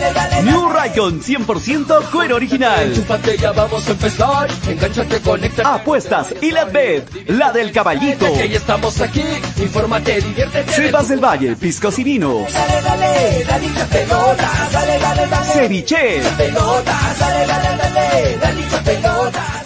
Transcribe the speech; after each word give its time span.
dale, 0.00 0.12
dale. 0.12 0.42
New 0.42 0.68
Raycon 0.68 1.20
100% 1.20 2.10
cuero 2.10 2.36
original. 2.36 2.92
Ya 3.38 3.52
vamos 3.52 3.86
a 3.88 3.92
empezar. 3.92 4.48
Engánchate, 4.68 5.20
conéctate. 5.20 5.68
Apuestas 5.68 6.34
y 6.40 6.50
la 6.50 6.64
bet, 6.64 7.28
la 7.28 7.52
del 7.52 7.72
caballito. 7.72 8.32
Que 8.32 8.48
ya 8.48 8.58
estamos 8.58 9.00
aquí. 9.00 9.24
Infórmate, 9.56 10.20
diviértete. 10.20 10.72
Del 11.08 11.24
Valle, 11.24 11.56
piscos 11.56 11.98
y 11.98 12.04
vinos. 12.04 12.52
Dale, 12.52 12.82
dale, 12.82 13.44
dale 13.44 13.68
dale, 14.72 14.98
dale, 14.98 15.26
dale. 15.28 15.52
Ceviche. 15.52 16.20
Dale, 16.22 16.50
dale, 16.50 17.46
dale, 17.46 18.38
dale 18.40 18.68
dale. 19.30 19.57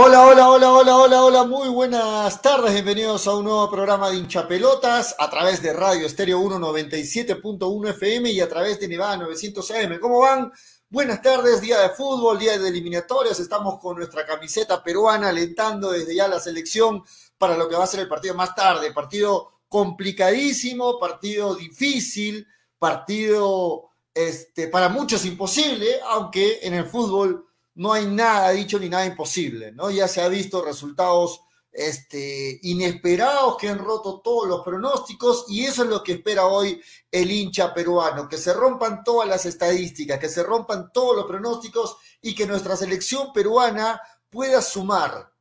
Hola, 0.00 0.28
hola, 0.28 0.48
hola, 0.48 0.72
hola, 0.72 0.96
hola, 0.96 1.24
hola, 1.24 1.44
muy 1.44 1.68
buenas 1.70 2.40
tardes, 2.40 2.72
bienvenidos 2.72 3.26
a 3.26 3.34
un 3.34 3.42
nuevo 3.42 3.68
programa 3.68 4.08
de 4.08 4.18
hinchapelotas 4.18 5.16
a 5.18 5.28
través 5.28 5.60
de 5.60 5.72
Radio 5.72 6.06
Estéreo 6.06 6.40
197.1 6.40 7.88
FM 7.88 8.30
y 8.30 8.40
a 8.40 8.48
través 8.48 8.78
de 8.78 8.86
Nevada 8.86 9.16
900 9.16 9.68
AM. 9.72 9.98
¿Cómo 9.98 10.20
van? 10.20 10.52
Buenas 10.88 11.20
tardes, 11.20 11.60
día 11.60 11.80
de 11.80 11.88
fútbol, 11.88 12.38
día 12.38 12.56
de 12.56 12.68
eliminatorias, 12.68 13.40
estamos 13.40 13.80
con 13.80 13.96
nuestra 13.96 14.24
camiseta 14.24 14.84
peruana 14.84 15.30
alentando 15.30 15.90
desde 15.90 16.14
ya 16.14 16.28
la 16.28 16.38
selección 16.38 17.02
para 17.36 17.56
lo 17.56 17.68
que 17.68 17.74
va 17.74 17.82
a 17.82 17.88
ser 17.88 17.98
el 17.98 18.08
partido 18.08 18.36
más 18.36 18.54
tarde, 18.54 18.92
partido 18.92 19.62
complicadísimo, 19.68 21.00
partido 21.00 21.56
difícil, 21.56 22.46
partido 22.78 23.90
este, 24.14 24.68
para 24.68 24.90
muchos 24.90 25.24
imposible, 25.24 25.98
aunque 26.08 26.60
en 26.62 26.74
el 26.74 26.84
fútbol 26.84 27.47
no 27.78 27.92
hay 27.92 28.06
nada 28.06 28.50
dicho 28.50 28.76
ni 28.78 28.88
nada 28.88 29.06
imposible, 29.06 29.70
¿no? 29.70 29.88
Ya 29.88 30.08
se 30.08 30.20
ha 30.20 30.26
visto 30.26 30.64
resultados 30.64 31.42
este, 31.70 32.58
inesperados 32.62 33.56
que 33.56 33.68
han 33.68 33.78
roto 33.78 34.20
todos 34.20 34.48
los 34.48 34.62
pronósticos 34.62 35.44
y 35.48 35.64
eso 35.64 35.84
es 35.84 35.88
lo 35.88 36.02
que 36.02 36.14
espera 36.14 36.46
hoy 36.46 36.82
el 37.08 37.30
hincha 37.30 37.72
peruano, 37.72 38.28
que 38.28 38.36
se 38.36 38.52
rompan 38.52 39.04
todas 39.04 39.28
las 39.28 39.46
estadísticas, 39.46 40.18
que 40.18 40.28
se 40.28 40.42
rompan 40.42 40.90
todos 40.92 41.14
los 41.14 41.26
pronósticos 41.26 41.98
y 42.20 42.34
que 42.34 42.48
nuestra 42.48 42.74
selección 42.74 43.32
peruana 43.32 44.00
pueda 44.28 44.60
sumar, 44.60 45.32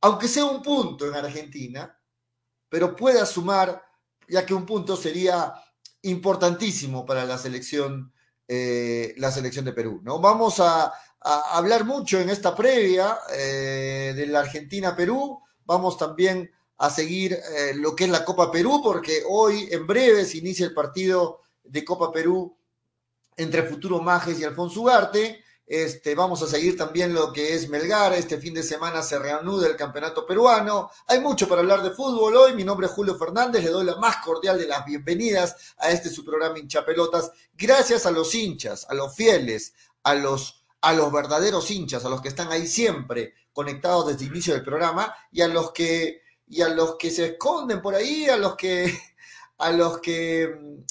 aunque 0.00 0.26
sea 0.26 0.46
un 0.46 0.62
punto 0.62 1.06
en 1.06 1.16
Argentina, 1.16 2.00
pero 2.70 2.96
pueda 2.96 3.26
sumar, 3.26 3.84
ya 4.26 4.46
que 4.46 4.54
un 4.54 4.64
punto 4.64 4.96
sería 4.96 5.52
importantísimo 6.00 7.04
para 7.04 7.26
la 7.26 7.36
selección, 7.36 8.10
eh, 8.46 9.12
la 9.18 9.30
selección 9.30 9.66
de 9.66 9.74
Perú, 9.74 10.00
¿no? 10.02 10.18
Vamos 10.18 10.60
a 10.60 10.94
a 11.20 11.56
hablar 11.56 11.84
mucho 11.84 12.20
en 12.20 12.30
esta 12.30 12.54
previa 12.54 13.18
eh, 13.32 14.12
de 14.14 14.26
la 14.26 14.40
Argentina-Perú. 14.40 15.40
Vamos 15.64 15.98
también 15.98 16.50
a 16.78 16.90
seguir 16.90 17.32
eh, 17.32 17.72
lo 17.74 17.94
que 17.96 18.04
es 18.04 18.10
la 18.10 18.24
Copa 18.24 18.50
Perú, 18.50 18.80
porque 18.82 19.22
hoy 19.28 19.68
en 19.70 19.86
breve 19.86 20.24
se 20.24 20.38
inicia 20.38 20.66
el 20.66 20.74
partido 20.74 21.40
de 21.64 21.84
Copa 21.84 22.12
Perú 22.12 22.56
entre 23.36 23.64
Futuro 23.64 24.00
Majes 24.00 24.38
y 24.38 24.44
Alfonso 24.44 24.80
Ugarte. 24.80 25.44
Este, 25.66 26.14
vamos 26.14 26.42
a 26.42 26.46
seguir 26.46 26.78
también 26.78 27.12
lo 27.12 27.30
que 27.30 27.54
es 27.54 27.68
Melgar. 27.68 28.14
Este 28.14 28.38
fin 28.38 28.54
de 28.54 28.62
semana 28.62 29.02
se 29.02 29.18
reanuda 29.18 29.66
el 29.66 29.76
campeonato 29.76 30.24
peruano. 30.24 30.90
Hay 31.06 31.20
mucho 31.20 31.46
para 31.46 31.60
hablar 31.60 31.82
de 31.82 31.90
fútbol 31.90 32.36
hoy. 32.36 32.54
Mi 32.54 32.64
nombre 32.64 32.86
es 32.86 32.92
Julio 32.92 33.16
Fernández. 33.16 33.62
Le 33.62 33.70
doy 33.70 33.84
la 33.84 33.96
más 33.96 34.16
cordial 34.24 34.58
de 34.58 34.66
las 34.66 34.84
bienvenidas 34.86 35.74
a 35.76 35.90
este 35.90 36.08
su 36.08 36.24
programa 36.24 36.58
Hinchapelotas. 36.58 37.30
Gracias 37.52 38.06
a 38.06 38.10
los 38.10 38.34
hinchas, 38.34 38.86
a 38.88 38.94
los 38.94 39.14
fieles, 39.14 39.74
a 40.04 40.14
los 40.14 40.57
a 40.80 40.92
los 40.92 41.12
verdaderos 41.12 41.70
hinchas, 41.70 42.04
a 42.04 42.08
los 42.08 42.20
que 42.20 42.28
están 42.28 42.50
ahí 42.52 42.66
siempre 42.66 43.34
conectados 43.52 44.06
desde 44.06 44.24
el 44.24 44.30
inicio 44.30 44.54
del 44.54 44.62
programa 44.62 45.14
y 45.32 45.40
a 45.40 45.48
los 45.48 45.72
que 45.72 46.22
y 46.50 46.62
a 46.62 46.68
los 46.68 46.96
que 46.96 47.10
se 47.10 47.26
esconden 47.26 47.82
por 47.82 47.94
ahí, 47.94 48.26
a 48.26 48.36
los 48.36 48.56
que 48.56 48.96
a 49.58 49.70
los 49.72 49.98
que 49.98 50.48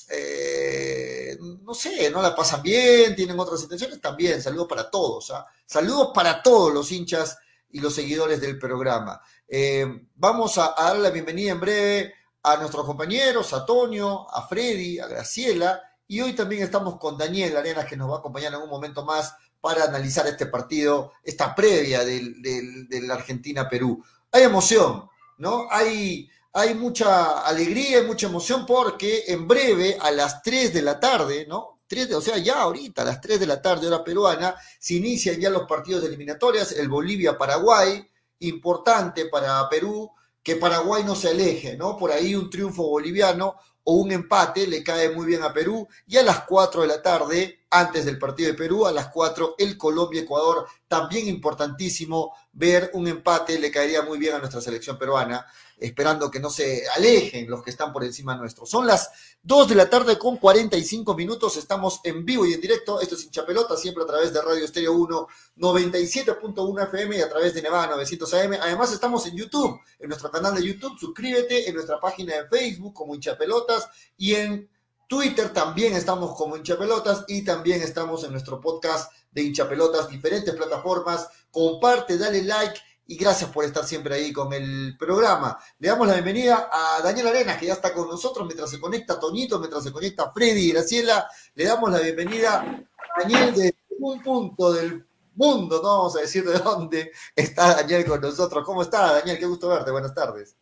eh, 0.10 1.38
no 1.62 1.74
sé, 1.74 2.10
no 2.10 2.22
la 2.22 2.36
pasan 2.36 2.62
bien, 2.62 3.16
tienen 3.16 3.40
otras 3.40 3.62
intenciones, 3.64 4.02
también 4.02 4.42
saludos 4.42 4.68
para 4.68 4.90
todos, 4.90 5.32
¿ah? 5.32 5.46
saludos 5.66 6.12
para 6.14 6.42
todos 6.44 6.74
los 6.74 6.92
hinchas 6.92 7.38
y 7.70 7.80
los 7.80 7.94
seguidores 7.94 8.42
del 8.42 8.60
programa. 8.60 9.22
Eh, 9.48 9.86
vamos 10.16 10.58
a, 10.58 10.74
a 10.78 10.90
dar 10.90 10.98
la 10.98 11.10
bienvenida 11.10 11.52
en 11.52 11.60
breve 11.62 12.14
a 12.44 12.58
nuestros 12.58 12.86
compañeros, 12.86 13.54
a 13.54 13.66
Toño, 13.66 14.30
a 14.30 14.48
Freddy, 14.48 15.00
a 15.00 15.08
Graciela, 15.08 15.82
y 16.08 16.22
hoy 16.22 16.34
también 16.34 16.64
estamos 16.64 16.98
con 16.98 17.18
Daniel 17.18 17.58
Arenas, 17.58 17.86
que 17.86 17.98
nos 17.98 18.10
va 18.10 18.16
a 18.16 18.20
acompañar 18.20 18.54
en 18.54 18.62
un 18.62 18.70
momento 18.70 19.04
más 19.04 19.36
para 19.68 19.84
analizar 19.84 20.26
este 20.28 20.46
partido, 20.46 21.12
esta 21.22 21.54
previa 21.54 22.06
del, 22.06 22.42
del, 22.42 23.12
Argentina-Perú. 23.12 24.02
Hay 24.32 24.44
emoción, 24.44 25.10
¿no? 25.40 25.68
Hay, 25.70 26.30
hay 26.54 26.74
mucha 26.74 27.42
alegría 27.42 28.00
y 28.00 28.06
mucha 28.06 28.28
emoción 28.28 28.66
porque 28.66 29.26
en 29.28 29.46
breve, 29.46 29.98
a 30.00 30.10
las 30.12 30.42
3 30.42 30.74
de 30.74 30.82
la 30.82 31.02
tarde, 31.02 31.46
¿no? 31.50 31.82
3 31.86 32.08
de, 32.08 32.16
o 32.16 32.22
sea, 32.22 32.38
ya 32.38 32.62
ahorita, 32.62 33.02
a 33.02 33.06
las 33.06 33.20
3 33.20 33.42
de 33.42 33.46
la 33.46 33.62
tarde, 33.62 33.88
hora 33.88 34.06
peruana, 34.06 34.56
se 34.80 34.94
inician 34.94 35.38
ya 35.38 35.50
los 35.50 35.68
partidos 35.68 36.02
de 36.02 36.08
eliminatorias, 36.08 36.72
el 36.72 36.88
Bolivia-Paraguay, 36.88 38.10
importante 38.40 39.26
para 39.26 39.68
Perú, 39.68 40.10
que 40.42 40.56
Paraguay 40.56 41.04
no 41.04 41.14
se 41.14 41.28
aleje, 41.28 41.76
¿no? 41.76 41.98
Por 41.98 42.10
ahí 42.10 42.36
un 42.36 42.50
triunfo 42.50 42.88
boliviano 42.88 43.58
o 43.90 43.94
un 43.94 44.12
empate 44.12 44.68
le 44.68 44.84
cae 44.84 45.12
muy 45.12 45.26
bien 45.26 45.44
a 45.44 45.54
Perú. 45.54 45.88
Y 46.06 46.18
a 46.18 46.24
las 46.24 46.42
4 46.42 46.82
de 46.82 46.88
la 46.88 47.02
tarde, 47.02 47.66
antes 47.70 48.04
del 48.04 48.20
partido 48.20 48.52
de 48.52 48.58
Perú, 48.58 48.86
a 48.86 48.92
las 48.92 49.08
4 49.08 49.56
el 49.58 49.78
Colombia-Ecuador, 49.78 50.68
también 50.90 51.30
importantísimo 51.30 52.34
ver 52.52 52.92
un 52.94 53.08
empate, 53.08 53.58
le 53.58 53.72
caería 53.72 54.02
muy 54.02 54.18
bien 54.18 54.36
a 54.36 54.40
nuestra 54.40 54.60
selección 54.60 54.98
peruana, 54.98 55.46
esperando 55.78 56.32
que 56.32 56.40
no 56.40 56.50
se 56.50 56.84
alejen 56.96 57.50
los 57.50 57.64
que 57.64 57.70
están 57.70 57.94
por 57.94 58.04
encima 58.04 58.36
nuestro. 58.36 58.66
Son 58.66 58.88
las 58.88 59.10
2 59.44 59.70
de 59.70 59.76
la 59.76 59.90
tarde 59.90 60.18
con 60.18 60.38
45 60.38 61.16
minutos, 61.16 61.58
estamos 61.58 62.00
en 62.04 62.26
vivo 62.26 62.46
y 62.46 62.54
en 62.54 62.62
directo, 62.62 63.00
esto 63.00 63.16
es 63.16 63.26
Hinchapelota, 63.26 63.78
siempre 63.78 64.04
a 64.04 64.08
través 64.08 64.34
de 64.34 64.42
Radio 64.42 64.66
Estéreo 64.66 64.94
1, 64.94 65.28
97.1 65.58 66.84
FM 66.84 67.18
y 67.18 67.22
a 67.22 67.30
través 67.30 67.54
de 67.54 67.62
Nevada 67.62 67.88
900 67.88 68.34
AM. 68.34 68.54
Además 68.62 68.92
estamos 68.92 69.26
en 69.28 69.36
YouTube, 69.36 69.80
en 70.00 70.10
nuestro 70.10 70.32
canal 70.32 70.56
de 70.56 70.66
YouTube, 70.66 70.98
suscríbete, 71.00 71.70
en 71.70 71.76
nuestra 71.76 72.00
página 72.00 72.36
de 72.36 72.48
Facebook 72.48 72.94
como 72.94 73.14
Hinchapelotas 73.14 73.88
y 74.18 74.36
en 74.36 74.70
Twitter 75.08 75.54
también 75.54 75.94
estamos 75.94 76.36
como 76.36 76.58
Hinchapelotas 76.58 77.24
y 77.28 77.44
también 77.44 77.82
estamos 77.82 78.26
en 78.26 78.32
nuestro 78.32 78.60
podcast 78.60 79.12
de 79.32 79.44
Hinchapelotas, 79.44 80.10
diferentes 80.10 80.54
plataformas. 80.54 81.30
Comparte, 81.50 82.18
dale 82.18 82.44
like 82.44 82.78
y 83.08 83.16
gracias 83.16 83.50
por 83.52 83.64
estar 83.64 83.86
siempre 83.86 84.16
ahí 84.16 84.34
con 84.34 84.52
el 84.54 84.96
programa. 84.98 85.58
Le 85.80 85.88
damos 85.88 86.08
la 86.08 86.14
bienvenida 86.14 86.70
a 86.72 87.02
Daniel 87.02 87.28
Arenas, 87.28 87.58
que 87.58 87.68
ya 87.68 87.74
está 87.74 87.94
con 87.94 88.08
nosotros 88.08 88.46
mientras 88.46 88.70
se 88.70 88.80
conecta 88.80 89.20
Toñito, 89.20 89.60
mientras 89.60 89.84
se 89.84 89.92
conecta 89.92 90.32
Freddy 90.32 90.70
y 90.70 90.72
Graciela. 90.74 91.28
Le 91.56 91.64
damos 91.64 91.90
la 91.90 92.00
bienvenida 92.00 92.60
a 92.60 93.22
Daniel 93.22 93.56
de 93.56 93.76
un 94.00 94.22
punto 94.22 94.74
del 94.74 95.06
mundo, 95.36 95.80
no 95.82 95.98
vamos 95.98 96.18
a 96.18 96.22
decir 96.22 96.44
de 96.44 96.60
dónde 96.60 97.12
está 97.36 97.76
Daniel 97.76 98.06
con 98.06 98.20
nosotros. 98.20 98.66
¿Cómo 98.66 98.82
está, 98.82 99.14
Daniel? 99.14 99.38
Qué 99.38 99.46
gusto 99.46 99.70
verte. 99.70 99.92
Buenas 99.92 100.14
tardes. 100.14 100.58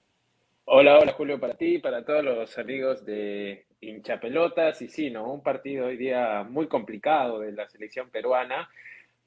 Hola, 0.66 1.00
hola 1.00 1.14
Julio, 1.14 1.40
para 1.40 1.56
ti, 1.56 1.80
para 1.80 2.04
todos 2.04 2.24
los 2.24 2.58
amigos 2.58 3.06
de 3.06 3.66
hinchapelotas. 3.82 4.82
Y 4.82 4.88
sí, 4.88 5.10
¿no? 5.10 5.32
Un 5.32 5.42
partido 5.42 5.88
hoy 5.88 5.98
día 5.98 6.44
muy 6.44 6.68
complicado 6.68 7.40
de 7.40 7.52
la 7.52 7.68
selección 7.70 8.10
peruana. 8.10 8.70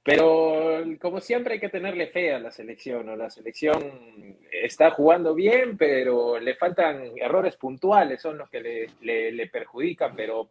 Pero 0.09 0.85
como 1.03 1.21
siempre 1.21 1.53
hay 1.53 1.61
que 1.61 1.69
tenerle 1.69 2.07
fe 2.07 2.33
a 2.33 2.39
la 2.39 2.51
selección, 2.51 3.05
¿no? 3.05 3.15
La 3.15 3.29
selección 3.29 4.39
está 4.51 4.91
jugando 4.93 5.35
bien, 5.35 5.77
pero 5.77 6.41
le 6.41 6.55
faltan 6.55 7.13
errores 7.17 7.57
puntuales, 7.57 8.23
son 8.23 8.39
los 8.39 8.49
que 8.49 8.61
le, 8.63 8.87
le, 9.03 9.33
le 9.33 9.49
perjudican, 9.49 10.17
pero 10.17 10.49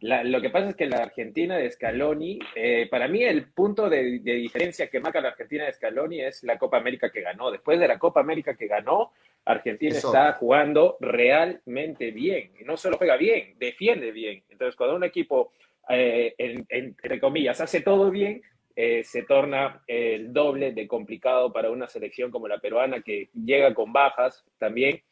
la, 0.00 0.24
lo 0.24 0.40
que 0.40 0.50
pasa 0.50 0.70
es 0.70 0.74
que 0.74 0.86
la 0.86 1.04
Argentina 1.04 1.56
de 1.56 1.70
Scaloni, 1.70 2.40
eh, 2.56 2.88
para 2.90 3.06
mí 3.06 3.22
el 3.22 3.52
punto 3.52 3.88
de, 3.88 4.18
de, 4.18 4.34
diferencia 4.34 4.88
que 4.88 4.98
marca 4.98 5.20
la 5.20 5.28
Argentina 5.28 5.66
de 5.66 5.72
Scaloni 5.72 6.22
es 6.22 6.42
la 6.42 6.58
Copa 6.58 6.78
América 6.78 7.12
que 7.12 7.20
ganó. 7.20 7.52
Después 7.52 7.78
de 7.78 7.86
la 7.86 7.96
Copa 7.96 8.18
América 8.18 8.56
que 8.56 8.66
ganó, 8.66 9.12
Argentina 9.44 9.96
Eso. 9.96 10.08
está 10.08 10.32
jugando 10.32 10.96
realmente 10.98 12.10
bien. 12.10 12.50
No 12.64 12.76
solo 12.76 12.98
juega 12.98 13.16
bien, 13.16 13.54
defiende 13.56 14.10
bien. 14.10 14.42
Entonces, 14.48 14.74
cuando 14.74 14.96
un 14.96 15.04
equipo, 15.04 15.52
eh, 15.88 16.34
en, 16.36 16.66
en, 16.68 16.86
entre 16.86 17.20
comillas, 17.20 17.60
hace 17.60 17.82
todo 17.82 18.10
bien, 18.10 18.42
eh, 18.82 19.04
se 19.04 19.24
torna 19.24 19.82
el 19.86 20.32
doble 20.32 20.72
de 20.72 20.88
complicado 20.88 21.52
para 21.52 21.70
una 21.70 21.86
selección 21.86 22.30
como 22.30 22.48
la 22.48 22.60
peruana 22.60 23.02
que 23.02 23.28
llega 23.34 23.74
con 23.74 23.92
bajas 23.92 24.42
también. 24.56 25.02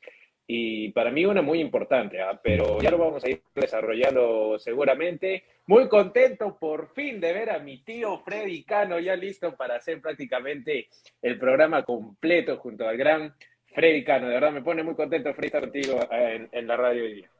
y 0.46 0.90
para 0.92 1.10
mí 1.10 1.26
una 1.26 1.42
muy 1.42 1.60
importante, 1.60 2.22
¿ah? 2.22 2.40
pero 2.42 2.80
ya 2.80 2.90
lo 2.90 2.96
vamos 2.96 3.22
a 3.22 3.28
ir 3.28 3.42
desarrollando 3.54 4.58
seguramente. 4.58 5.44
Muy 5.66 5.86
contento 5.86 6.56
por 6.58 6.94
fin 6.94 7.20
de 7.20 7.34
ver 7.34 7.50
a 7.50 7.58
mi 7.58 7.82
tío 7.84 8.18
Freddy 8.20 8.64
Cano 8.64 8.98
ya 8.98 9.14
listo 9.14 9.54
para 9.54 9.76
hacer 9.76 10.00
prácticamente 10.00 10.88
el 11.20 11.38
programa 11.38 11.82
completo 11.82 12.56
junto 12.56 12.88
al 12.88 12.96
gran 12.96 13.34
Freddy 13.66 14.02
Cano. 14.02 14.28
De 14.28 14.34
verdad 14.34 14.52
me 14.52 14.62
pone 14.62 14.82
muy 14.82 14.94
contento 14.94 15.34
Freddy 15.34 15.48
estar 15.48 15.60
contigo 15.60 16.00
en, 16.10 16.48
en 16.52 16.66
la 16.66 16.76
radio 16.78 17.04
hoy 17.04 17.14
día. 17.16 17.30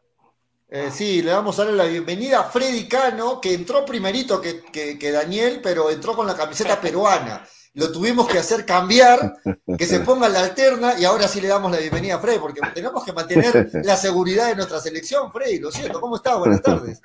Eh, 0.70 0.91
sí, 0.91 1.23
le 1.23 1.32
vamos 1.32 1.59
a 1.59 1.65
darle 1.65 1.79
la 1.79 1.88
bienvenida 1.88 2.41
a 2.41 2.44
Freddy 2.44 2.87
Cano, 2.87 3.41
que 3.41 3.55
entró 3.55 3.87
primerito 3.87 4.38
que, 4.38 4.61
que, 4.99 5.11
Daniel, 5.11 5.61
pero 5.62 5.91
entró 5.91 6.15
con 6.15 6.26
la 6.26 6.37
camiseta 6.37 6.79
peruana. 6.81 7.43
Lo 7.73 7.91
tuvimos 7.91 8.29
que 8.29 8.38
hacer 8.38 8.67
cambiar, 8.67 9.35
que 9.79 9.85
se 9.87 10.00
ponga 10.00 10.29
la 10.29 10.41
alterna 10.41 10.99
y 10.99 11.05
ahora 11.05 11.29
sí 11.29 11.41
le 11.41 11.49
damos 11.49 11.70
la 11.70 11.79
bienvenida 11.79 12.17
a 12.17 12.19
Freddy, 12.19 12.38
porque 12.38 12.61
tenemos 12.75 13.05
que 13.05 13.12
mantener 13.12 13.70
la 13.85 13.97
seguridad 13.97 14.49
de 14.49 14.56
nuestra 14.56 14.81
selección, 14.81 15.31
Freddy. 15.32 15.61
Lo 15.61 15.70
siento, 15.70 16.00
¿cómo 16.00 16.17
estás? 16.17 16.38
Buenas 16.38 16.61
tardes. 16.61 17.00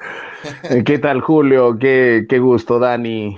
¿Qué 0.86 0.98
tal, 0.98 1.22
Julio? 1.22 1.78
Qué, 1.80 2.26
qué 2.28 2.40
gusto, 2.40 2.80
Dani, 2.80 3.38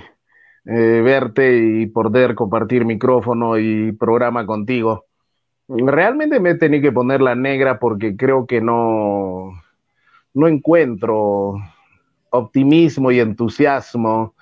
eh, 0.64 1.02
verte 1.04 1.56
y 1.56 1.86
poder 1.86 2.34
compartir 2.34 2.84
micrófono 2.84 3.58
y 3.58 3.92
programa 3.92 4.46
contigo. 4.46 5.04
Realmente 5.68 6.40
me 6.40 6.50
he 6.50 6.54
tenido 6.54 6.82
que 6.82 6.92
poner 6.92 7.20
la 7.20 7.34
negra 7.34 7.78
porque 7.78 8.16
creo 8.16 8.46
que 8.46 8.60
no 8.62 9.52
no 10.36 10.48
encuentro 10.48 11.54
optimismo 12.28 13.10
y 13.10 13.20
entusiasmo, 13.20 14.34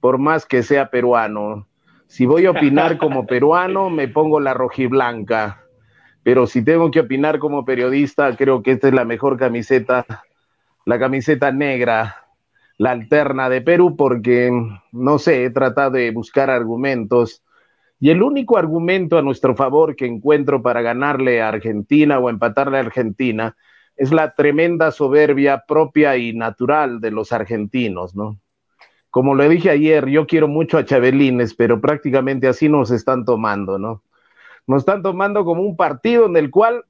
por 0.00 0.18
más 0.18 0.44
que 0.44 0.64
sea 0.64 0.90
peruano. 0.90 1.68
Si 2.08 2.26
voy 2.26 2.46
a 2.46 2.50
opinar 2.50 2.98
como 2.98 3.26
peruano, 3.28 3.88
me 3.88 4.08
pongo 4.08 4.40
la 4.40 4.54
rojiblanca, 4.54 5.62
pero 6.24 6.48
si 6.48 6.64
tengo 6.64 6.90
que 6.90 6.98
opinar 6.98 7.38
como 7.38 7.64
periodista, 7.64 8.36
creo 8.36 8.60
que 8.64 8.72
esta 8.72 8.88
es 8.88 8.94
la 8.94 9.04
mejor 9.04 9.38
camiseta, 9.38 10.04
la 10.84 10.98
camiseta 10.98 11.52
negra, 11.52 12.24
la 12.76 12.90
alterna 12.90 13.48
de 13.48 13.60
Perú, 13.60 13.94
porque, 13.96 14.50
no 14.90 15.18
sé, 15.20 15.44
he 15.44 15.50
tratado 15.50 15.92
de 15.92 16.10
buscar 16.10 16.50
argumentos. 16.50 17.44
Y 18.00 18.10
el 18.10 18.20
único 18.24 18.58
argumento 18.58 19.16
a 19.16 19.22
nuestro 19.22 19.54
favor 19.54 19.94
que 19.94 20.06
encuentro 20.06 20.60
para 20.60 20.82
ganarle 20.82 21.40
a 21.40 21.48
Argentina 21.48 22.18
o 22.18 22.30
empatarle 22.30 22.78
a 22.78 22.80
Argentina 22.80 23.56
es 23.96 24.12
la 24.12 24.34
tremenda 24.34 24.90
soberbia 24.90 25.64
propia 25.66 26.16
y 26.16 26.32
natural 26.34 27.00
de 27.00 27.10
los 27.10 27.32
argentinos, 27.32 28.14
¿no? 28.14 28.38
Como 29.10 29.34
le 29.34 29.48
dije 29.48 29.70
ayer, 29.70 30.06
yo 30.08 30.26
quiero 30.26 30.48
mucho 30.48 30.76
a 30.76 30.84
Chabelines, 30.84 31.54
pero 31.54 31.80
prácticamente 31.80 32.48
así 32.48 32.68
nos 32.68 32.90
están 32.90 33.24
tomando, 33.24 33.78
¿no? 33.78 34.02
Nos 34.66 34.82
están 34.82 35.02
tomando 35.02 35.44
como 35.44 35.62
un 35.62 35.76
partido 35.76 36.26
en 36.26 36.36
el 36.36 36.50
cual 36.50 36.84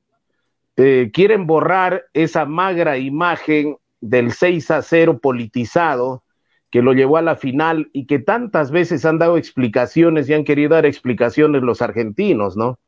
eh, 0.76 1.10
quieren 1.12 1.46
borrar 1.46 2.06
esa 2.12 2.44
magra 2.44 2.98
imagen 2.98 3.76
del 4.00 4.32
6 4.32 4.70
a 4.72 4.82
0 4.82 5.18
politizado 5.18 6.24
que 6.70 6.82
lo 6.82 6.92
llevó 6.92 7.16
a 7.16 7.22
la 7.22 7.36
final 7.36 7.90
y 7.92 8.06
que 8.06 8.18
tantas 8.18 8.70
veces 8.70 9.04
han 9.04 9.18
dado 9.18 9.36
explicaciones 9.36 10.28
y 10.28 10.34
han 10.34 10.44
querido 10.44 10.70
dar 10.70 10.84
explicaciones 10.84 11.62
los 11.62 11.80
argentinos, 11.80 12.56
¿no? 12.56 12.78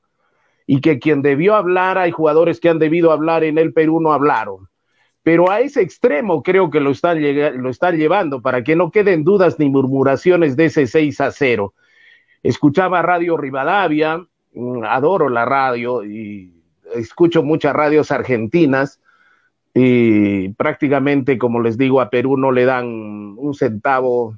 Y 0.71 0.83
que 0.83 0.99
quien 0.99 1.23
debió 1.23 1.55
hablar, 1.55 1.97
hay 1.97 2.11
jugadores 2.11 2.61
que 2.61 2.69
han 2.69 2.79
debido 2.79 3.11
hablar 3.11 3.43
en 3.43 3.57
el 3.57 3.73
Perú 3.73 4.01
no 4.01 4.13
hablaron. 4.13 4.69
Pero 5.23 5.51
a 5.51 5.61
ese 5.61 5.81
extremo 5.81 6.43
creo 6.43 6.69
que 6.69 6.79
lo 6.79 6.91
están, 6.91 7.19
lo 7.63 7.71
están 7.71 7.97
llevando 7.97 8.43
para 8.43 8.63
que 8.63 8.77
no 8.77 8.91
queden 8.91 9.25
dudas 9.25 9.59
ni 9.59 9.71
murmuraciones 9.71 10.57
de 10.57 10.67
ese 10.67 10.87
6 10.87 11.23
a 11.23 11.31
0. 11.31 11.73
Escuchaba 12.43 13.01
Radio 13.01 13.39
Rivadavia, 13.39 14.19
mm, 14.53 14.85
adoro 14.85 15.31
la 15.31 15.47
radio 15.47 16.05
y 16.05 16.53
escucho 16.95 17.43
muchas 17.43 17.73
radios 17.73 18.11
argentinas 18.11 19.01
y 19.73 20.51
prácticamente, 20.51 21.39
como 21.39 21.63
les 21.63 21.79
digo, 21.79 22.03
a 22.03 22.11
Perú 22.11 22.37
no 22.37 22.53
le 22.53 22.67
dan 22.67 22.85
un 23.39 23.55
centavo 23.55 24.37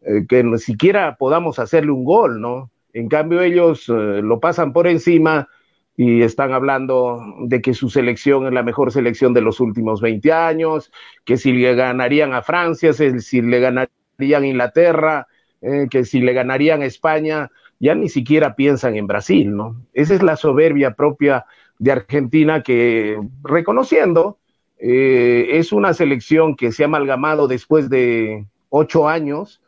eh, 0.00 0.24
que 0.26 0.42
ni 0.42 0.56
siquiera 0.56 1.16
podamos 1.16 1.58
hacerle 1.58 1.90
un 1.90 2.04
gol, 2.04 2.40
¿no? 2.40 2.70
En 2.94 3.10
cambio 3.10 3.42
ellos 3.42 3.90
eh, 3.90 4.22
lo 4.22 4.40
pasan 4.40 4.72
por 4.72 4.86
encima 4.86 5.50
y 5.96 6.22
están 6.22 6.52
hablando 6.52 7.20
de 7.40 7.62
que 7.62 7.72
su 7.72 7.88
selección 7.88 8.46
es 8.46 8.52
la 8.52 8.62
mejor 8.62 8.92
selección 8.92 9.32
de 9.32 9.40
los 9.40 9.60
últimos 9.60 10.00
20 10.00 10.30
años, 10.32 10.92
que 11.24 11.38
si 11.38 11.52
le 11.52 11.74
ganarían 11.74 12.34
a 12.34 12.42
Francia, 12.42 12.92
si 12.92 13.40
le 13.40 13.60
ganarían 13.60 14.42
a 14.42 14.46
Inglaterra, 14.46 15.26
eh, 15.62 15.86
que 15.90 16.04
si 16.04 16.20
le 16.20 16.34
ganarían 16.34 16.82
a 16.82 16.86
España, 16.86 17.50
ya 17.80 17.94
ni 17.94 18.08
siquiera 18.10 18.56
piensan 18.56 18.96
en 18.96 19.06
Brasil, 19.06 19.56
¿no? 19.56 19.76
Esa 19.94 20.14
es 20.14 20.22
la 20.22 20.36
soberbia 20.36 20.94
propia 20.94 21.46
de 21.78 21.92
Argentina 21.92 22.62
que, 22.62 23.18
reconociendo, 23.42 24.38
eh, 24.78 25.48
es 25.52 25.72
una 25.72 25.94
selección 25.94 26.56
que 26.56 26.72
se 26.72 26.82
ha 26.82 26.86
amalgamado 26.86 27.48
después 27.48 27.88
de 27.88 28.46
ocho 28.68 29.08
años 29.08 29.62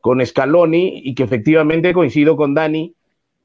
con 0.00 0.24
Scaloni 0.24 1.00
y 1.04 1.14
que 1.14 1.22
efectivamente 1.22 1.94
coincido 1.94 2.36
con 2.36 2.54
Dani. 2.54 2.94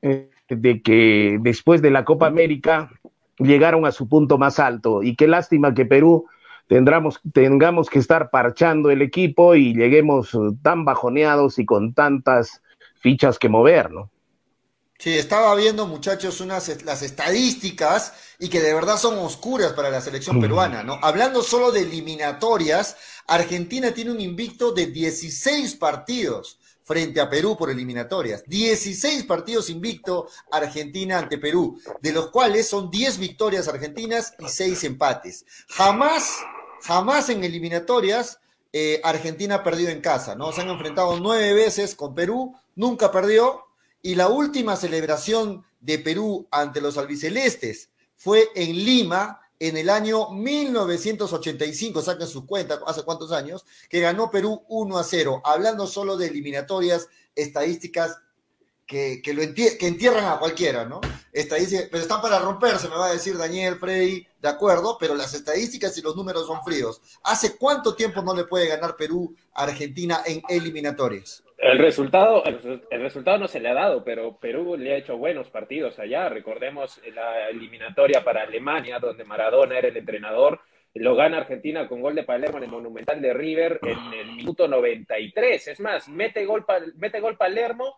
Eh, 0.02 0.30
de 0.50 0.82
que 0.82 1.38
después 1.42 1.82
de 1.82 1.92
la 1.92 2.06
Copa 2.06 2.28
América 2.28 2.92
llegaron 3.38 3.86
a 3.86 3.92
su 3.92 4.08
punto 4.08 4.38
más 4.38 4.60
alto. 4.60 5.04
Y 5.04 5.16
qué 5.16 5.28
lástima 5.28 5.74
que 5.74 5.86
Perú 5.86 6.26
tendremos, 6.68 7.20
tengamos 7.34 7.90
que 7.90 8.00
estar 8.00 8.30
parchando 8.30 8.90
el 8.90 9.02
equipo 9.02 9.56
y 9.56 9.74
lleguemos 9.74 10.34
eh, 10.34 10.38
tan 10.62 10.86
bajoneados 10.86 11.60
y 11.60 11.66
con 11.66 11.94
tantas 11.94 12.62
fichas 13.00 13.38
que 13.40 13.50
mover, 13.50 13.92
¿no? 13.92 14.10
Sí, 15.00 15.16
estaba 15.16 15.54
viendo, 15.54 15.86
muchachos, 15.86 16.42
unas 16.42 16.84
las 16.84 17.04
estadísticas 17.04 18.14
y 18.40 18.50
que 18.50 18.62
de 18.62 18.74
verdad 18.74 18.98
son 18.98 19.20
oscuras 19.20 19.74
para 19.74 19.92
la 19.92 20.02
selección 20.02 20.42
peruana, 20.42 20.82
¿no? 20.82 20.98
Hablando 21.04 21.44
solo 21.44 21.72
de 21.72 21.82
eliminatorias, 21.82 22.98
Argentina 23.28 23.92
tiene 23.92 24.10
un 24.10 24.20
invicto 24.20 24.72
de 24.72 24.88
16 24.88 25.76
partidos 25.76 26.60
frente 26.88 27.20
a 27.20 27.30
Perú 27.30 27.58
por 27.58 27.70
eliminatorias. 27.70 28.44
16 28.48 29.26
partidos 29.26 29.70
invicto 29.70 30.30
Argentina 30.50 31.20
ante 31.20 31.38
Perú, 31.38 31.78
de 32.02 32.14
los 32.14 32.32
cuales 32.32 32.70
son 32.70 32.90
10 32.90 33.18
victorias 33.18 33.68
argentinas 33.68 34.34
y 34.40 34.48
6 34.48 34.86
empates. 34.86 35.46
Jamás, 35.68 36.38
jamás 36.82 37.28
en 37.28 37.44
eliminatorias 37.44 38.40
eh, 38.72 39.02
Argentina 39.04 39.64
perdió 39.64 39.90
en 39.90 40.00
casa, 40.00 40.36
¿no? 40.36 40.54
Se 40.54 40.62
han 40.62 40.70
enfrentado 40.70 41.20
nueve 41.20 41.54
veces 41.54 41.94
con 41.94 42.16
Perú, 42.16 42.56
nunca 42.76 43.12
perdió, 43.12 43.66
y 44.02 44.16
la 44.16 44.30
última 44.30 44.78
celebración 44.78 45.66
de 45.82 46.00
Perú 46.00 46.48
ante 46.52 46.80
los 46.80 46.98
albicelestes 46.98 47.90
fue 48.16 48.48
en 48.56 48.74
Lima 48.74 49.42
en 49.60 49.78
el 49.78 49.90
año 49.90 50.30
1985, 50.30 52.02
saquen 52.02 52.28
su 52.28 52.46
cuenta, 52.46 52.80
hace 52.86 53.04
cuántos 53.04 53.32
años, 53.32 53.66
que 53.90 54.00
ganó 54.00 54.30
Perú 54.30 54.64
1 54.68 54.98
a 54.98 55.04
0, 55.04 55.42
hablando 55.44 55.88
solo 55.88 56.18
de 56.18 56.28
eliminatorias 56.28 57.08
estadísticas 57.36 58.18
que, 58.86 59.22
que, 59.22 59.34
lo 59.34 59.42
que 59.54 59.88
entierran 59.88 60.26
a 60.26 60.40
cualquiera, 60.40 60.86
¿no? 60.86 61.02
Estadísticas, 61.34 61.88
pero 61.92 62.04
están 62.04 62.22
para 62.22 62.40
romperse, 62.40 62.88
me 62.88 62.96
va 62.96 63.08
a 63.08 63.14
decir 63.14 63.38
Daniel, 63.38 63.78
Freddy, 63.80 64.26
de 64.42 64.48
acuerdo, 64.48 64.98
pero 65.00 65.16
las 65.16 65.34
estadísticas 65.34 65.98
y 65.98 66.02
los 66.02 66.16
números 66.16 66.48
son 66.48 66.64
fríos. 66.64 67.02
¿Hace 67.24 67.58
cuánto 67.58 67.96
tiempo 67.96 68.22
no 68.22 68.34
le 68.34 68.46
puede 68.46 68.68
ganar 68.68 68.96
Perú 68.96 69.36
a 69.54 69.64
Argentina 69.64 70.22
en 70.26 70.42
eliminatorias? 70.48 71.44
El 71.58 71.80
resultado, 71.80 72.44
el, 72.46 73.02
resultado 73.02 73.40
no 73.40 73.48
se 73.48 73.60
le 73.60 73.70
ha 73.70 73.74
dado, 73.74 74.04
pero 74.04 74.38
Perú 74.38 74.78
le 74.78 74.94
ha 74.94 74.98
hecho 74.98 75.18
buenos 75.18 75.50
partidos 75.50 75.98
allá. 75.98 76.30
Recordemos 76.30 77.02
la 77.16 77.50
eliminatoria 77.50 78.24
para 78.24 78.44
Alemania, 78.44 79.00
donde 79.00 79.26
Maradona 79.26 79.80
era 79.80 79.88
el 79.88 79.98
entrenador. 79.98 80.62
Lo 80.94 81.16
gana 81.16 81.38
Argentina 81.38 81.88
con 81.88 82.02
gol 82.02 82.14
de 82.14 82.24
Palermo 82.24 82.58
en 82.60 82.66
el 82.66 82.70
Monumental 82.70 83.22
de 83.22 83.34
River 83.34 83.80
en 83.82 84.14
el 84.14 84.36
minuto 84.36 84.68
93. 84.68 85.68
Es 85.68 85.80
más, 85.80 86.08
mete 86.08 86.46
gol, 86.46 86.64
mete 86.96 87.20
gol 87.20 87.38
Palermo 87.38 87.98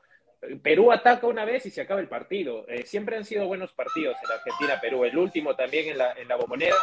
Perú 0.62 0.91
ataca 0.91 1.27
una 1.27 1.43
vez 1.43 1.65
y 1.65 1.69
se 1.69 1.81
acaba 1.81 2.00
el 2.00 2.08
partido. 2.08 2.65
Eh, 2.69 2.86
siempre 2.86 3.17
han 3.17 3.25
sido 3.25 3.46
buenos 3.46 3.74
partidos 3.74 4.15
en 4.24 4.31
Argentina-Perú. 4.31 5.03
El 5.03 5.17
último 5.17 5.55
también 5.55 5.89
en 5.89 5.98
la, 5.98 6.13
en 6.13 6.27
bombonera 6.29 6.75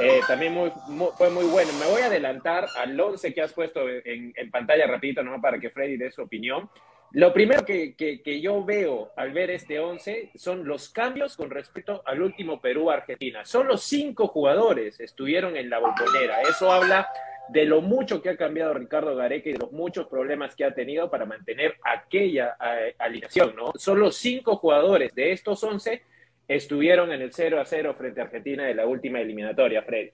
eh, 0.00 0.20
también 0.26 0.52
muy, 0.52 0.72
fue 1.16 1.30
muy 1.30 1.44
bueno. 1.44 1.72
Me 1.78 1.86
voy 1.86 2.02
a 2.02 2.06
adelantar 2.06 2.66
al 2.76 2.98
11 2.98 3.32
que 3.32 3.42
has 3.42 3.52
puesto 3.52 3.88
en, 3.88 4.32
pantalla 4.50 4.86
rapidito, 4.86 5.22
¿no? 5.22 5.40
para 5.40 5.60
que 5.60 5.70
Freddy 5.70 5.96
dé 5.96 6.10
su 6.10 6.22
opinión. 6.22 6.68
Lo 7.12 7.32
primero 7.32 7.64
que, 7.64 7.94
que, 7.94 8.20
que, 8.22 8.40
yo 8.40 8.64
veo 8.64 9.12
al 9.16 9.32
ver 9.32 9.50
este 9.50 9.78
11 9.78 10.32
son 10.34 10.66
los 10.66 10.88
cambios 10.88 11.36
con 11.36 11.48
respecto 11.48 12.02
al 12.04 12.20
último 12.20 12.60
Perú-Argentina. 12.60 13.44
Solo 13.44 13.76
cinco 13.76 14.26
jugadores 14.26 14.98
estuvieron 14.98 15.56
en 15.56 15.70
la 15.70 15.78
bombonera. 15.78 16.42
Eso 16.42 16.72
habla 16.72 17.08
de 17.48 17.66
lo 17.66 17.80
mucho 17.80 18.22
que 18.22 18.30
ha 18.30 18.36
cambiado 18.36 18.74
Ricardo 18.74 19.14
Gareca 19.14 19.48
y 19.48 19.52
de 19.52 19.58
los 19.58 19.72
muchos 19.72 20.06
problemas 20.06 20.54
que 20.54 20.64
ha 20.64 20.74
tenido 20.74 21.10
para 21.10 21.26
mantener 21.26 21.76
aquella 21.84 22.56
eh, 22.60 22.94
alineación, 22.98 23.54
¿no? 23.54 23.72
Solo 23.76 24.10
cinco 24.10 24.56
jugadores 24.56 25.14
de 25.14 25.32
estos 25.32 25.62
once 25.62 26.02
estuvieron 26.48 27.12
en 27.12 27.22
el 27.22 27.32
0 27.32 27.60
a 27.60 27.64
0 27.64 27.94
frente 27.96 28.20
a 28.20 28.24
Argentina 28.24 28.64
de 28.64 28.74
la 28.74 28.86
última 28.86 29.20
eliminatoria, 29.20 29.82
Fred. 29.82 30.10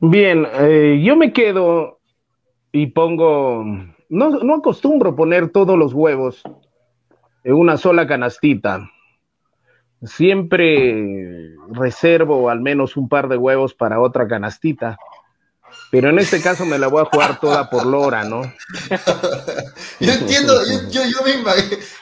Bien, 0.00 0.46
eh, 0.60 1.00
yo 1.04 1.16
me 1.16 1.32
quedo 1.32 2.00
y 2.72 2.88
pongo, 2.88 3.64
no, 4.08 4.30
no 4.30 4.54
acostumbro 4.54 5.14
poner 5.14 5.50
todos 5.50 5.78
los 5.78 5.94
huevos 5.94 6.42
en 7.44 7.54
una 7.54 7.76
sola 7.76 8.06
canastita, 8.06 8.90
siempre 10.02 11.54
reservo 11.70 12.50
al 12.50 12.60
menos 12.60 12.96
un 12.96 13.08
par 13.08 13.28
de 13.28 13.36
huevos 13.36 13.74
para 13.74 14.00
otra 14.00 14.26
canastita. 14.26 14.98
Pero 15.90 16.08
en 16.08 16.18
este 16.18 16.40
caso 16.40 16.64
me 16.64 16.78
la 16.78 16.88
voy 16.88 17.02
a 17.02 17.04
jugar 17.04 17.38
toda 17.40 17.70
por 17.70 17.86
Lora, 17.86 18.24
¿no? 18.24 18.42
yo 20.00 20.12
entiendo, 20.12 20.54
yo, 20.66 20.88
yo, 20.90 21.02
yo 21.04 21.24
misma, 21.24 21.52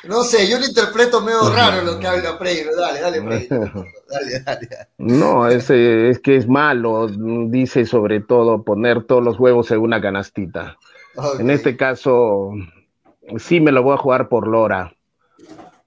no 0.04 0.22
sé, 0.22 0.48
yo 0.48 0.58
lo 0.58 0.64
interpreto 0.64 1.20
medio 1.20 1.50
raro 1.50 1.82
lo 1.82 1.98
que 1.98 2.06
habla 2.06 2.36
Frey, 2.38 2.64
dale, 2.74 3.00
dale, 3.00 3.22
Frey. 3.22 3.48
Dale, 4.08 4.40
dale. 4.44 4.68
No, 4.98 5.48
es, 5.48 5.70
es 5.70 6.18
que 6.18 6.36
es 6.36 6.46
malo, 6.46 7.08
dice 7.48 7.86
sobre 7.86 8.20
todo 8.20 8.62
poner 8.62 9.04
todos 9.04 9.24
los 9.24 9.40
huevos 9.40 9.70
en 9.70 9.78
una 9.78 10.02
canastita. 10.02 10.76
Okay. 11.14 11.40
En 11.40 11.50
este 11.50 11.76
caso, 11.78 12.50
sí 13.38 13.60
me 13.60 13.72
lo 13.72 13.82
voy 13.82 13.94
a 13.94 13.98
jugar 13.98 14.28
por 14.28 14.46
Lora. 14.46 14.94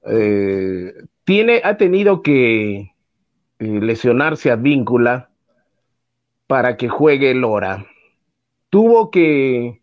Eh, 0.08 0.92
tiene, 1.25 1.62
ha 1.63 1.75
tenido 1.75 2.22
que 2.22 2.75
eh, 2.77 2.91
lesionarse 3.60 4.51
a 4.51 4.55
Víncula 4.55 5.32
para 6.48 6.77
que 6.77 6.88
juegue 6.88 7.34
Lora. 7.34 7.88
Tuvo 8.70 9.12
que 9.12 9.82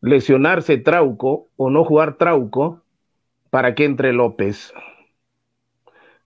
lesionarse 0.00 0.76
Trauco 0.76 1.48
o 1.56 1.70
no 1.70 1.84
jugar 1.84 2.16
Trauco 2.18 2.82
para 3.50 3.74
que 3.74 3.84
entre 3.84 4.12
López. 4.12 4.72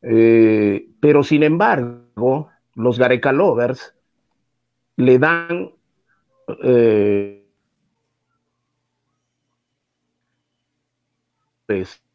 Eh, 0.02 0.88
pero 1.00 1.22
sin 1.22 1.42
embargo, 1.44 2.48
los 2.74 2.98
Gareca 2.98 3.32
Lovers 3.32 3.94
le 4.96 5.18
dan 5.18 5.72
eh, 6.64 7.44
López. 11.68 12.07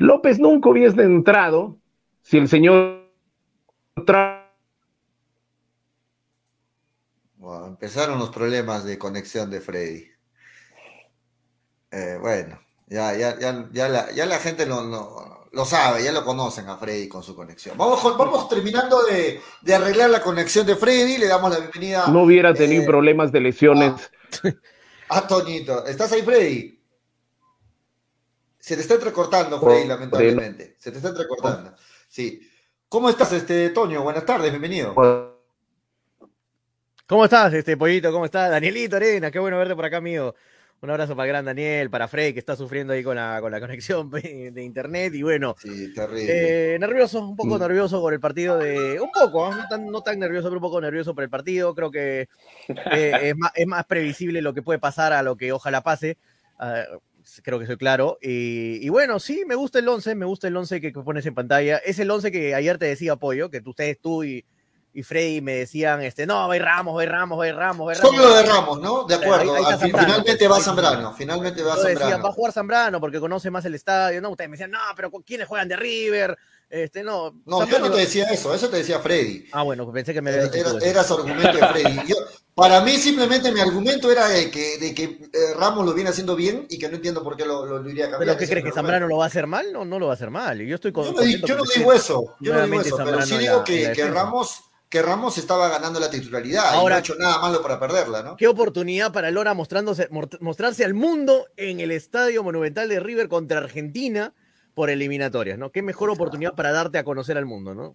López 0.00 0.38
nunca 0.38 0.70
hubiese 0.70 1.02
entrado 1.02 1.76
si 2.22 2.38
el 2.38 2.48
señor 2.48 3.04
Wow, 7.36 7.66
empezaron 7.66 8.18
los 8.18 8.30
problemas 8.30 8.84
de 8.84 8.96
conexión 8.96 9.50
de 9.50 9.60
Freddy. 9.60 10.06
Eh, 11.90 12.16
bueno, 12.18 12.58
ya, 12.86 13.14
ya, 13.14 13.38
ya, 13.38 13.68
ya, 13.72 13.88
la, 13.88 14.10
ya 14.12 14.24
la 14.24 14.38
gente 14.38 14.64
lo, 14.64 14.82
lo, 14.84 15.48
lo, 15.52 15.64
sabe, 15.66 16.02
ya 16.02 16.12
lo 16.12 16.24
conocen 16.24 16.68
a 16.70 16.78
Freddy 16.78 17.06
con 17.06 17.22
su 17.22 17.36
conexión. 17.36 17.76
Vamos, 17.76 18.02
vamos 18.16 18.48
terminando 18.48 19.02
de, 19.02 19.38
de, 19.60 19.74
arreglar 19.74 20.08
la 20.08 20.22
conexión 20.22 20.66
de 20.66 20.76
Freddy, 20.76 21.18
le 21.18 21.26
damos 21.26 21.50
la 21.50 21.58
bienvenida. 21.58 22.06
No 22.08 22.22
hubiera 22.22 22.54
tenido 22.54 22.84
eh, 22.84 22.86
problemas 22.86 23.32
de 23.32 23.40
lesiones. 23.40 24.10
A, 25.10 25.18
a, 25.18 25.26
Toñito, 25.26 25.84
¿estás 25.84 26.12
ahí, 26.12 26.22
Freddy? 26.22 26.79
Se 28.60 28.76
te 28.76 28.82
está 28.82 28.94
entrecortando, 28.94 29.58
Freddy, 29.58 29.88
lamentablemente. 29.88 30.76
Se 30.78 30.90
te 30.90 30.98
está 30.98 31.08
entrecortando. 31.08 31.74
Sí. 32.08 32.40
¿Cómo 32.90 33.08
estás, 33.08 33.32
este 33.32 33.70
Toño? 33.70 34.02
Buenas 34.02 34.26
tardes, 34.26 34.50
bienvenido. 34.50 34.94
¿Cómo 37.06 37.24
estás, 37.24 37.54
este 37.54 37.76
pollito? 37.78 38.12
¿Cómo 38.12 38.26
estás? 38.26 38.50
Danielito 38.50 38.96
Arena, 38.96 39.30
qué 39.30 39.38
bueno 39.38 39.56
verte 39.56 39.74
por 39.74 39.86
acá, 39.86 39.96
amigo. 39.96 40.34
Un 40.82 40.90
abrazo 40.90 41.16
para 41.16 41.26
el 41.26 41.32
gran 41.32 41.44
Daniel, 41.46 41.90
para 41.90 42.06
Frey, 42.06 42.32
que 42.34 42.38
está 42.38 42.54
sufriendo 42.54 42.92
ahí 42.92 43.02
con 43.02 43.16
la, 43.16 43.38
con 43.40 43.50
la 43.50 43.60
conexión 43.60 44.10
de 44.52 44.62
internet. 44.62 45.14
Y 45.14 45.22
bueno, 45.22 45.56
sí, 45.58 45.94
terrible. 45.94 46.74
Eh, 46.74 46.78
nervioso, 46.78 47.26
un 47.26 47.36
poco 47.36 47.56
mm. 47.56 47.60
nervioso 47.60 48.00
por 48.00 48.12
el 48.12 48.20
partido 48.20 48.58
de. 48.58 49.00
Un 49.00 49.10
poco, 49.10 49.54
no 49.54 49.68
tan, 49.68 49.86
no 49.86 50.02
tan, 50.02 50.18
nervioso, 50.18 50.48
pero 50.48 50.58
un 50.58 50.62
poco 50.62 50.80
nervioso 50.80 51.14
por 51.14 51.24
el 51.24 51.30
partido. 51.30 51.74
Creo 51.74 51.90
que 51.90 52.28
eh, 52.92 53.18
es, 53.22 53.36
más, 53.36 53.52
es, 53.54 53.66
más, 53.66 53.86
previsible 53.86 54.42
lo 54.42 54.52
que 54.52 54.62
puede 54.62 54.78
pasar 54.78 55.14
a 55.14 55.22
lo 55.22 55.36
que 55.36 55.52
ojalá 55.52 55.82
pase. 55.82 56.18
Uh, 56.58 56.98
creo 57.42 57.58
que 57.58 57.66
soy 57.66 57.76
claro. 57.76 58.18
Y, 58.20 58.78
y, 58.84 58.88
bueno, 58.88 59.20
sí, 59.20 59.44
me 59.46 59.54
gusta 59.54 59.78
el 59.78 59.88
11, 59.88 60.14
me 60.14 60.26
gusta 60.26 60.48
el 60.48 60.56
11 60.56 60.80
que, 60.80 60.92
que 60.92 61.00
pones 61.00 61.26
en 61.26 61.34
pantalla. 61.34 61.78
Es 61.78 61.98
el 61.98 62.10
11 62.10 62.32
que 62.32 62.54
ayer 62.54 62.78
te 62.78 62.86
decía 62.86 63.16
Pollo, 63.16 63.50
que 63.50 63.62
ustedes, 63.64 63.98
tú 64.00 64.24
y 64.24 64.44
y 64.92 65.02
Freddy 65.02 65.40
me 65.40 65.54
decían, 65.54 66.02
este, 66.02 66.26
no, 66.26 66.48
va 66.48 66.58
Ramos, 66.58 66.96
va 66.98 67.04
Ramos, 67.04 67.38
va 67.38 67.52
Ramos, 67.52 67.88
va 67.88 67.94
Ramos. 67.94 68.10
Solo 68.10 68.34
de 68.34 68.42
Ramos, 68.42 68.80
¿no? 68.80 69.04
De 69.04 69.14
acuerdo. 69.14 69.54
Ahí, 69.54 69.64
ahí 69.64 69.78
finalmente 69.78 70.48
va 70.48 70.60
Zambrano, 70.60 71.12
finalmente 71.12 71.62
va 71.62 71.76
Zambrano. 71.76 72.00
Decían, 72.00 72.24
va 72.24 72.28
a 72.28 72.32
jugar 72.32 72.52
Zambrano 72.52 73.00
porque 73.00 73.20
conoce 73.20 73.50
más 73.50 73.64
el 73.64 73.74
estadio, 73.76 74.20
¿no? 74.20 74.30
Ustedes 74.30 74.50
me 74.50 74.54
decían, 74.54 74.72
no, 74.72 74.80
pero 74.96 75.10
¿quiénes 75.24 75.46
juegan 75.46 75.68
de 75.68 75.76
River? 75.76 76.36
Este, 76.70 77.02
no, 77.02 77.34
no 77.46 77.66
yo 77.66 77.80
no 77.80 77.90
te 77.90 77.98
decía 77.98 78.26
eso, 78.26 78.54
eso 78.54 78.68
te 78.70 78.76
decía 78.76 79.00
Freddy. 79.00 79.48
Ah, 79.50 79.64
bueno, 79.64 79.84
pues 79.84 79.94
pensé 79.94 80.14
que 80.14 80.22
me 80.22 80.30
era, 80.30 80.44
era, 80.46 80.70
era 80.80 81.02
su 81.02 81.14
argumento 81.14 81.56
de 81.56 81.66
Freddy. 81.66 82.00
Yo, 82.06 82.14
para 82.54 82.80
mí 82.82 82.92
simplemente 82.92 83.50
mi 83.50 83.58
argumento 83.58 84.10
era 84.10 84.28
de 84.28 84.52
que, 84.52 84.78
de 84.78 84.94
que 84.94 85.04
eh, 85.04 85.54
Ramos 85.58 85.84
lo 85.84 85.92
viene 85.94 86.10
haciendo 86.10 86.36
bien 86.36 86.66
y 86.70 86.78
que 86.78 86.88
no 86.88 86.94
entiendo 86.94 87.24
por 87.24 87.36
qué 87.36 87.44
lo, 87.44 87.66
lo, 87.66 87.82
lo 87.82 87.90
iría 87.90 88.06
a 88.06 88.10
cambiar. 88.10 88.36
¿Pero 88.36 88.38
qué 88.38 88.48
crees 88.48 88.64
que 88.64 88.72
Zambrano 88.72 89.08
lo 89.08 89.16
va 89.16 89.24
a 89.24 89.26
hacer 89.26 89.48
mal? 89.48 89.72
No, 89.72 89.84
no 89.84 89.98
lo 89.98 90.06
va 90.06 90.12
a 90.12 90.14
hacer 90.14 90.30
mal. 90.30 90.60
Yo 90.60 90.76
estoy 90.76 90.92
con, 90.92 91.06
Yo 91.06 91.12
no, 91.12 91.24
yo 91.24 91.56
no 91.56 91.64
digo 91.74 91.92
eso, 91.92 92.36
yo 92.38 92.54
no 92.54 92.64
digo 92.64 92.80
eso, 92.80 92.96
pero 93.04 93.22
sí 93.22 93.36
digo 93.38 93.64
que, 93.64 93.90
que 93.90 94.08
Ramos 94.08 94.60
que 94.88 95.02
Ramos 95.02 95.38
estaba 95.38 95.68
ganando 95.68 96.00
la 96.00 96.10
titularidad 96.10 96.74
Ahora, 96.74 96.80
y 96.80 96.88
no 96.88 96.94
ha 96.96 96.98
hecho 96.98 97.14
nada 97.14 97.38
malo 97.38 97.62
para 97.62 97.78
perderla, 97.78 98.24
¿no? 98.24 98.36
Qué 98.36 98.48
oportunidad 98.48 99.12
para 99.12 99.30
Lora 99.30 99.54
mostrándose, 99.54 100.08
mostrarse 100.40 100.84
al 100.84 100.94
mundo 100.94 101.46
en 101.56 101.78
el 101.78 101.92
Estadio 101.92 102.42
Monumental 102.42 102.88
de 102.88 102.98
River 102.98 103.28
contra 103.28 103.58
Argentina 103.58 104.34
por 104.74 104.90
eliminatorias, 104.90 105.58
¿no? 105.58 105.70
Qué 105.70 105.82
mejor 105.82 106.10
oportunidad 106.10 106.54
para 106.54 106.72
darte 106.72 106.98
a 106.98 107.04
conocer 107.04 107.36
al 107.36 107.46
mundo, 107.46 107.74
¿no? 107.74 107.94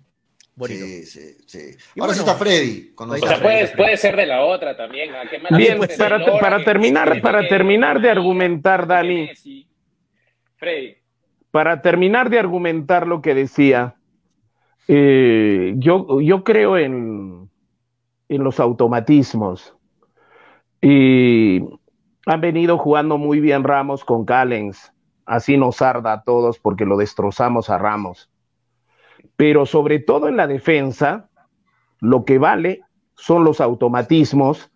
Bonito. 0.55 0.85
Sí, 0.85 1.05
sí, 1.05 1.35
sí. 1.45 1.59
Ahora 1.59 1.77
bueno, 1.95 2.13
sí 2.13 2.19
está 2.19 2.35
Freddy. 2.35 2.91
Con 2.95 3.11
o 3.11 3.17
sea, 3.17 3.41
puede, 3.41 3.67
puede, 3.75 3.97
ser 3.97 4.15
de 4.15 4.25
la 4.25 4.43
otra 4.45 4.77
también. 4.77 5.13
¿A 5.13 5.29
qué 5.29 5.41
Bien, 5.55 5.77
pues 5.77 5.97
para, 5.97 6.23
para 6.39 6.63
terminar, 6.63 7.21
para 7.21 7.41
que, 7.41 7.47
terminar 7.47 7.99
de 7.99 8.09
argumentar, 8.09 8.87
Dani. 8.87 9.29
Freddy. 10.55 10.95
Para 11.51 11.81
terminar 11.81 12.29
de 12.29 12.39
argumentar 12.39 13.05
lo 13.05 13.21
que 13.21 13.33
decía, 13.33 13.95
eh, 14.87 15.73
yo, 15.77 16.21
yo 16.21 16.43
creo 16.43 16.77
en, 16.77 17.49
en 18.29 18.43
los 18.43 18.59
automatismos 18.59 19.75
y 20.81 21.59
han 22.25 22.41
venido 22.41 22.77
jugando 22.77 23.17
muy 23.17 23.39
bien 23.39 23.63
Ramos 23.63 24.03
con 24.03 24.25
Callens, 24.25 24.91
así 25.25 25.57
nos 25.57 25.81
arda 25.81 26.13
a 26.13 26.23
todos 26.23 26.59
porque 26.59 26.85
lo 26.85 26.97
destrozamos 26.97 27.69
a 27.69 27.77
Ramos. 27.77 28.29
Pero 29.35 29.65
sobre 29.65 29.99
todo 29.99 30.27
en 30.27 30.37
la 30.37 30.47
defensa, 30.47 31.29
lo 31.99 32.25
que 32.25 32.37
vale 32.37 32.81
son 33.15 33.43
los 33.43 33.61
automatismos 33.61 34.71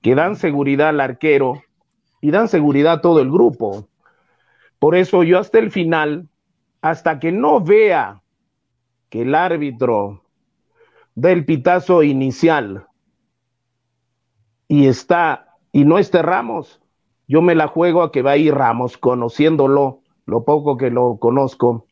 que 0.00 0.14
dan 0.14 0.36
seguridad 0.36 0.88
al 0.88 1.00
arquero 1.00 1.62
y 2.20 2.30
dan 2.30 2.48
seguridad 2.48 2.94
a 2.94 3.00
todo 3.00 3.20
el 3.20 3.30
grupo. 3.30 3.88
Por 4.78 4.96
eso 4.96 5.22
yo 5.22 5.38
hasta 5.38 5.58
el 5.58 5.70
final, 5.70 6.28
hasta 6.80 7.20
que 7.20 7.30
no 7.30 7.60
vea 7.60 8.22
que 9.08 9.22
el 9.22 9.34
árbitro 9.34 10.24
del 11.14 11.44
pitazo 11.44 12.02
inicial 12.02 12.86
y 14.66 14.86
está 14.86 15.56
y 15.70 15.84
no 15.84 15.98
esté 15.98 16.22
Ramos, 16.22 16.81
yo 17.32 17.40
me 17.40 17.54
la 17.54 17.66
juego 17.66 18.02
a 18.02 18.12
que 18.12 18.20
va 18.20 18.32
a 18.32 18.36
ir 18.36 18.54
Ramos, 18.54 18.98
conociéndolo, 18.98 20.00
lo 20.26 20.44
poco 20.44 20.76
que 20.76 20.90
lo 20.90 21.16
conozco, 21.16 21.86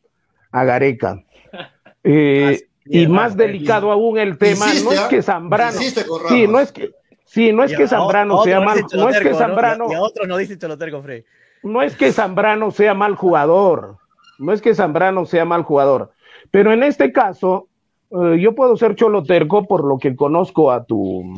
a 0.51 0.63
Gareca. 0.63 1.23
Eh, 2.03 2.59
y 2.85 3.05
más 3.05 3.37
delicado 3.37 3.91
aún 3.91 4.17
el 4.17 4.39
tema, 4.39 4.65
no 4.83 4.91
es 4.91 5.01
que 5.01 5.21
Zambrano, 5.21 5.79
sí, 5.79 6.47
no 6.47 6.59
es 6.59 6.71
que, 6.71 6.89
sí, 7.25 7.53
no 7.53 7.63
es 7.63 7.77
que 7.77 7.87
Zambrano 7.87 8.41
sea 8.41 8.59
mal, 8.59 8.83
no 8.95 9.07
es 9.07 9.19
que 9.19 9.35
Zambrano, 9.35 9.85
y 9.91 9.93
a 9.93 10.01
otros 10.01 10.27
no 10.27 10.35
dice 10.37 10.57
Choloterco, 10.57 11.03
Frey. 11.03 11.23
No 11.61 11.83
es 11.83 11.95
que 11.95 12.11
Zambrano 12.11 12.71
sea 12.71 12.95
mal 12.95 13.13
jugador, 13.13 13.97
no 14.39 14.51
es 14.51 14.63
que 14.63 14.73
Zambrano 14.73 15.27
sea 15.27 15.45
mal 15.45 15.61
jugador, 15.61 16.11
pero 16.49 16.73
en 16.73 16.81
este 16.81 17.11
caso, 17.11 17.67
eh, 18.09 18.39
yo 18.39 18.55
puedo 18.55 18.75
ser 18.75 18.95
choloterco 18.95 19.67
por 19.67 19.85
lo 19.85 19.99
que 19.99 20.15
conozco 20.15 20.71
a 20.71 20.83
tu, 20.83 21.35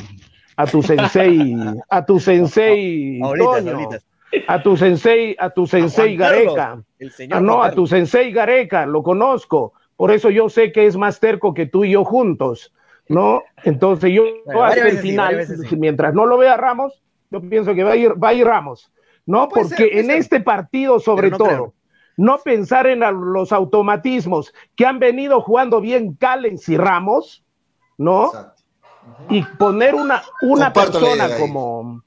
a 0.55 0.65
tu 0.65 0.81
sensei, 0.81 1.55
a 1.89 2.05
tu 2.05 2.19
sensei, 2.19 3.19
ahorita, 3.23 3.71
ahorita. 3.71 3.99
a 4.47 4.63
tu 4.63 4.77
sensei, 4.77 5.35
a 5.39 5.49
tu 5.49 5.67
sensei 5.67 6.15
Gareca. 6.15 6.83
Ah, 7.31 7.41
no, 7.41 7.63
a 7.63 7.71
tu 7.71 7.87
sensei 7.87 8.31
Gareca, 8.31 8.85
lo 8.85 9.03
conozco. 9.03 9.73
Por 9.95 10.11
eso 10.11 10.29
yo 10.29 10.49
sé 10.49 10.71
que 10.71 10.85
es 10.85 10.97
más 10.97 11.19
terco 11.19 11.53
que 11.53 11.65
tú 11.65 11.83
y 11.83 11.91
yo 11.91 12.03
juntos, 12.03 12.73
¿no? 13.07 13.43
Entonces 13.63 14.11
yo 14.11 14.23
bueno, 14.45 14.63
hasta 14.63 14.87
el 14.87 14.97
final, 14.97 15.45
sí, 15.45 15.75
mientras 15.75 16.13
no 16.13 16.25
lo 16.25 16.37
vea 16.37 16.57
Ramos, 16.57 17.01
yo 17.29 17.41
pienso 17.41 17.73
que 17.73 17.83
va 17.83 17.91
a 17.91 17.95
ir, 17.95 18.11
va 18.21 18.29
a 18.29 18.33
ir 18.33 18.45
Ramos, 18.45 18.91
¿no? 19.25 19.47
Porque 19.49 19.75
ser, 19.75 19.97
en 19.97 20.05
ser. 20.07 20.17
este 20.17 20.39
partido, 20.39 20.99
sobre 20.99 21.29
no 21.29 21.37
todo, 21.37 21.47
creo 21.47 21.73
no 22.17 22.37
pensar 22.39 22.87
en 22.87 22.99
los 23.33 23.51
automatismos 23.51 24.53
que 24.75 24.85
han 24.85 24.99
venido 24.99 25.41
jugando 25.41 25.81
bien 25.81 26.13
Callens 26.13 26.69
y 26.69 26.77
Ramos, 26.77 27.43
¿no? 27.97 28.31
Y 29.29 29.43
poner 29.43 29.95
una, 29.95 30.21
una 30.41 30.73
persona 30.73 31.29
como, 31.39 32.03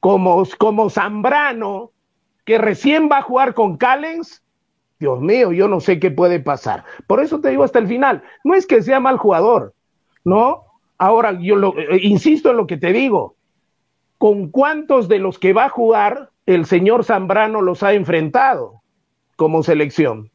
como, 0.00 0.44
como 0.58 0.90
Zambrano, 0.90 1.92
que 2.44 2.58
recién 2.58 3.08
va 3.10 3.18
a 3.18 3.22
jugar 3.22 3.54
con 3.54 3.76
Callens, 3.76 4.42
Dios 4.98 5.20
mío, 5.20 5.52
yo 5.52 5.68
no 5.68 5.80
sé 5.80 6.00
qué 6.00 6.10
puede 6.10 6.40
pasar. 6.40 6.84
Por 7.06 7.22
eso 7.22 7.40
te 7.40 7.50
digo 7.50 7.64
hasta 7.64 7.78
el 7.78 7.86
final, 7.86 8.22
no 8.44 8.54
es 8.54 8.66
que 8.66 8.82
sea 8.82 8.98
mal 8.98 9.18
jugador, 9.18 9.74
¿no? 10.24 10.64
Ahora, 10.96 11.38
yo 11.40 11.56
lo, 11.56 11.78
eh, 11.78 12.00
insisto 12.02 12.50
en 12.50 12.56
lo 12.56 12.66
que 12.66 12.76
te 12.76 12.92
digo, 12.92 13.36
¿con 14.16 14.48
cuántos 14.50 15.06
de 15.06 15.18
los 15.18 15.38
que 15.38 15.52
va 15.52 15.66
a 15.66 15.68
jugar 15.68 16.30
el 16.46 16.66
señor 16.66 17.04
Zambrano 17.04 17.62
los 17.62 17.82
ha 17.82 17.92
enfrentado? 17.92 18.78
como 19.38 19.62
selección. 19.62 20.32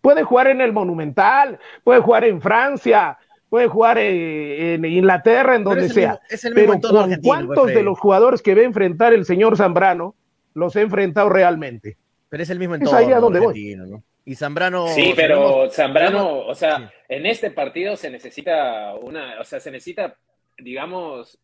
Puede 0.00 0.24
jugar 0.24 0.48
en 0.48 0.60
el 0.60 0.72
Monumental, 0.72 1.60
puede 1.84 2.00
jugar 2.00 2.24
en 2.24 2.42
Francia, 2.42 3.16
puede 3.52 3.68
jugar 3.68 3.98
eh, 3.98 4.72
en 4.72 4.84
Inglaterra, 4.86 5.56
en 5.56 5.62
donde 5.62 5.90
sea. 5.90 6.18
Pero 6.54 6.80
¿con 6.80 7.16
cuántos 7.22 7.66
de 7.66 7.82
los 7.82 7.98
jugadores 7.98 8.40
que 8.40 8.54
ve 8.54 8.64
enfrentar 8.64 9.12
el 9.12 9.26
señor 9.26 9.58
Zambrano 9.58 10.14
los 10.54 10.74
he 10.74 10.80
enfrentado 10.80 11.28
realmente? 11.28 11.98
Pero 12.30 12.42
es 12.44 12.48
el 12.48 12.58
mismo 12.58 12.76
entorno. 12.76 12.98
Es 12.98 13.06
ahí 13.06 13.12
a 13.12 13.20
donde 13.20 13.40
voy. 13.40 13.74
¿no? 13.76 14.02
Y 14.24 14.36
Zambrano. 14.36 14.88
Sí, 14.88 15.12
pero 15.14 15.68
Zambrano, 15.68 16.46
o 16.46 16.54
sea, 16.54 16.90
en 17.06 17.26
este 17.26 17.50
partido 17.50 17.94
se 17.94 18.08
necesita 18.08 18.94
una, 18.94 19.38
o 19.38 19.44
sea, 19.44 19.60
se 19.60 19.70
necesita, 19.70 20.16
digamos, 20.56 21.38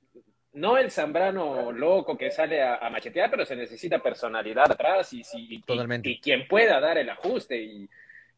no 0.54 0.78
el 0.78 0.90
Zambrano 0.90 1.72
loco 1.72 2.16
que 2.16 2.30
sale 2.30 2.62
a, 2.62 2.88
machetear, 2.88 3.30
pero 3.30 3.44
se 3.44 3.54
necesita 3.54 3.98
personalidad 3.98 4.72
atrás 4.72 5.12
y, 5.12 5.20
y, 5.34 5.62
y, 6.04 6.20
quien 6.20 6.48
pueda 6.48 6.80
dar 6.80 6.96
el 6.96 7.10
ajuste. 7.10 7.60
Y 7.60 7.86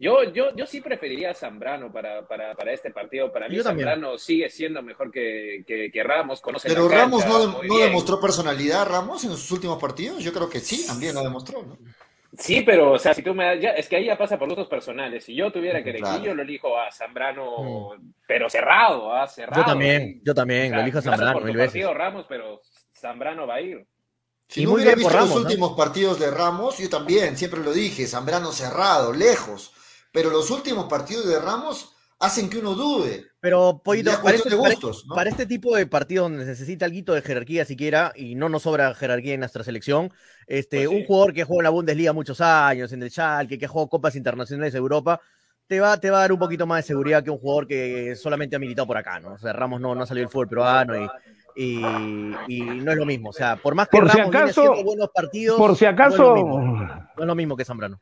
yo, 0.00 0.24
yo, 0.32 0.56
yo 0.56 0.64
sí 0.64 0.80
preferiría 0.80 1.32
a 1.32 1.34
Zambrano 1.34 1.92
para, 1.92 2.26
para, 2.26 2.54
para 2.54 2.72
este 2.72 2.90
partido. 2.90 3.30
Para 3.30 3.50
mí, 3.50 3.60
Zambrano 3.60 4.16
sigue 4.16 4.48
siendo 4.48 4.82
mejor 4.82 5.12
que, 5.12 5.62
que, 5.66 6.02
Ramos. 6.02 6.40
Conoce 6.40 6.68
pero 6.68 6.88
Ramos 6.88 7.26
no, 7.26 7.62
no 7.62 7.78
demostró 7.78 8.18
personalidad, 8.18 8.86
Ramos, 8.86 9.24
en 9.24 9.30
sus 9.32 9.50
últimos 9.52 9.78
partidos. 9.78 10.24
Yo 10.24 10.32
creo 10.32 10.48
que 10.48 10.60
sí, 10.60 10.86
también 10.86 11.14
lo 11.14 11.22
demostró. 11.22 11.62
¿no? 11.62 11.76
Sí, 12.38 12.62
pero, 12.62 12.92
o 12.92 12.98
sea, 12.98 13.12
si 13.12 13.22
tú 13.22 13.34
me 13.34 13.44
das, 13.44 13.60
ya, 13.60 13.70
es 13.72 13.88
que 13.88 13.96
ahí 13.96 14.06
ya 14.06 14.16
pasa 14.16 14.38
por 14.38 14.48
gustos 14.48 14.68
personales. 14.68 15.22
Si 15.22 15.34
yo 15.34 15.52
tuviera 15.52 15.84
que 15.84 15.90
elegir, 15.90 16.22
yo 16.22 16.34
lo 16.34 16.42
elijo 16.42 16.78
a 16.78 16.90
Zambrano, 16.90 17.94
mm. 17.98 18.12
pero 18.26 18.48
cerrado, 18.48 19.12
¿ah? 19.12 19.26
cerrado. 19.26 19.60
Yo 19.60 19.66
también, 19.66 20.22
yo 20.24 20.34
también, 20.34 20.72
lo 20.72 20.80
elijo 20.80 20.98
a 20.98 21.02
Zambrano 21.02 21.40
mil 21.40 21.56
veces. 21.58 21.84
Ramos, 21.92 22.24
pero 22.26 22.62
Zambrano 22.94 23.46
va 23.46 23.56
a 23.56 23.60
ir. 23.60 23.86
Si 24.48 24.64
no 24.64 24.72
hubiera 24.72 24.94
visto 24.94 25.14
los 25.14 25.36
últimos 25.36 25.76
partidos 25.76 26.18
de 26.18 26.30
Ramos, 26.30 26.78
yo 26.78 26.88
también, 26.88 27.36
siempre 27.36 27.60
lo 27.60 27.72
dije, 27.72 28.06
Zambrano 28.06 28.50
cerrado, 28.50 29.12
lejos. 29.12 29.74
Pero 30.12 30.30
los 30.30 30.50
últimos 30.50 30.86
partidos 30.86 31.26
de 31.26 31.38
Ramos 31.38 31.94
hacen 32.18 32.50
que 32.50 32.58
uno 32.58 32.74
dude. 32.74 33.26
Pero, 33.40 33.80
Pollito, 33.82 34.10
para 34.22 34.36
este, 34.36 34.50
para, 35.14 35.30
este, 35.30 35.46
tipo 35.46 35.74
de 35.74 35.86
partidos 35.86 36.30
donde 36.30 36.44
se 36.44 36.50
necesita 36.50 36.84
algo 36.84 37.14
de 37.14 37.22
jerarquía 37.22 37.64
siquiera, 37.64 38.12
y 38.14 38.34
no 38.34 38.48
nos 38.48 38.62
sobra 38.62 38.94
jerarquía 38.94 39.34
en 39.34 39.40
nuestra 39.40 39.64
selección, 39.64 40.12
este, 40.46 40.86
pues 40.86 41.00
un 41.00 41.06
jugador 41.06 41.32
que 41.32 41.44
juega 41.44 41.60
en 41.60 41.64
la 41.64 41.70
Bundesliga 41.70 42.12
muchos 42.12 42.40
años, 42.40 42.92
en 42.92 43.02
el 43.02 43.10
Schalke, 43.10 43.58
que 43.58 43.66
juega 43.66 43.88
Copas 43.88 44.16
Internacionales 44.16 44.74
de 44.74 44.78
Europa, 44.78 45.20
te 45.66 45.80
va, 45.80 45.98
te 45.98 46.10
va 46.10 46.18
a 46.18 46.20
dar 46.22 46.32
un 46.32 46.38
poquito 46.38 46.66
más 46.66 46.78
de 46.78 46.88
seguridad 46.88 47.22
que 47.22 47.30
un 47.30 47.38
jugador 47.38 47.66
que 47.66 48.16
solamente 48.16 48.56
ha 48.56 48.58
militado 48.58 48.88
por 48.88 48.98
acá, 48.98 49.20
¿no? 49.20 49.34
O 49.34 49.38
sea, 49.38 49.52
Ramos 49.52 49.80
no, 49.80 49.94
no 49.94 50.04
salió 50.04 50.22
del 50.22 50.28
fútbol 50.28 50.48
peruano 50.48 50.94
y, 50.96 51.08
y, 52.48 52.60
no 52.60 52.90
es 52.90 52.98
lo 52.98 53.06
mismo. 53.06 53.30
O 53.30 53.32
sea, 53.32 53.56
por 53.56 53.76
más 53.76 53.88
que 53.88 53.98
por 53.98 54.08
Ramos 54.08 54.32
si 54.32 54.38
acaso, 54.38 54.84
buenos 54.84 55.10
partidos, 55.14 55.56
por 55.56 55.76
si 55.76 55.84
acaso, 55.84 56.34
no 56.34 57.08
es, 57.16 57.26
lo 57.26 57.34
mismo, 57.36 57.56
que 57.56 57.64
Zambrano. 57.64 58.00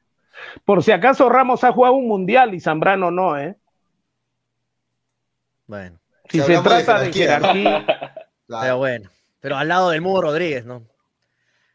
Por 0.65 0.83
si 0.83 0.93
acaso 0.93 1.29
Ramos 1.29 1.65
ha 1.65 1.73
jugado 1.73 1.95
un 1.95 2.09
mundial 2.09 2.55
y 2.55 2.61
Zambrano 2.61 3.11
no, 3.11 3.39
¿eh? 3.39 3.57
Bueno. 5.67 5.99
Si, 6.29 6.41
se 6.41 6.59
trata 6.59 7.01
de 7.01 7.13
jerarquía. 7.13 7.87
Pero 8.49 8.79
bueno, 8.79 9.11
pero 9.41 9.57
al 9.59 9.69
lado 9.69 9.91
del 9.91 10.01
Mudo 10.01 10.23
Rodríguez, 10.23 10.65
¿no? 10.65 10.83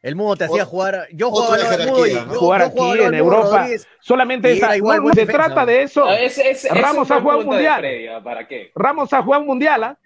El 0.01 0.15
Mudo 0.15 0.35
te 0.35 0.45
hacía 0.45 0.65
jugar. 0.65 1.07
Yo 1.13 1.29
jugaba 1.29 1.53
al 1.55 1.87
Mudo 1.87 2.07
y 2.07 2.15
jugar 2.15 2.61
aquí 2.63 2.99
en 2.99 3.13
Europa. 3.13 3.67
Solamente 4.01 4.51
esa, 4.51 4.75
igual 4.75 5.01
se 5.13 5.27
trata 5.27 5.67
de 5.67 5.83
eso. 5.83 6.07
Ramos 6.71 7.11
ha 7.11 7.21
jugado 7.21 7.41
un 7.41 7.45
mundial. 7.45 7.83
¿Para 8.23 8.47
qué? 8.47 8.71
Ramos 8.75 9.13
ha 9.13 9.21
jugado 9.21 9.41
un 9.41 9.47
mundial, 9.47 9.83
¿ah? 9.83 9.97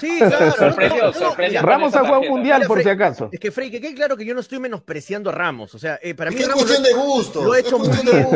Sí, 0.00 0.18
claro. 0.18 0.52
sorprendió, 0.52 1.12
sorprendió 1.12 1.62
Ramos 1.62 1.94
ha 1.94 2.00
jugado 2.00 2.20
un 2.20 2.28
mundial, 2.28 2.64
por 2.66 2.82
si 2.82 2.88
acaso. 2.88 3.28
Es 3.30 3.38
que, 3.38 3.50
Frey, 3.50 3.70
que 3.70 3.80
quede 3.80 3.94
claro 3.94 4.16
que 4.16 4.24
yo 4.24 4.34
no 4.34 4.40
estoy 4.40 4.58
menospreciando 4.58 5.30
a 5.30 5.32
Ramos. 5.32 5.74
O 5.74 5.78
sea, 5.78 5.98
eh, 6.02 6.14
para 6.14 6.30
mí. 6.30 6.36
Es 6.38 6.48
cuestión 6.48 6.82
de 6.82 6.92
gusto. 6.94 7.44
Lo 7.44 7.54
he 7.54 7.60
hecho 7.60 7.78
muy 7.78 7.88
bien. 7.88 8.26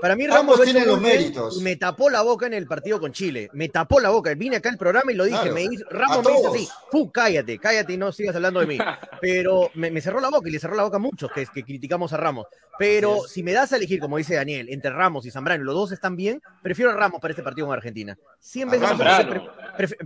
para 0.00 0.16
mí, 0.16 0.26
Ramos 0.26 0.60
tiene 0.62 0.86
los 0.86 1.00
méritos. 1.00 1.58
Y 1.58 1.62
me 1.62 1.76
tapó 1.76 2.10
la 2.10 2.22
boca 2.22 2.46
en 2.46 2.54
el 2.54 2.66
partido 2.66 3.00
con 3.00 3.12
Chile. 3.12 3.50
Me 3.52 3.68
tapó 3.68 4.00
la 4.00 4.10
boca. 4.10 4.32
Vine 4.34 4.56
acá 4.56 4.70
al 4.70 4.78
programa 4.78 5.12
y 5.12 5.14
lo 5.14 5.24
dije. 5.24 5.50
Me 5.50 5.68
Ramos 5.90 6.24
me 6.24 6.32
dice 6.32 6.46
así: 6.46 6.68
Fu, 6.90 7.10
cállate, 7.10 7.58
cállate 7.58 7.92
y 7.92 7.96
no 7.96 8.12
sigas 8.12 8.34
hablando 8.36 8.60
de 8.60 8.66
mí. 8.66 8.78
Pero 9.20 9.70
me, 9.74 10.00
cerró 10.00 10.20
la 10.20 10.30
boca 10.30 10.48
y 10.48 10.52
le 10.52 10.58
cerró 10.58 10.76
la 10.76 10.84
boca 10.84 10.96
a 10.96 11.00
muchos 11.00 11.30
que, 11.32 11.46
que 11.46 11.64
criticamos 11.64 12.12
a 12.12 12.16
Ramos. 12.16 12.46
Pero 12.78 13.22
si 13.26 13.42
me 13.42 13.52
das 13.52 13.72
a 13.72 13.76
elegir, 13.76 13.98
como 13.98 14.18
dice 14.18 14.36
Daniel, 14.36 14.68
entre 14.70 14.92
Ramos 14.92 15.26
y 15.26 15.32
Zambrano, 15.32 15.64
los 15.64 15.74
dos 15.74 15.92
están 15.92 16.14
bien, 16.14 16.40
prefiero 16.62 16.92
a 16.92 16.94
Ramos 16.94 17.20
para 17.20 17.32
este 17.32 17.42
partido 17.42 17.66
con 17.66 17.76
Argentina. 17.76 18.16
100 18.38 18.70
veces. 18.70 18.88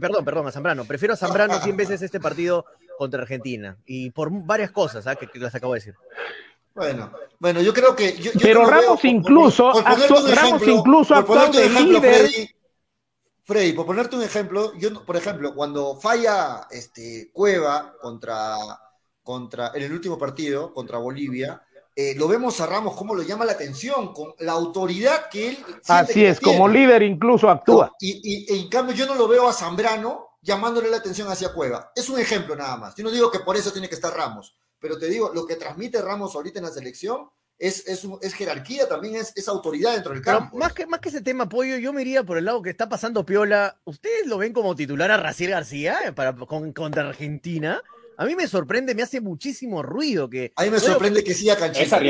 perdón, 0.01 0.25
perdón, 0.25 0.47
a 0.47 0.51
Zambrano. 0.51 0.72
Prefiero 0.87 1.15
a 1.15 1.17
Zambrano 1.17 1.61
100 1.61 1.77
veces 1.77 2.03
este 2.03 2.21
partido 2.21 2.65
contra 2.99 3.23
Argentina. 3.23 3.77
Y 3.87 4.11
por 4.11 4.31
varias 4.31 4.71
cosas 4.71 5.07
¿ah? 5.07 5.17
que, 5.17 5.29
las 5.39 5.55
acabo 5.55 5.75
de 5.75 5.81
decir. 5.81 5.95
Bueno, 6.75 7.13
bueno, 7.39 7.61
yo 7.61 7.73
creo 7.75 7.95
que. 7.95 8.33
Pero 8.41 8.65
Ramos, 8.65 9.05
incluso, 9.05 9.73
Ramos 9.73 10.67
incluso, 10.67 11.15
ha 11.15 11.49
de 11.51 11.69
líder. 11.69 12.31
Freddy, 13.45 13.73
por 13.73 13.87
ponerte 13.87 14.17
un 14.17 14.23
ejemplo, 14.23 14.73
yo, 14.79 15.05
por 15.05 15.17
ejemplo, 15.17 15.55
cuando 15.55 15.97
falla 15.97 16.69
este, 16.71 17.31
Cueva 17.33 17.95
contra, 18.01 18.57
contra, 19.23 19.73
en 19.75 19.83
el 19.83 19.93
último 19.93 20.17
partido 20.17 20.73
contra 20.73 20.99
Bolivia, 20.99 21.61
eh, 21.95 22.15
lo 22.17 22.29
vemos 22.29 22.61
a 22.61 22.67
Ramos 22.67 22.97
cómo 22.97 23.15
lo 23.15 23.23
llama 23.23 23.45
la 23.45 23.53
atención, 23.53 24.15
con 24.15 24.33
la 24.39 24.53
autoridad 24.53 25.29
que 25.29 25.51
él. 25.51 25.59
Así 25.89 26.25
es, 26.25 26.41
como 26.41 26.69
líder 26.69 27.03
incluso 27.03 27.51
actúa. 27.51 27.93
Y, 28.01 28.21
y, 28.23 28.61
en 28.61 28.69
cambio 28.69 28.95
yo 28.95 29.07
no 29.07 29.17
lo 29.17 29.27
veo 29.29 29.49
a 29.49 29.53
Zambrano 29.53 30.32
llamándole 30.43 30.91
la 30.91 30.99
atención 30.99 31.29
hacia 31.29 31.53
Cueva. 31.53 31.93
Es 31.95 32.09
un 32.11 32.19
ejemplo 32.19 32.55
nada 32.55 32.77
más. 32.77 32.95
Yo 32.97 33.05
no 33.05 33.11
digo 33.11 33.31
que 33.31 33.41
por 33.41 33.57
eso 33.57 33.73
tiene 33.73 33.89
que 33.89 33.95
estar 33.95 34.15
Ramos, 34.15 34.57
pero 34.79 34.99
te 34.99 35.07
digo, 35.07 35.31
lo 35.33 35.47
que 35.47 35.57
transmite 35.57 36.03
Ramos 36.03 36.35
ahorita 36.35 36.59
en 36.59 36.67
la 36.67 36.73
selección 36.73 37.31
es, 37.59 37.87
es, 37.87 38.35
jerarquía, 38.35 38.89
también 38.89 39.15
es, 39.15 39.33
es, 39.37 39.47
autoridad 39.47 39.93
dentro 39.93 40.13
del 40.13 40.23
campo. 40.23 40.57
más, 40.57 40.73
que, 40.73 40.85
más 40.85 40.99
que 40.99 41.11
ese 41.11 41.21
tema, 41.21 41.49
Pollo, 41.49 41.77
yo 41.77 41.93
me 41.93 42.03
iría 42.03 42.25
por 42.25 42.37
el 42.37 42.45
lado 42.45 42.61
que 42.61 42.71
está 42.71 42.89
pasando 42.89 43.25
Piola. 43.25 43.79
¿Ustedes 43.85 44.27
lo 44.27 44.39
ven 44.39 44.53
como 44.53 44.75
titular 44.75 45.13
a 45.13 45.17
Raciel 45.17 45.53
García 45.53 46.01
eh, 46.05 46.13
para, 46.13 46.35
con, 46.35 46.73
contra 46.73 47.09
Argentina? 47.09 47.81
A 48.23 48.25
mí 48.25 48.37
me 48.37 48.47
sorprende, 48.47 48.95
me 48.95 49.03
hace 49.03 49.21
muchísimo 49.21 49.83
ruido 49.83 50.31
que. 50.31 50.53
A 50.55 50.63
mí 50.63 50.71
me 50.71 50.79
sorprende 50.79 51.25
que, 51.25 51.35
siga 51.35 51.57
canchita. 51.57 52.01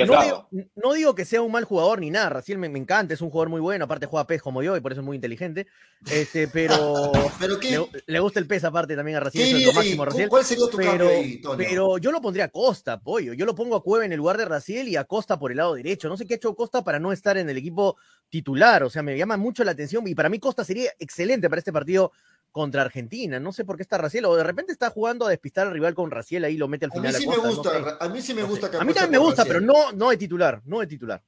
No 0.75 0.93
digo, 0.93 1.15
que 1.15 1.25
sea 1.25 1.41
un 1.41 1.51
mal 1.51 1.65
jugador 1.65 2.01
ni 2.01 2.11
nada, 2.11 2.29
Raciel 2.29 2.59
me, 2.59 2.67
encanta, 2.67 3.15
es 3.15 3.23
un 3.23 3.31
jugador 3.31 3.49
muy 3.49 3.63
bueno, 3.63 3.87
aparte 3.87 4.05
juega 4.05 4.27
pez 4.27 4.43
como 4.43 4.63
yo 4.63 4.77
y 4.77 4.81
por 4.81 4.93
eso 4.93 5.01
es 5.01 5.07
muy 5.07 5.15
inteligente. 5.15 5.67
Este, 6.11 6.49
pero. 6.49 7.13
¿Pero 7.41 7.59
Le, 8.07 8.21
gusta 8.21 8.41
el 8.41 8.47
pez 8.47 8.63
aparte 8.65 8.95
también 8.95 9.17
a 9.17 9.21
Raciel, 9.21 9.57
es 9.57 9.67
lo 9.67 9.73
máximo 9.73 10.05
Raciel. 10.05 10.29
¿Cuál 10.29 10.45
sería 10.45 10.67
tu 10.71 10.77
pero, 10.77 11.09
pero 11.57 11.97
yo 11.97 12.13
lo 12.13 12.21
pondría 12.21 12.45
a 12.45 12.49
Costa, 12.49 13.01
pollo. 13.01 13.33
Yo 13.33 13.47
lo 13.47 13.55
pongo 13.55 13.75
a 13.75 13.83
Cueva 13.83 14.05
en 14.05 14.13
el 14.13 14.19
lugar 14.19 14.37
de 14.37 14.45
Raciel 14.45 14.89
y 14.89 14.97
a 14.97 15.05
Costa 15.05 15.39
por 15.39 15.51
el 15.51 15.57
lado 15.57 15.75
derecho. 15.75 16.11
No 16.11 16.19
sé 16.19 16.27
qué 16.27 16.35
ha 16.35 16.37
hecho 16.37 16.55
Costa 16.55 16.85
para 16.85 16.99
no 16.99 17.11
estar 17.11 17.39
en 17.39 17.49
el 17.49 17.57
equipo 17.57 17.97
titular. 18.29 18.83
O 18.83 18.91
sea, 18.91 19.03
me 19.03 19.17
llama 19.17 19.39
mucho 19.39 19.65
la 19.65 19.71
atención 19.71 20.07
y 20.07 20.15
para 20.15 20.29
mí 20.29 20.39
Costa 20.39 20.63
sería 20.63 20.91
excelente 20.99 21.49
para 21.49 21.61
este 21.61 21.73
partido 21.73 22.13
contra 22.53 22.83
Argentina. 22.83 23.41
No 23.41 23.53
sé 23.53 23.65
por 23.65 23.77
qué 23.77 23.83
está 23.83 23.99
Raciel, 23.99 24.27
o 24.27 24.37
de 24.37 24.45
repente 24.45 24.73
está 24.73 24.91
jugando 24.91 25.27
a 25.27 25.31
despistar 25.31 25.67
al 25.67 25.73
rival 25.73 25.95
con 25.95 26.11
Raciel, 26.11 26.45
ahí 26.45 26.57
lo 26.57 26.69
mete 26.69 26.85
al 26.85 26.93
final. 26.93 27.15
A 27.15 27.19
mí 27.19 27.25
sí 27.25 27.29
me 27.29 27.37
gusta, 27.39 27.97
a 27.99 28.09
mí 28.09 28.23
sí 28.23 28.35
me 28.35 28.43
gusta. 28.45 28.67
a 28.79 28.85
mí 28.85 28.93
también 28.93 29.11
me 29.11 29.19
gusta, 29.19 29.45
pero 29.45 29.61
no, 29.61 29.91
no 29.93 30.11
de 30.11 30.17
titular, 30.17 30.63
no 30.65 30.81
de 30.81 30.87
titular. 30.87 31.23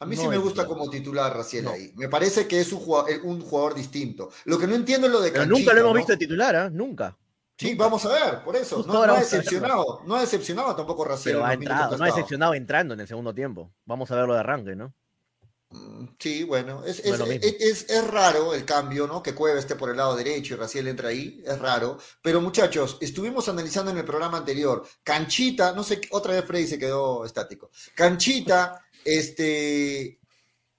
A 0.00 0.06
mí 0.06 0.16
sí 0.16 0.26
me 0.26 0.38
gusta 0.38 0.66
como 0.66 0.88
titular 0.88 1.36
Raciel 1.36 1.68
ahí. 1.68 1.92
Me 1.94 2.08
parece 2.08 2.48
que 2.48 2.58
es 2.58 2.72
un 2.72 2.80
jugador, 2.80 3.10
eh, 3.10 3.20
un 3.22 3.40
jugador, 3.42 3.74
distinto. 3.74 4.30
Lo 4.46 4.58
que 4.58 4.66
no 4.66 4.74
entiendo 4.74 5.06
es 5.06 5.12
lo 5.12 5.20
de 5.20 5.30
Pero 5.30 5.44
nunca 5.44 5.74
lo 5.74 5.80
hemos 5.80 5.94
visto 5.94 6.12
de 6.12 6.18
titular, 6.18 6.54
¿eh? 6.54 6.70
Nunca. 6.72 7.16
Sí, 7.58 7.74
vamos 7.74 8.02
a 8.06 8.08
ver, 8.08 8.42
por 8.42 8.56
eso. 8.56 8.82
No, 8.86 9.02
ha 9.02 9.18
decepcionado, 9.18 10.00
no 10.06 10.16
ha 10.16 10.22
decepcionado 10.22 10.74
tampoco 10.74 11.04
Raciel. 11.04 11.34
Pero 11.34 11.44
ha 11.44 11.52
entrado, 11.52 11.98
no 11.98 12.04
ha 12.04 12.06
decepcionado 12.06 12.54
entrando 12.54 12.94
en 12.94 13.00
el 13.00 13.06
segundo 13.06 13.34
tiempo. 13.34 13.70
Vamos 13.84 14.10
a 14.10 14.16
verlo 14.16 14.32
de 14.32 14.40
arranque, 14.40 14.74
¿no? 14.74 14.94
Mm, 15.70 16.06
sí, 16.18 16.42
bueno, 16.42 16.84
es, 16.84 16.98
es, 16.98 18.06
raro 18.08 18.54
el 18.54 18.64
cambio, 18.64 19.06
¿no? 19.06 19.22
Que 19.22 19.34
Cueva 19.34 19.60
esté 19.60 19.76
por 19.76 19.90
el 19.90 19.96
lado 19.96 20.16
derecho 20.16 20.54
y 20.54 20.56
Raciel 20.56 20.88
entra 20.88 21.10
ahí, 21.10 21.42
es 21.46 21.58
raro. 21.58 21.98
Pero 22.22 22.40
muchachos, 22.40 22.98
estuvimos 23.00 23.48
analizando 23.48 23.92
en 23.92 23.98
el 23.98 24.04
programa 24.04 24.38
anterior, 24.38 24.84
Canchita, 25.04 25.72
no 25.72 25.84
sé, 25.84 26.00
otra 26.10 26.34
vez 26.34 26.44
Freddy 26.44 26.66
se 26.66 26.78
quedó 26.78 27.24
estático. 27.24 27.70
Canchita, 27.94 28.84
este, 29.04 30.18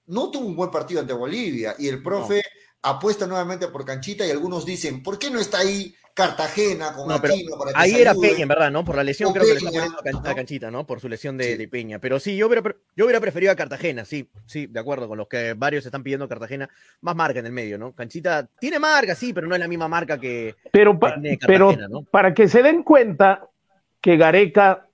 no 0.06 0.30
tuvo 0.30 0.46
un 0.46 0.56
buen 0.56 0.70
partido 0.70 1.00
ante 1.00 1.14
Bolivia 1.14 1.74
y 1.78 1.88
el 1.88 2.02
profe 2.02 2.42
apuesta 2.82 3.26
nuevamente 3.26 3.68
por 3.68 3.86
Canchita 3.86 4.26
y 4.26 4.30
algunos 4.30 4.66
dicen, 4.66 5.02
¿por 5.02 5.18
qué 5.18 5.30
no 5.30 5.40
está 5.40 5.58
ahí 5.58 5.94
Cartagena 6.14 6.92
con 6.92 7.08
no, 7.08 7.14
Aquino 7.14 7.56
para 7.58 7.72
que 7.72 7.78
Ahí 7.78 7.94
era 7.94 8.14
Peña, 8.14 8.42
en 8.42 8.48
verdad, 8.48 8.70
¿no? 8.70 8.84
Por 8.84 8.96
la 8.96 9.02
lesión 9.02 9.32
creo 9.32 9.46
que 9.46 9.52
le 9.52 9.58
está 9.58 9.70
poniendo 9.70 10.28
a, 10.28 10.34
Canchita, 10.34 10.70
¿no? 10.70 10.86
Por 10.86 11.00
su 11.00 11.08
lesión 11.08 11.38
de, 11.38 11.68
Peña. 11.68 11.98
Pero 12.00 12.20
sí, 12.20 12.36
yo 12.36 12.48
hubiera, 12.48 12.62
yo 12.94 13.04
hubiera 13.06 13.20
preferido 13.20 13.50
a 13.50 13.56
Cartagena, 13.56 14.04
sí, 14.04 14.28
sí, 14.44 14.66
de 14.66 14.78
acuerdo 14.78 15.08
con 15.08 15.16
los 15.16 15.28
que 15.28 15.54
varios 15.54 15.86
están 15.86 16.02
pidiendo 16.02 16.28
Cartagena. 16.28 16.68
Más 17.00 17.16
marca 17.16 17.40
en 17.40 17.46
el 17.46 17.52
medio, 17.52 17.78
¿no? 17.78 17.92
Canchita 17.92 18.46
tiene 18.58 18.78
marca, 18.78 19.14
sí, 19.14 19.32
pero 19.32 19.46
no 19.46 19.54
es 19.54 19.60
la 19.60 19.68
misma 19.68 19.88
marca 19.88 20.18
que. 20.18 20.54
Pero, 20.70 20.98
pero 21.46 21.74
para 22.10 22.34
que 22.34 22.46
se 22.46 22.62
den 22.62 22.82
cuenta 22.82 23.48
que 24.02 24.18
Gareca 24.18 24.86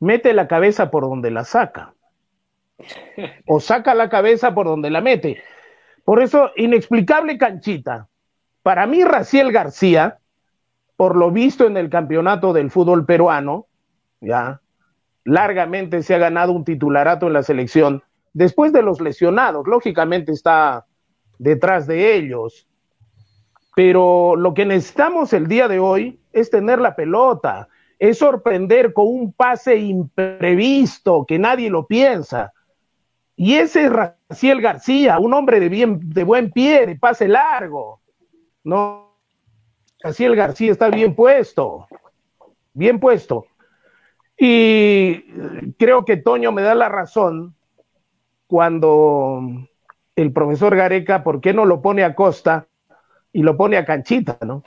mete 0.00 0.34
la 0.34 0.46
cabeza 0.46 0.90
por 0.90 1.04
donde 1.04 1.30
la 1.30 1.44
saca. 1.44 1.94
O 3.46 3.60
saca 3.60 3.94
la 3.94 4.10
cabeza 4.10 4.54
por 4.54 4.66
donde 4.66 4.90
la 4.90 5.00
mete. 5.00 5.42
Por 6.04 6.22
eso, 6.22 6.50
inexplicable 6.56 7.38
Canchita. 7.38 8.08
Para 8.62 8.86
mí, 8.86 9.02
Raciel 9.02 9.52
García 9.52 10.18
por 10.96 11.16
lo 11.16 11.30
visto 11.30 11.66
en 11.66 11.76
el 11.76 11.90
campeonato 11.90 12.52
del 12.52 12.70
fútbol 12.70 13.04
peruano, 13.04 13.66
ya 14.20 14.60
largamente 15.24 16.02
se 16.02 16.14
ha 16.14 16.18
ganado 16.18 16.52
un 16.52 16.64
titularato 16.64 17.26
en 17.26 17.32
la 17.32 17.42
selección, 17.42 18.02
después 18.32 18.72
de 18.72 18.82
los 18.82 19.00
lesionados, 19.00 19.66
lógicamente 19.66 20.32
está 20.32 20.86
detrás 21.38 21.86
de 21.86 22.14
ellos. 22.14 22.68
Pero 23.74 24.36
lo 24.36 24.54
que 24.54 24.64
necesitamos 24.64 25.32
el 25.32 25.48
día 25.48 25.68
de 25.68 25.78
hoy 25.78 26.18
es 26.32 26.50
tener 26.50 26.78
la 26.78 26.96
pelota, 26.96 27.68
es 27.98 28.18
sorprender 28.18 28.92
con 28.92 29.06
un 29.06 29.32
pase 29.32 29.76
imprevisto 29.76 31.24
que 31.26 31.38
nadie 31.38 31.68
lo 31.70 31.86
piensa. 31.86 32.52
Y 33.36 33.54
ese 33.54 33.84
es 33.84 33.92
Raciel 33.92 34.62
García, 34.62 35.18
un 35.18 35.34
hombre 35.34 35.60
de, 35.60 35.68
bien, 35.68 36.00
de 36.02 36.24
buen 36.24 36.50
pie, 36.50 36.86
de 36.86 36.96
pase 36.96 37.28
largo. 37.28 38.00
No, 38.64 39.05
Raciel 40.00 40.36
García 40.36 40.72
está 40.72 40.88
bien 40.90 41.14
puesto, 41.14 41.88
bien 42.74 43.00
puesto. 43.00 43.46
Y 44.38 45.22
creo 45.78 46.04
que 46.04 46.18
Toño 46.18 46.52
me 46.52 46.62
da 46.62 46.74
la 46.74 46.88
razón 46.88 47.54
cuando 48.46 49.40
el 50.14 50.32
profesor 50.32 50.76
Gareca, 50.76 51.24
¿por 51.24 51.40
qué 51.40 51.52
no 51.52 51.64
lo 51.64 51.80
pone 51.82 52.04
a 52.04 52.14
Costa 52.14 52.66
y 53.32 53.42
lo 53.42 53.56
pone 53.56 53.76
a 53.76 53.84
Canchita, 53.84 54.38
no? 54.42 54.62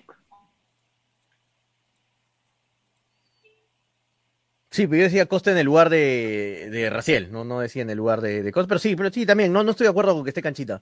Sí, 4.71 4.85
pero 4.85 4.97
yo 4.97 5.03
decía 5.03 5.25
Costa 5.25 5.51
en 5.51 5.57
el 5.57 5.65
lugar 5.65 5.89
de, 5.89 6.89
Raciel, 6.91 7.31
no, 7.31 7.43
no 7.43 7.59
decía 7.59 7.81
en 7.81 7.89
el 7.89 7.97
lugar 7.97 8.21
de, 8.21 8.43
de 8.43 8.51
Costa, 8.51 8.67
pero 8.67 8.79
sí, 8.79 8.95
pero 8.95 9.09
sí, 9.11 9.25
también, 9.25 9.51
no, 9.51 9.63
no 9.63 9.71
estoy 9.71 9.85
de 9.85 9.91
acuerdo 9.91 10.13
con 10.13 10.23
que 10.23 10.29
esté 10.29 10.43
Canchita. 10.43 10.81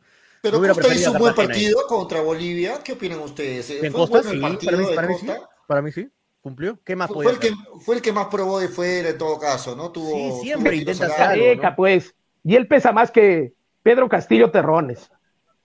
Pero 0.51 0.73
Costa 0.73 0.93
hizo 0.93 1.11
un 1.11 1.17
buen 1.19 1.35
partido 1.35 1.79
ahí. 1.79 1.85
contra 1.87 2.21
Bolivia, 2.21 2.79
¿qué 2.83 2.93
opinan 2.93 3.19
ustedes? 3.19 3.69
¿En 3.69 3.91
Costa? 3.91 4.23
sí, 4.23 4.37
para 4.39 4.77
mí, 4.77 4.85
para, 4.95 5.07
mí 5.07 5.15
sí, 5.19 5.27
para 5.67 5.81
mí 5.81 5.91
sí, 5.91 6.09
cumplió. 6.41 6.79
¿Qué 6.83 6.95
más 6.95 7.09
fue, 7.09 7.23
fue 7.23 7.33
el 7.33 7.39
que 7.39 7.51
Fue 7.81 7.95
el 7.95 8.01
que 8.01 8.13
más 8.13 8.27
probó 8.27 8.59
de 8.59 8.69
fuera 8.69 9.09
en 9.09 9.17
todo 9.17 9.37
caso, 9.39 9.75
¿no? 9.75 9.91
Tuvo, 9.91 10.39
sí, 10.39 10.43
siempre 10.43 10.71
tuvo 10.71 10.79
intenta 10.79 11.05
hacer 11.05 11.21
hacer 11.21 11.49
algo, 11.49 11.63
¿no? 11.63 11.75
pues, 11.75 12.15
y 12.43 12.55
él 12.55 12.67
pesa 12.67 12.91
más 12.91 13.11
que 13.11 13.53
Pedro 13.83 14.09
Castillo 14.09 14.51
Terrones, 14.51 15.11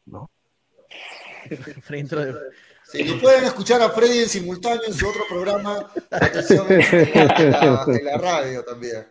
¿no? 0.06 0.30
Dentro 1.88 2.24
de... 2.24 2.34
Sí, 2.92 3.00
y 3.00 3.12
pueden 3.14 3.44
escuchar 3.44 3.81
a 3.81 3.88
Freddy 3.88 4.18
en 4.20 4.28
simultáneo 4.28 4.83
en 4.87 4.92
su 4.92 5.09
otro 5.09 5.22
programa, 5.28 5.90
atención, 6.11 6.66
en 6.68 7.50
la, 7.50 7.85
en 7.88 8.05
la 8.05 8.18
radio 8.18 8.62
también. 8.64 9.07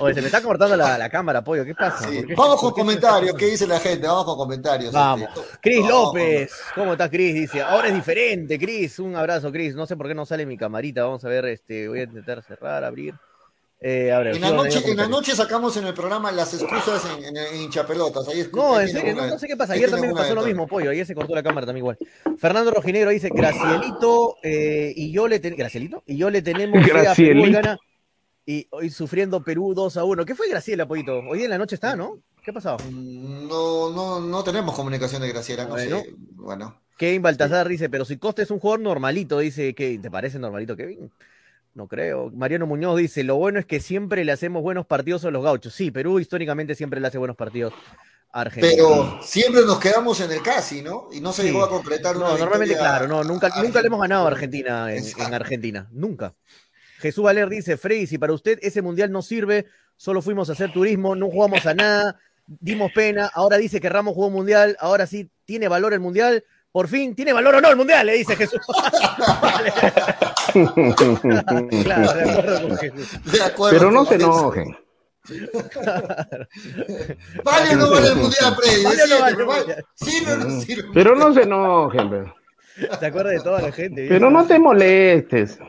Oye, 0.00 0.14
se 0.14 0.20
me 0.22 0.26
está 0.28 0.40
cortando 0.40 0.74
la, 0.76 0.96
la 0.96 1.10
cámara, 1.10 1.44
pollo, 1.44 1.64
¿qué 1.66 1.74
pasa? 1.74 2.08
Sí. 2.08 2.16
¿Por 2.16 2.26
qué- 2.28 2.34
Vamos 2.34 2.60
con 2.60 2.70
comentarios, 2.72 3.36
¿qué 3.36 3.46
dice 3.46 3.66
la 3.66 3.78
gente? 3.78 4.06
Vamos 4.06 4.24
con 4.24 4.36
comentarios. 4.38 4.90
Vamos. 4.92 5.28
este. 5.28 5.58
Cris 5.60 5.80
Vamos, 5.82 5.90
López, 6.14 6.52
¿cómo 6.74 6.92
estás, 6.92 7.10
Cris? 7.10 7.34
Dice, 7.34 7.60
ahora 7.62 7.88
es 7.88 7.94
diferente, 7.94 8.58
Cris. 8.58 8.98
Un 8.98 9.16
abrazo, 9.16 9.52
Cris. 9.52 9.74
No 9.74 9.84
sé 9.86 9.96
por 9.96 10.08
qué 10.08 10.14
no 10.14 10.24
sale 10.24 10.46
mi 10.46 10.56
camarita. 10.56 11.02
Vamos 11.04 11.24
a 11.24 11.28
ver, 11.28 11.44
este, 11.46 11.88
voy 11.88 12.00
a 12.00 12.04
intentar 12.04 12.42
cerrar, 12.42 12.84
abrir. 12.84 13.14
Eh, 13.86 14.08
En 14.08 14.08
la, 14.08 14.22
noche, 14.22 14.24
leyendo 14.24 14.48
en 14.48 14.56
la 14.56 14.80
comentarios. 14.80 15.10
noche 15.10 15.34
sacamos 15.36 15.76
en 15.76 15.84
el 15.86 15.92
programa 15.92 16.32
las 16.32 16.54
excusas 16.54 17.04
en, 17.18 17.24
en, 17.24 17.36
en 17.36 17.60
hinchapelotas. 17.64 18.26
Ahí 18.28 18.40
escu- 18.40 18.56
No, 18.56 18.76
ahí 18.76 18.86
en 18.86 18.92
serio, 18.92 19.14
no, 19.14 19.26
no 19.26 19.38
sé 19.38 19.46
qué 19.46 19.56
pasa. 19.58 19.74
Ayer 19.74 19.90
también 19.90 20.14
me 20.14 20.18
pasó 20.18 20.34
lo 20.34 20.42
mismo, 20.42 20.66
pollo. 20.66 20.88
Ayer 20.90 21.04
se 21.04 21.14
cortó 21.14 21.34
la 21.34 21.42
cámara 21.42 21.66
también 21.66 21.82
igual. 21.82 21.98
Fernando 22.38 22.70
Rojinegro 22.70 23.10
dice, 23.10 23.28
Gracielito, 23.28 24.36
eh, 24.42 24.92
y 24.96 25.12
yo 25.12 25.28
le 25.28 25.38
ten- 25.38 25.54
¿Gracielito? 25.54 26.02
Y 26.06 26.16
yo 26.16 26.30
le 26.30 26.40
tenemos 26.40 26.82
Gracielito. 26.86 27.52
gana. 27.52 27.78
Y 28.46 28.66
hoy 28.70 28.88
sufriendo 28.88 29.42
Perú 29.44 29.74
2 29.74 29.96
a 29.98 30.04
1. 30.04 30.24
¿Qué 30.24 30.34
fue 30.34 30.48
Graciela, 30.48 30.86
pollito? 30.88 31.18
Hoy 31.18 31.38
día 31.38 31.44
en 31.46 31.50
la 31.50 31.58
noche 31.58 31.74
está, 31.74 31.94
¿no? 31.94 32.20
¿Qué 32.42 32.52
ha 32.52 32.54
pasado? 32.54 32.78
No, 32.90 33.90
no, 33.90 34.20
no 34.20 34.44
tenemos 34.44 34.74
comunicación 34.74 35.20
de 35.22 35.28
Graciela, 35.28 35.64
no 35.64 35.70
Bueno. 35.74 36.00
sé. 36.00 36.14
Bueno. 36.36 36.80
Kevin 36.96 37.22
Baltazar 37.22 37.68
dice, 37.68 37.88
pero 37.90 38.04
si 38.04 38.16
Costa 38.18 38.42
es 38.42 38.50
un 38.50 38.60
jugador 38.60 38.80
normalito, 38.80 39.38
dice 39.40 39.74
que 39.74 39.98
¿te 39.98 40.10
parece 40.10 40.38
normalito, 40.38 40.76
Kevin? 40.76 41.10
No 41.74 41.88
creo. 41.88 42.30
Mariano 42.32 42.66
Muñoz 42.66 42.96
dice, 42.98 43.24
lo 43.24 43.36
bueno 43.36 43.58
es 43.58 43.66
que 43.66 43.80
siempre 43.80 44.24
le 44.24 44.30
hacemos 44.32 44.62
buenos 44.62 44.86
partidos 44.86 45.24
a 45.24 45.30
los 45.30 45.42
gauchos. 45.42 45.74
Sí, 45.74 45.90
Perú 45.90 46.20
históricamente 46.20 46.74
siempre 46.76 47.00
le 47.00 47.08
hace 47.08 47.18
buenos 47.18 47.36
partidos 47.36 47.72
a 48.32 48.42
Argentina. 48.42 48.72
Pero 48.76 49.18
siempre 49.22 49.62
nos 49.62 49.80
quedamos 49.80 50.20
en 50.20 50.30
el 50.30 50.40
casi, 50.40 50.82
¿no? 50.82 51.08
Y 51.12 51.20
no 51.20 51.32
se 51.32 51.42
Sí. 51.42 51.48
llegó 51.48 51.64
a 51.64 51.68
concretar 51.68 52.16
una 52.16 52.28
No, 52.28 52.38
normalmente, 52.38 52.76
claro, 52.76 53.08
no, 53.08 53.24
nunca, 53.24 53.48
a- 53.52 53.62
nunca 53.62 53.80
le 53.80 53.88
hemos 53.88 54.00
ganado 54.00 54.24
a 54.24 54.30
Argentina 54.30 54.94
en, 54.94 55.04
en 55.18 55.34
Argentina. 55.34 55.88
Nunca. 55.90 56.34
Jesús 56.98 57.24
Valer 57.24 57.48
dice, 57.48 57.76
Frey, 57.76 58.06
si 58.06 58.18
para 58.18 58.32
usted 58.32 58.58
ese 58.62 58.80
mundial 58.80 59.10
no 59.10 59.20
sirve, 59.20 59.66
solo 59.96 60.22
fuimos 60.22 60.48
a 60.48 60.52
hacer 60.52 60.72
turismo, 60.72 61.16
no 61.16 61.28
jugamos 61.28 61.66
a 61.66 61.74
nada, 61.74 62.18
dimos 62.46 62.92
pena, 62.92 63.28
ahora 63.34 63.56
dice 63.56 63.80
que 63.80 63.88
Ramos 63.88 64.14
jugó 64.14 64.28
un 64.28 64.32
mundial, 64.34 64.76
ahora 64.78 65.06
sí 65.08 65.28
tiene 65.44 65.66
valor 65.68 65.92
el 65.92 66.00
mundial, 66.00 66.44
por 66.74 66.88
fin, 66.88 67.14
¿tiene 67.14 67.32
valor 67.32 67.54
o 67.54 67.60
no 67.60 67.70
el 67.70 67.76
mundial? 67.76 68.04
Le 68.04 68.14
dice 68.14 68.34
Jesús. 68.34 68.60
Vale. 69.40 69.72
claro, 71.84 72.12
de 72.14 72.30
acuerdo 72.30 72.62
con 72.62 72.76
Jesús. 72.76 73.18
De 73.26 73.42
acuerdo 73.42 73.78
Pero 73.78 73.90
no 73.92 74.04
se 74.04 74.16
enojen. 74.16 74.76
¿Vale 77.44 77.74
o 77.74 77.76
no 77.76 77.90
vale 77.92 78.08
el 78.08 78.16
mundial, 78.16 78.56
Freddy? 78.56 78.82
¿Vale 78.82 79.02
o 79.04 79.06
no. 79.06 79.54
¿Sirve 79.94 80.32
o 80.32 80.36
no 80.36 80.60
sirve? 80.62 80.88
Pero 80.92 81.14
no 81.14 81.32
se 81.32 81.42
enojen, 81.42 82.10
pero, 82.10 82.34
¿Se 82.98 83.06
acuerda 83.06 83.30
de 83.30 83.40
toda 83.40 83.62
la 83.62 83.70
gente? 83.70 84.06
pero 84.08 84.28
no 84.28 84.44
te 84.44 84.58
molestes. 84.58 85.60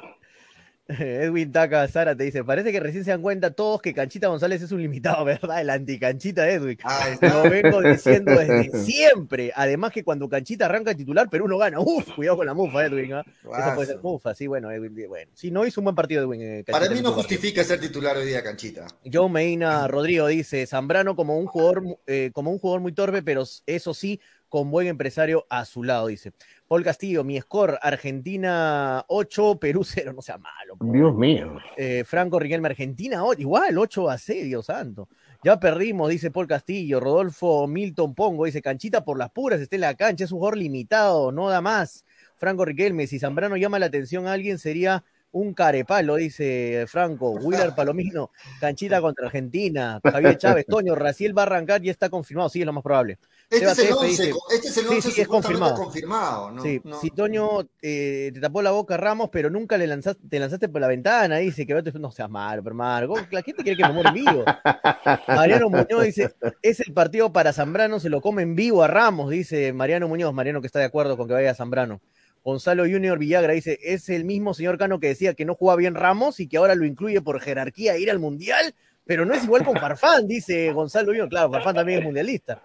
Edwin 1.00 1.52
Taca 1.52 1.88
Sara 1.88 2.15
te 2.15 2.26
dice, 2.26 2.43
parece 2.43 2.71
que 2.71 2.80
recién 2.80 3.04
se 3.04 3.12
dan 3.12 3.21
cuenta 3.21 3.52
todos 3.52 3.82
que 3.82 3.93
Canchita 3.93 4.28
González 4.28 4.62
es 4.62 4.71
un 4.71 4.82
limitado, 4.82 5.26
¿verdad? 5.26 5.62
El 5.62 5.69
anticanchita 5.71 6.48
Edwin. 6.50 6.78
Ahí 6.84 7.13
está. 7.13 7.43
Lo 7.43 7.50
vengo 7.50 7.82
diciendo 7.82 8.32
desde 8.38 8.78
siempre. 8.86 9.52
Además 9.56 9.91
que 9.91 10.04
cuando 10.04 10.30
Canchita 10.30 10.65
arranca 10.65 10.91
de 10.91 10.98
titular, 10.98 11.30
Perú 11.30 11.48
no 11.48 11.58
gana. 11.58 11.80
Uf, 11.80 12.12
cuidado 12.15 12.38
con 12.38 12.45
la 12.45 12.54
mufa, 12.54 12.86
Edwin. 12.86 13.13
Eso 13.13 13.76
puede 13.76 13.88
ser 13.88 14.00
mufa, 14.02 14.36
sí, 14.36 14.48
bueno, 14.48 14.69
Edwin. 14.71 14.93
Bueno, 15.08 15.32
si 15.34 15.50
no 15.50 15.65
hizo 15.65 15.82
un 15.82 15.86
buen 15.86 15.95
partido 15.95 16.21
Edwin. 16.24 16.41
eh, 16.41 16.63
Para 16.69 16.89
mí 16.89 17.02
no 17.02 17.12
justifica 17.13 17.63
ser 17.63 17.80
titular 17.80 18.15
hoy 18.17 18.28
día, 18.28 18.43
Canchita. 18.43 18.86
Joe 19.12 19.30
Medina 19.30 19.88
Rodrigo 19.88 20.28
dice, 20.28 20.67
Zambrano 20.67 21.15
como 21.15 21.38
un 21.38 21.48
jugador, 21.48 21.84
eh, 22.06 22.30
como 22.34 22.52
un 22.52 22.60
jugador 22.60 22.82
muy 22.82 22.93
torpe, 22.93 23.24
pero 23.24 23.43
eso 23.65 23.93
sí, 23.93 24.19
con 24.50 24.69
buen 24.71 24.88
empresario 24.88 25.45
a 25.50 25.65
su 25.65 25.84
lado, 25.84 26.08
dice. 26.08 26.32
Paul 26.67 26.84
Castillo, 26.84 27.23
mi 27.23 27.39
score, 27.39 27.78
Argentina 27.82 29.06
8, 29.08 29.60
Perú 29.60 29.84
0, 29.84 30.13
no 30.13 30.21
sea 30.21 30.38
malo. 30.38 30.78
por 30.78 30.91
Dios 30.91 31.15
mío. 31.15 31.58
eh, 31.78 32.04
Franco 32.06 32.39
Riquelme, 32.39 32.67
Argentina, 32.67 33.23
oh, 33.23 33.34
igual, 33.34 33.78
8 33.78 34.10
a 34.10 34.17
6, 34.17 34.45
Dios 34.45 34.65
santo. 34.65 35.08
Ya 35.43 35.60
perdimos, 35.60 36.10
dice 36.10 36.32
Paul 36.32 36.47
Castillo. 36.47 36.99
Rodolfo 36.99 37.67
Milton 37.67 38.15
Pongo 38.15 38.45
dice: 38.45 38.62
Canchita 38.62 39.04
por 39.06 39.19
las 39.19 39.30
puras, 39.30 39.62
está 39.62 39.75
en 39.75 39.82
la 39.82 39.93
cancha, 39.95 40.23
es 40.23 40.32
un 40.32 40.39
jugador 40.39 40.58
limitado, 40.58 41.32
no 41.32 41.49
da 41.49 41.62
más. 41.62 42.04
Franco 42.36 42.65
Riquelme, 42.65 43.06
si 43.08 43.19
Zambrano 43.19 43.56
llama 43.58 43.78
la 43.78 43.86
atención 43.86 44.25
a 44.28 44.34
alguien, 44.34 44.58
sería 44.58 45.04
un 45.32 45.54
carepalo, 45.54 46.15
dice 46.15 46.86
Franco. 46.88 47.32
Willard 47.32 47.75
Palomino, 47.75 48.32
Canchita 48.60 49.01
contra 49.01 49.25
Argentina. 49.28 49.99
Javier 50.04 50.38
Chávez, 50.38 50.65
Toño, 50.65 50.95
Raciel 50.95 51.38
va 51.38 51.43
a 51.43 51.45
arrancar, 51.45 51.82
ya 51.82 51.91
está 51.91 52.10
confirmado, 52.10 52.49
sí, 52.49 52.62
es 52.62 52.65
lo 52.65 52.73
más 52.73 52.84
probable. 52.84 53.19
Este 53.49 53.73
Seba 53.73 53.73
es 53.73 53.79
el 53.79 53.88
TF 53.88 53.97
11, 53.97 54.08
dice, 54.08 54.34
este 54.53 54.67
es 54.67 54.77
el 54.77 54.84
Sí, 54.86 54.95
11 54.95 55.12
sí, 55.12 55.21
es 55.21 55.27
confirmado. 55.27 55.75
confirmado. 55.75 56.51
¿no? 56.51 56.62
Sí, 56.63 56.81
No. 56.84 56.99
si 56.99 57.12
Toño 57.12 57.62
eh, 57.81 58.31
te 58.34 58.39
tapó 58.39 58.62
la 58.62 58.71
boca 58.71 58.97
Ramos, 58.97 59.29
pero 59.31 59.49
nunca 59.49 59.77
le 59.77 59.88
lanzaste, 59.88 60.27
te 60.27 60.39
lanzaste 60.39 60.67
por 60.69 60.81
la 60.81 60.88
ventana, 60.88 61.38
dice 61.38 61.65
que 61.65 61.73
no 61.73 62.12
seas 62.12 62.29
malo, 62.29 62.63
pero 62.63 62.75
la 62.75 63.41
gente 63.43 63.63
quiere 63.63 63.77
que 63.77 63.84
me 63.88 63.93
muera 63.93 64.10
en 64.10 64.15
vivo. 64.15 64.43
Mariano 65.27 65.69
Muñoz 65.69 66.03
dice, 66.03 66.34
es 66.62 66.79
el 66.79 66.93
partido 66.93 67.31
para 67.31 67.53
Zambrano, 67.53 67.99
se 67.99 68.10
lo 68.10 68.21
come 68.21 68.41
en 68.41 68.55
vivo 68.55 68.84
a 68.84 68.88
Ramos, 68.88 69.29
dice 69.29 69.73
Mariano 69.73 70.08
Muñoz, 70.08 70.34
Mariano 70.34 70.62
que 70.62 70.67
está 70.67 70.79
de 70.79 70.86
acuerdo 70.86 71.15
con 71.15 71.27
que 71.27 71.34
vaya 71.34 71.51
a 71.51 71.55
Zambrano. 71.55 72.01
Gonzalo 72.43 72.84
Junior 72.84 73.17
Villagra 73.17 73.53
dice, 73.53 73.79
es 73.81 74.08
el 74.10 74.23
mismo 74.23 74.53
señor 74.53 74.77
Cano 74.77 74.99
que 74.99 75.08
decía 75.08 75.34
que 75.34 75.45
no 75.45 75.55
jugaba 75.55 75.77
bien 75.77 75.95
Ramos 75.95 76.39
y 76.39 76.47
que 76.47 76.58
ahora 76.58 76.75
lo 76.75 76.86
incluye 76.86 77.21
por 77.21 77.39
jerarquía 77.41 77.93
a 77.93 77.97
ir 77.97 78.12
al 78.12 78.19
Mundial, 78.19 78.75
pero 79.03 79.25
no 79.25 79.34
es 79.34 79.43
igual 79.43 79.63
con 79.63 79.75
Farfán, 79.77 80.27
dice 80.27 80.71
Gonzalo 80.71 81.08
Junior, 81.08 81.29
claro, 81.29 81.51
Farfán 81.51 81.75
también 81.75 81.99
es 81.99 82.05
mundialista. 82.05 82.62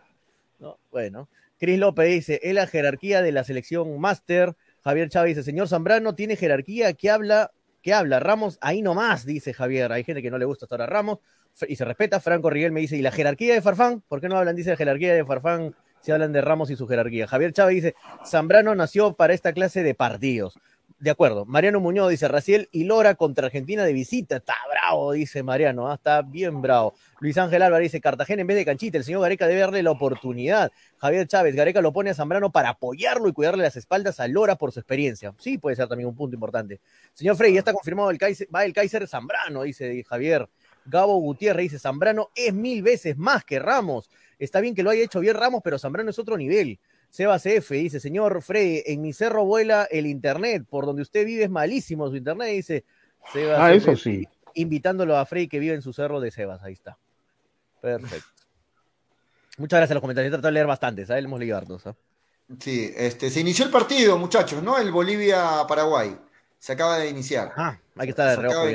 No, 0.60 0.78
bueno, 0.90 1.28
Cris 1.58 1.78
López 1.78 2.08
dice, 2.08 2.40
es 2.42 2.54
la 2.54 2.66
jerarquía 2.66 3.22
de 3.22 3.32
la 3.32 3.44
selección 3.44 3.98
máster. 3.98 4.54
Javier 4.84 5.08
Chávez 5.08 5.36
dice, 5.36 5.42
señor 5.42 5.68
Zambrano 5.68 6.14
tiene 6.14 6.36
jerarquía, 6.36 6.92
¿qué 6.92 7.10
habla? 7.10 7.50
¿Qué 7.82 7.94
habla? 7.94 8.20
Ramos, 8.20 8.58
ahí 8.60 8.82
nomás, 8.82 9.24
dice 9.24 9.54
Javier. 9.54 9.90
Hay 9.90 10.04
gente 10.04 10.20
que 10.20 10.30
no 10.30 10.36
le 10.36 10.44
gusta 10.44 10.66
hasta 10.66 10.74
ahora 10.74 10.86
Ramos 10.86 11.18
y 11.66 11.76
se 11.76 11.84
respeta. 11.84 12.20
Franco 12.20 12.50
Riguel 12.50 12.72
me 12.72 12.80
dice, 12.80 12.96
¿y 12.96 13.02
la 13.02 13.10
jerarquía 13.10 13.54
de 13.54 13.62
Farfán? 13.62 14.02
¿Por 14.06 14.20
qué 14.20 14.28
no 14.28 14.36
hablan, 14.36 14.54
dice, 14.54 14.70
de 14.70 14.76
jerarquía 14.76 15.14
de 15.14 15.24
Farfán 15.24 15.74
si 16.02 16.12
hablan 16.12 16.32
de 16.32 16.42
Ramos 16.42 16.70
y 16.70 16.76
su 16.76 16.86
jerarquía? 16.86 17.26
Javier 17.26 17.52
Chávez 17.52 17.76
dice, 17.76 17.94
Zambrano 18.26 18.74
nació 18.74 19.14
para 19.14 19.32
esta 19.32 19.54
clase 19.54 19.82
de 19.82 19.94
partidos. 19.94 20.58
De 21.00 21.08
acuerdo. 21.08 21.46
Mariano 21.46 21.80
Muñoz 21.80 22.10
dice, 22.10 22.28
Raciel 22.28 22.68
y 22.72 22.84
Lora 22.84 23.14
contra 23.14 23.46
Argentina 23.46 23.84
de 23.84 23.94
visita. 23.94 24.36
Está 24.36 24.54
bravo, 24.70 25.12
dice 25.12 25.42
Mariano. 25.42 25.90
¿ah? 25.90 25.94
Está 25.94 26.20
bien 26.20 26.60
bravo. 26.60 26.92
Luis 27.20 27.38
Ángel 27.38 27.62
Álvarez 27.62 27.86
dice, 27.86 28.02
Cartagena 28.02 28.42
en 28.42 28.46
vez 28.46 28.58
de 28.58 28.66
canchita. 28.66 28.98
El 28.98 29.04
señor 29.04 29.22
Gareca 29.22 29.46
debe 29.46 29.60
darle 29.60 29.82
la 29.82 29.92
oportunidad. 29.92 30.70
Javier 30.98 31.26
Chávez, 31.26 31.54
Gareca 31.54 31.80
lo 31.80 31.94
pone 31.94 32.10
a 32.10 32.14
Zambrano 32.14 32.52
para 32.52 32.68
apoyarlo 32.68 33.28
y 33.28 33.32
cuidarle 33.32 33.62
las 33.62 33.76
espaldas 33.76 34.20
a 34.20 34.28
Lora 34.28 34.56
por 34.56 34.72
su 34.72 34.80
experiencia. 34.80 35.34
Sí, 35.38 35.56
puede 35.56 35.74
ser 35.74 35.88
también 35.88 36.06
un 36.06 36.14
punto 36.14 36.34
importante. 36.34 36.80
Señor 37.14 37.34
Frey, 37.36 37.54
ya 37.54 37.60
está 37.60 37.72
confirmado 37.72 38.10
el 38.10 38.18
Kaiser, 38.18 38.46
va 38.54 38.66
el 38.66 38.74
Kaiser 38.74 39.08
Zambrano, 39.08 39.62
dice 39.62 40.04
Javier. 40.06 40.50
Gabo 40.84 41.16
Gutiérrez 41.16 41.62
dice, 41.62 41.78
Zambrano 41.78 42.28
es 42.34 42.52
mil 42.52 42.82
veces 42.82 43.16
más 43.16 43.42
que 43.44 43.58
Ramos. 43.58 44.10
Está 44.38 44.60
bien 44.60 44.74
que 44.74 44.82
lo 44.82 44.90
haya 44.90 45.02
hecho 45.02 45.20
bien 45.20 45.34
Ramos, 45.34 45.62
pero 45.64 45.78
Zambrano 45.78 46.10
es 46.10 46.18
otro 46.18 46.36
nivel. 46.36 46.78
Sebas 47.10 47.44
F 47.46 47.74
dice, 47.74 48.00
señor 48.00 48.40
Frey, 48.42 48.82
en 48.86 49.02
mi 49.02 49.12
cerro 49.12 49.44
vuela 49.44 49.86
el 49.90 50.06
internet, 50.06 50.64
por 50.68 50.86
donde 50.86 51.02
usted 51.02 51.26
vive 51.26 51.44
es 51.44 51.50
malísimo 51.50 52.08
su 52.08 52.16
internet, 52.16 52.50
dice 52.52 52.84
Sebas 53.32 53.58
Ah, 53.60 53.72
F, 53.74 53.92
eso 53.92 54.02
sí. 54.02 54.26
invitándolo 54.54 55.16
a 55.16 55.26
Frey 55.26 55.48
que 55.48 55.58
vive 55.58 55.74
en 55.74 55.82
su 55.82 55.92
cerro 55.92 56.20
de 56.20 56.30
Sebas, 56.30 56.62
ahí 56.62 56.72
está. 56.74 56.96
Perfecto. 57.80 58.28
Muchas 59.58 59.78
gracias 59.78 59.90
a 59.90 59.94
los 59.94 60.00
comentarios. 60.00 60.28
He 60.28 60.32
tratado 60.32 60.48
de 60.48 60.54
leer 60.54 60.66
bastante, 60.66 61.04
¿sabes? 61.04 61.24
Hemos 61.24 61.38
leído 61.40 61.56
hartos. 61.56 61.86
¿ah? 61.86 61.94
Sí, 62.58 62.92
este, 62.96 63.28
se 63.30 63.40
inició 63.40 63.64
el 63.64 63.70
partido, 63.70 64.16
muchachos, 64.18 64.62
¿no? 64.62 64.78
El 64.78 64.90
Bolivia-Paraguay. 64.90 66.16
Se 66.58 66.72
acaba 66.72 66.98
de 66.98 67.08
iniciar. 67.08 67.52
Ah, 67.56 67.78
hay 67.96 68.06
que 68.06 68.10
estar 68.10 68.28
de 68.28 68.34
Se 68.36 68.40
reojo 68.42 68.66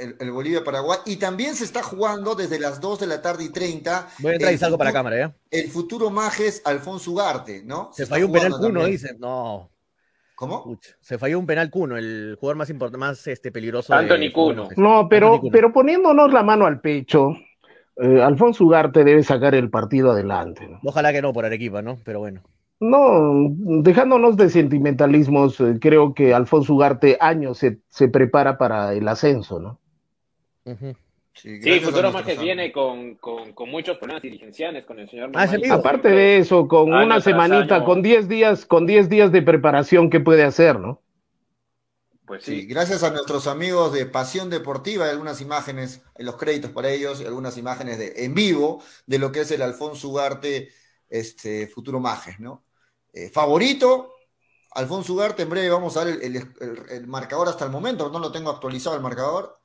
el, 0.00 0.16
el 0.18 0.30
Bolivia-Paraguay. 0.32 0.98
Y 1.06 1.16
también 1.16 1.54
se 1.54 1.64
está 1.64 1.82
jugando 1.82 2.34
desde 2.34 2.58
las 2.58 2.80
2 2.80 3.00
de 3.00 3.06
la 3.06 3.22
tarde 3.22 3.44
y 3.44 3.48
30. 3.50 4.08
Voy 4.20 4.32
a 4.32 4.34
entrar 4.34 4.52
y 4.52 4.58
salgo 4.58 4.78
para 4.78 4.90
futuro- 4.90 4.98
cámara, 4.98 5.18
¿ya? 5.18 5.34
El 5.50 5.68
futuro 5.70 6.10
Majes 6.10 6.62
Alfonso 6.64 7.10
Ugarte, 7.12 7.62
¿no? 7.64 7.90
Se 7.92 8.06
falló 8.06 8.26
un 8.26 8.32
penal 8.32 8.52
Cuno, 8.58 8.84
dicen. 8.86 9.16
No, 9.20 9.70
¿Cómo? 10.34 10.64
pucha. 10.64 10.90
Se 11.00 11.18
falló 11.18 11.38
un 11.38 11.46
penal 11.46 11.70
Cuno, 11.70 11.96
el 11.98 12.36
jugador 12.40 12.56
más 12.56 12.70
importante, 12.70 12.98
más 12.98 13.26
este, 13.26 13.52
peligroso. 13.52 13.92
de 13.92 13.98
Anthony 14.00 14.32
Cuno. 14.32 14.68
No, 14.76 15.06
pero, 15.08 15.40
pero 15.52 15.72
poniéndonos 15.72 16.32
la 16.32 16.42
mano 16.42 16.64
al 16.66 16.80
pecho, 16.80 17.34
eh, 17.96 18.22
Alfonso 18.22 18.64
Ugarte 18.64 19.04
debe 19.04 19.22
sacar 19.22 19.54
el 19.54 19.68
partido 19.68 20.12
adelante. 20.12 20.66
¿no? 20.66 20.80
Ojalá 20.84 21.12
que 21.12 21.20
no 21.20 21.32
por 21.34 21.44
Arequipa, 21.44 21.82
¿no? 21.82 21.98
Pero 22.04 22.20
bueno. 22.20 22.42
No, 22.82 23.48
dejándonos 23.82 24.38
de 24.38 24.48
sentimentalismos, 24.48 25.60
eh, 25.60 25.76
creo 25.78 26.14
que 26.14 26.32
Alfonso 26.32 26.72
Ugarte 26.72 27.18
años 27.20 27.58
se, 27.58 27.80
se 27.90 28.08
prepara 28.08 28.56
para 28.56 28.94
el 28.94 29.06
ascenso, 29.06 29.60
¿no? 29.60 29.78
Sí, 31.32 31.80
Futuro 31.80 32.10
Majes 32.12 32.38
viene 32.38 32.72
con, 32.72 33.14
con, 33.14 33.52
con 33.52 33.70
muchos 33.70 33.96
problemas 33.98 34.22
dirigenciales 34.22 34.84
con 34.84 34.98
el 34.98 35.08
señor 35.08 35.30
Ah. 35.34 35.48
Aparte 35.70 36.08
de 36.08 36.38
eso, 36.38 36.66
con 36.68 36.92
Año 36.92 37.06
una 37.06 37.20
semanita, 37.20 37.76
año. 37.76 37.84
con 37.84 38.02
10 38.02 38.28
días, 38.28 38.66
con 38.66 38.86
10 38.86 39.08
días 39.08 39.32
de 39.32 39.42
preparación, 39.42 40.10
¿qué 40.10 40.20
puede 40.20 40.42
hacer, 40.44 40.78
no? 40.78 41.00
Pues 42.26 42.44
Sí, 42.44 42.60
sí. 42.62 42.66
gracias 42.66 43.02
a 43.02 43.10
nuestros 43.10 43.46
amigos 43.46 43.92
de 43.92 44.06
Pasión 44.06 44.50
Deportiva, 44.50 45.04
hay 45.06 45.10
algunas 45.12 45.40
imágenes 45.40 46.02
en 46.16 46.26
los 46.26 46.36
créditos 46.36 46.70
para 46.72 46.90
ellos, 46.90 47.20
y 47.20 47.24
algunas 47.26 47.56
imágenes 47.56 47.98
de, 47.98 48.24
en 48.24 48.34
vivo 48.34 48.82
de 49.06 49.18
lo 49.18 49.32
que 49.32 49.40
es 49.40 49.50
el 49.50 49.62
Alfonso 49.62 50.08
Ugarte 50.08 50.68
este, 51.08 51.66
Futuro 51.68 51.98
Majes, 52.00 52.38
¿no? 52.38 52.64
Eh, 53.12 53.30
favorito, 53.30 54.12
Alfonso 54.72 55.14
Ugarte, 55.14 55.42
en 55.42 55.50
breve 55.50 55.70
vamos 55.70 55.96
a 55.96 56.04
ver 56.04 56.18
el, 56.22 56.36
el- 56.36 56.54
el- 56.60 56.90
el 56.90 57.06
marcador 57.08 57.48
hasta 57.48 57.64
el 57.64 57.70
momento, 57.72 58.10
no 58.10 58.18
lo 58.20 58.30
tengo 58.30 58.50
actualizado 58.50 58.94
el 58.96 59.02
marcador. 59.02 59.59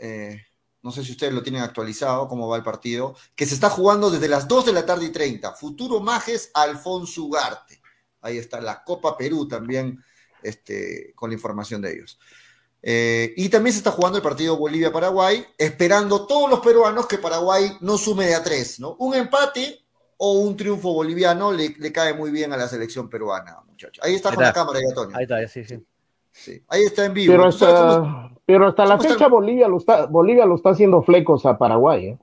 Eh, 0.00 0.40
no 0.82 0.90
sé 0.90 1.04
si 1.04 1.12
ustedes 1.12 1.32
lo 1.34 1.42
tienen 1.42 1.62
actualizado, 1.62 2.26
cómo 2.26 2.48
va 2.48 2.56
el 2.56 2.62
partido, 2.62 3.14
que 3.36 3.44
se 3.44 3.54
está 3.54 3.68
jugando 3.68 4.10
desde 4.10 4.28
las 4.28 4.48
2 4.48 4.64
de 4.66 4.72
la 4.72 4.86
tarde 4.86 5.04
y 5.06 5.10
30. 5.10 5.52
Futuro 5.52 6.00
Majes, 6.00 6.50
Alfonso 6.54 7.24
Ugarte. 7.24 7.80
Ahí 8.22 8.38
está 8.38 8.60
la 8.60 8.82
Copa 8.82 9.16
Perú 9.16 9.46
también, 9.46 10.02
este, 10.42 11.12
con 11.14 11.30
la 11.30 11.34
información 11.34 11.82
de 11.82 11.92
ellos. 11.92 12.18
Eh, 12.82 13.34
y 13.36 13.50
también 13.50 13.74
se 13.74 13.78
está 13.78 13.90
jugando 13.90 14.16
el 14.16 14.22
partido 14.22 14.56
Bolivia-Paraguay, 14.56 15.44
esperando 15.58 16.26
todos 16.26 16.48
los 16.48 16.60
peruanos 16.60 17.06
que 17.06 17.18
Paraguay 17.18 17.76
no 17.82 17.98
sume 17.98 18.26
de 18.26 18.34
a 18.34 18.42
tres, 18.42 18.80
¿no? 18.80 18.94
Un 19.00 19.14
empate 19.14 19.84
o 20.16 20.32
un 20.40 20.56
triunfo 20.56 20.94
boliviano 20.94 21.52
le, 21.52 21.74
le 21.78 21.92
cae 21.92 22.14
muy 22.14 22.30
bien 22.30 22.52
a 22.54 22.56
la 22.56 22.68
selección 22.68 23.10
peruana, 23.10 23.58
muchachos. 23.66 24.02
Ahí 24.02 24.14
está 24.14 24.34
con 24.34 24.44
la 24.44 24.52
cámara, 24.52 24.80
ya, 24.80 24.88
Antonio. 24.88 25.14
Ahí 25.16 25.24
está, 25.24 25.46
sí, 25.48 25.64
sí. 25.64 25.78
Sí, 26.32 26.62
Ahí 26.68 26.84
está 26.84 27.04
en 27.04 27.12
vivo. 27.12 27.34
Pero 27.34 27.50
¿Tú 27.50 27.58
sabes 27.58 27.74
cómo- 27.74 28.16
hasta, 28.24 28.39
pero 28.52 28.68
hasta 28.68 28.84
la 28.86 28.94
está 28.96 29.08
fecha 29.08 29.24
el- 29.26 29.30
Bolivia 29.30 29.68
lo 29.68 29.76
está, 29.78 30.06
Bolivia 30.06 30.46
lo 30.46 30.54
está 30.56 30.70
haciendo 30.70 31.02
flecos 31.02 31.44
a 31.46 31.56
Paraguay, 31.58 32.06
¿eh? 32.06 32.18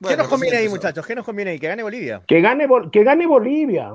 ¿Qué 0.00 0.04
Bueno, 0.06 0.18
nos 0.18 0.28
conviene 0.28 0.56
ahí, 0.56 0.62
recién 0.64 0.76
empezó. 0.76 0.86
muchachos? 0.88 1.06
¿Qué 1.06 1.14
nos 1.16 1.24
conviene 1.24 1.50
ahí? 1.52 1.58
Que 1.58 1.66
gane 1.68 1.82
Bolivia. 1.82 2.22
Que 2.26 2.40
gane, 2.40 2.68
que 2.92 3.04
gane 3.04 3.26
Bolivia, 3.26 3.90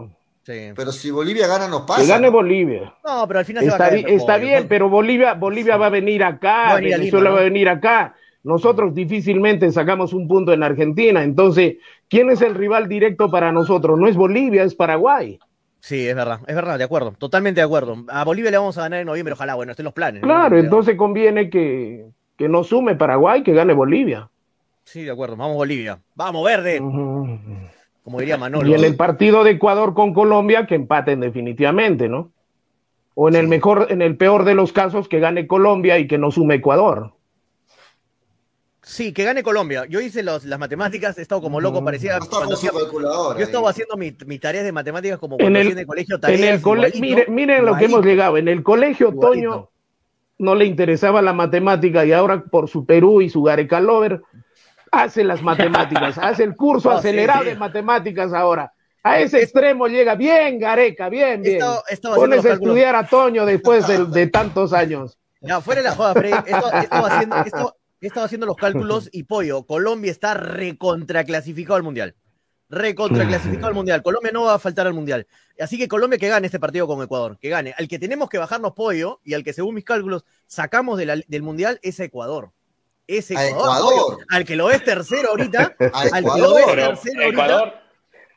Sí. 0.45 0.71
Pero 0.75 0.91
si 0.91 1.09
Bolivia 1.09 1.47
gana, 1.47 1.69
nos 1.69 1.83
pasa. 1.83 2.01
que 2.01 2.07
gane 2.07 2.27
¿no? 2.27 2.33
Bolivia. 2.33 2.93
No, 3.05 3.25
pero 3.29 3.39
al 3.39 3.45
final 3.45 3.63
se 3.63 3.69
va 3.69 3.75
a 3.75 3.77
Está, 3.77 3.89
caer. 3.89 4.09
está 4.09 4.37
bien, 4.37 4.67
pero 4.67 4.89
Bolivia, 4.89 5.35
Bolivia 5.35 5.77
va 5.77 5.85
a 5.85 5.89
venir 5.89 6.21
Va 6.21 6.27
acá, 6.27 6.71
a 6.71 6.75
venir 6.75 6.95
a 6.95 6.97
Venezuela 6.97 7.29
Lima, 7.29 7.35
va 7.35 7.39
a 7.39 7.43
¿no? 7.43 7.53
venir 7.53 7.69
acá. 7.69 8.15
Nosotros 8.43 8.93
difícilmente 8.93 9.71
sacamos 9.71 10.11
un 10.11 10.27
punto 10.27 10.51
en 10.51 10.61
Argentina. 10.63 11.23
Entonces, 11.23 11.77
¿quién 12.09 12.29
es 12.29 12.41
el 12.41 12.55
rival 12.55 12.89
directo 12.89 13.31
para 13.31 13.53
nosotros? 13.53 13.97
No 13.97 14.05
es 14.09 14.17
Bolivia, 14.17 14.63
es 14.63 14.75
Paraguay. 14.75 15.39
Sí, 15.83 16.07
es 16.07 16.15
verdad, 16.15 16.39
es 16.47 16.55
verdad, 16.55 16.77
de 16.77 16.85
acuerdo, 16.85 17.11
totalmente 17.17 17.59
de 17.59 17.65
acuerdo. 17.65 18.05
A 18.07 18.23
Bolivia 18.23 18.49
le 18.49 18.57
vamos 18.57 18.77
a 18.77 18.83
ganar 18.83 19.01
en 19.01 19.05
noviembre, 19.05 19.33
ojalá, 19.33 19.55
bueno, 19.55 19.71
estén 19.73 19.83
los 19.83 19.93
planes. 19.93 20.23
Claro, 20.23 20.57
entonces 20.57 20.95
conviene 20.95 21.49
que, 21.49 22.05
que 22.37 22.47
no 22.47 22.63
sume 22.63 22.95
Paraguay, 22.95 23.43
que 23.43 23.51
gane 23.51 23.73
Bolivia. 23.73 24.29
Sí, 24.85 25.03
de 25.03 25.11
acuerdo, 25.11 25.35
vamos 25.35 25.57
Bolivia. 25.57 25.99
Vamos, 26.15 26.45
verde, 26.45 26.77
como 26.77 28.17
diría 28.17 28.37
Manolo. 28.37 28.65
Y 28.65 28.73
en 28.73 28.85
el 28.85 28.95
partido 28.95 29.43
de 29.43 29.51
Ecuador 29.51 29.93
con 29.93 30.13
Colombia, 30.13 30.67
que 30.67 30.75
empaten 30.75 31.19
definitivamente, 31.19 32.07
¿no? 32.07 32.31
O 33.13 33.27
en 33.27 33.35
el 33.35 33.49
mejor, 33.49 33.87
en 33.89 34.01
el 34.01 34.15
peor 34.15 34.45
de 34.45 34.55
los 34.55 34.71
casos, 34.71 35.09
que 35.09 35.19
gane 35.19 35.47
Colombia 35.47 35.99
y 35.99 36.07
que 36.07 36.17
no 36.17 36.31
sume 36.31 36.55
Ecuador. 36.55 37.11
Sí, 38.85 39.13
que 39.13 39.23
gane 39.23 39.43
Colombia. 39.43 39.85
Yo 39.87 40.01
hice 40.01 40.23
los- 40.23 40.43
las 40.43 40.59
matemáticas, 40.59 41.17
he 41.17 41.21
estado 41.21 41.41
como 41.41 41.61
loco, 41.61 41.83
parecía 41.83 42.17
No 42.17 42.23
está 42.25 42.37
cuando 42.37 42.55
hacía-. 42.55 42.71
Yo 42.71 43.43
estaba 43.43 43.69
haciendo 43.69 43.95
mi- 43.95 44.15
mis 44.25 44.39
tareas 44.41 44.65
de 44.65 44.71
matemáticas 44.73 45.17
como 45.19 45.35
En 45.35 45.39
cuando 45.39 45.59
el- 45.59 45.67
hacía 45.67 45.73
en 45.73 45.79
el 45.79 45.87
colegio 45.87 46.15
En 46.15 46.21
tareas. 46.21 46.55
el 46.55 46.61
cole- 46.61 46.87
igualito, 46.89 46.99
mire- 47.01 47.25
miren 47.29 47.65
lo 47.65 47.77
que 47.77 47.85
hemos 47.85 48.05
llegado. 48.05 48.37
En 48.37 48.47
el 48.49 48.61
colegio, 48.61 49.09
igualito. 49.09 49.49
Toño 49.51 49.69
no 50.39 50.55
le 50.55 50.65
interesaba 50.65 51.21
la 51.21 51.31
matemática 51.31 52.03
y 52.05 52.11
ahora 52.11 52.43
por 52.43 52.67
su 52.69 52.85
Perú 52.85 53.21
y 53.21 53.29
su 53.29 53.41
Gareca 53.43 53.79
Lover 53.79 54.21
hace 54.91 55.23
las 55.23 55.41
matemáticas, 56.09 56.17
hace 56.17 56.43
el 56.43 56.55
curso 56.55 56.89
No, 56.91 56.97
acelerado 56.97 57.43
sí. 57.43 57.49
de 57.49 57.55
matemáticas 57.55 58.33
ahora. 58.33 58.73
A 59.01 59.19
ese 59.19 59.41
extremo 59.41 59.87
llega 59.87 60.15
bien, 60.15 60.59
Gareca, 60.59 61.07
bien, 61.09 61.41
bien. 61.41 61.59
Pones 62.15 62.45
a 62.45 62.53
estudiar 62.53 62.95
a 62.95 63.07
Toño 63.07 63.45
después 63.45 63.87
de, 63.87 64.05
de 64.05 64.27
tantos 64.27 64.73
años. 64.73 65.17
Ya, 65.41 65.61
fuera 65.61 65.81
de 65.81 65.87
la 65.89 65.95
joda, 65.95 66.13
Freddy. 66.13 66.37
Estado 66.45 67.05
haciendo, 67.07 67.35
he 68.07 68.09
estado 68.09 68.25
haciendo 68.25 68.45
los 68.45 68.55
cálculos 68.55 69.09
y 69.11 69.23
pollo. 69.23 69.63
Colombia 69.63 70.11
está 70.11 70.33
recontraclasificado 70.33 71.75
al 71.75 71.83
mundial. 71.83 72.15
Recontraclasificado 72.69 73.67
al 73.67 73.73
mundial. 73.75 74.01
Colombia 74.01 74.31
no 74.31 74.43
va 74.43 74.55
a 74.55 74.59
faltar 74.59 74.87
al 74.87 74.93
mundial. 74.93 75.27
Así 75.59 75.77
que 75.77 75.87
Colombia 75.87 76.17
que 76.17 76.27
gane 76.27 76.47
este 76.47 76.59
partido 76.59 76.87
con 76.87 77.01
Ecuador. 77.03 77.37
Que 77.39 77.49
gane. 77.49 77.73
Al 77.77 77.87
que 77.87 77.99
tenemos 77.99 78.29
que 78.29 78.37
bajarnos 78.39 78.73
pollo 78.73 79.19
y 79.23 79.35
al 79.35 79.43
que, 79.43 79.53
según 79.53 79.75
mis 79.75 79.85
cálculos, 79.85 80.25
sacamos 80.47 80.97
de 80.97 81.05
la- 81.05 81.21
del 81.27 81.43
mundial 81.43 81.79
es 81.83 81.99
Ecuador. 81.99 82.51
Es 83.05 83.29
Ecuador. 83.31 83.51
Ecuador. 83.51 84.17
Al 84.29 84.45
que 84.45 84.55
lo 84.55 84.67
ves 84.67 84.83
tercero 84.83 85.29
ahorita. 85.29 85.75
Al 85.93 86.23
que 86.23 86.39
lo 86.41 86.55
Pero 86.55 86.75
tercero 86.75 87.23
ahorita. 87.25 87.81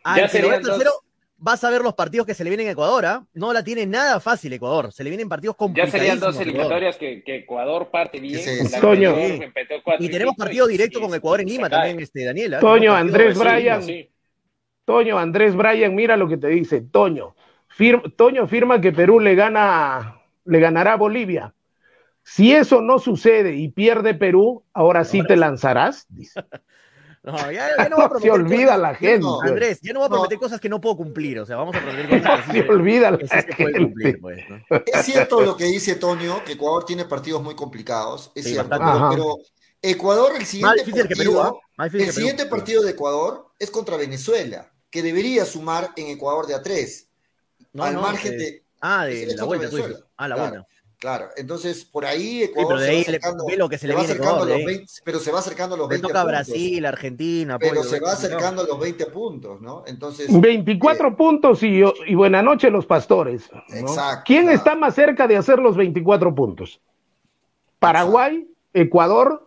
Al 0.04 0.30
que 0.30 0.42
lo 0.42 0.50
dos- 0.50 0.60
tercero. 0.62 0.92
Vas 1.38 1.62
a 1.64 1.70
ver 1.70 1.82
los 1.82 1.92
partidos 1.94 2.26
que 2.26 2.32
se 2.32 2.44
le 2.44 2.50
vienen 2.50 2.68
a 2.68 2.70
Ecuador, 2.70 3.04
¿ah? 3.04 3.26
No 3.34 3.52
la 3.52 3.62
tiene 3.62 3.84
nada 3.84 4.20
fácil 4.20 4.52
Ecuador. 4.54 4.90
Se 4.90 5.04
le 5.04 5.10
vienen 5.10 5.28
partidos 5.28 5.54
ya 5.54 5.58
complicadísimos. 5.58 6.00
serían 6.00 6.18
dos 6.20 6.34
Ecuador. 6.34 6.48
eliminatorias 6.48 6.96
que, 6.96 7.22
que 7.22 7.36
Ecuador 7.36 7.90
parte 7.90 8.20
bien. 8.20 8.40
Toño. 8.80 9.10
anterior 9.10 9.42
empató 9.44 9.74
cuatro 9.84 10.04
Y 10.04 10.08
tenemos 10.08 10.34
partido 10.34 10.68
y- 10.68 10.72
directo 10.72 10.98
y- 10.98 11.02
con 11.02 11.14
Ecuador 11.14 11.40
en 11.42 11.48
Lima 11.48 11.68
también, 11.68 12.00
este, 12.00 12.24
Daniela. 12.24 12.58
Toño, 12.60 12.94
Tenemos 12.94 13.12
partido 13.12 13.28
Andrés 13.28 13.36
Sí, 13.38 13.44
Bryan. 13.44 13.82
sí. 13.82 14.10
Toño, 14.86 15.18
Andrés 15.18 15.54
Bryan, 15.56 15.94
mira 15.94 16.16
lo 16.16 16.26
que 16.28 16.38
te 16.38 16.48
dice. 16.48 16.80
Toño, 16.80 17.34
fir- 17.76 18.14
Toño 18.16 18.46
firma 18.46 18.80
que 18.80 18.92
Perú 18.92 19.20
le 19.20 19.34
gana, 19.34 20.20
le 20.46 20.58
ganará 20.60 20.94
a 20.94 20.96
Bolivia. 20.96 21.52
Si 22.22 22.52
eso 22.54 22.80
no 22.80 22.98
sucede 22.98 23.54
y 23.56 23.68
pierde 23.68 24.14
Perú, 24.14 24.64
ahora 24.72 25.04
sí 25.04 25.22
te 25.22 25.36
lanzarás. 25.36 26.06
Dice. 26.08 26.40
No, 27.26 27.50
ya, 27.50 27.68
ya 27.76 27.88
no 27.88 27.96
voy 27.96 28.04
a 28.06 28.08
Se 28.20 28.30
olvida 28.30 28.64
cosas- 28.66 28.80
la 28.80 28.94
gente. 28.94 29.18
no, 29.20 29.40
Andrés, 29.42 29.80
ya 29.82 29.92
no 29.92 29.98
voy 30.00 30.06
a 30.06 30.08
No. 30.08 30.14
prometer 30.14 30.38
cosas 30.38 30.60
que 30.60 30.68
no 30.68 30.80
puedo 30.80 30.96
cumplir. 30.96 31.40
O 31.40 31.44
sea, 31.46 31.56
vamos 31.56 31.74
a 31.76 31.80
prometer 31.80 32.22
cosas 32.22 32.46
que 32.46 32.62
Se 32.62 32.68
olvida 32.68 33.10
la 33.10 33.18
que 33.18 33.26
sí 33.28 33.34
se 33.36 33.52
gente. 33.52 33.78
cumplir, 33.80 34.20
pues, 34.20 34.38
¿no? 34.48 34.60
Es 34.86 35.04
cierto 35.04 35.40
lo 35.40 35.56
que 35.56 35.64
dice 35.64 35.96
Toño, 35.96 36.44
que 36.44 36.52
Ecuador 36.52 36.84
tiene 36.86 37.04
partidos 37.04 37.42
muy 37.42 37.54
complicados. 37.56 38.30
Es 38.34 38.44
Sí, 38.44 38.52
cierto. 38.52 38.70
Pero, 39.10 39.36
Ecuador, 39.82 40.32
el 40.38 40.46
siguiente 40.46 40.78
difícil 40.84 41.08
que 41.08 41.16
Perú, 41.16 41.34
partido, 41.34 41.60
¿ah? 41.78 41.84
El 41.86 41.90
que 41.92 41.98
Perú. 41.98 42.12
siguiente 42.12 42.46
partido 42.46 42.82
de 42.82 42.90
Ecuador 42.92 43.46
es 43.58 43.70
contra 43.70 43.96
Venezuela, 43.96 44.72
que 44.90 45.02
debería 45.02 45.44
sumar 45.44 45.90
en 45.96 46.06
Ecuador 46.08 46.46
de 46.46 46.54
a 46.54 46.62
tres. 46.62 47.08
No, 47.72 47.84
al 47.84 47.94
no, 47.94 48.02
margen 48.02 48.34
eh, 48.34 48.36
de. 48.36 48.64
Ah, 48.80 49.04
de 49.04 49.34
la 49.34 49.44
vuelta, 49.44 49.68
tú 49.68 49.76
dices. 49.76 49.90
Venezuela. 49.90 50.10
Ah, 50.16 50.28
la 50.28 50.34
Claro. 50.36 50.50
vuelta. 50.50 50.68
Claro, 50.98 51.28
entonces 51.36 51.84
por 51.84 52.06
ahí 52.06 52.38
Sí, 52.38 52.42
Ecuador 52.44 52.68
pero 52.68 52.80
de 52.80 52.86
se 52.86 52.90
ahí 52.92 53.56
lo 53.58 53.68
que 53.68 53.76
se 53.76 53.86
le 53.86 53.94
va 53.94 54.00
viene 54.00 54.12
acercando 54.14 54.44
Ecuador, 54.44 54.48
a 54.54 54.58
los 54.58 54.58
ahí. 54.60 54.64
20, 54.76 54.92
pero 55.04 55.18
se 55.20 55.30
va 55.30 55.38
acercando 55.40 55.74
a 55.74 55.78
los 55.78 55.88
Le 55.88 55.94
20 55.96 56.08
toca 56.08 56.20
a 56.20 56.24
puntos. 56.24 56.46
Brasil, 56.46 56.86
Argentina, 56.86 57.58
Pero 57.58 57.74
pollo, 57.74 57.84
se 57.84 58.00
va 58.00 58.08
no. 58.08 58.14
acercando 58.14 58.62
a 58.62 58.66
los 58.66 58.80
20 58.80 59.06
puntos, 59.06 59.60
¿no? 59.60 59.84
Entonces, 59.86 60.28
24 60.40 61.14
puntos 61.14 61.62
y, 61.62 61.82
y 62.06 62.14
buena 62.14 62.40
noche 62.40 62.70
los 62.70 62.86
pastores. 62.86 63.50
¿no? 63.52 63.76
Exacto, 63.76 64.22
¿Quién 64.24 64.48
está 64.48 64.74
más 64.74 64.94
cerca 64.94 65.26
de 65.28 65.36
hacer 65.36 65.58
los 65.58 65.76
24 65.76 66.34
puntos? 66.34 66.80
Paraguay, 67.78 68.48
Ecuador, 68.72 69.46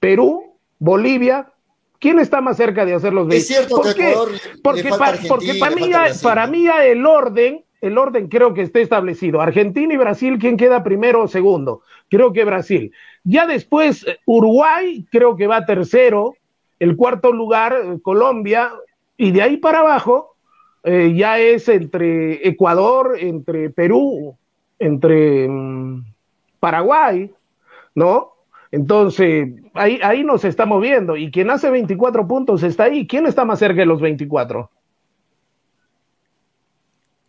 Perú, 0.00 0.58
Bolivia. 0.78 1.52
¿Quién 2.00 2.18
está 2.20 2.40
más 2.40 2.56
cerca 2.56 2.84
de 2.84 2.94
hacer 2.94 3.12
los 3.12 3.26
20? 3.26 3.36
es 3.38 3.46
cierto 3.46 3.76
¿Por 3.76 3.94
que 3.94 3.94
qué? 3.94 4.10
Le- 4.10 4.58
Porque, 4.62 4.82
le 4.84 4.88
falta 4.90 5.12
pa- 5.12 5.28
porque 5.28 5.54
para 5.54 5.74
mí, 5.74 5.90
para 6.22 6.46
¿no? 6.46 6.52
mí 6.52 6.64
ya 6.64 6.84
el 6.84 7.04
orden, 7.06 7.64
el 7.80 7.98
orden 7.98 8.28
creo 8.28 8.54
que 8.54 8.62
está 8.62 8.80
establecido. 8.80 9.40
Argentina 9.40 9.94
y 9.94 9.96
Brasil, 9.96 10.38
¿quién 10.38 10.56
queda 10.56 10.82
primero 10.82 11.22
o 11.22 11.28
segundo? 11.28 11.82
Creo 12.08 12.32
que 12.32 12.44
Brasil. 12.44 12.92
Ya 13.24 13.46
después 13.46 14.06
eh, 14.06 14.18
Uruguay, 14.26 15.06
creo 15.10 15.36
que 15.36 15.46
va 15.46 15.66
tercero. 15.66 16.34
El 16.78 16.96
cuarto 16.96 17.32
lugar, 17.32 17.74
eh, 17.74 17.98
Colombia. 18.02 18.72
Y 19.16 19.30
de 19.30 19.42
ahí 19.42 19.56
para 19.56 19.80
abajo, 19.80 20.36
eh, 20.84 21.12
ya 21.14 21.38
es 21.38 21.68
entre 21.68 22.46
Ecuador, 22.48 23.16
entre 23.18 23.70
Perú, 23.70 24.36
entre 24.78 25.48
mm, 25.48 26.04
Paraguay, 26.60 27.32
¿no? 27.94 28.32
Entonces, 28.70 29.48
ahí, 29.74 29.98
ahí 30.02 30.24
nos 30.24 30.44
estamos 30.44 30.80
viendo. 30.80 31.16
Y 31.16 31.30
quien 31.30 31.50
hace 31.50 31.70
24 31.70 32.26
puntos 32.28 32.62
está 32.62 32.84
ahí. 32.84 33.06
¿Quién 33.06 33.26
está 33.26 33.44
más 33.44 33.58
cerca 33.58 33.80
de 33.80 33.86
los 33.86 34.00
24? 34.00 34.70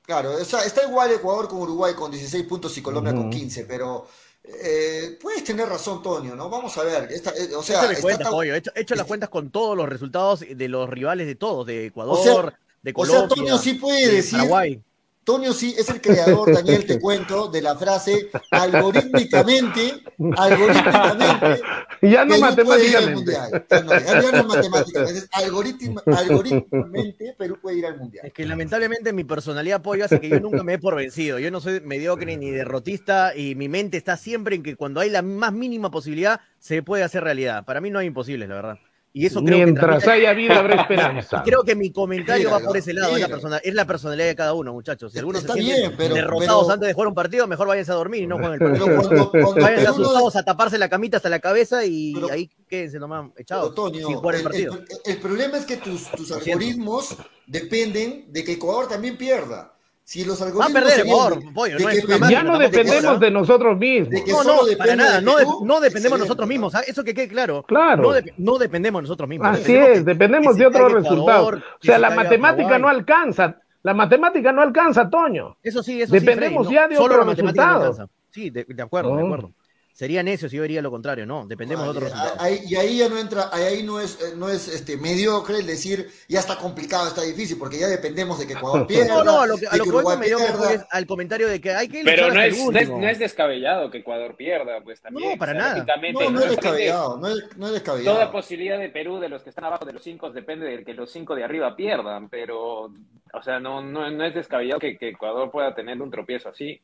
Claro, 0.10 0.38
o 0.42 0.44
sea, 0.44 0.64
está 0.64 0.82
igual 0.86 1.12
Ecuador 1.12 1.48
con 1.48 1.60
Uruguay 1.60 1.94
con 1.94 2.10
16 2.10 2.44
puntos 2.48 2.76
y 2.76 2.82
Colombia 2.82 3.14
con 3.14 3.30
15, 3.30 3.66
pero 3.66 4.08
eh, 4.44 5.20
puedes 5.22 5.44
tener 5.44 5.70
razón, 5.70 6.02
Tonio, 6.02 6.36
¿no? 6.36 6.50
Vamos 6.50 6.76
a 6.80 6.84
ver. 6.84 7.12
Esta, 7.12 7.30
eh, 7.30 7.54
o 7.56 7.62
sea, 7.62 7.84
está 7.92 8.02
cuentas. 8.02 8.28
He 8.44 8.58
hecho, 8.58 8.72
he 8.74 8.82
hecho 8.82 8.96
las 8.96 9.06
cuentas 9.06 9.30
con 9.30 9.52
todos 9.52 9.78
los 9.78 9.88
resultados 9.88 10.40
de 10.40 10.68
los 10.68 10.90
rivales 10.90 11.28
de 11.28 11.36
todos, 11.36 11.68
de 11.68 11.86
Ecuador, 11.86 12.18
O 12.18 12.24
sea- 12.24 12.60
de 12.82 12.90
o 12.90 12.94
Colombia. 12.96 13.20
sea, 13.20 13.28
Tonio 13.28 13.58
sí 13.60 13.76
puede 13.76 14.08
de 14.08 14.14
decir 14.16 14.40
Paraguay. 14.40 14.82
Tonio 15.30 15.54
sí 15.54 15.76
es 15.78 15.88
el 15.90 16.02
creador, 16.02 16.52
Daniel, 16.52 16.88
te 16.88 17.00
cuento, 17.00 17.50
de 17.50 17.62
la 17.62 17.76
frase 17.76 18.32
algorítmicamente, 18.50 20.02
algorítmicamente, 20.36 21.62
Ya 22.02 22.26
no 22.26 22.56
Perú 22.56 22.66
puede 22.66 22.88
ir 22.88 22.98
al 22.98 23.14
matemáticamente. 23.14 23.14
mundial. 23.14 23.66
Ya 23.70 23.82
no, 23.84 23.92
ya 23.92 24.32
no 24.32 24.38
es 24.40 24.46
matemáticamente, 24.48 25.28
algorítmicamente 25.32 27.36
Perú 27.38 27.60
puede 27.62 27.78
ir 27.78 27.86
al 27.86 28.00
mundial. 28.00 28.26
Es 28.26 28.34
que 28.34 28.44
lamentablemente 28.44 29.14
mi 29.14 29.24
personalidad 29.24 29.84
pollo 29.84 30.06
hace 30.06 30.20
que 30.20 30.30
yo 30.30 30.40
nunca 30.40 30.64
me 30.64 30.72
dé 30.72 30.80
por 30.80 30.96
vencido. 30.96 31.38
Yo 31.38 31.52
no 31.52 31.62
soy 31.62 31.80
mediocre 31.82 32.36
ni 32.36 32.50
derrotista 32.50 33.36
y 33.36 33.54
mi 33.54 33.70
mente 33.70 33.98
está 33.98 34.18
siempre 34.18 34.56
en 34.56 34.64
que 34.64 34.76
cuando 34.76 35.00
hay 35.00 35.12
la 35.12 35.22
más 35.22 35.54
mínima 35.54 35.92
posibilidad 35.92 36.42
se 36.58 36.82
puede 36.82 37.04
hacer 37.04 37.24
realidad. 37.24 37.66
Para 37.66 37.82
mí 37.82 37.92
no 37.92 38.00
hay 38.00 38.08
imposibles, 38.08 38.50
la 38.50 38.56
verdad. 38.56 38.80
Y 39.12 39.26
eso 39.26 39.44
creo 39.44 39.66
Mientras 39.66 40.04
que 40.04 40.10
haya 40.12 40.34
vida, 40.34 40.60
habrá 40.60 40.82
esperanza. 40.82 41.42
Y 41.44 41.50
creo 41.50 41.64
que 41.64 41.76
mi 41.76 41.92
comentario 41.92 42.46
Míralo, 42.50 42.64
va 42.64 42.68
por 42.68 42.78
ese 42.78 42.94
lado, 42.94 43.16
es 43.16 43.22
la, 43.22 43.28
persona, 43.28 43.58
es 43.58 43.74
la 43.74 43.86
personalidad 43.86 44.28
de 44.28 44.36
cada 44.36 44.54
uno, 44.54 44.72
muchachos. 44.72 45.12
Si 45.12 45.18
algunos 45.18 45.42
Está 45.42 45.54
se 45.54 45.62
sienten 45.62 45.82
bien, 45.88 45.98
pero- 45.98 46.14
derrotados 46.14 46.64
pero- 46.66 46.74
antes 46.74 46.88
de 46.88 46.94
jugar 46.94 47.08
un 47.08 47.16
partido, 47.16 47.48
mejor 47.48 47.68
váyanse 47.68 47.92
a 47.92 47.96
dormir 47.96 48.22
y 48.24 48.28
no 48.28 48.38
jueguen 48.38 48.54
el 48.54 48.60
Pero 48.60 48.72
partido. 48.86 49.02
cuando, 49.02 49.32
cuando 49.32 49.52
Váyanse 49.62 49.86
Perú 49.86 49.98
no- 49.98 50.04
asustados 50.04 50.36
a 50.36 50.44
taparse 50.44 50.78
la 50.78 50.90
camita 50.90 51.18
hasta 51.18 51.30
la 51.30 51.40
cabeza 51.40 51.84
y 51.86 52.14
Pero- 52.14 52.32
ahí 52.32 52.50
quédense 52.70 53.00
nomás 53.00 53.32
Pero, 53.34 53.42
echados 53.42 53.74
sin 53.94 54.04
jugar 54.16 54.36
el 54.36 54.42
el, 54.42 54.44
partido. 54.44 54.74
el- 54.76 54.88
el 55.14 55.18
problema 55.18 55.58
es 55.58 55.66
que 55.66 55.78
tus, 55.78 56.12
tus 56.12 56.32
algoritmos 56.32 57.16
dependen 57.48 58.26
de 58.32 58.44
que 58.44 58.54
Ecuador 58.54 58.88
también 58.88 59.18
pierda. 59.18 59.74
Si 60.10 60.26
los 60.26 60.42
Va 60.42 60.46
a 60.46 60.48
algoritmos 60.48 60.74
perder 60.74 61.54
pollo, 61.54 61.78
de 61.78 61.84
no 61.84 61.90
es 61.92 62.04
una 62.04 62.30
Ya 62.32 62.42
no 62.42 62.58
dependemos 62.58 63.20
de 63.20 63.30
nosotros 63.30 63.78
mismos. 63.78 64.10
De 64.10 64.24
que 64.24 64.32
No, 64.32 64.44
no, 64.44 64.58
para 64.76 64.96
nada, 64.96 65.16
de 65.18 65.22
no, 65.22 65.38
de- 65.38 65.46
no 65.46 65.52
dependemos 65.52 65.86
excelente, 65.86 66.18
nosotros 66.18 66.48
mismos, 66.50 66.74
¿ah? 66.74 66.82
eso 66.88 67.04
que 67.04 67.14
quede 67.14 67.28
claro. 67.28 67.62
Claro. 67.68 68.02
No, 68.02 68.12
de- 68.14 68.34
no 68.40 68.58
dependemos 68.58 69.04
nosotros 69.04 69.30
mismos. 69.30 69.50
Así 69.50 69.62
Dependemos 69.72 69.98
es, 70.00 70.06
dependemos 70.06 70.56
de 70.58 70.66
otros 70.66 70.94
resultados. 70.94 71.54
O 71.54 71.60
sea, 71.80 71.96
se 71.98 72.02
la 72.02 72.10
matemática 72.10 72.80
no 72.80 72.88
alcanza. 72.90 73.58
La 73.84 73.94
matemática 73.94 74.52
no 74.52 74.64
alcanza, 74.64 75.08
Toño. 75.12 75.58
Eso 75.62 75.84
sí, 75.84 76.02
eso 76.02 76.12
Dependemos 76.12 76.66
sí, 76.68 76.74
Freddy, 76.74 76.76
ya 76.76 76.88
de 76.88 76.96
Solo 76.96 77.14
otros 77.22 77.38
resultados. 77.38 77.84
alcanza. 78.00 78.14
Sí, 78.32 78.50
de, 78.50 78.66
de 78.68 78.82
acuerdo, 78.82 79.16
de 79.16 79.22
No. 79.22 79.26
acuerdo. 79.28 79.52
Sería 80.00 80.24
necio 80.24 80.48
si 80.48 80.56
yo 80.56 80.62
diría 80.64 80.82
lo 80.82 80.92
contrario, 80.92 81.26
no, 81.26 81.46
dependemos 81.46 81.84
de 81.84 81.90
otros 81.90 82.04
resultados. 82.06 82.40
ahí- 82.40 82.62
y 82.66 82.78
ahí 82.78 83.00
ya 83.00 83.10
no 83.10 83.18
entra, 83.20 83.50
ahí 83.52 83.84
no 83.84 84.00
es, 84.00 84.34
no 84.38 84.48
es 84.48 84.70
este, 84.70 84.96
mediocre 84.96 85.58
el 85.58 85.68
decir 85.68 86.10
ya 86.30 86.40
está 86.40 86.56
complicado, 86.56 87.06
está 87.10 87.22
difícil, 87.22 87.58
porque 87.60 87.78
ya 87.80 87.88
dependemos 87.88 88.40
de 88.40 88.48
que 88.48 88.54
Ecuador 88.54 88.88
pierda. 88.88 89.14
No, 89.14 89.24
no, 89.26 89.42
a 89.42 89.48
lo 89.48 89.58
que, 89.58 89.68
a 89.68 89.72
de 89.72 89.78
lo 89.80 89.84
que 89.84 89.90
que 89.90 89.92
voy 89.92 89.98
Uruguay 90.06 90.16
con 90.16 90.20
mediocre 90.22 90.46
pierda. 90.48 90.74
es 90.74 90.86
al 90.90 91.06
comentario 91.06 91.50
de 91.50 91.60
que 91.60 91.72
hay 91.74 91.90
que 91.90 92.04
Pero 92.06 92.30
luchar 92.30 92.34
no 92.34 92.42
es, 92.44 92.58
no, 92.72 92.80
es, 92.80 92.90
no 92.90 93.10
es 93.10 93.20
descabellado 93.20 93.92
que 93.92 93.98
Ecuador 93.98 94.38
pierda, 94.38 94.80
pues 94.82 95.02
también. 95.02 95.32
No, 95.32 95.38
para 95.38 95.54
nada. 95.54 95.86
No, 96.14 96.30
no 96.32 96.40
es 96.40 96.50
descabellado, 96.50 97.18
no 97.18 97.28
es, 97.28 97.58
no 97.58 97.68
es 97.68 97.74
descabellado. 97.74 98.16
Toda 98.16 98.32
posibilidad 98.32 98.80
de 98.80 98.88
Perú, 98.88 99.20
de 99.20 99.28
los 99.28 99.44
que 99.44 99.50
están 99.50 99.66
abajo 99.66 99.84
de 99.84 99.92
los 99.92 100.02
cinco, 100.02 100.30
depende 100.30 100.66
de 100.66 100.86
que 100.86 100.94
los 100.94 101.12
cinco 101.12 101.36
de 101.36 101.44
arriba 101.44 101.76
pierdan, 101.76 102.30
pero, 102.30 102.84
o 102.86 103.44
sea, 103.44 103.60
no, 103.60 103.82
no, 103.84 104.10
no 104.10 104.24
es 104.24 104.34
descabellado 104.34 104.80
que, 104.80 104.98
que 104.98 105.10
Ecuador 105.10 105.52
pueda 105.52 105.76
tener 105.76 106.02
un 106.02 106.10
tropiezo 106.10 106.48
así. 106.48 106.80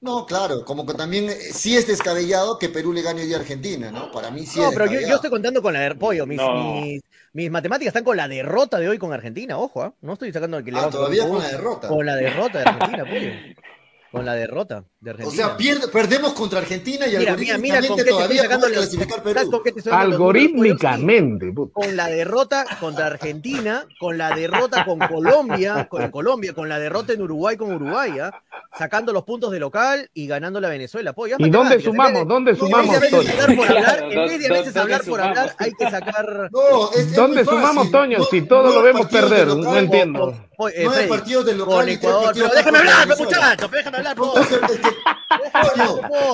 No, 0.00 0.26
claro, 0.26 0.64
como 0.64 0.86
que 0.86 0.94
también 0.94 1.28
eh, 1.28 1.34
sí 1.52 1.76
es 1.76 1.86
descabellado 1.88 2.56
que 2.58 2.68
Perú 2.68 2.92
le 2.92 3.02
gane 3.02 3.22
hoy 3.22 3.34
a 3.34 3.38
Argentina, 3.38 3.90
¿no? 3.90 4.10
Para 4.12 4.30
mí 4.30 4.46
sí 4.46 4.60
No, 4.60 4.68
es 4.68 4.74
pero 4.74 4.86
yo, 4.86 5.16
estoy 5.16 5.30
contando 5.30 5.60
con 5.60 5.72
la 5.72 5.80
de 5.80 5.94
pollo. 5.96 6.24
Mis, 6.24 6.38
No. 6.38 6.52
mis, 6.52 7.02
mis 7.32 7.50
matemáticas 7.50 7.88
están 7.88 8.04
con 8.04 8.16
la 8.16 8.28
derrota 8.28 8.78
de 8.78 8.88
hoy 8.88 8.98
con 8.98 9.12
Argentina, 9.12 9.58
ojo, 9.58 9.82
¿ah? 9.82 9.94
no 10.00 10.12
estoy 10.12 10.32
sacando 10.32 10.58
el 10.58 10.64
que 10.64 10.70
le 10.70 10.78
Ah, 10.78 10.88
todavía 10.88 11.22
con 11.22 11.32
poco. 11.32 11.42
la 11.42 11.48
derrota. 11.48 11.88
Con 11.88 12.06
la 12.06 12.14
derrota 12.16 12.58
de 12.58 12.64
Argentina, 12.64 13.04
pollo. 13.08 13.30
Con 14.10 14.24
la 14.24 14.34
derrota 14.34 14.84
de 15.00 15.10
O 15.10 15.14
Argentina. 15.14 15.46
sea, 15.48 15.56
pierde- 15.58 15.88
perdemos 15.88 16.32
contra 16.32 16.60
Argentina 16.60 17.06
y 17.06 17.16
mira, 17.18 17.36
mira, 17.36 17.58
mira 17.58 17.86
con 17.86 17.96
qué 17.98 18.04
te 18.04 18.10
algorítmicamente 18.10 18.10
estoy 18.10 18.14
todavía 18.14 18.42
sacando 18.42 18.68
los, 18.68 18.76
clasificar 18.78 19.18
¿sabes 19.18 19.34
Perú. 19.34 19.50
con 19.50 19.62
qué 19.62 19.70
te 19.72 19.76
los? 19.76 19.84
Sí. 19.84 19.90
Algorítmicamente. 19.92 21.54
con 21.72 21.96
la 21.96 22.06
derrota 22.08 22.64
contra 22.80 23.06
Argentina, 23.06 23.86
con 24.00 24.16
la 24.18 24.34
derrota 24.34 24.84
con 24.86 24.98
Colombia, 24.98 25.88
con 25.90 26.10
Colombia, 26.10 26.54
con 26.54 26.68
la 26.70 26.78
derrota 26.78 27.12
en 27.12 27.20
Uruguay 27.22 27.56
con 27.58 27.70
Uruguay, 27.72 28.18
¿ah? 28.18 28.32
sacando 28.78 29.12
los 29.12 29.24
puntos 29.24 29.50
de 29.52 29.60
local 29.60 30.08
y 30.14 30.26
ganando 30.26 30.58
la 30.60 30.68
Venezuela. 30.70 31.12
Pollo, 31.12 31.36
es 31.38 31.46
¿Y 31.46 31.50
dónde 31.50 31.74
en 31.76 31.82
sumamos? 31.82 32.20
de- 32.20 32.24
¿Dónde 32.26 32.50
En 32.52 32.56
sumamos, 32.56 33.00
vez 33.00 33.10
de 33.10 33.16
hablar 33.18 33.56
por 33.56 33.66
hablar, 33.68 33.84
Claro, 33.98 34.10
en 34.10 34.28
vez 34.28 34.38
de 34.40 34.46
a 34.46 34.48
¿dó- 34.48 34.52
veces 34.54 34.64
dónde 34.74 34.80
hablar 34.80 35.04
por 35.04 35.20
hablar, 35.20 35.36
sumamos? 35.50 35.54
hay 35.58 35.72
que 35.74 35.90
sacar. 35.90 36.50
No, 36.50 36.90
es, 36.92 36.96
es 36.98 37.14
¿Dónde 37.14 37.44
sumamos, 37.44 37.90
Toño? 37.90 38.18
No- 38.18 38.24
Si 38.24 38.40
todo 38.42 38.62
no 38.68 38.72
lo 38.76 38.82
vemos 38.82 39.06
perder, 39.06 39.48
no 39.48 39.76
entiendo. 39.76 40.34
Eh, 40.74 40.88
Freddy, 40.90 41.08
partidos 41.08 41.46
de 41.46 41.54
local 41.54 41.74
con 41.76 41.88
Ecuador. 41.88 42.30
Pero 42.34 42.48
déjame 42.48 42.78
hablar, 42.78 43.08
pe, 43.08 43.14
Venezuela. 43.14 43.50
muchacho, 43.54 43.68
déjame 43.68 43.96
hablar, 43.98 44.16
que-. 44.16 44.22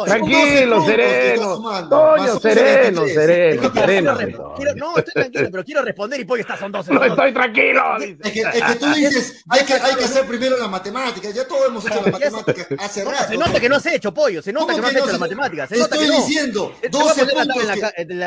Tranquilo, 0.07 0.85
que 0.85 0.91
sereno. 0.91 1.89
Toño, 1.89 2.41
sereno, 2.41 3.03
11, 3.03 3.15
sereno, 3.15 3.63
no, 4.77 4.97
estoy 4.97 5.13
tranquilo, 5.15 5.49
pero 5.51 5.65
quiero 5.65 5.83
responder 5.83 6.21
y 6.21 6.25
pollo 6.25 6.41
está, 6.41 6.57
son 6.57 6.73
12. 6.73 6.93
No 6.93 7.01
son 7.01 7.09
12. 7.09 7.21
estoy 7.21 7.35
tranquilo. 7.35 7.83
Es 7.99 8.33
que, 8.33 8.41
es 8.41 8.63
que 8.63 8.75
tú 8.77 8.87
dices, 8.95 9.43
hay 9.49 9.65
que, 9.65 9.75
hay 9.75 9.95
que 9.97 10.05
hacer 10.05 10.27
primero 10.27 10.57
la 10.59 10.69
matemática. 10.69 11.31
Ya 11.31 11.47
todos 11.47 11.69
hemos 11.69 11.85
hecho 11.87 12.01
la 12.05 12.13
matemática 12.13 12.67
hace 12.79 13.05
No, 13.05 13.11
rato. 13.11 13.29
se 13.29 13.37
nota 13.37 13.61
que 13.61 13.69
no 13.69 13.77
has 13.77 13.87
hecho, 13.87 14.15
pollo. 14.15 14.41
Se 14.43 14.53
nota 14.53 14.73
¿Cómo 14.73 14.77
que 14.77 14.81
no 14.81 14.87
has 14.87 14.93
que 14.95 14.99
hecho 15.01 15.13
la 15.13 15.19
matemática. 15.19 15.67
Se 15.67 15.75
Te 15.75 15.81
nota 15.81 15.97
que 15.99 16.05
estoy 16.05 16.17
diciendo, 16.23 16.73
Te 16.81 16.89
voy 16.89 17.03
a 17.03 17.05
12 17.09 17.27
poner 17.27 17.47
la 17.47 17.55
tabla 17.55 17.63
en 17.63 17.69
la, 17.69 17.75
puntos. 17.75 17.93
en 17.97 18.19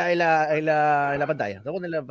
la, 1.18 1.26
pantalla. 1.26 1.62
Te 1.62 1.70
voy 1.70 1.70
a 1.70 1.80
poner 1.80 1.90
la, 1.90 2.04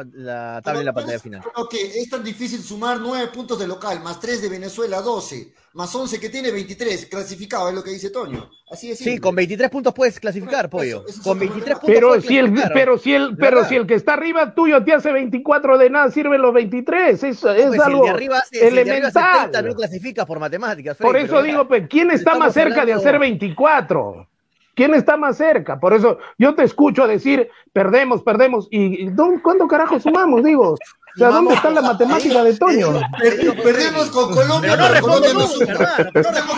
la 0.54 0.62
tabla 0.62 0.80
en 0.82 0.86
la 0.86 0.94
pantalla 0.94 1.20
final. 1.20 1.42
Ok, 1.56 1.74
es 1.74 2.10
tan 2.10 2.24
difícil 2.24 2.62
sumar 2.64 3.00
9 3.00 3.28
puntos 3.28 3.60
de 3.60 3.68
local, 3.68 3.77
más 4.04 4.20
3 4.20 4.42
de 4.42 4.50
Venezuela, 4.50 5.02
12, 5.02 5.54
más 5.74 5.94
11 5.94 6.20
que 6.20 6.30
tiene 6.30 6.52
23, 6.52 7.06
clasificado, 7.06 7.70
es 7.70 7.76
lo 7.76 7.84
que 7.84 7.92
dice 7.92 8.10
Toño. 8.10 8.50
Así 8.70 8.92
es. 8.92 8.98
Sí, 9.00 9.18
con 9.20 9.36
23 9.36 9.70
puntos 9.70 9.94
puedes 9.94 10.20
clasificar, 10.20 10.70
pollo. 10.70 11.04
Eso- 11.08 11.10
eso 11.10 11.24
Con 11.24 11.38
es 11.38 11.40
23 11.42 11.78
puntos 11.80 11.94
Pero 11.96 12.08
puedes 12.10 12.26
si 12.26 12.38
el, 12.38 12.54
pero 12.74 12.98
si 12.98 13.14
el, 13.14 13.38
pero 13.38 13.66
si 13.66 13.76
el 13.76 13.88
que 13.88 13.94
está 13.94 14.14
arriba 14.14 14.54
tuyo 14.54 14.84
te 14.84 14.94
hace 14.94 15.12
24 15.12 15.78
de 15.78 15.90
nada, 15.90 16.12
sirven 16.12 16.42
los 16.42 16.54
23. 16.54 17.24
Es, 17.24 17.24
es 17.24 17.40
Pues 17.42 17.56
si 17.58 17.76
el 17.76 17.82
algo 17.82 18.04
de 18.04 18.10
arriba 18.10 18.38
hace, 18.40 18.60
si 18.60 18.66
el 18.66 18.74
de 18.76 18.82
arriba 18.82 18.96
elemental. 18.98 19.36
70 19.52 19.62
no 19.62 19.76
clasificas 19.76 20.26
por 20.26 20.40
matemáticas. 20.40 20.98
Freddy, 20.98 21.08
Por 21.08 21.18
eso 21.18 21.28
pero- 21.36 21.44
digo, 21.44 21.68
pues, 21.68 21.84
¿quién 21.90 22.12
está 22.12 22.36
más 22.36 22.54
cerca 22.54 22.76
de 22.76 22.82
hablando- 22.94 23.02
hacer 23.02 23.20
24? 23.20 24.28
¿Quién 24.76 24.94
está 24.94 25.18
más 25.18 25.38
cerca? 25.38 25.80
Por 25.80 25.94
eso 25.96 26.20
yo 26.38 26.54
te 26.54 26.64
escucho 26.64 27.08
decir, 27.08 27.50
perdemos, 27.74 28.22
perdemos. 28.22 28.68
¿Y 28.70 29.10
cuándo 29.42 29.68
carajo 29.68 30.00
sumamos? 30.00 30.44
Digo, 30.44 30.78
o 31.18 31.20
sea, 31.20 31.30
¿dónde 31.30 31.56
está 31.56 31.70
la 31.72 31.82
matemática 31.82 32.44
de 32.44 32.56
Toño? 32.56 33.02
Per- 33.20 33.64
perdemos 33.64 34.10
con 34.12 34.34
Colombia, 34.36 34.78
Pero 34.78 35.02
Colombia 35.02 35.34
no 35.34 35.48
suma. 35.48 36.12
Perdemos 36.14 36.56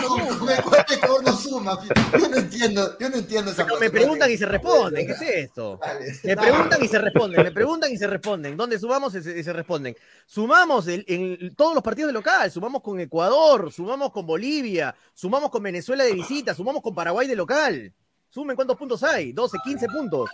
con 1.08 1.24
no 1.24 1.32
suma. 1.32 1.78
Yo 2.18 2.28
no 2.28 2.36
entiendo, 2.36 2.98
yo 2.98 3.08
no 3.08 3.16
entiendo 3.16 3.50
esa 3.52 3.64
No, 3.64 3.78
me 3.78 3.90
preguntan 3.90 4.30
y 4.30 4.36
se 4.36 4.44
responden. 4.46 5.06
¿Qué 5.06 5.12
es 5.12 5.22
esto? 5.22 5.80
Me 6.24 6.36
preguntan 6.36 6.84
y 6.84 6.88
se 6.88 6.98
responden. 6.98 7.42
Me 7.42 7.52
preguntan 7.52 7.90
y 7.92 7.96
se 7.96 8.06
responden. 8.06 8.56
¿Dónde 8.56 8.78
sumamos 8.78 9.14
y 9.14 9.22
se, 9.42 9.52
responden? 9.52 9.96
Sumamos 10.26 10.86
en, 10.88 11.04
en 11.06 11.54
todos 11.54 11.74
los 11.74 11.82
partidos 11.82 12.08
de 12.08 12.12
local. 12.12 12.50
Sumamos 12.50 12.82
con 12.82 13.00
Ecuador, 13.00 13.72
sumamos 13.72 14.10
con 14.12 14.26
Bolivia, 14.26 14.94
sumamos 15.14 15.50
con 15.50 15.62
Venezuela 15.62 16.04
de 16.04 16.12
visita, 16.12 16.54
sumamos 16.54 16.82
con 16.82 16.94
Paraguay 16.94 17.26
de 17.26 17.36
local. 17.36 17.92
Sumen 18.28 18.54
cuántos 18.54 18.76
puntos 18.76 19.02
hay. 19.02 19.32
12, 19.32 19.58
15 19.64 19.86
puntos. 19.88 20.30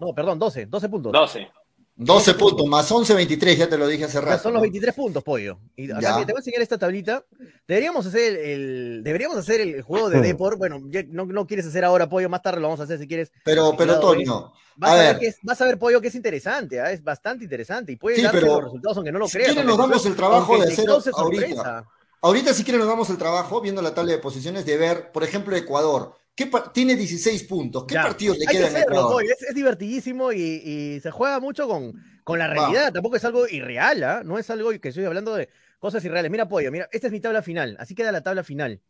No, 0.00 0.12
perdón, 0.12 0.38
12, 0.38 0.66
12 0.66 0.88
puntos. 0.88 1.12
12. 1.12 1.48
12 1.98 2.34
puntos, 2.34 2.66
más 2.66 2.92
11, 2.92 3.14
23, 3.14 3.58
ya 3.58 3.68
te 3.70 3.78
lo 3.78 3.86
dije 3.88 4.04
hace 4.04 4.20
rato. 4.20 4.42
son 4.42 4.52
los 4.52 4.60
¿no? 4.60 4.62
23 4.64 4.94
puntos, 4.94 5.24
pollo. 5.24 5.58
Y 5.76 5.82
mira, 5.82 6.16
te 6.26 6.32
voy 6.32 6.36
a 6.36 6.38
enseñar 6.40 6.60
esta 6.60 6.76
tablita. 6.76 7.24
Deberíamos 7.66 8.04
hacer 8.04 8.36
el, 8.36 9.00
deberíamos 9.02 9.38
hacer 9.38 9.62
el 9.62 9.80
juego 9.80 10.10
de 10.10 10.20
Depor. 10.22 10.58
Bueno, 10.58 10.80
ya 10.90 11.02
no, 11.08 11.24
no 11.24 11.46
quieres 11.46 11.66
hacer 11.66 11.84
ahora, 11.86 12.06
pollo, 12.06 12.28
más 12.28 12.42
tarde 12.42 12.60
lo 12.60 12.66
vamos 12.68 12.80
a 12.80 12.82
hacer 12.82 12.98
si 12.98 13.08
quieres. 13.08 13.32
Pero, 13.44 13.74
pero 13.78 13.98
Toño, 13.98 14.52
Vas 14.76 14.90
a 14.90 14.94
ver, 14.94 15.04
ver, 15.14 15.18
que 15.20 15.26
es, 15.28 15.38
vas 15.42 15.58
a 15.62 15.64
ver, 15.64 15.78
pollo, 15.78 16.02
que 16.02 16.08
es 16.08 16.14
interesante, 16.14 16.78
¿ah? 16.80 16.92
es 16.92 17.02
bastante 17.02 17.44
interesante 17.44 17.92
y 17.92 17.96
puede 17.96 18.16
Sí, 18.16 18.22
los 18.22 18.32
resultados 18.64 18.96
aunque 18.98 19.10
no 19.12 19.18
lo 19.18 19.26
si 19.26 19.38
creas. 19.38 19.52
quieren 19.52 19.66
aunque 19.70 19.82
nos 19.82 19.88
damos 19.88 20.04
el 20.06 20.16
trabajo 20.16 20.58
de 20.58 20.72
hacer 20.72 20.86
ahorita. 21.14 21.84
ahorita 22.20 22.52
si 22.52 22.62
quieren 22.62 22.80
nos 22.80 22.88
damos 22.88 23.08
el 23.08 23.16
trabajo 23.16 23.62
viendo 23.62 23.80
la 23.80 23.94
tabla 23.94 24.12
de 24.12 24.18
posiciones 24.18 24.66
de 24.66 24.76
ver, 24.76 25.12
por 25.12 25.24
ejemplo, 25.24 25.56
Ecuador. 25.56 26.14
¿Qué 26.36 26.46
par- 26.46 26.70
tiene 26.72 26.94
16 26.94 27.44
puntos. 27.44 27.84
¿Qué 27.86 27.94
Ya. 27.94 28.02
partidos 28.02 28.36
le 28.38 28.44
Hay 28.46 28.52
que 28.52 28.58
quedan 28.58 28.64
a 28.76 28.78
hacerlo, 28.78 28.94
Ecuador? 28.96 29.12
pollo, 29.14 29.32
es, 29.32 29.42
es 29.42 29.54
divertidísimo 29.54 30.32
y, 30.32 30.40
y 30.42 31.00
se 31.00 31.10
juega 31.10 31.40
mucho 31.40 31.66
con, 31.66 31.94
con 32.24 32.38
la 32.38 32.46
realidad. 32.46 32.92
Tampoco 32.92 33.16
es 33.16 33.24
algo 33.24 33.48
irreal, 33.48 34.04
¿ah? 34.04 34.22
no 34.22 34.38
es 34.38 34.48
algo 34.50 34.70
que 34.78 34.88
estoy 34.90 35.06
hablando 35.06 35.34
de 35.34 35.48
cosas 35.78 36.04
irreales. 36.04 36.30
Mira, 36.30 36.46
pollo, 36.46 36.70
mira, 36.70 36.88
esta 36.92 37.06
es 37.06 37.12
mi 37.12 37.20
tabla 37.20 37.40
final, 37.42 37.74
así 37.80 37.94
queda 37.94 38.12
la 38.12 38.22
tabla 38.22 38.44
final. 38.44 38.80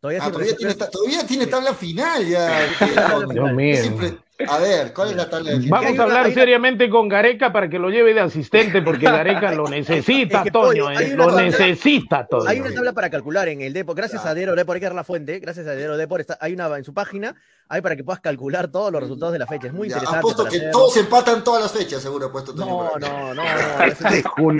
Todavía 0.00 0.22
Ah, 0.22 0.30
todavía, 0.30 0.56
tiene, 0.56 0.74
todavía 0.74 1.26
tiene 1.26 1.46
tabla 1.48 1.74
final 1.74 2.28
ya. 2.28 2.60
Dios 3.32 3.52
mío. 3.56 4.18
A 4.48 4.58
ver, 4.58 4.92
¿cuál 4.92 5.10
es 5.10 5.16
la 5.16 5.30
tabla 5.30 5.52
de 5.52 5.66
Vamos 5.68 5.98
a 5.98 6.02
hablar 6.02 6.26
una- 6.26 6.34
seriamente 6.34 6.90
con 6.90 7.08
Gareca 7.08 7.52
para 7.52 7.70
que 7.70 7.78
lo 7.78 7.88
lleve 7.88 8.12
de 8.12 8.20
asistente, 8.20 8.82
porque 8.82 9.06
Gareca 9.06 9.52
lo 9.52 9.66
necesita, 9.66 10.38
Es 10.38 10.44
que, 10.44 10.50
Toño, 10.50 10.90
eh, 10.90 11.14
lo 11.16 11.28
tabla- 11.28 11.42
necesita, 11.42 12.26
Toño. 12.26 12.48
Hay 12.48 12.60
una 12.60 12.72
tabla 12.74 12.92
para 12.92 13.08
calcular 13.08 13.48
en 13.48 13.62
el 13.62 13.72
Depor. 13.72 13.94
Gracias 13.96 14.24
Ya. 14.24 14.30
a 14.30 14.34
Diero 14.34 14.54
Depor, 14.54 14.74
hay 14.76 14.80
que 14.80 14.86
dar 14.86 14.94
la 14.94 15.04
fuente. 15.04 15.38
Gracias 15.40 15.66
a 15.66 15.72
Diero 15.74 15.96
Depor, 15.96 16.20
está, 16.20 16.36
hay 16.40 16.52
una 16.52 16.66
en 16.76 16.84
su 16.84 16.92
página. 16.92 17.34
Hay 17.68 17.80
para 17.80 17.96
que 17.96 18.04
puedas 18.04 18.20
calcular 18.20 18.68
todos 18.68 18.92
los 18.92 19.00
resultados 19.00 19.32
de 19.32 19.40
la 19.40 19.46
fecha. 19.46 19.66
Es 19.68 19.72
muy 19.72 19.88
Ya, 19.88 19.94
interesante. 19.96 20.18
apuesto 20.20 20.44
que 20.44 20.56
hacerlo. 20.58 20.70
todos 20.70 20.96
empatan 20.98 21.42
todas 21.42 21.62
las 21.62 21.72
fechas, 21.72 22.00
seguro, 22.02 22.30
puesto 22.30 22.54
Toño. 22.54 22.66
No, 22.66 22.98
no, 22.98 23.34
no, 23.34 23.34
no. 23.34 23.42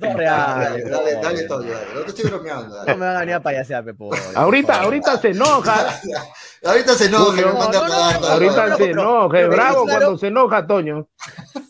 real. 0.00 0.60
Dale, 0.60 0.82
dale, 0.84 1.14
dale, 1.20 1.42
Toño, 1.44 1.70
dale. 1.70 1.86
No 1.94 2.00
te 2.02 2.08
estoy 2.10 2.30
bromeando, 2.30 2.84
No 2.86 2.96
me 2.96 3.06
van 3.06 3.16
a 3.16 3.20
venir 3.20 3.34
a 3.34 3.40
payasear, 3.40 3.84
Pepo. 3.84 4.10
Ahorita, 4.34 4.82
ahorita 4.82 5.18
se 5.18 5.28
enoja, 5.30 6.00
Ahorita 6.62 6.94
se 6.94 7.06
enoja, 7.06 7.40
no, 7.40 7.48
ahorita 7.62 8.66
no, 8.68 8.76
se 8.76 8.90
enoja, 8.90 9.40
es 9.40 9.48
bravo 9.48 9.84
claro- 9.84 10.00
cuando 10.00 10.18
se 10.18 10.26
enoja, 10.26 10.66
Toño. 10.66 11.08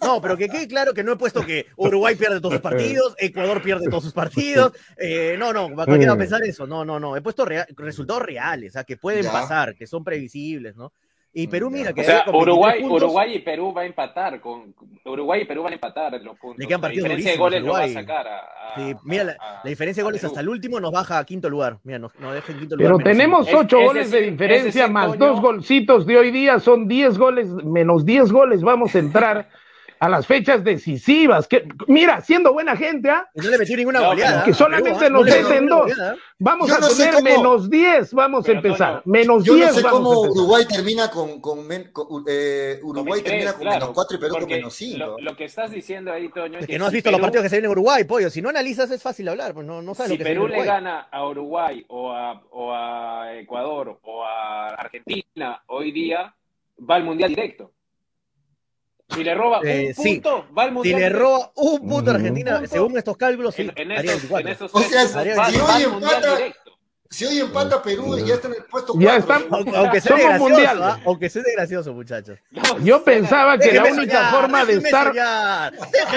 No, 0.02 0.20
pero 0.20 0.36
que 0.36 0.48
quede 0.48 0.66
claro 0.66 0.92
que 0.92 1.04
no 1.04 1.12
he 1.12 1.16
puesto 1.16 1.46
que 1.46 1.66
Uruguay 1.76 2.16
pierde 2.16 2.40
todos 2.40 2.54
sus 2.54 2.62
partidos, 2.62 3.14
Ecuador 3.18 3.62
pierde 3.62 3.88
todos 3.88 4.02
sus 4.02 4.12
partidos. 4.12 4.72
eh, 4.96 5.36
no, 5.38 5.52
no, 5.52 5.72
cualquiera 5.74 6.06
va 6.08 6.12
a 6.12 6.16
Mm. 6.16 6.18
pensar 6.18 6.42
eso. 6.44 6.66
No, 6.66 6.84
no, 6.84 6.98
no. 6.98 7.16
He 7.16 7.20
puesto 7.22 7.44
rea- 7.44 7.66
resultados 7.76 8.22
reales, 8.22 8.70
o 8.70 8.74
sea, 8.74 8.84
que 8.84 8.96
pueden 8.96 9.22
Ya. 9.22 9.32
pasar, 9.32 9.76
que 9.76 9.86
son 9.86 10.02
previsibles, 10.02 10.74
¿no? 10.76 10.92
Y 11.32 11.46
Perú, 11.46 11.70
mira, 11.70 11.92
que 11.92 12.00
O 12.00 12.04
sea, 12.04 12.24
con 12.24 12.32
23 12.32 12.42
Uruguay, 12.42 12.80
puntos, 12.80 13.02
Uruguay 13.02 13.34
y 13.36 13.38
Perú 13.38 13.72
va 13.72 13.82
a 13.82 13.86
empatar 13.86 14.40
con 14.40 14.74
Uruguay 15.04 15.42
y 15.42 15.44
Perú 15.44 15.62
van 15.62 15.72
a 15.72 15.74
empatar 15.76 16.12
los 16.22 16.36
puntos. 16.36 16.58
Le 16.58 16.66
quedan 16.66 16.80
la 16.80 16.88
partidos 16.88 17.04
diferencia 17.04 17.32
de 17.32 17.38
goles 17.38 17.62
lo 17.62 17.72
va 17.72 17.78
a 17.78 17.84
Uruguay. 17.84 17.94
sacar 18.04 18.26
a, 18.26 18.38
a- 18.38 18.74
Sí, 18.74 18.94
mira, 19.04 19.24
la, 19.24 19.32
a- 19.38 19.60
la 19.62 19.70
diferencia 19.70 20.02
de 20.02 20.04
goles 20.04 20.24
hasta 20.24 20.40
el 20.40 20.48
último 20.48 20.80
nos 20.80 20.90
baja 20.90 21.18
a 21.18 21.24
quinto 21.24 21.48
lugar. 21.48 21.78
Mira, 21.84 22.00
nos, 22.00 22.18
nos 22.18 22.34
deja 22.34 22.52
en 22.52 22.58
quinto 22.58 22.74
lugar. 22.76 22.92
Pero 22.96 23.04
tenemos 23.04 23.46
Es- 23.46 23.54
ocho 23.54 23.78
es 23.78 23.86
goles 23.86 24.10
de 24.10 24.18
decir- 24.22 24.30
diferencia 24.32 24.88
más 24.88 25.16
dos 25.18 25.40
golcitos 25.40 26.04
de 26.04 26.18
hoy 26.18 26.32
día, 26.32 26.58
son 26.58 26.88
diez 26.88 27.16
goles, 27.16 27.46
menos 27.48 28.04
diez 28.04 28.32
goles, 28.32 28.62
vamos 28.62 28.92
a 28.96 28.98
entrar 28.98 29.48
a 30.00 30.08
las 30.08 30.26
fechas 30.26 30.64
decisivas. 30.64 31.46
Que, 31.46 31.68
mira, 31.86 32.22
siendo 32.22 32.54
buena 32.54 32.74
gente, 32.74 33.10
¿ah? 33.10 33.28
Y 33.34 33.40
no 33.42 33.50
le 33.50 33.58
metió 33.58 33.76
ninguna 33.76 34.00
No, 34.00 34.06
goleada. 34.06 34.44
que 34.44 34.54
solamente 34.54 34.98
Perú, 34.98 35.12
nos 35.12 35.26
No 35.26 35.32
meten 35.36 35.66
dos. 35.68 35.80
goleada. 35.82 36.16
Vamos 36.38 36.68
Yo 36.70 36.74
a 36.74 36.78
no 36.80 36.88
cómo- 36.88 37.20
menos 37.22 37.68
diez, 37.70 38.14
vamos 38.14 38.46
Pero, 38.46 38.58
a 38.58 38.62
empezar. 38.62 39.02
Toño, 39.02 39.12
menos 39.12 39.44
Yo 39.44 39.52
no 39.52 39.56
diez 39.58 39.74
sé 39.74 39.82
vamos 39.82 39.98
cómo 40.00 40.10
a 40.10 40.14
empezar. 40.24 40.38
Uruguay 40.42 40.64
termina 40.66 41.10
con, 41.10 41.40
con, 41.42 41.66
men- 41.66 41.90
con- 41.92 42.24
eh, 42.26 42.80
Uruguay 42.82 43.20
Con 43.20 43.24
termina 43.24 43.44
tres, 43.50 43.52
con 43.52 43.60
claro, 43.62 43.80
menos 43.80 43.94
4 43.94 44.16
y 44.16 44.20
Perú 44.20 44.34
con 44.38 44.46
menos 44.48 44.74
5. 44.74 44.98
Lo, 44.98 45.18
lo 45.18 45.36
que 45.36 45.44
estás 45.44 45.70
diciendo 45.70 46.10
ahí, 46.12 46.30
Toño, 46.30 46.58
Es 46.60 46.66
que 46.66 46.72
que 46.72 46.78
no 46.78 46.86
has 46.86 46.90
si 46.92 46.96
visto 46.96 47.10
los 47.10 47.18
Perú- 47.18 47.22
partidos 47.26 47.42
que 47.42 47.48
se 47.50 47.56
ven 47.56 47.64
en 47.66 47.70
Uruguay, 47.72 48.04
pollo. 48.04 48.30
Si 48.30 48.40
no 48.40 48.48
analizas 48.48 48.90
es 48.90 49.02
fácil 49.02 49.28
hablar, 49.28 49.52
pues 49.52 49.66
no, 49.66 49.82
no 49.82 49.94
sabes 49.94 50.12
si 50.12 50.16
lo 50.16 50.24
que 50.24 50.30
Perú 50.30 50.48
le 50.48 50.64
gana 50.64 51.00
a 51.12 51.26
Uruguay 51.28 51.84
o 51.88 52.10
a, 52.10 52.42
o 52.52 52.72
a 52.74 53.34
Ecuador 53.38 54.00
o 54.02 54.24
a 54.24 54.68
Argentina 54.68 55.62
hoy 55.66 55.92
día, 55.92 56.34
va 56.88 56.94
al 56.94 57.04
Mundial 57.04 57.28
directo. 57.28 57.70
Si 59.14 59.24
le 59.24 59.34
roba 59.34 59.60
Eh, 59.64 59.92
un 59.96 60.02
sí. 60.04 60.14
punto, 60.20 60.46
va 60.56 60.62
al 60.62 60.68
Si 60.68 60.74
Mundial 60.74 60.94
le 61.00 61.04
directo. 61.06 61.18
roba 61.24 61.52
un 61.56 61.88
punto 61.88 62.10
a. 62.10 62.14
Argentina, 62.14 62.54
Punto. 62.58 62.70
según 62.70 62.98
estos 62.98 63.16
cálculos, 63.16 63.54
sí, 63.54 63.62
En, 63.62 63.72
en 63.76 63.90
24. 64.06 64.40
en 64.40 64.52
estos 64.52 64.70
O 64.74 64.80
sea, 64.80 65.06
si 65.08 65.18
hoy 65.18 65.82
empata- 65.82 66.36
directo. 66.36 66.70
Si 67.12 67.24
hoy 67.26 67.40
empata 67.40 67.82
Perú 67.82 68.16
y 68.16 68.24
ya 68.24 68.34
está 68.34 68.46
en 68.46 68.54
el 68.54 68.62
puesto 68.70 68.92
4. 68.92 69.00
Ya 69.00 69.16
está- 69.16 69.40
Aunque, 69.50 70.00
sea 70.00 70.16
gracioso, 70.16 70.48
mundial. 70.48 70.80
¿ah? 70.80 70.98
aunque 71.04 71.28
sea 71.28 71.42
de 71.42 71.52
gracioso, 71.54 71.92
muchachos. 71.92 72.38
Yo 72.84 73.02
pensaba 73.02 73.58
que 73.58 73.72
la 73.72 73.82
única 73.82 73.96
soñar, 74.30 74.30
forma 74.32 74.64
de 74.64 74.72
estar 74.74 75.08
soñar, 75.08 75.72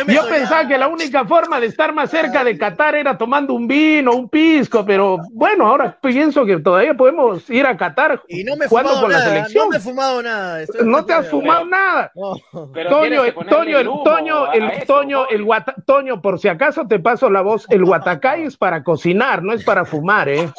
Yo 0.08 0.22
soñar. 0.22 0.30
pensaba 0.30 0.68
que 0.68 0.78
la 0.78 0.88
única 0.88 1.26
forma 1.26 1.60
de 1.60 1.66
estar 1.66 1.94
más 1.96 2.12
cerca 2.12 2.44
de 2.44 2.60
Qatar 2.60 2.94
era 2.94 3.18
tomando 3.18 3.56
un 3.56 3.68
vino, 3.68 4.12
un 4.12 4.30
pisco, 4.30 4.86
pero 4.86 5.18
bueno, 5.32 5.66
ahora 5.66 5.98
pienso 6.00 6.46
que 6.46 6.60
todavía 6.60 6.94
podemos 6.94 7.50
ir 7.50 7.66
a 7.66 7.76
Qatar 7.76 8.22
Y 8.28 8.44
no 8.44 8.56
me 8.56 8.66
he 8.66 8.68
jugando 8.68 8.92
fumado 8.92 9.02
con 9.02 9.12
la 9.14 9.18
nada, 9.18 9.30
selección. 9.32 9.64
no 9.66 9.70
me 9.72 9.78
he 9.78 9.80
fumado 9.80 10.22
nada. 10.22 10.62
estoy 10.62 10.88
No 10.88 11.06
te 11.06 11.14
has 11.14 11.28
fumado 11.28 11.66
nada. 11.66 12.12
No. 12.14 12.36
Pero 12.72 12.90
Toño, 12.92 13.24
el- 13.24 13.34
Toño, 13.34 13.80
el, 13.80 13.88
Toño, 14.06 14.54
el 14.54 14.70
eso, 14.70 14.86
Toño, 14.86 15.26
el 15.28 15.48
Toño, 15.88 16.22
por 16.22 16.40
si 16.40 16.50
acaso 16.50 16.86
te 16.88 17.00
paso 17.00 17.32
la 17.32 17.42
voz, 17.42 17.66
el 17.72 17.84
guatacay 17.84 18.44
es 18.44 18.58
para 18.58 18.84
cocinar, 18.84 19.42
no 19.42 19.54
es 19.54 19.64
para 19.64 19.86
fumar, 19.86 20.30
¿eh? 20.30 20.52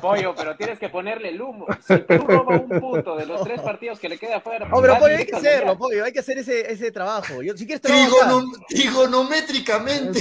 Pollo, 0.00 0.34
pero 0.36 0.56
tienes 0.56 0.78
que 0.78 0.88
ponerle 0.88 1.30
el 1.30 1.40
humo. 1.40 1.66
Si 1.86 1.96
Perú 1.98 2.26
roba 2.26 2.56
un 2.56 2.80
punto 2.80 3.16
de 3.16 3.26
los 3.26 3.42
tres 3.42 3.60
partidos 3.60 3.98
que 3.98 4.08
le 4.08 4.18
queda 4.18 4.36
afuera, 4.36 4.68
No, 4.68 4.80
pero 4.80 4.98
pollo, 4.98 5.16
hay 5.16 5.26
que 5.26 5.36
hacerlo, 5.36 5.74
Mundial. 5.74 5.78
pollo, 5.78 6.04
hay 6.04 6.12
que 6.12 6.18
hacer 6.20 6.38
ese, 6.38 6.72
ese 6.72 6.90
trabajo. 6.90 7.42
Yo, 7.42 7.56
si 7.56 7.66
quieres 7.66 7.82
trigonométricamente. 8.68 10.20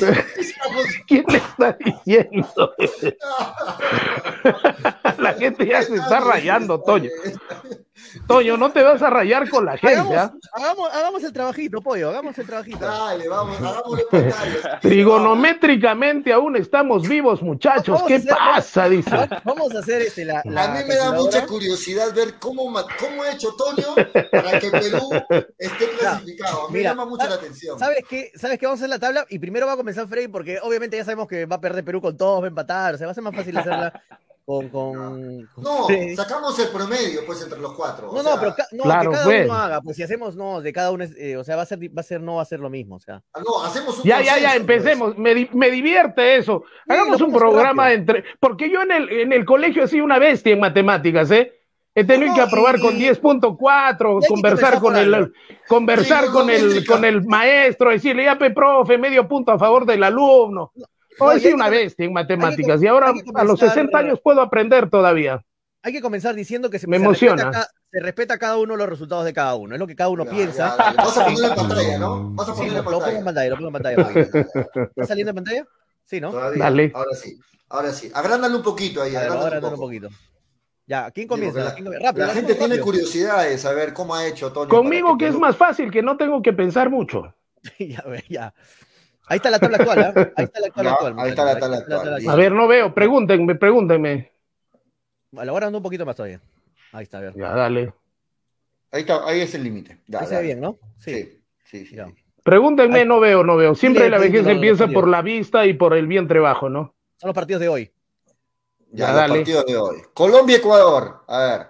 ¿Quién 1.08 1.26
le 1.28 1.38
está 1.38 1.78
diciendo? 1.84 2.74
la 5.18 5.34
gente 5.34 5.66
ya 5.66 5.82
se 5.82 5.96
está 5.96 6.20
rayando, 6.20 6.82
Toño. 6.82 7.10
Toño, 8.28 8.58
no 8.58 8.72
te 8.72 8.82
vas 8.84 9.02
a 9.02 9.10
rayar 9.10 9.50
con 9.50 9.66
la 9.66 9.78
gente, 9.78 9.96
Hagamos, 9.96 10.18
¿ah? 10.18 10.34
hagamos, 10.54 10.94
hagamos 10.94 11.24
el 11.24 11.34
trabajito, 11.34 11.82
pollo, 11.82 12.10
hagamos 12.10 12.38
el 12.38 12.46
trabajito. 12.46 12.80
Dale, 12.86 13.28
vamos, 13.28 13.58
en 13.58 14.08
pantalla. 14.10 14.80
Trigonométricamente 14.80 16.32
aún 16.34 16.56
estamos 16.56 17.08
vivos, 17.08 17.42
muchachos. 17.42 17.96
Vamos 17.96 18.08
¿Qué 18.08 18.16
hacer- 18.16 18.30
pasa? 18.36 18.90
Dice. 18.90 19.10
Va- 19.10 19.42
Vamos 19.44 19.76
a 19.76 19.80
hacer 19.80 20.02
este, 20.04 20.26
la, 20.26 20.42
la 20.46 20.64
A 20.66 20.68
mí 20.76 20.80
me 20.88 20.96
da 20.96 21.12
mucha 21.12 21.46
curiosidad 21.46 22.14
ver 22.14 22.36
cómo, 22.40 22.64
cómo 23.00 23.24
ha 23.24 23.32
hecho 23.32 23.54
Toño 23.56 23.96
para 24.32 24.60
que 24.60 24.70
Perú 24.70 25.10
esté 25.58 25.90
clasificado. 26.00 26.68
A 26.68 26.70
mí 26.70 26.78
Mira, 26.78 26.92
me 26.92 26.96
llama 27.00 27.06
mucho 27.10 27.24
la 27.24 27.30
¿sabes- 27.32 27.40
atención. 27.44 27.80
¿Sabes 27.80 28.04
qué? 28.10 28.32
¿Sabes 28.36 28.60
qué? 28.60 28.66
Vamos 28.66 28.80
a 28.80 28.84
hacer 28.84 28.90
la 28.90 29.00
tabla 29.00 29.26
y 29.30 29.40
primero 29.40 29.66
va 29.68 29.74
a 29.74 29.78
comenzar 29.78 30.08
Freddy 30.08 30.28
porque 30.28 30.60
obviamente 30.62 30.98
ya 30.98 31.04
sabemos 31.06 31.28
que 31.28 31.46
va 31.46 31.56
a 31.58 31.62
perder 31.62 31.84
Perú 31.84 32.02
con 32.02 32.16
todos, 32.18 32.42
va 32.42 32.46
a 32.46 32.50
empatar, 32.50 32.96
o 32.96 32.98
sea, 32.98 33.08
va 33.08 33.12
a 33.12 33.16
ser 33.16 33.24
más 33.24 33.36
fácil 33.36 33.58
hacerla 33.58 34.02
con... 34.46 34.70
con, 34.70 35.48
con 35.54 35.64
No, 35.64 35.88
sacamos 36.16 36.58
el 36.60 36.68
promedio 36.70 37.22
pues 37.26 37.42
entre 37.44 37.60
los 37.60 37.74
cuatro. 37.74 38.10
o 38.10 38.16
No, 38.16 38.22
sea, 38.24 38.34
no, 38.36 38.40
pero 38.40 38.56
ca- 38.56 38.68
no, 38.72 38.84
Claro, 38.84 39.12
que 39.12 39.16
cada 39.16 39.26
pues. 39.26 39.46
uno 39.46 39.54
haga, 39.54 39.82
pues 39.82 39.96
si 39.98 40.04
hacemos, 40.04 40.36
no, 40.36 40.62
de 40.62 40.74
cada 40.74 40.92
uno, 40.92 41.04
es, 41.04 41.16
eh, 41.18 41.38
o 41.38 41.44
sea, 41.44 41.56
va 41.56 41.62
a 41.62 41.66
ser, 41.66 41.80
va 41.80 42.02
a 42.02 42.04
ser, 42.04 42.22
no 42.22 42.36
va 42.36 42.42
a 42.42 42.46
ser 42.46 42.60
lo 42.60 42.70
mismo, 42.70 42.96
o 42.96 43.00
sea. 43.00 43.22
ah, 43.34 43.42
no, 43.46 43.64
hacemos 43.64 43.98
un 44.00 44.04
Ya, 44.04 44.20
ya, 44.22 44.26
ya, 44.26 44.32
consenso, 44.34 44.66
pues. 44.66 44.78
empecemos. 44.78 45.18
Me, 45.18 45.34
di- 45.36 45.50
me 45.54 45.72
divierte 45.72 46.36
eso. 46.38 46.64
Hagamos 46.88 47.22
un 47.22 47.32
programa 47.34 47.84
rápido. 47.90 48.00
entre. 48.00 48.24
Porque 48.40 48.70
yo 48.70 48.82
en 48.82 48.92
el, 48.92 49.10
en 49.10 49.34
el 49.34 49.46
colegio 49.46 49.84
he 49.84 49.88
sido 49.88 50.04
una 50.06 50.20
bestia 50.20 50.54
en 50.54 50.60
matemáticas, 50.60 51.32
¿eh? 51.32 51.54
He 51.96 52.04
tenido 52.04 52.30
No, 52.30 52.36
que 52.36 52.42
aprobar 52.42 52.80
y- 52.80 52.82
con 52.82 52.98
10.4, 52.98 54.14
y 54.14 54.16
hay 54.16 54.22
que 54.22 54.28
conversar 54.28 54.80
con 54.80 54.98
el, 54.98 55.14
algo. 55.14 55.32
conversar 55.68 56.26
con 56.32 56.50
el, 56.50 56.86
con 56.88 57.06
el 57.06 57.24
maestro, 57.24 57.92
decirle, 57.92 58.24
ya, 58.26 58.36
pe, 58.38 58.50
profe, 58.50 58.98
medio 58.98 59.28
punto 59.28 59.52
a 59.52 59.60
favor 59.60 59.86
del 59.86 60.04
alumno. 60.04 60.72
No, 60.74 60.86
Hoy 61.20 61.46
hay 61.46 61.54
una 61.54 61.66
que- 61.70 61.76
bestia 61.78 62.06
en 62.06 62.14
matemáticas 62.14 62.80
que- 62.80 62.86
y 62.86 62.90
ahora 62.90 63.14
que 63.14 63.22
a 63.34 63.44
los 63.44 63.60
comenzar- 63.60 63.70
60 63.70 63.98
años 63.98 64.20
puedo 64.24 64.42
aprender 64.42 64.90
todavía. 64.90 65.44
Hay 65.86 65.92
que 65.92 66.02
comenzar 66.02 66.34
diciendo 66.34 66.70
que 66.70 66.80
se, 66.80 66.88
Me 66.88 66.98
se 66.98 67.04
emociona. 67.04 67.44
Respeta, 67.46 67.68
se 67.92 68.00
respeta 68.00 68.38
cada 68.38 68.58
uno 68.58 68.76
los 68.78 68.88
resultados 68.88 69.26
de 69.26 69.34
cada 69.34 69.56
uno, 69.56 69.76
es 69.76 69.80
lo 69.80 69.86
que 69.88 69.96
cada 69.96 70.10
uno 70.10 70.24
Ya, 70.26 70.32
piensa. 70.32 70.78
ya. 70.78 70.94
Vas 71.04 71.18
a 71.18 71.26
ponerlo 71.26 71.48
en 71.48 71.56
pantalla, 71.56 71.98
¿no? 72.00 72.30
Vas 72.32 72.50
a 72.50 72.52
Sí, 72.54 72.58
ponerlo 72.60 72.78
lo, 72.78 72.84
pongo 72.86 72.98
en 73.08 73.24
pantalla. 73.26 73.26
pantalla, 73.26 73.50
lo 73.50 73.56
pongo 73.58 73.68
en 73.68 73.74
pantalla. 73.74 73.96
¿Está 74.96 75.06
saliendo 75.06 75.32
en 75.32 75.36
pantalla? 75.36 75.68
Sí, 76.06 76.22
¿no? 76.22 76.32
Todavía. 76.32 76.64
Dale. 76.64 76.92
Ahora 76.96 77.16
sí. 77.16 77.38
Ahora 77.70 77.92
sí. 77.92 78.12
Agrándalo 78.14 78.58
un 78.58 78.64
poquito 78.64 79.02
ahí. 79.02 79.12
ver, 79.12 79.24
agrándalo 79.30 79.72
un 79.76 79.80
poquito. 79.80 80.10
Ya, 80.86 81.12
¿quién 81.12 81.26
Sí, 81.26 81.28
comienza? 81.30 81.60
porque 81.64 81.74
¿Quién 81.76 81.86
La, 81.86 81.90
comienza? 81.92 82.08
Rápido, 82.08 82.20
la 82.26 82.32
hagamos 82.32 82.36
gente 82.48 82.54
tiene 82.60 82.76
rápido. 82.76 82.86
curiosidad 82.86 83.44
de 83.44 83.58
saber 83.58 83.94
cómo 83.94 84.16
ha 84.16 84.26
hecho 84.28 84.52
Toño. 84.52 84.70
Conmigo 84.70 85.08
para 85.10 85.18
que 85.18 85.28
es 85.28 85.36
más 85.40 85.56
fácil, 85.58 85.92
que 85.92 86.02
no 86.02 86.18
tengo 86.18 86.42
que 86.42 86.54
pensar 86.54 86.90
mucho. 86.90 87.34
ya, 87.80 88.04
ve, 88.08 88.24
ya. 88.30 88.54
Ahí 89.34 89.38
está 89.38 89.50
la 89.50 89.58
tabla 89.58 89.78
actual, 89.78 90.00
¿ah? 90.00 90.14
Ahí 90.36 90.44
está 90.46 90.60
la 90.60 90.70
tabla 90.70 90.84
Ya, 90.84 90.94
actual. 90.94 91.16
ahí 91.18 91.30
está 91.30 91.44
la 91.46 91.60
tabla 91.60 91.78
está 91.80 91.96
actual. 91.96 92.30
A 92.30 92.36
ver, 92.36 92.52
no 92.52 92.68
veo, 92.68 92.94
pregúntenme, 92.94 93.56
pregúntenme. 93.56 94.32
Elaborando 95.32 95.80
un 95.80 95.84
poquito 95.84 96.06
más 96.06 96.16
todavía. 96.16 96.40
Ahí 96.92 97.04
está, 97.04 97.18
a 97.18 97.22
ver. 97.22 97.34
Ya, 97.36 97.50
dale. 97.56 97.94
Ahí 98.92 99.02
está, 99.02 99.28
ahí 99.28 99.42
es 99.42 99.56
el 99.56 99.64
límite. 99.64 99.98
Ya, 100.06 100.20
Ahí 100.20 100.26
se 100.28 100.30
ve 100.32 100.36
dale. 100.36 100.48
bien, 100.48 100.62
¿no? 100.62 100.78
Sí. 101.00 101.42
Sí, 101.66 101.86
sí. 101.88 101.96
Ya. 101.96 102.08
Pregúntenme, 102.44 103.00
Ay. 103.00 103.06
no 103.08 103.20
veo, 103.20 103.44
no 103.44 103.56
veo. 103.56 103.74
Siempre 103.74 104.08
la 104.10 104.20
vejez 104.20 104.46
empieza 104.46 104.88
por 104.88 105.08
la 105.08 105.24
vista 105.24 105.66
y 105.66 105.74
por 105.74 105.96
el 105.96 106.06
vientre 106.06 106.40
bajo, 106.40 106.70
¿no? 106.70 106.94
Son 107.18 107.30
los 107.30 107.34
partidos 107.36 107.62
de 107.62 107.70
hoy. 107.70 107.92
Ya, 108.92 109.06
Ya, 109.06 109.08
los 109.08 109.16
dale. 109.16 109.34
partidos 109.36 109.66
de 109.66 109.78
hoy. 109.78 109.98
Colombia-Ecuador. 110.14 111.24
A 111.28 111.40
ver. 111.40 111.68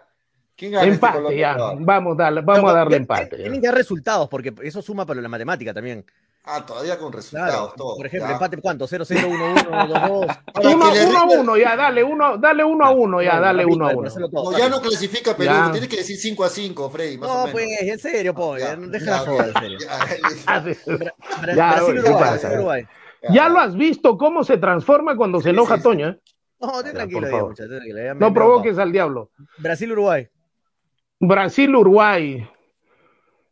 ¿Quién 0.57 0.71
gana 0.73 0.83
este 0.83 0.95
Empate, 0.95 1.37
ya. 1.37 1.53
Colombia-Ecuador? 1.53 1.77
Vamos, 1.85 2.17
dale, 2.17 2.41
vamos 2.41 2.59
Pero 2.63 2.69
a 2.69 2.73
darle 2.73 2.97
empate. 2.97 3.37
ya. 3.37 3.43
Tienen 3.43 3.61
que 3.61 3.67
dar 3.67 3.75
resultados, 3.75 4.27
porque 4.27 4.53
eso 4.63 4.81
suma 4.81 5.05
para 5.05 5.21
la 5.21 5.29
matemática 5.29 5.73
también. 5.73 6.05
Ah, 6.45 6.65
todavía 6.65 6.97
con 6.99 7.13
resultados, 7.13 7.51
Claro. 7.55 7.73
todo. 7.77 7.95
Por 7.95 8.05
ejemplo, 8.05 8.27
ya. 8.27 8.33
empate, 8.33 8.57
¿cuánto? 8.57 8.85
0-0, 8.85 9.27
1-1, 9.29 9.87
2-2. 9.87 10.37
Ahora, 10.53 10.69
Uno, 10.75 10.91
que 10.91 10.99
le 10.99 11.05
uno 11.05 11.17
a 11.17 11.21
rinda- 11.25 11.39
uno, 11.39 11.57
ya, 11.57 11.75
dale 11.77 12.03
uno, 12.03 12.37
dale 12.37 12.63
uno 12.65 12.85
a 12.85 12.91
uno, 12.91 13.21
ya, 13.21 13.29
Bueno, 13.31 13.45
dale 13.45 13.59
rapidito, 13.63 13.75
uno 13.77 13.85
a 13.85 13.87
para 13.87 13.99
uno. 13.99 14.07
hacerlo 14.09 14.29
todo, 14.29 14.51
No, 14.51 14.57
ya 14.57 14.69
no 14.69 14.81
clasifica 14.81 15.37
Perú. 15.37 15.51
Ya. 15.53 15.71
Tienes 15.71 15.89
que 15.89 15.95
decir 15.97 16.17
5 16.17 16.43
a 16.43 16.49
5, 16.49 16.89
Freddy, 16.89 17.17
más 17.17 17.29
o 17.29 17.33
No, 17.33 17.39
menos. 17.45 17.51
pues, 17.53 17.81
en 17.81 17.99
serio, 17.99 18.33
po. 18.33 18.57
Ya, 18.57 18.75
Deja 18.75 19.11
la 19.11 19.17
joda, 19.19 19.47
en 19.47 19.53
serio. 19.53 19.77
ya, 19.79 19.87
Ah, 20.47 20.59
Brasil, 20.65 20.77
¿qué 20.83 21.99
Uruguay. 21.99 22.13
pasa? 22.19 22.29
Brasil, 22.31 22.51
Uruguay. 22.57 22.83
Ya 23.29 23.47
lo 23.47 23.59
has 23.61 23.75
visto 23.77 24.17
cómo 24.17 24.43
se 24.43 24.57
transforma 24.57 25.15
cuando 25.15 25.39
se 25.39 25.51
enoja 25.51 25.75
sí, 25.75 25.79
sí. 25.79 25.83
Toño, 25.83 26.09
¿eh? 26.09 26.19
No, 26.59 26.83
ten 26.83 26.93
tranquilo, 26.93 27.53
ya, 27.53 27.67
tranquilo, 27.67 28.03
ya 28.03 28.13
No 28.15 28.33
provoques 28.33 28.77
al 28.77 28.91
diablo. 28.91 29.21
ocupado. 29.33 29.47
Brasil, 29.59 29.91
Uruguay. 29.93 30.27
Brasil, 31.21 31.73
Uruguay. 31.73 32.49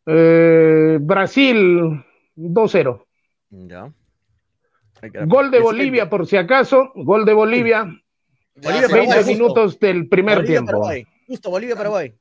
Eh, 0.05 0.97
Brasil 0.99 2.03
2-0. 2.49 3.05
Ya. 3.49 3.91
Gol 5.25 5.49
de 5.51 5.59
Bolivia, 5.59 6.09
por 6.09 6.27
si 6.27 6.37
acaso. 6.37 6.91
Gol 6.95 7.25
de 7.25 7.33
Bolivia. 7.33 7.85
Ya, 8.55 8.61
Bolivia, 8.69 8.87
se- 8.87 8.89
Paraguay, 8.89 9.07
20 9.07 9.15
justo. 9.17 9.31
minutos 9.31 9.79
del 9.79 10.07
primer 10.09 10.35
Bolivia, 10.37 10.53
tiempo. 10.55 10.71
Paraguay. 10.71 11.05
Justo, 11.27 11.49
Bolivia, 11.49 11.75
Paraguay. 11.75 12.13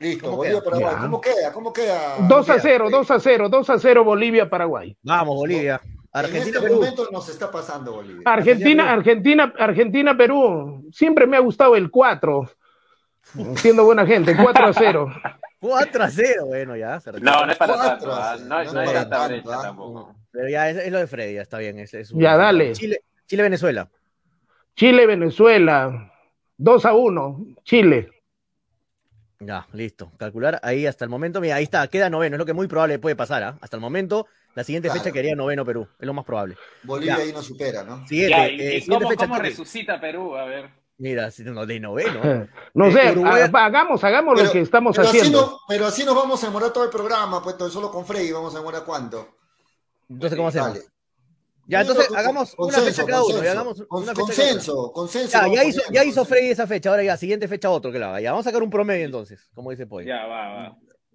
Listo, 0.00 0.24
¿Cómo 0.26 0.36
Bolivia, 0.36 0.60
queda? 0.60 0.70
Paraguay. 0.70 0.94
Ya. 0.94 1.02
¿Cómo 1.02 1.20
queda? 1.20 1.52
¿Cómo 1.52 1.72
queda? 1.72 2.16
2 2.28 2.48
a 2.50 2.52
Mira, 2.52 2.62
0, 2.62 2.88
2 2.90 3.10
a 3.10 3.20
0, 3.20 3.48
2 3.48 3.70
a 3.70 3.78
0 3.78 4.04
Bolivia, 4.04 4.48
Paraguay. 4.50 4.96
Vamos, 5.02 5.36
Bolivia. 5.36 5.80
En 5.84 5.98
Argentina, 6.12 6.46
este 6.46 6.60
Perú. 6.60 6.74
momento 6.76 7.08
nos 7.10 7.28
está 7.28 7.50
pasando 7.50 7.92
Bolivia. 7.92 8.22
Argentina, 8.24 8.92
Argentina, 8.92 9.52
Argentina, 9.58 10.16
Perú. 10.16 10.88
Siempre 10.92 11.26
me 11.26 11.36
ha 11.36 11.40
gustado 11.40 11.76
el 11.76 11.90
4. 11.90 12.48
Siendo 13.56 13.84
buena 13.84 14.06
gente, 14.06 14.36
4 14.36 14.66
a 14.66 14.72
0. 14.72 15.08
4 15.60 16.04
a 16.04 16.08
0, 16.10 16.46
bueno, 16.46 16.76
ya. 16.76 17.00
se 17.00 17.10
retira. 17.12 17.32
No, 17.32 17.46
no 17.46 17.52
es 17.52 17.58
para 17.58 17.74
tanto. 17.76 18.12
¿ah? 18.12 18.36
No, 18.40 18.64
no 18.64 18.72
no 18.72 18.80
es 18.82 18.86
para 18.90 19.00
tanta 19.00 19.16
tanto, 19.18 19.34
brecha 19.34 19.58
¿ah? 19.58 19.62
tampoco. 19.62 20.16
Pero 20.30 20.48
ya 20.48 20.70
es, 20.70 20.76
es 20.76 20.92
lo 20.92 20.98
de 20.98 21.06
Freddy, 21.06 21.34
ya 21.34 21.42
está 21.42 21.58
bien. 21.58 21.78
Es, 21.78 21.94
es 21.94 22.10
un- 22.12 22.20
Ya, 22.20 22.36
dale. 22.36 22.72
Chile, 22.72 23.02
Chile, 23.26 23.42
Venezuela. 23.42 23.88
Chile, 24.76 25.06
Venezuela. 25.06 26.12
2 26.56 26.84
a 26.86 26.92
1. 26.94 27.46
Chile. 27.64 28.10
Ya, 29.40 29.66
listo. 29.72 30.10
Calcular 30.18 30.58
ahí 30.62 30.86
hasta 30.86 31.04
el 31.04 31.10
momento. 31.10 31.40
Mira, 31.40 31.56
ahí 31.56 31.64
está, 31.64 31.86
queda 31.88 32.10
noveno. 32.10 32.36
Es 32.36 32.38
lo 32.38 32.46
que 32.46 32.52
muy 32.52 32.66
probable 32.66 32.98
puede 32.98 33.16
pasar. 33.16 33.42
¿ah? 33.42 33.58
Hasta 33.60 33.76
el 33.76 33.80
momento, 33.80 34.26
la 34.54 34.64
siguiente 34.64 34.88
Claro. 34.88 35.00
fecha 35.00 35.12
quedaría 35.12 35.36
noveno 35.36 35.64
Perú. 35.64 35.88
Es 35.98 36.06
lo 36.06 36.12
más 36.14 36.24
probable. 36.24 36.56
Bolivia 36.82 37.16
Ya. 37.16 37.22
ahí 37.22 37.32
nos 37.32 37.46
supera, 37.46 37.84
¿no? 37.84 38.06
Siguiente, 38.06 38.30
Ya, 38.36 38.48
¿y, 38.48 38.60
eh, 38.60 38.76
y 38.76 38.80
siguiente 38.80 39.04
cómo, 39.04 39.08
fecha. 39.10 39.26
cómo 39.28 39.38
resucita 39.40 40.00
Perú? 40.00 40.36
A 40.36 40.44
ver. 40.46 40.70
Mira, 40.98 41.30
si 41.30 41.44
no, 41.44 41.64
de 41.64 41.78
noveno. 41.80 42.20
No 42.74 42.86
Eh, 42.86 42.92
sé, 42.92 43.12
Uruguay- 43.12 43.48
hagamos, 43.52 44.02
hagamos 44.04 44.42
lo 44.42 44.50
que 44.52 44.60
estamos 44.60 44.96
pero 44.96 45.08
así 45.08 45.18
haciendo. 45.18 45.40
no- 45.42 45.60
pero 45.68 45.86
así 45.86 46.04
nos 46.04 46.14
vamos 46.14 46.42
a 46.42 46.46
demorar 46.46 46.72
todo 46.72 46.84
el 46.84 46.90
programa, 46.90 47.42
pues 47.42 47.56
solo 47.72 47.90
con 47.90 48.04
Freddy 48.04 48.32
vamos 48.32 48.54
a 48.54 48.58
demorar 48.58 48.84
cuánto. 48.84 49.36
Entonces, 50.08 50.36
¿cómo 50.36 50.48
hacemos? 50.48 50.74
Dale. 50.74 50.84
Ya, 51.66 51.82
entonces 51.82 52.08
hagamos 52.16 52.54
una 52.56 52.78
fecha 52.78 53.04
cada 53.04 53.22
uno. 53.22 53.34
consenso. 53.34 53.50
hagamos 53.50 53.84
una 53.90 54.14
fecha 54.14 54.34
cada 54.34 54.72
uno. 54.72 54.92
Consenso. 54.92 55.38
Ya, 55.54 55.64
hizo, 55.64 55.80
ya 55.92 56.04
hizo. 56.04 56.24
Freddy 56.24 56.50
esa 56.50 56.66
fecha. 56.66 56.88
Ahora 56.90 57.02
ya, 57.04 57.16
siguiente 57.18 57.46
fecha 57.46 57.68
otro 57.70 57.92
que 57.92 57.98
lo 57.98 58.06
haga. 58.06 58.20
Ya, 58.22 58.30
vamos 58.32 58.46
a 58.46 58.50
sacar 58.50 58.62
un 58.62 58.70
promedio 58.70 59.04
entonces, 59.04 59.50
como 59.54 59.70
dice 59.70 59.86
Poy. 59.86 60.06
Ya, 60.06 60.24
va, 60.26 60.48
va. 60.48 60.68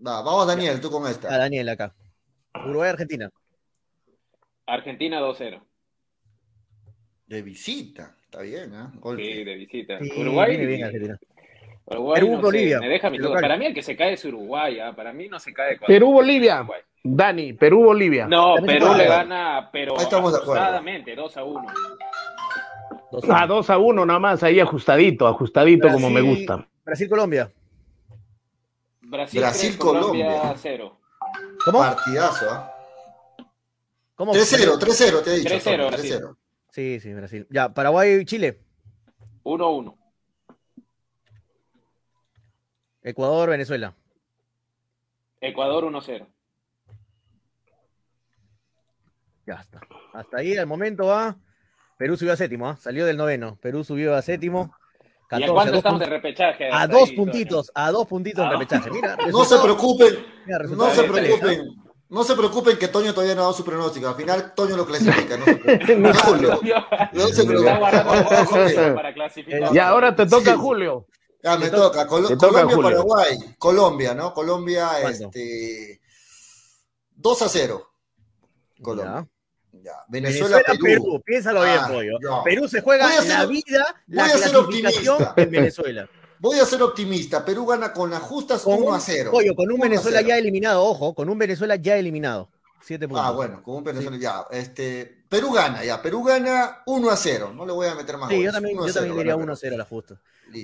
Va, 0.06 0.22
vamos 0.22 0.46
Daniel, 0.48 0.80
tú 0.80 0.92
con 0.92 1.06
A 1.08 1.12
esta. 1.12 1.36
Daniel 1.38 1.70
acá. 1.70 1.96
Uruguay, 2.66 2.90
Argentina. 2.90 3.30
Argentina 4.68 5.20
2-0. 5.22 5.62
De 7.26 7.42
visita, 7.42 8.16
está 8.34 8.42
bien, 8.42 8.74
¿eh? 8.74 8.88
Golpe. 9.00 9.24
Sí, 9.24 9.44
de 9.44 9.56
visita. 9.56 10.00
Sí, 10.00 10.12
Uruguay. 10.18 10.50
viene 10.50 10.66
bien 10.66 10.84
Argentina. 10.86 11.20
Uruguay 11.86 12.16
Perú, 12.22 12.32
no 12.32 12.38
sé, 12.38 12.42
Bolivia, 12.44 12.80
me 12.80 12.90
deja 12.90 13.10
mi. 13.10 13.20
Para 13.20 13.58
mí 13.58 13.66
el 13.66 13.74
que 13.74 13.82
se 13.84 13.96
cae 13.96 14.14
es 14.14 14.26
Uruguay. 14.26 14.80
¿ah? 14.80 14.94
Para 14.96 15.14
mí 15.14 15.28
no 15.28 15.40
se 15.40 15.54
cae. 15.54 15.78
cuando- 15.78 15.88
Perú, 15.88 16.12
Bolivia. 16.14 16.60
Uruguay. 16.62 16.82
Dani, 17.06 17.54
Perú, 17.54 17.84
Bolivia. 17.84 18.26
No, 18.28 18.56
Perú 18.66 18.94
le 18.96 19.06
gana, 19.06 19.70
pero 19.72 19.98
Ahí 19.98 20.04
estamos 20.04 20.34
ajustadamente, 20.34 21.14
2 21.16 21.36
a 21.38 21.44
1. 21.44 21.66
Dos 23.12 23.24
A 23.30 23.46
2 23.46 23.70
a 23.70 23.78
1 23.78 24.06
nada 24.06 24.20
más, 24.20 24.42
ahí 24.44 24.60
ajustadito, 24.62 25.28
ajustadito 25.28 25.90
como 25.90 26.10
me 26.10 26.22
Brasil- 26.22 26.38
gusta. 26.48 26.68
Brasil, 26.86 27.10
Colombia. 27.10 27.52
Brasil, 29.02 29.40
Brasil, 29.42 29.70
3, 29.72 29.78
Colombia, 29.78 30.26
Colombia. 30.28 30.54
0. 30.58 30.98
¿Cómo? 31.66 31.80
Partidazo, 31.80 32.46
¿ah? 32.50 32.74
¿Cómo? 34.16 34.32
3-0, 34.34 34.78
3-0 34.80 35.22
te 35.22 35.32
he 35.32 35.38
dicho. 35.40 35.50
3-0, 35.50 35.64
Tony, 35.64 35.88
Brasil. 35.90 36.12
3-0. 36.22 36.38
Sí, 36.74 37.00
sí, 37.00 37.14
Brasil. 37.14 37.46
Ya, 37.52 37.72
Paraguay, 37.72 38.26
Chile. 38.26 38.60
1-1. 39.44 39.96
Ecuador, 43.04 43.50
Venezuela. 43.52 43.94
Ecuador 45.40 45.84
1-0. 45.84 46.26
Ya 49.46 49.54
está. 49.56 49.82
Hasta 50.14 50.38
ahí 50.38 50.58
al 50.58 50.66
momento 50.66 51.06
va. 51.06 51.38
Perú 51.98 52.18
subió 52.18 52.34
a 52.34 52.38
séptimo, 52.38 52.68
¿ah? 52.68 52.76
salió 52.78 53.06
del 53.06 53.18
noveno. 53.18 53.56
Perú 53.62 53.84
subió 53.84 54.16
a 54.16 54.24
séptimo. 54.24 54.74
¿Y 55.30 55.36
a 55.44 55.48
14, 55.48 55.54
cuánto 55.54 55.72
dos 55.74 55.78
estamos 55.78 56.00
de 56.00 56.06
repechaje? 56.08 56.70
a 56.72 56.88
dos 56.88 57.10
ahí, 57.10 57.16
puntitos, 57.16 57.72
a 57.76 57.92
dos 57.92 58.08
puntitos 58.08 58.44
Ah. 58.46 58.50
de 58.50 58.58
repechaje. 58.58 58.90
Mira, 58.90 59.16
No 59.32 59.46
se 59.46 59.60
preocupen, 59.60 60.16
mira, 60.48 60.58
no 60.76 60.90
se 60.90 61.02
¿ah? 61.02 61.12
preocupen. 61.12 61.83
No 62.14 62.24
se 62.24 62.36
preocupen 62.36 62.78
que 62.78 62.88
Toño 62.89 63.11
todavía 63.14 63.34
no 63.36 63.41
ha 63.41 63.45
dado 63.45 63.55
su 63.55 63.64
pronóstico. 63.66 64.07
Al 64.07 64.16
final 64.16 64.53
Toño 64.53 64.78
lo 64.78 64.86
clasifica. 64.86 65.36
No 65.38 65.45
se 65.45 65.55
preocupen. 65.55 66.01
Ni 66.03 66.09
No 66.09 66.14
se 66.14 66.22
Julio. 66.22 66.59
preocupen. 66.59 66.74
¿ah? 66.91 67.09
No 67.11 67.28
se 67.28 67.43
preocupen. 67.45 67.80
Y 69.76 69.80
ahora 69.80 70.16
te 70.16 70.26
toca 70.28 70.51
Sí. 70.53 70.57
Julio. 70.59 71.07
Ya 71.43 71.57
me 71.57 71.66
Te 71.70 71.76
toca. 71.76 72.07
Colo- 72.07 72.28
te 72.30 72.38
toca, 72.38 72.61
Colombia, 72.61 72.76
Julio. 72.76 72.89
Paraguay. 73.07 73.55
Colombia, 73.57 74.14
¿no? 74.14 74.34
Colombia, 74.34 74.89
¿Cuánto? 75.01 75.26
este. 75.26 75.99
2 77.16 77.41
a 77.41 77.49
0. 77.49 77.89
Colombia. 78.82 79.28
Ya. 79.72 79.91
Venezuela, 80.07 80.57
Venezuela, 80.57 80.64
Perú. 80.68 80.84
Perú. 81.03 81.22
Piénsalo 81.26 81.64
bien, 81.64 81.78
Ah, 81.82 81.88
pollo. 81.89 82.18
ya. 82.22 82.43
Perú 82.43 82.68
se 82.70 82.82
juega 82.82 83.07
Voy 83.07 83.16
a 83.18 83.22
ser- 83.22 83.30
la 83.39 83.45
vida, 83.47 83.86
la 84.07 84.24
voy 84.24 84.32
a 84.32 84.38
ser 84.38 84.51
clasificación 84.51 85.16
optimista. 85.16 85.41
en 85.41 85.51
Venezuela. 85.51 86.07
Voy 86.44 86.60
a 86.60 86.66
ser 86.66 86.82
optimista. 86.84 87.46
Perú 87.46 87.66
gana 87.66 87.94
con 87.94 88.12
las 88.12 88.22
justas 88.22 88.64
Con 88.64 88.74
1 88.80 88.86
un, 88.88 88.96
a 88.96 89.00
0. 89.00 89.32
pollo, 89.32 89.56
con 89.56 89.66
un 89.68 89.76
1 89.76 89.84
a 89.86 89.88
Venezuela 89.88 90.18
0. 90.20 90.28
ya 90.28 90.38
eliminado, 90.38 90.84
ojo, 90.84 91.16
con 91.16 91.30
un 91.30 91.38
Venezuela 91.38 91.78
ya 91.78 91.96
eliminado. 91.96 92.50
Siete 92.82 93.08
puntos. 93.08 93.26
Ah, 93.26 93.32
bueno, 93.32 93.64
con 93.64 93.76
un 93.78 93.84
Venezuela 93.86 94.18
ya. 94.18 94.46
Este, 94.52 95.24
Perú 95.30 95.54
gana, 95.54 95.86
ya. 95.86 96.02
Perú 96.02 96.22
gana 96.22 96.80
1 96.86 97.10
a 97.10 97.16
0. 97.16 97.54
No 97.56 97.66
le 97.66 97.72
voy 97.72 97.88
a 97.88 97.96
meter 97.96 98.18
más 98.18 98.28
Sí, 98.28 98.36
yo 98.36 98.39
goles. 98.41 98.54
también, 98.56 98.76
1 98.76 98.84
a 98.84 98.88
yo 98.88 98.94
0 98.94 99.06
también 99.06 99.18
diría 99.20 99.34
gana 99.36 99.44
1 99.46 99.54
a 99.54 99.56
Perú. 99.56 99.60
0 99.62 99.76
a 99.76 99.78
la 99.78 99.86
justa. 99.86 100.16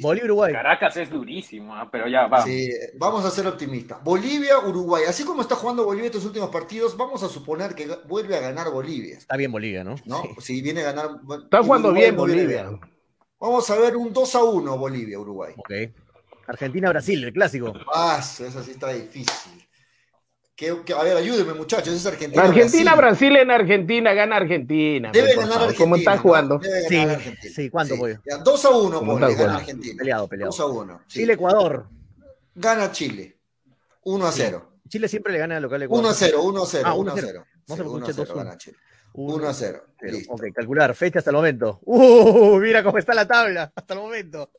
Bolivia, 0.02 0.26
Uruguay. 0.26 0.52
Caracas 0.54 0.98
es 0.98 1.10
durísimo, 1.10 1.74
¿ah? 1.74 1.88
pero 1.90 2.10
ya 2.10 2.28
va. 2.28 2.44
Sí, 2.44 2.70
vamos 2.98 3.24
a 3.24 3.32
ser 3.32 3.48
optimistas. 3.48 4.04
Bolivia, 4.04 4.60
Uruguay. 4.60 5.06
Así 5.08 5.24
como 5.24 5.42
está 5.42 5.56
jugando 5.56 5.86
Bolivia 5.86 6.08
estos 6.08 6.26
últimos 6.26 6.50
partidos, 6.50 6.98
vamos 6.98 7.24
a 7.24 7.30
suponer 7.30 7.74
que 7.74 7.88
vuelve 8.06 8.36
a 8.36 8.42
ganar 8.42 8.70
Bolivia. 8.70 9.18
Está 9.18 9.38
bien 9.38 9.50
Bolivia, 9.52 9.86
¿no? 9.86 9.96
¿no? 10.04 10.24
Sí. 10.24 10.30
Si 10.42 10.62
viene 10.62 10.82
a 10.82 10.92
ganar. 10.92 11.12
Está 11.46 11.64
jugando 11.64 11.88
Uruguay 11.88 12.04
bien 12.04 12.18
Bolivia. 12.18 12.70
Vamos 13.40 13.70
a 13.70 13.76
ver 13.78 13.96
un 13.96 14.12
2 14.12 14.36
a 14.36 14.44
1 14.44 14.78
Bolivia, 14.78 15.18
Uruguay. 15.20 15.54
Ok. 15.58 15.72
Argentina-Brasil, 16.48 17.24
el 17.24 17.34
clásico. 17.34 17.74
Ah, 17.94 18.18
eso 18.20 18.64
sí 18.64 18.72
está 18.72 18.90
difícil. 18.90 19.66
Que, 20.56 20.82
que- 20.84 20.94
a 20.94 21.04
ver, 21.04 21.16
ayúdenme, 21.16 21.54
muchachos. 21.54 21.94
Es 21.94 22.06
Argentina. 22.06 22.44
Argentina, 22.44 22.96
Brasil. 22.96 23.30
Brasil 23.30 23.38
en 23.38 23.52
Argentina, 23.52 24.14
gana 24.14 24.36
Argentina. 24.36 25.12
Debe 25.14 25.36
ganar 25.36 25.54
Argentina. 25.54 25.78
¿Cómo 25.78 25.96
está 25.96 26.16
¿no? 26.16 26.22
jugando? 26.22 26.58
Debe 26.60 26.82
ganar 26.82 26.90
Sí, 26.90 26.98
Argentina. 27.16 27.54
sí, 27.56 27.70
¿cuánto, 27.70 27.96
Pollo? 27.96 28.20
Ya, 28.30 28.38
2 28.40 28.66
a 28.66 28.70
1, 28.72 29.00
¿Cómo 29.00 29.14
Poli, 29.14 29.14
está 29.14 29.28
gana 29.28 29.36
jugando? 29.38 29.58
Argentina. 29.60 29.96
Peleado, 30.00 30.28
peleado. 30.28 30.50
2 30.52 30.60
a 30.60 30.66
1. 30.66 31.02
sí. 31.08 31.20
Chile-Ecuador. 31.20 31.88
Gana 32.56 32.92
Chile. 32.92 33.38
1 34.04 34.28
a 34.28 34.32
0. 34.34 34.72
Chile 34.90 35.08
siempre 35.08 35.32
le 35.32 35.40
gana 35.40 35.56
al 35.58 35.64
local 35.64 35.80
de 35.80 35.86
Ecuador. 35.86 36.04
1 36.06 36.12
a 36.12 36.14
0, 36.16 36.44
1 36.44 36.64
a 36.64 36.66
0. 36.66 36.84
Ah, 36.86 36.94
1 36.94 37.02
1 37.02 37.12
a 37.12 37.14
a 37.14 37.26
0. 37.26 37.46
No 37.68 37.76
se 37.78 37.84
me 37.84 37.90
1 37.90 38.06
a 38.06 38.10
escuche 38.10 38.26
0 38.28 38.36
2-1. 38.36 38.44
gana 38.44 38.58
Chile. 38.58 38.78
1 39.20 39.48
a 39.50 39.54
0. 39.54 39.86
Cero. 40.00 40.14
Listo. 40.18 40.34
Ok, 40.34 40.44
calcular. 40.54 40.96
Fecha 40.96 41.20
hasta 41.20 41.32
el 41.32 41.36
momento. 41.36 41.80
Uh, 41.84 42.58
mira 42.60 42.82
cómo 42.84 42.98
está 42.98 43.14
la 43.14 43.28
tabla 43.28 43.72
hasta 43.76 43.94
el 43.94 44.00
momento. 44.00 44.52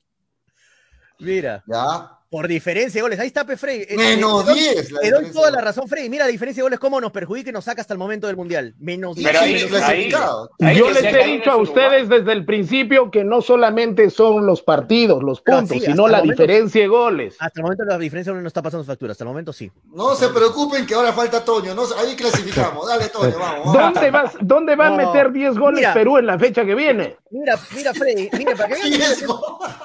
Mira, 1.21 1.65
Ya. 1.67 2.19
Por 2.31 2.47
diferencia 2.47 3.01
de 3.01 3.03
goles. 3.03 3.19
Ahí 3.19 3.27
está, 3.27 3.45
Frey. 3.45 3.85
Eh, 3.89 3.97
Menos 3.97 4.43
eh, 4.43 4.45
te 4.47 4.51
doy- 4.53 4.61
10. 4.61 4.93
la 4.93 5.01
Te 5.01 5.11
doy 5.11 5.33
toda 5.33 5.51
la 5.51 5.61
razón, 5.61 5.89
Frey. 5.89 6.09
Mira 6.09 6.27
la 6.27 6.31
diferencia 6.31 6.61
de 6.61 6.67
goles, 6.67 6.79
cómo 6.79 7.01
nos 7.01 7.11
perjudica 7.11 7.51
y 7.51 7.53
nos 7.53 7.65
saca 7.65 7.81
hasta 7.81 7.93
el 7.93 7.99
momento 7.99 8.29
del 8.29 8.37
Mundial. 8.37 8.73
Menos 8.79 9.17
Y 9.19 9.21
10. 9.21 9.33
Pero 9.33 9.45
Chile 9.45 9.59
ahí- 9.63 9.69
clasificado. 9.69 10.51
ahí 10.61 10.79
Yo 10.79 10.91
les 10.93 11.03
he 11.03 11.25
dicho 11.25 11.51
a 11.51 11.57
ustedes 11.57 12.09
desde 12.09 12.33
el 12.33 12.45
principio 12.45 13.11
que 13.11 13.25
no 13.25 13.43
solamente 13.43 14.09
son 14.11 14.47
los 14.47 14.63
partidos, 14.63 15.25
los 15.25 15.43
No, 15.45 15.57
puntos, 15.59 15.77
sí, 15.79 15.85
sino 15.87 16.07
la 16.07 16.19
momento- 16.19 16.43
diferencia 16.45 16.81
de 16.83 16.87
goles. 16.89 17.35
Hasta 17.41 17.59
el 17.61 17.65
momento 17.65 17.85
la 17.85 17.99
diferencia 17.99 18.33
no 18.33 18.41
nos 18.41 18.51
está 18.51 18.63
pasando 18.63 18.85
factura. 18.85 19.11
Hasta 19.11 19.25
el 19.25 19.29
momento 19.29 19.53
sí. 19.53 19.69
No 19.93 20.15
se 20.15 20.29
preocupen 20.29 20.87
que 20.87 20.95
ahora 20.95 21.13
falta 21.13 21.45
Toño. 21.45 21.75
No, 21.75 21.83
ahí 21.99 22.15
clasificamos. 22.15 22.87
Dale, 22.87 23.09
Toño, 23.09 23.37
vamos. 23.41 23.75
vamos. 23.75 23.95
¿Dónde, 23.95 24.11
vas, 24.13 24.33
¿Dónde 24.41 24.77
va 24.77 24.87
a 24.87 24.91
meter 24.93 25.33
10 25.33 25.59
goles 25.59 25.81
mira. 25.81 25.95
Perú 25.95 26.17
en 26.19 26.27
la 26.27 26.39
fecha 26.39 26.65
que 26.65 26.77
viene? 26.77 27.17
Mira, 27.33 27.59
mira, 27.75 27.93
Freddy. 27.93 28.29
Mira, 28.39 28.55
para 28.55 28.77
que 28.77 28.89
vean. 28.89 29.13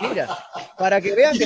Mira, 0.02 0.28
para 0.78 1.02
que 1.02 1.16
vean 1.16 1.38
que 1.38 1.46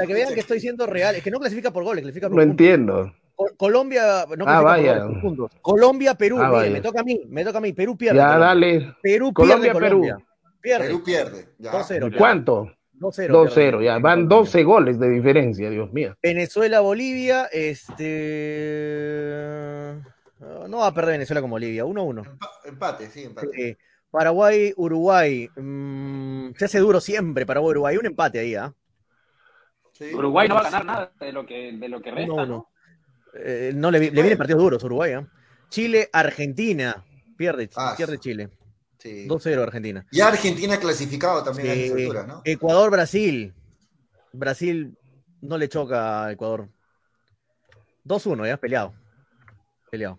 para 0.00 0.06
que 0.08 0.14
vean 0.14 0.34
que 0.34 0.40
estoy 0.40 0.60
siendo 0.60 0.86
real, 0.86 1.14
es 1.16 1.22
que 1.22 1.30
no 1.30 1.38
clasifica 1.38 1.70
por 1.72 1.84
goles, 1.84 2.02
clasifica 2.02 2.28
por 2.28 2.36
No 2.36 2.42
puntos. 2.42 2.66
entiendo. 2.66 3.12
Co- 3.34 3.50
Colombia, 3.56 4.24
no 4.28 4.44
clasifica 4.44 4.58
Ah, 4.58 4.62
vaya. 4.62 4.98
goles. 5.04 5.50
Colombia, 5.62 6.14
Perú, 6.14 6.38
Ah, 6.40 6.50
mire, 6.58 6.70
me 6.70 6.80
toca 6.80 7.00
a 7.00 7.04
mí, 7.04 7.20
me 7.28 7.44
toca 7.44 7.58
a 7.58 7.60
mí, 7.60 7.72
Perú 7.72 7.96
pierde. 7.96 8.18
Ya, 8.18 8.26
Colombia. 8.34 8.46
dale. 8.46 8.94
Perú 9.02 9.32
Colombia, 9.32 9.72
pierde, 9.72 9.88
Perú. 9.88 10.00
Colombia. 10.02 10.26
Pierde. 10.60 10.86
Perú 10.86 11.02
pierde. 11.04 11.48
Ya. 11.58 11.72
2-0. 11.72 12.10
¿Cuánto? 12.18 12.70
2-0. 12.92 13.32
2-0, 13.32 13.54
pierde. 13.78 13.84
ya. 13.86 13.98
Van 13.98 14.28
12 14.28 14.62
goles 14.62 14.98
de 15.00 15.08
diferencia, 15.08 15.70
Dios 15.70 15.90
mío. 15.92 16.16
Venezuela, 16.22 16.80
Bolivia, 16.80 17.46
este. 17.50 18.10
No 20.68 20.78
va 20.78 20.86
a 20.88 20.94
perder 20.94 21.12
Venezuela 21.14 21.40
como 21.40 21.52
Bolivia, 21.54 21.84
1-1. 21.84 22.22
Empa- 22.24 22.50
Empate, 22.64 23.06
sí, 23.10 23.24
empate. 23.24 23.68
Eh, 23.70 23.76
Paraguay, 24.10 24.72
Uruguay. 24.76 25.48
mm, 25.56 26.50
se 26.56 26.64
hace 26.64 26.78
duro 26.78 27.00
siempre 27.00 27.46
Paraguay, 27.46 27.70
Uruguay. 27.70 27.96
Un 27.96 28.06
empate 28.06 28.38
ahí, 28.40 28.54
¿ah? 28.54 28.72
Sí. 30.00 30.14
Uruguay 30.14 30.48
no 30.48 30.54
va 30.54 30.62
a 30.62 30.64
ganar 30.64 30.84
nada 30.86 31.12
de 31.20 31.30
lo 31.32 31.44
que, 31.44 31.72
de 31.76 31.88
lo 31.90 32.00
que 32.00 32.10
resta, 32.10 32.32
1-1. 32.32 32.48
¿no? 32.48 32.68
Eh, 33.34 33.72
no 33.74 33.90
le, 33.90 33.98
vi- 33.98 34.10
le 34.10 34.22
vienen 34.22 34.38
partidos 34.38 34.62
duros 34.62 34.82
a 34.82 34.86
Uruguay, 34.86 35.12
¿ah? 35.12 35.28
Chile, 35.68 36.08
Argentina. 36.12 37.04
Pierde, 37.36 37.68
Ah, 37.76 37.94
pierde 37.96 38.18
Chile. 38.18 38.48
Sí. 38.98 39.26
2-0 39.28 39.62
Argentina. 39.62 40.06
Y 40.10 40.20
Argentina 40.20 40.78
clasificado 40.80 41.44
también 41.44 41.70
a 41.70 41.74
Sí. 41.74 41.90
alturas, 42.02 42.26
¿no? 42.26 42.42
Ecuador, 42.44 42.90
Brasil. 42.90 43.54
Brasil 44.32 44.96
no 45.42 45.58
le 45.58 45.68
choca 45.68 46.24
a 46.24 46.32
Ecuador. 46.32 46.68
2-1, 48.04 48.46
ya, 48.46 48.56
peleado. 48.56 48.94
Peleado. 49.90 50.18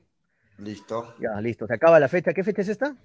Listo. 0.57 1.15
Ya, 1.19 1.41
listo. 1.41 1.65
Se 1.67 1.73
acaba 1.73 1.99
la 1.99 2.07
fecha. 2.07 2.33
¿Qué 2.33 2.43
fecha 2.43 2.61
es 2.61 2.69
esta? 2.69 2.95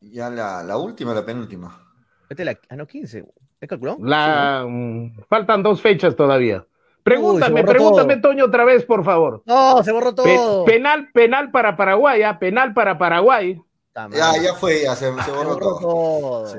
Ya 0.00 0.30
la, 0.30 0.62
la 0.62 0.76
última, 0.76 1.12
la 1.14 1.24
penúltima. 1.24 1.84
Esta 2.28 2.42
es 2.42 2.46
la. 2.46 2.58
Ah, 2.68 2.76
no, 2.76 2.86
15. 2.86 3.24
¿Es 3.62 3.68
calculado? 3.68 3.98
La, 4.02 4.66
mm, 4.68 5.20
faltan 5.28 5.62
dos 5.62 5.80
fechas 5.80 6.16
todavía. 6.16 6.66
Pregúntame, 7.04 7.62
pregúntame, 7.62 8.16
todo. 8.16 8.30
Toño, 8.30 8.46
otra 8.46 8.64
vez, 8.64 8.84
por 8.84 9.04
favor. 9.04 9.42
No, 9.46 9.82
se 9.84 9.92
borró 9.92 10.12
Pe- 10.14 10.34
todo. 10.36 10.64
penal, 10.64 11.10
penal 11.14 11.52
para 11.52 11.76
Paraguay, 11.76 12.22
¿ah? 12.24 12.40
penal 12.40 12.74
para 12.74 12.98
Paraguay. 12.98 13.60
Ya, 13.94 14.32
ya 14.42 14.54
fue, 14.54 14.82
ya 14.82 14.96
se, 14.96 15.12
se 15.14 15.22
Se 15.22 15.30
borró 15.30 15.56
todo. 15.58 15.78
todo. 15.78 16.46
Sí, 16.48 16.58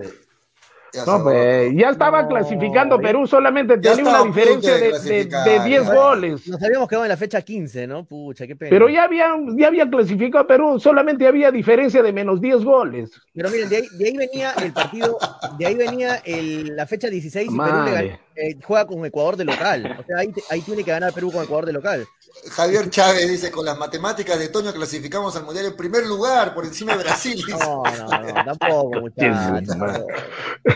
No, 1.08 1.24
pues, 1.24 1.74
ya 1.76 1.90
estaba 1.90 2.22
No, 2.22 2.28
clasificando 2.30 3.00
Perú, 3.00 3.26
solamente 3.26 3.78
tenía 3.80 4.04
una 4.04 4.24
diferencia 4.24 4.74
de 4.76 4.80
de, 4.80 4.86
de, 4.86 4.90
clasificar, 4.92 5.46
de 5.46 5.60
10 5.70 5.84
ya. 5.86 5.94
goles. 5.94 6.48
Nos 6.48 6.62
habíamos 6.64 6.88
quedado 6.88 7.06
en 7.06 7.10
la 7.10 7.18
fecha 7.18 7.42
15, 7.42 7.88
¿no? 7.88 8.06
Pucha, 8.06 8.46
qué 8.46 8.56
pena. 8.56 8.70
Pero 8.70 8.90
ya 8.90 9.04
había, 9.06 9.30
ya 9.58 9.68
había 9.68 9.90
clasificado 9.90 10.44
a 10.44 10.48
Perú, 10.48 10.80
solamente 10.80 11.26
había 11.28 11.52
diferencia 11.52 12.04
de 12.04 12.14
menos 12.14 12.40
10 12.40 12.64
goles. 12.64 13.10
Pero 13.34 13.50
miren, 13.50 13.70
de 13.70 13.78
ahí, 13.78 13.84
de 13.98 14.06
ahí 14.06 14.18
venía 14.18 14.52
el 14.64 14.72
partido, 14.72 15.18
de 15.58 15.66
ahí 15.66 15.76
venía 15.76 16.18
el- 16.26 16.76
la 16.76 16.86
fecha 16.86 17.10
16 17.10 17.46
y 17.52 17.58
Perú 17.58 17.62
le 17.66 17.72
Madre. 17.72 18.20
Eh, 18.36 18.58
juega 18.64 18.86
con 18.86 19.06
Ecuador 19.06 19.38
de 19.38 19.46
local. 19.46 19.98
O 20.00 20.04
sea, 20.04 20.18
ahí, 20.50 20.62
tiene 20.62 20.84
que 20.84 20.92
ganar 20.92 21.14
Perú 21.14 21.32
con 21.32 21.44
Ecuador 21.44 21.66
de 21.66 21.74
local. 21.74 22.08
Javier 22.52 22.90
Chávez 22.90 23.30
dice, 23.30 23.52
con 23.52 23.66
las 23.66 23.78
matemáticas 23.78 24.40
de 24.40 24.50
Toño 24.50 24.74
clasificamos 24.74 25.36
al 25.36 25.44
Mundial 25.44 25.68
en 25.68 25.76
primer 25.76 26.06
lugar, 26.06 26.54
por 26.54 26.66
encima 26.66 26.96
de 26.96 27.04
Brasil. 27.04 27.36
dice. 27.46 27.58
No, 27.60 27.84
no, 27.84 28.34
no, 28.34 28.58
tampoco, 28.58 29.02
muchachos. 29.02 29.76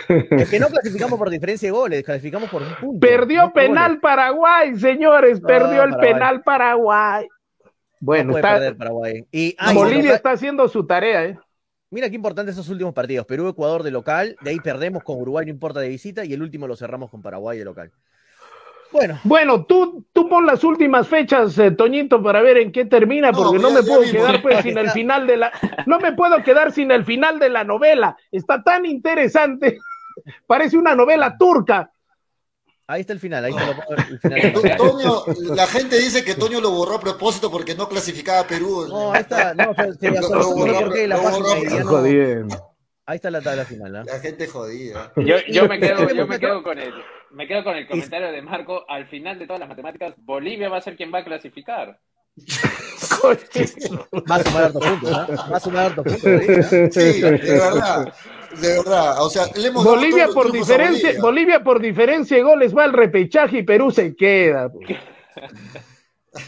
Es 0.07 0.49
que 0.49 0.59
no 0.59 0.67
clasificamos 0.67 1.17
por 1.17 1.29
diferencia 1.29 1.67
de 1.67 1.71
goles, 1.71 2.03
clasificamos 2.03 2.49
por 2.49 2.61
un 2.61 2.75
punto. 2.75 2.99
Perdió 2.99 3.43
no 3.43 3.53
penal 3.53 3.89
goles. 3.89 4.01
Paraguay, 4.01 4.79
señores, 4.79 5.41
No, 5.41 5.47
perdió 5.47 5.83
el 5.83 5.91
Paraguay. 5.91 6.13
penal 6.13 6.43
Paraguay. 6.43 7.27
No 7.27 7.71
Bueno, 7.99 8.31
puede 8.33 8.41
está, 8.41 8.53
perder 8.53 8.77
Paraguay. 8.77 9.27
Y, 9.31 9.55
Bolivia 9.73 10.15
está 10.15 10.31
haciendo 10.31 10.67
su 10.67 10.85
tarea, 10.85 11.25
¿eh? 11.25 11.39
Mira 11.89 12.09
qué 12.09 12.15
importante 12.15 12.51
esos 12.51 12.67
últimos 12.69 12.93
partidos. 12.93 13.25
Perú, 13.25 13.47
Ecuador 13.47 13.81
de 13.81 13.91
local, 13.91 14.35
de 14.41 14.49
ahí 14.49 14.59
perdemos 14.59 15.03
con 15.03 15.21
Uruguay, 15.21 15.45
no 15.45 15.51
importa 15.51 15.79
de 15.79 15.87
visita, 15.87 16.25
y 16.25 16.33
el 16.33 16.41
último 16.41 16.67
lo 16.67 16.75
cerramos 16.75 17.09
con 17.09 17.21
Paraguay 17.21 17.57
de 17.57 17.65
local. 17.65 17.91
Bueno, 18.91 19.19
Bueno, 19.23 19.65
tú, 19.65 20.05
tú 20.13 20.27
pon 20.29 20.45
las 20.45 20.63
últimas 20.63 21.07
fechas, 21.07 21.57
eh, 21.59 21.71
Toñito, 21.71 22.21
para 22.21 22.41
ver 22.41 22.57
en 22.57 22.71
qué 22.71 22.85
termina, 22.85 23.31
porque 23.31 23.59
no 23.59 23.71
me 23.71 23.83
puedo 23.83 24.01
quedar 24.01 24.41
pues 24.41 24.61
sin 24.63 24.77
el 24.77 24.89
final 24.91 25.27
de 25.27 25.37
la, 25.37 25.51
no 25.85 25.99
me 25.99 26.13
puedo 26.13 26.41
quedar 26.43 26.71
sin 26.71 26.91
el 26.91 27.05
final 27.05 27.39
de 27.39 27.49
la 27.49 27.63
novela. 27.63 28.17
Está 28.31 28.63
tan 28.63 28.85
interesante, 28.85 29.79
parece 30.47 30.77
una 30.77 30.95
novela 30.95 31.37
turca. 31.37 31.91
Ahí 32.87 33.01
está 33.01 33.13
el 33.13 33.19
final, 33.19 33.45
ahí 33.45 33.51
está 33.51 33.65
lo- 33.67 33.97
el 33.97 34.19
final. 34.19 34.77
Toño, 34.77 35.23
la 35.55 35.67
gente 35.67 35.97
dice 35.97 36.23
que 36.23 36.33
Toño 36.35 36.59
lo 36.61 36.71
borró 36.71 36.95
a 36.95 36.99
propósito 36.99 37.51
porque 37.51 37.75
no 37.75 37.87
clasificaba 37.87 38.39
a 38.41 38.47
Perú. 38.47 38.85
No, 38.87 39.11
ahí 39.13 39.21
está, 39.21 39.53
no, 39.53 39.65
Lo- 40.01 40.53
borró, 40.55 40.79
por 40.79 40.93
qué 40.93 41.07
la 41.07 41.21
página 41.21 41.83
Jodiendo. 41.83 42.73
Ahí 43.05 43.15
está 43.15 43.31
la 43.31 43.41
tabla 43.41 43.63
final, 43.63 43.95
¿ah? 43.95 44.03
La 44.05 44.19
gente 44.19 44.47
jodida. 44.47 45.13
Yo, 45.15 45.37
yo 45.47 45.67
me 45.67 45.79
quedo, 45.79 45.99
Sí, 46.09 46.15
yo 46.15 46.15
me 46.27 46.35
muchacho. 46.35 46.39
quedo 46.39 46.63
con 46.63 46.77
el, 46.77 46.93
me 47.31 47.47
quedo 47.47 47.63
con 47.63 47.75
el 47.77 47.87
comentario 47.87 48.31
de 48.33 48.41
Marco. 48.41 48.83
Al 48.89 49.07
final 49.07 49.39
de 49.39 49.47
todas 49.47 49.61
las 49.61 49.69
matemáticas, 49.69 50.13
Bolivia 50.17 50.67
va 50.67 50.77
a 50.77 50.81
ser 50.81 50.97
quien 50.97 51.13
va 51.13 51.19
a 51.19 51.23
clasificar. 51.23 51.97
Va 54.29 54.35
a 54.35 54.43
sumar 54.43 54.63
hartos 54.63 54.85
puntos, 54.85 55.11
¿ah? 55.11 55.49
Va 55.51 55.57
a 55.57 55.59
sumar 55.59 55.85
hartos 55.85 56.05
puntos. 56.05 56.23
Bolivia. 56.23 56.63
Sí, 56.91 57.21
de 57.21 57.31
verdad. 57.31 58.13
De 58.61 58.67
verdad. 58.77 59.21
O 59.23 59.29
sea, 59.29 59.45
le 59.55 59.67
hemos 59.67 59.83
Bolivia 59.83 60.27
por 60.29 60.51
diferencia, 60.51 61.09
Bolivia. 61.09 61.21
Bolivia 61.21 61.63
por 61.63 61.81
diferencia 61.81 62.37
de 62.37 62.43
goles 62.43 62.75
va 62.75 62.83
al 62.85 62.93
repechaje 62.93 63.59
y 63.59 63.63
Perú 63.63 63.91
se 63.91 64.15
queda. 64.15 64.69
pues. 64.69 64.97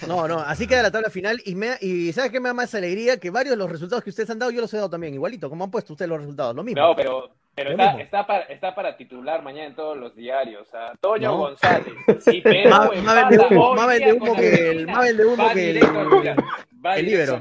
No, 0.08 0.28
no, 0.28 0.40
así 0.40 0.68
queda 0.68 0.84
la 0.84 0.92
tabla 0.92 1.10
final 1.10 1.42
y, 1.46 1.56
me, 1.56 1.72
y 1.82 2.14
¿sabes 2.14 2.32
qué 2.32 2.40
me 2.40 2.50
da 2.50 2.54
más 2.54 2.76
alegría? 2.76 3.18
Que 3.18 3.32
varios 3.32 3.52
de 3.52 3.58
los 3.58 3.72
resultados 3.72 4.04
que 4.04 4.12
ustedes 4.12 4.30
han 4.30 4.38
dado, 4.40 4.52
yo 4.52 4.62
los 4.62 4.74
he 4.74 4.78
dado 4.78 4.90
también, 4.90 5.14
igualito, 5.14 5.50
como 5.50 5.64
han 5.64 5.72
puesto 5.72 5.94
ustedes 5.94 6.10
los 6.10 6.20
resultados, 6.20 6.56
lo 6.56 6.64
mismo. 6.64 6.82
No, 6.82 6.96
pero, 6.96 7.32
pero 7.60 7.72
está, 7.72 8.02
está, 8.02 8.28
para, 8.28 8.44
está 8.46 8.76
para 8.76 8.98
titular 8.98 9.44
mañana 9.44 9.68
en 9.68 9.76
todos 9.76 9.98
los 9.98 10.16
diarios. 10.16 10.68
O 10.68 10.72
sea, 10.72 10.94
Toño 11.00 11.30
No. 11.32 11.38
González. 11.38 11.94
Si 12.22 12.42
Perú 12.42 12.70
Más- 12.70 13.04
más 13.04 13.30
vende 13.30 13.46
humo, 13.56 13.74
más 13.76 13.88
que 14.36 14.70
el- 14.72 14.88
más 14.88 15.06
vende 15.06 15.26
humo 15.26 15.50
que 15.54 15.70
el- 15.72 15.78
el. 15.78 15.84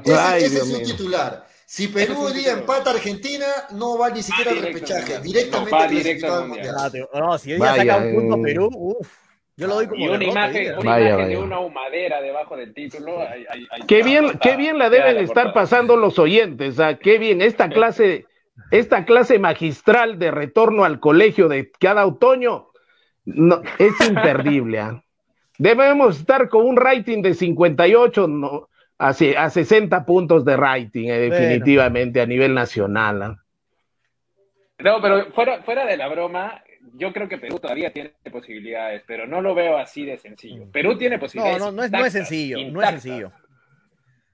Ese, 0.05 0.15
Ay, 0.17 0.43
ese 0.43 0.57
es 0.57 0.73
un 0.73 0.83
titular. 0.83 1.45
Si 1.65 1.87
Perú 1.87 2.15
hoy 2.19 2.31
un 2.31 2.37
día 2.37 2.51
empata 2.53 2.89
a 2.89 2.93
Argentina, 2.93 3.45
no 3.71 3.97
va 3.97 4.09
ni 4.09 4.23
siquiera 4.23 4.51
al 4.51 4.57
repechaje. 4.59 5.19
Directamente 5.21 5.71
No, 5.77 5.87
directo 5.87 6.33
al 6.33 6.47
Mundial. 6.47 6.75
No, 7.13 7.37
si 7.37 7.53
hoy 7.53 7.59
día 7.59 7.75
saca 7.75 7.97
un 7.97 8.15
punto 8.15 8.35
eh. 8.37 8.41
Perú, 8.43 8.69
uff, 8.73 9.07
yo 9.55 9.67
lo 9.67 9.75
doy 9.75 9.87
como 9.87 10.01
Y 10.03 10.07
una 10.07 10.17
derrota, 10.17 10.31
imagen, 10.31 10.79
una 10.79 10.91
Vaya, 10.91 11.09
imagen 11.09 11.27
de 11.29 11.35
vaya. 11.35 11.45
una 11.45 11.59
humadera 11.59 12.21
debajo 12.21 12.57
del 12.57 12.73
título. 12.73 13.19
ahí- 13.21 13.45
ahí- 13.49 13.67
ahí 13.71 13.81
Qué 13.87 14.01
bien, 14.03 14.39
qué 14.41 14.55
bien 14.57 14.77
la 14.79 14.89
deben 14.89 15.15
la 15.15 15.21
estar 15.21 15.45
portada. 15.45 15.53
pasando 15.53 15.95
los 15.95 16.17
oyentes, 16.17 16.79
¿ah? 16.79 16.97
qué 16.97 17.19
bien 17.19 17.41
esta 17.43 17.69
clase, 17.69 18.25
esta 18.71 19.05
clase 19.05 19.39
magistral 19.39 20.19
de 20.19 20.31
retorno 20.31 20.83
al 20.85 20.99
colegio 20.99 21.47
de 21.47 21.71
cada 21.79 22.05
otoño, 22.05 22.67
no, 23.25 23.61
es 23.77 23.93
imperdible. 24.09 24.79
¿ah? 24.79 25.03
Debemos 25.57 26.19
estar 26.19 26.49
con 26.49 26.65
un 26.65 26.77
rating 26.77 27.21
de 27.21 27.33
58 27.33 28.27
no, 28.27 28.69
a, 28.97 29.09
a 29.09 29.49
60 29.49 30.05
puntos 30.05 30.45
de 30.45 30.55
rating, 30.57 31.07
eh, 31.09 31.27
Bueno. 31.27 31.35
definitivamente 31.35 32.21
a 32.21 32.25
nivel 32.25 32.53
nacional. 32.53 33.21
¿ah? 33.23 33.37
No, 34.79 35.01
pero 35.01 35.31
fuera, 35.31 35.61
fuera 35.63 35.85
de 35.85 35.97
la 35.97 36.07
broma, 36.07 36.63
yo 36.93 37.11
creo 37.11 37.27
que 37.27 37.37
Perú 37.37 37.59
todavía 37.59 37.91
tiene 37.91 38.13
posibilidades, 38.31 39.03
pero 39.05 39.27
no 39.27 39.41
lo 39.41 39.53
veo 39.53 39.77
así 39.77 40.05
de 40.05 40.17
sencillo. 40.17 40.71
Perú 40.71 40.97
tiene 40.97 41.17
No, 41.17 41.21
posibilidades. 41.21 41.59
no, 41.59 41.71
no 41.71 41.83
es, 41.83 41.91
no 41.91 41.97
es 41.97 42.05
intactas, 42.05 42.13
sencillo, 42.13 42.71
no 42.71 42.81
es 42.81 42.89
sencillo. 42.89 43.31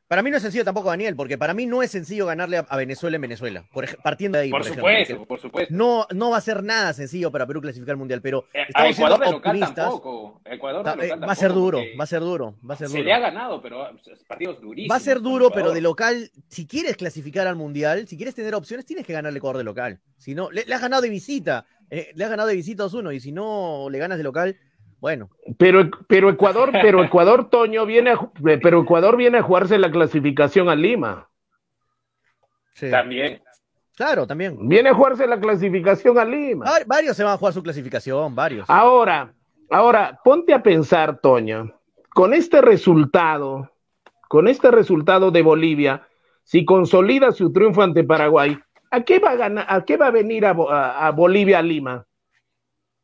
Para 0.08 0.22
mí 0.22 0.30
no 0.30 0.38
es 0.38 0.44
sencillo 0.44 0.64
tampoco, 0.64 0.90
Daniel, 0.90 1.16
porque 1.16 1.36
para 1.36 1.56
mí 1.56 1.66
no 1.66 1.82
es 1.82 1.90
sencillo 1.90 2.28
ganarle 2.28 2.58
a, 2.58 2.78
Venezuela 2.78 3.16
en 3.16 3.22
Venezuela, 3.24 3.66
por 3.74 3.88
partiendo 4.04 4.38
de 4.38 4.44
ahí. 4.44 4.52
Por 4.52 4.64
supuesto, 4.64 5.26
por 5.26 5.40
supuesto. 5.40 5.74
No, 5.74 6.06
no 6.14 6.30
va 6.30 6.38
a 6.38 6.42
ser 6.42 6.62
nada 6.62 6.94
sencillo 6.94 7.32
para 7.32 7.48
Perú 7.48 7.60
clasificar 7.60 7.94
al 7.94 7.98
Mundial, 7.98 8.22
pero 8.22 8.46
Eh, 8.54 8.68
a 8.72 8.84
siendo 8.84 8.90
Ecuador 8.92 9.20
local 9.20 9.36
optimistas. 9.36 9.76
tampoco. 9.76 10.42
Ecuador 10.46 10.82
eh, 11.02 11.08
local 11.08 11.28
va 11.28 11.32
a 11.32 11.36
ser 11.36 11.48
tampoco, 11.50 11.66
duro, 11.66 11.80
va 12.00 12.04
a 12.04 12.08
ser 12.08 12.20
duro, 12.22 12.56
va 12.70 12.74
a 12.76 12.78
ser 12.78 12.88
Se 12.88 12.98
duro. 12.98 13.04
le 13.06 13.14
ha 13.14 13.20
ganado, 13.20 13.62
pero 13.64 13.90
partidos 14.28 14.62
durísimos. 14.62 14.94
Va 14.94 14.98
a 14.98 15.00
ser 15.00 15.22
duro, 15.22 15.50
pero 15.50 15.72
de 15.72 15.82
local, 15.82 16.32
si 16.50 16.68
quieres 16.68 16.98
clasificar 16.98 17.48
al 17.48 17.56
mundial, 17.56 18.08
si 18.08 18.16
quieres 18.16 18.36
tener 18.36 18.54
opciones, 18.54 18.86
tienes 18.86 19.08
que 19.08 19.14
ganarle 19.14 19.40
Ecuador 19.40 19.58
de 19.58 19.64
local. 19.64 20.02
Si 20.18 20.36
no, 20.36 20.52
le, 20.52 20.66
le 20.66 20.76
has 20.76 20.82
ganado 20.82 21.02
de 21.02 21.10
visita, 21.10 21.66
eh, 21.90 22.12
le 22.14 22.24
has 22.24 22.30
ganado 22.30 22.50
de 22.50 22.56
visita 22.56 22.84
2-1, 22.84 23.16
y 23.16 23.20
si 23.20 23.32
no 23.32 23.88
le 23.90 23.98
ganas 23.98 24.20
de 24.20 24.24
local, 24.24 24.56
bueno, 25.06 25.30
Pero, 25.60 25.88
pero 26.08 26.32
Ecuador, 26.32 26.72
pero 26.82 27.04
Ecuador, 27.04 27.48
Toño, 27.52 27.86
viene 27.86 28.10
a, 28.14 28.20
pero 28.60 28.82
Ecuador 28.82 29.16
viene 29.18 29.38
a 29.38 29.44
jugarse 29.44 29.78
la 29.78 29.92
clasificación 29.92 30.68
a 30.68 30.74
Lima. 30.76 31.30
sí. 32.74 32.90
También. 32.90 33.40
claro, 33.96 34.26
también. 34.26 34.68
Viene 34.68 34.90
a 34.90 34.96
jugarse 34.96 35.28
la 35.28 35.40
clasificación 35.40 36.18
a 36.18 36.26
Lima. 36.26 36.66
Va- 36.66 36.80
varios 36.88 37.16
se 37.16 37.24
van 37.24 37.34
a 37.34 37.38
jugar 37.38 37.54
su 37.54 37.62
clasificación, 37.62 38.34
varios. 38.34 38.68
Ahora, 38.68 39.32
ahora, 39.70 40.20
ponte 40.24 40.56
a 40.56 40.64
pensar, 40.64 41.20
Toño, 41.20 41.72
con 42.16 42.34
este 42.34 42.60
resultado, 42.62 43.72
con 44.28 44.48
este 44.48 44.72
resultado 44.72 45.30
de 45.30 45.44
Bolivia, 45.44 46.08
si 46.44 46.66
consolida 46.66 47.32
su 47.32 47.54
triunfo 47.54 47.84
ante 47.84 48.04
Paraguay, 48.04 48.58
¿a 48.90 49.02
qué 49.04 49.20
va 49.20 49.30
a 49.32 49.36
ganar, 49.36 49.66
a 49.70 49.86
qué 49.86 49.98
va 49.98 50.08
a 50.08 50.12
venir 50.12 50.48
a, 50.48 50.54
Bo- 50.54 50.72
a- 50.72 51.06
a 51.06 51.12
Bolivia 51.12 51.60
a 51.60 51.62
Lima? 51.62 52.08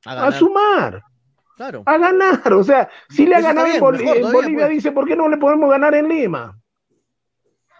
A 0.03 0.31
sumar, 0.31 1.03
claro. 1.69 1.83
a 1.85 1.97
ganar. 1.97 2.53
O 2.53 2.63
sea, 2.63 2.89
si 3.09 3.25
le 3.25 3.35
ha 3.35 3.39
Eso 3.39 3.47
ganado 3.49 3.67
en, 3.67 3.73
mejor 3.73 3.97
Bolivia, 4.33 4.65
pues. 4.65 4.69
dice, 4.69 4.91
¿por 4.91 5.07
qué 5.07 5.15
no 5.15 5.29
le 5.29 5.37
podemos 5.37 5.69
ganar 5.69 5.93
en 5.95 6.07
Lima? 6.07 6.57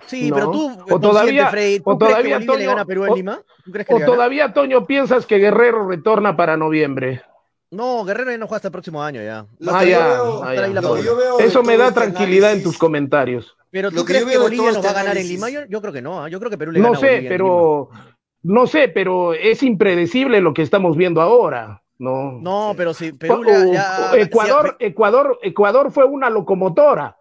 Sí, 0.07 0.29
No. 0.29 0.36
pero 0.36 0.51
tú, 0.51 0.71
O 0.89 0.99
todavía- 0.99 1.47
Freddy, 1.49 1.79
¿tú 1.79 1.89
o 1.91 1.97
crees 1.97 2.11
todavía, 2.13 2.39
que 2.39 2.45
Bolivia 2.45 2.53
le 2.57 2.59
Toño, 2.65 2.69
gana 2.69 2.82
a 2.82 2.86
Perú 2.86 3.05
en 3.05 3.09
o- 3.11 3.15
Lima? 3.15 3.41
¿Tú 3.63 3.71
crees 3.71 3.88
que 3.88 3.93
¿O 3.93 3.97
le 3.97 4.03
gana? 4.03 4.13
todavía, 4.13 4.53
Toño, 4.53 4.86
piensas 4.86 5.25
que 5.25 5.38
Guerrero 5.38 5.88
retorna 5.88 6.36
para 6.36 6.57
noviembre? 6.57 7.21
No, 7.69 8.03
Guerrero 8.03 8.32
ya 8.32 8.38
no 8.38 8.47
juega 8.47 8.57
hasta 8.57 8.67
el 8.67 8.71
próximo 8.73 9.01
año 9.01 9.21
ya. 9.23 9.45
Ah, 9.67 9.86
ya, 9.86 10.07
veo- 10.07 10.43
ah, 10.43 10.53
ya. 10.55 10.82
veo 11.13 11.39
Eso 11.39 11.63
me 11.63 11.77
da 11.77 11.88
este 11.88 12.01
tranquilidad 12.01 12.51
en 12.51 12.63
tus 12.63 12.77
comentarios. 12.77 13.55
Pero 13.69 13.89
tú 13.89 13.97
Lo 13.97 14.05
que 14.05 14.13
crees 14.13 14.25
que 14.25 14.38
Bolivia 14.38 14.65
nos 14.67 14.75
este 14.77 14.88
va 14.88 14.91
a 14.91 14.95
ganar 15.03 15.17
en 15.17 15.27
Lima? 15.27 15.49
Yo, 15.49 15.61
yo 15.69 15.79
creo 15.82 15.93
que 15.93 16.01
no, 16.01 16.21
¿ah? 16.21 16.27
yo 16.27 16.39
creo 16.39 16.51
que 16.51 16.57
Perú 16.57 16.73
le 16.73 16.79
No 16.79 16.86
gana 16.88 16.97
a 16.97 16.99
sé, 16.99 17.05
Bolivia 17.05 17.17
en 17.17 17.23
Lima. 17.23 17.32
pero 17.38 17.89
no 18.43 18.67
sé, 18.67 18.88
pero 18.89 19.34
es 19.34 19.63
impredecible 19.63 20.41
lo 20.41 20.53
que 20.53 20.63
estamos 20.63 20.97
viendo 20.97 21.21
ahora, 21.21 21.80
¿no? 22.01 22.39
No, 22.41 22.73
pero 22.75 22.93
si 22.93 23.13
Perú 23.13 23.43
Ecuador, 24.13 24.75
si- 24.79 24.85
Ecuador, 24.85 25.37
Ecuador 25.41 25.91
fue 25.91 26.05
una 26.05 26.29
locomotora 26.29 27.15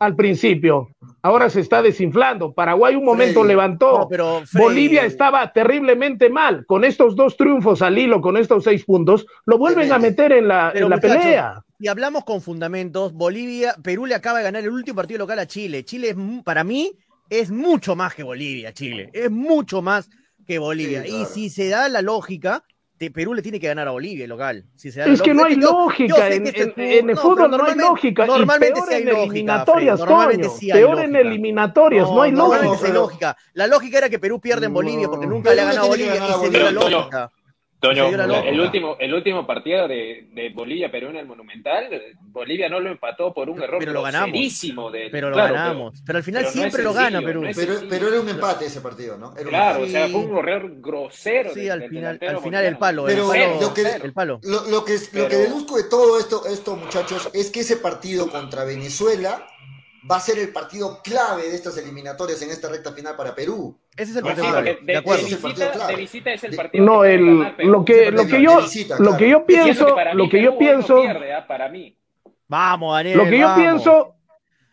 al 0.00 0.16
principio. 0.16 0.88
Ahora 1.22 1.48
se 1.48 1.60
está 1.60 1.80
desinflando. 1.80 2.52
Paraguay 2.52 2.96
un 2.96 3.04
momento 3.04 3.40
Freddy. 3.40 3.48
levantó. 3.48 4.00
No, 4.00 4.08
pero, 4.08 4.42
Freddy, 4.44 4.64
Bolivia 4.64 5.04
estaba 5.04 5.52
terriblemente 5.52 6.28
mal. 6.28 6.66
Con 6.66 6.84
estos 6.84 7.14
dos 7.14 7.36
triunfos 7.36 7.80
al 7.80 7.96
hilo, 7.96 8.20
con 8.20 8.36
estos 8.36 8.64
seis 8.64 8.84
puntos, 8.84 9.24
lo 9.46 9.56
vuelven 9.56 9.92
a 9.92 9.98
meter 9.98 10.32
en 10.32 10.48
la, 10.48 10.70
Pero, 10.72 10.86
en 10.86 10.90
la 10.90 10.98
pelea. 10.98 11.62
Si 11.78 11.86
hablamos 11.88 12.24
con 12.24 12.42
fundamentos, 12.42 13.12
Bolivia, 13.12 13.74
Perú 13.82 14.04
le 14.06 14.14
acaba 14.16 14.38
de 14.38 14.44
ganar 14.44 14.62
el 14.64 14.70
último 14.70 14.96
partido 14.96 15.18
local 15.18 15.38
a 15.38 15.46
Chile. 15.46 15.84
Chile 15.84 16.10
es, 16.10 16.16
para 16.44 16.64
mí 16.64 16.90
es 17.30 17.50
mucho 17.52 17.94
más 17.94 18.14
que 18.14 18.24
Bolivia, 18.24 18.72
Chile. 18.72 19.10
Es 19.12 19.30
mucho 19.30 19.80
más 19.80 20.10
que 20.46 20.58
Bolivia. 20.58 21.02
Sí, 21.04 21.20
Y 21.22 21.24
si 21.26 21.50
se 21.50 21.68
da 21.68 21.88
la 21.88 22.02
lógica, 22.02 22.64
te- 22.98 23.10
Perú 23.10 23.34
le 23.34 23.42
tiene 23.42 23.58
que 23.60 23.66
ganar 23.66 23.88
a 23.88 23.90
Bolivia 23.90 24.24
el 24.24 24.30
local. 24.30 24.64
Si 24.76 24.90
se 24.92 25.00
da 25.00 25.06
Es 25.06 25.18
la 25.18 25.24
que 25.24 25.34
no 25.34 25.44
hay 25.44 25.56
lógica. 25.56 25.66
Yo- 25.70 25.72
lógica 25.84 26.08
yo 26.08 26.16
sé 26.16 26.34
en, 26.36 26.46
este 26.46 26.98
el 27.00 27.06
no, 27.06 27.16
fútbol, 27.16 27.36
no 27.36 27.44
hay 27.44 27.50
normalmente- 27.50 27.82
lógica. 27.84 28.26
Normalmente 28.26 28.80
sí 28.88 28.94
hay 28.94 29.02
en 29.02 29.08
lógica, 29.08 29.64
normalmente 29.96 30.48
sí 30.48 30.70
hay 30.70 30.78
peor 30.80 30.98
en 31.00 31.16
eliminatorias, 31.16 32.08
no, 32.08 32.22
hay 32.22 32.32
normalmente 32.32 32.68
lógica. 32.68 32.80
sí 32.80 32.86
hay 32.86 32.92
lógica. 32.94 33.36
La 33.54 33.66
lógica 33.66 33.98
era 33.98 34.08
que 34.08 34.18
Perú 34.18 34.40
pierde 34.40 34.66
en 34.66 34.72
Bolivia 34.74 35.08
porque 35.08 35.26
nunca 35.26 35.52
le 35.54 35.60
ha 35.60 35.64
ganado 35.66 35.86
a 35.86 35.88
Bolivia 35.88 36.14
y 36.14 36.18
se 36.44 36.50
dio 36.50 36.58
la 36.60 36.70
Bolivia. 36.80 36.98
lógica. 36.98 37.30
Toño, 37.88 38.42
el 38.44 38.60
último, 38.60 38.96
el 38.98 39.14
último 39.14 39.46
partido 39.46 39.86
de, 39.88 40.28
de 40.32 40.50
Bolivia-Perú 40.50 41.08
en 41.10 41.16
el 41.16 41.26
Monumental, 41.26 41.88
Bolivia 42.22 42.68
no 42.68 42.80
lo 42.80 42.90
empató 42.90 43.32
por 43.32 43.48
un 43.50 43.62
error 43.62 43.78
Pero 43.78 43.92
lo 43.92 44.02
ganamos. 44.02 44.32
del- 44.92 45.10
Pero 45.10 45.28
lo 45.30 45.34
claro, 45.34 45.54
ganamos. 45.54 46.02
Pero, 46.04 46.16
al 46.18 46.24
final 46.24 46.42
pero 46.42 46.54
no 46.54 46.60
siempre 46.60 46.82
lo 46.82 46.92
gana 46.92 47.20
Perú. 47.22 47.42
no 47.42 47.50
Pero, 47.54 47.74
pero 47.88 48.08
era 48.08 48.20
un 48.20 48.28
empate 48.28 48.66
ese 48.66 48.80
partido, 48.80 49.16
¿no? 49.18 49.32
Era 49.34 49.42
un 49.42 49.48
Claro, 49.48 49.82
o 49.82 49.86
sea, 49.86 50.08
fue 50.08 50.20
un 50.20 50.36
error 50.38 50.72
grosero. 50.80 51.54
Sí, 51.54 51.60
del- 51.60 51.70
al 51.72 51.88
final, 51.88 52.18
al 52.26 52.38
final 52.38 52.64
el 52.64 52.78
palo, 52.78 53.08
el 53.08 53.14
Pero 53.14 53.28
palo, 53.28 53.60
lo 53.60 53.74
que- 53.74 53.82
el 54.04 54.12
palo. 54.12 54.40
Lo, 54.42 54.64
lo 54.68 54.84
que, 54.84 54.94
lo 54.94 54.98
que 55.00 55.08
Pero- 55.12 55.28
deduzco 55.38 55.76
de 55.76 55.84
todo 55.84 56.18
esto, 56.18 56.46
esto, 56.46 56.76
muchachos, 56.76 57.30
es 57.32 57.50
que 57.50 57.60
ese 57.60 57.76
partido 57.76 58.28
contra 58.30 58.64
Venezuela 58.64 59.46
va 60.10 60.16
a 60.16 60.20
ser 60.20 60.38
el 60.38 60.52
partido 60.52 61.00
clave 61.02 61.48
de 61.48 61.54
estas 61.54 61.76
eliminatorias 61.78 62.40
en 62.42 62.50
esta 62.50 62.68
recta 62.68 62.92
final 62.92 63.16
para 63.16 63.34
Perú. 63.34 63.78
Ese 63.96 64.10
es 64.10 64.16
el 64.16 64.22
partido 64.22 64.46
clave, 64.50 64.78
de, 64.82 65.96
visita, 65.96 66.32
es 66.32 66.44
el 66.44 66.56
partido 66.56 66.84
No, 66.84 67.02
que 67.02 67.14
el, 67.14 67.38
ganar 67.38 67.54
lo 67.64 67.84
que, 67.84 68.10
lo 68.10 68.26
que 68.26 68.42
yo, 68.42 68.60
lo 68.98 69.16
que 69.16 69.28
yo 69.28 69.46
que 69.46 69.54
pienso, 69.54 69.94
para 69.94 70.14
mí 70.14 70.22
lo 70.22 70.28
que 70.28 70.42
yo 70.42 70.50
Perú 70.50 70.58
pienso, 70.58 71.02
pierde, 71.02 71.42
para 71.48 71.68
mí. 71.68 71.96
Vamos, 72.48 72.94
Daniel. 72.94 73.18
lo 73.18 73.24
que 73.24 73.38
yo 73.38 73.54
pienso, 73.54 74.13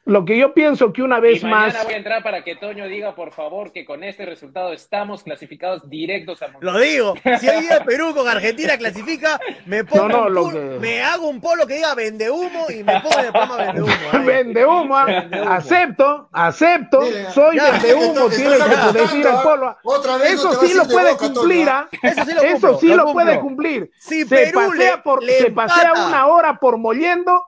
lo 0.05 0.25
que 0.25 0.35
yo 0.37 0.53
pienso 0.53 0.91
que 0.91 1.03
una 1.03 1.19
Y 1.19 1.21
vez 1.21 1.43
mañana 1.43 1.73
más, 1.73 1.83
voy 1.83 1.93
a 1.93 1.97
entrar 1.97 2.23
para 2.23 2.43
que 2.43 2.55
Toño 2.55 2.87
diga, 2.87 3.13
por 3.13 3.31
favor, 3.31 3.71
que 3.71 3.85
con 3.85 4.03
este 4.03 4.25
resultado 4.25 4.73
estamos 4.73 5.23
clasificados 5.23 5.87
directos 5.89 6.41
al 6.41 6.53
Mundial. 6.53 6.73
Lo 6.73 6.79
digo, 6.79 7.13
si 7.39 7.47
hoy 7.47 7.61
día 7.61 7.83
Perú 7.85 8.13
con 8.15 8.27
Argentina 8.27 8.77
clasifica, 8.77 9.39
me 9.67 9.83
pongo 9.83 10.07
No, 10.07 10.17
no, 10.21 10.25
un 10.27 10.33
lo 10.33 10.49
que- 10.49 10.79
me 10.79 11.01
hago 11.03 11.27
un 11.27 11.39
polo 11.39 11.67
que 11.67 11.75
diga 11.75 11.93
vende 11.93 12.31
humo 12.31 12.65
y 12.69 12.83
me 12.83 12.99
pongo 12.99 13.21
de 13.21 13.31
palma 13.31 13.57
vende 13.57 13.81
humo. 13.83 13.91
ahí. 14.13 14.25
vende 14.25 14.65
humo, 14.65 14.97
ah, 14.97 15.05
Vende 15.05 15.39
humo. 15.41 15.51
acepto, 15.51 16.29
acepto, 16.31 17.01
Mira, 17.01 17.31
soy 17.31 17.55
ya, 17.57 17.71
vende 17.71 17.93
humo, 17.95 18.29
tiene 18.29 18.55
que 18.57 18.99
decir 18.99 19.27
el 19.27 19.35
polo. 19.43 19.77
Otra 19.83 20.17
vez 20.17 20.33
Eso 20.33 20.53
sí 20.65 20.73
lo 20.73 20.87
puede 20.87 21.11
boca, 21.11 21.27
cumplir, 21.31 21.69
ah. 21.69 21.87
Eso 22.01 22.25
sí 22.25 22.33
lo 22.33 22.41
Eso 22.41 22.51
cumplo, 22.53 22.79
sí 22.79 22.87
lo 22.87 22.95
lo 22.95 23.13
puede 23.13 23.39
cumplir. 23.39 23.91
Si 23.99 24.23
se 24.23 24.27
Perú 24.35 24.61
pasea, 24.71 24.95
le- 24.95 25.01
por, 25.03 25.23
le 25.23 25.37
se 25.37 25.51
pasea 25.51 25.93
una 25.93 26.25
hora 26.27 26.57
por 26.59 26.77
mollendo, 26.79 27.43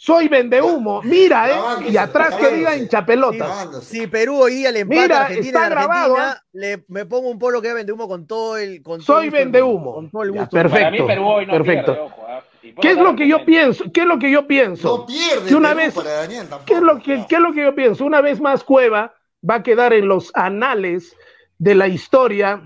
soy 0.00 0.28
vende 0.28 0.62
humo. 0.62 1.02
Mira, 1.02 1.50
eh, 1.80 1.90
y 1.90 1.96
atrás 1.96 2.36
que 2.36 2.48
diga 2.54 2.76
hincha 2.76 3.04
pelota. 3.04 3.46
Grabándose. 3.46 3.98
Si 3.98 4.06
Perú 4.06 4.36
hoy 4.40 4.54
día 4.54 4.70
le 4.70 4.80
empata 4.80 5.02
Mira, 5.02 5.16
a 5.16 5.20
Argentina 5.22 5.46
está 5.48 5.66
Argentina, 5.66 5.82
grabado, 5.82 6.16
¿eh? 6.16 6.36
le, 6.52 6.84
me 6.86 7.04
pongo 7.04 7.28
un 7.28 7.38
polo 7.38 7.60
que 7.60 7.74
vende 7.74 7.92
humo 7.92 8.06
con 8.06 8.24
todo 8.26 8.56
el. 8.56 8.80
Con 8.80 9.04
todo 9.04 9.16
Soy 9.18 9.26
el 9.26 9.30
gusto 9.30 9.36
del 9.38 9.44
vende 9.46 9.62
mundo, 9.62 9.76
humo. 9.80 9.94
Con 9.94 10.10
todo 10.10 10.22
el 10.22 10.32
Ya, 10.32 10.40
gusto. 10.40 10.56
del 10.56 10.64
mundo. 10.64 10.78
Para 10.78 10.90
mí 10.92 10.96
Perfecto, 10.98 11.06
Perú 11.08 11.28
hoy 11.28 11.46
no 11.46 11.52
perfecto. 11.52 11.92
pierde, 11.92 12.00
ojo, 12.06 12.16
puedo 12.22 12.80
¿Qué 12.80 12.90
es 12.90 12.96
lo 12.98 13.16
que 13.16 13.28
yo 13.28 13.44
pienso? 13.44 13.84
¿Qué 13.92 14.00
es 14.02 14.06
lo 14.06 14.18
que 14.20 14.30
yo 14.30 14.46
pienso? 14.46 14.98
No 14.98 15.06
pierde 15.06 15.48
Que 15.48 15.54
una 15.56 15.68
Perú 15.70 15.78
vez- 15.80 15.94
para 15.94 16.10
Daniel 16.12 16.46
tampoco. 16.48 16.64
¿Qué 16.66 16.74
es 16.74 16.80
lo 16.80 16.98
que, 17.02 17.16
No. 17.16 17.26
qué 17.28 17.34
es 17.34 17.40
lo 17.40 17.52
que 17.52 17.62
yo 17.62 17.74
pienso? 17.74 18.04
Una 18.04 18.20
vez 18.20 18.40
más, 18.40 18.62
Cueva 18.62 19.14
va 19.48 19.54
a 19.56 19.62
quedar 19.64 19.92
en 19.92 20.06
los 20.06 20.30
anales 20.34 21.16
de 21.58 21.74
la 21.74 21.88
historia, 21.88 22.62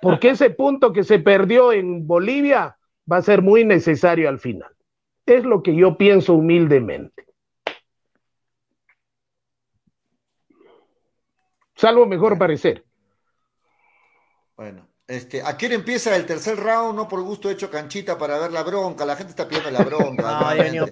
porque 0.00 0.30
ese 0.30 0.50
punto 0.50 0.92
que 0.92 1.02
se 1.02 1.18
perdió 1.18 1.72
en 1.72 2.06
Bolivia 2.06 2.76
va 3.10 3.16
a 3.16 3.22
ser 3.22 3.42
muy 3.42 3.64
necesario 3.64 4.28
al 4.28 4.38
final. 4.38 4.70
Es 5.28 5.44
lo 5.44 5.62
que 5.62 5.76
yo 5.76 5.98
pienso 5.98 6.32
humildemente. 6.32 7.26
Salvo 11.76 12.06
mejor 12.06 12.38
parecer. 12.38 12.82
Bueno, 14.56 14.88
este, 15.06 15.42
¿a 15.42 15.56
hora 15.66 15.74
empieza 15.74 16.16
el 16.16 16.24
tercer 16.24 16.56
round? 16.56 16.96
No 16.96 17.06
por 17.06 17.20
gusto 17.22 17.50
he 17.50 17.52
hecho 17.52 17.70
canchita 17.70 18.16
para 18.16 18.38
ver 18.38 18.52
la 18.52 18.62
bronca. 18.62 19.04
La 19.04 19.16
gente 19.16 19.30
está 19.30 19.46
pidiendo 19.46 19.70
la 19.70 19.84
bronca. 19.84 20.22
Realmente. 20.40 20.64
venido 20.64 20.86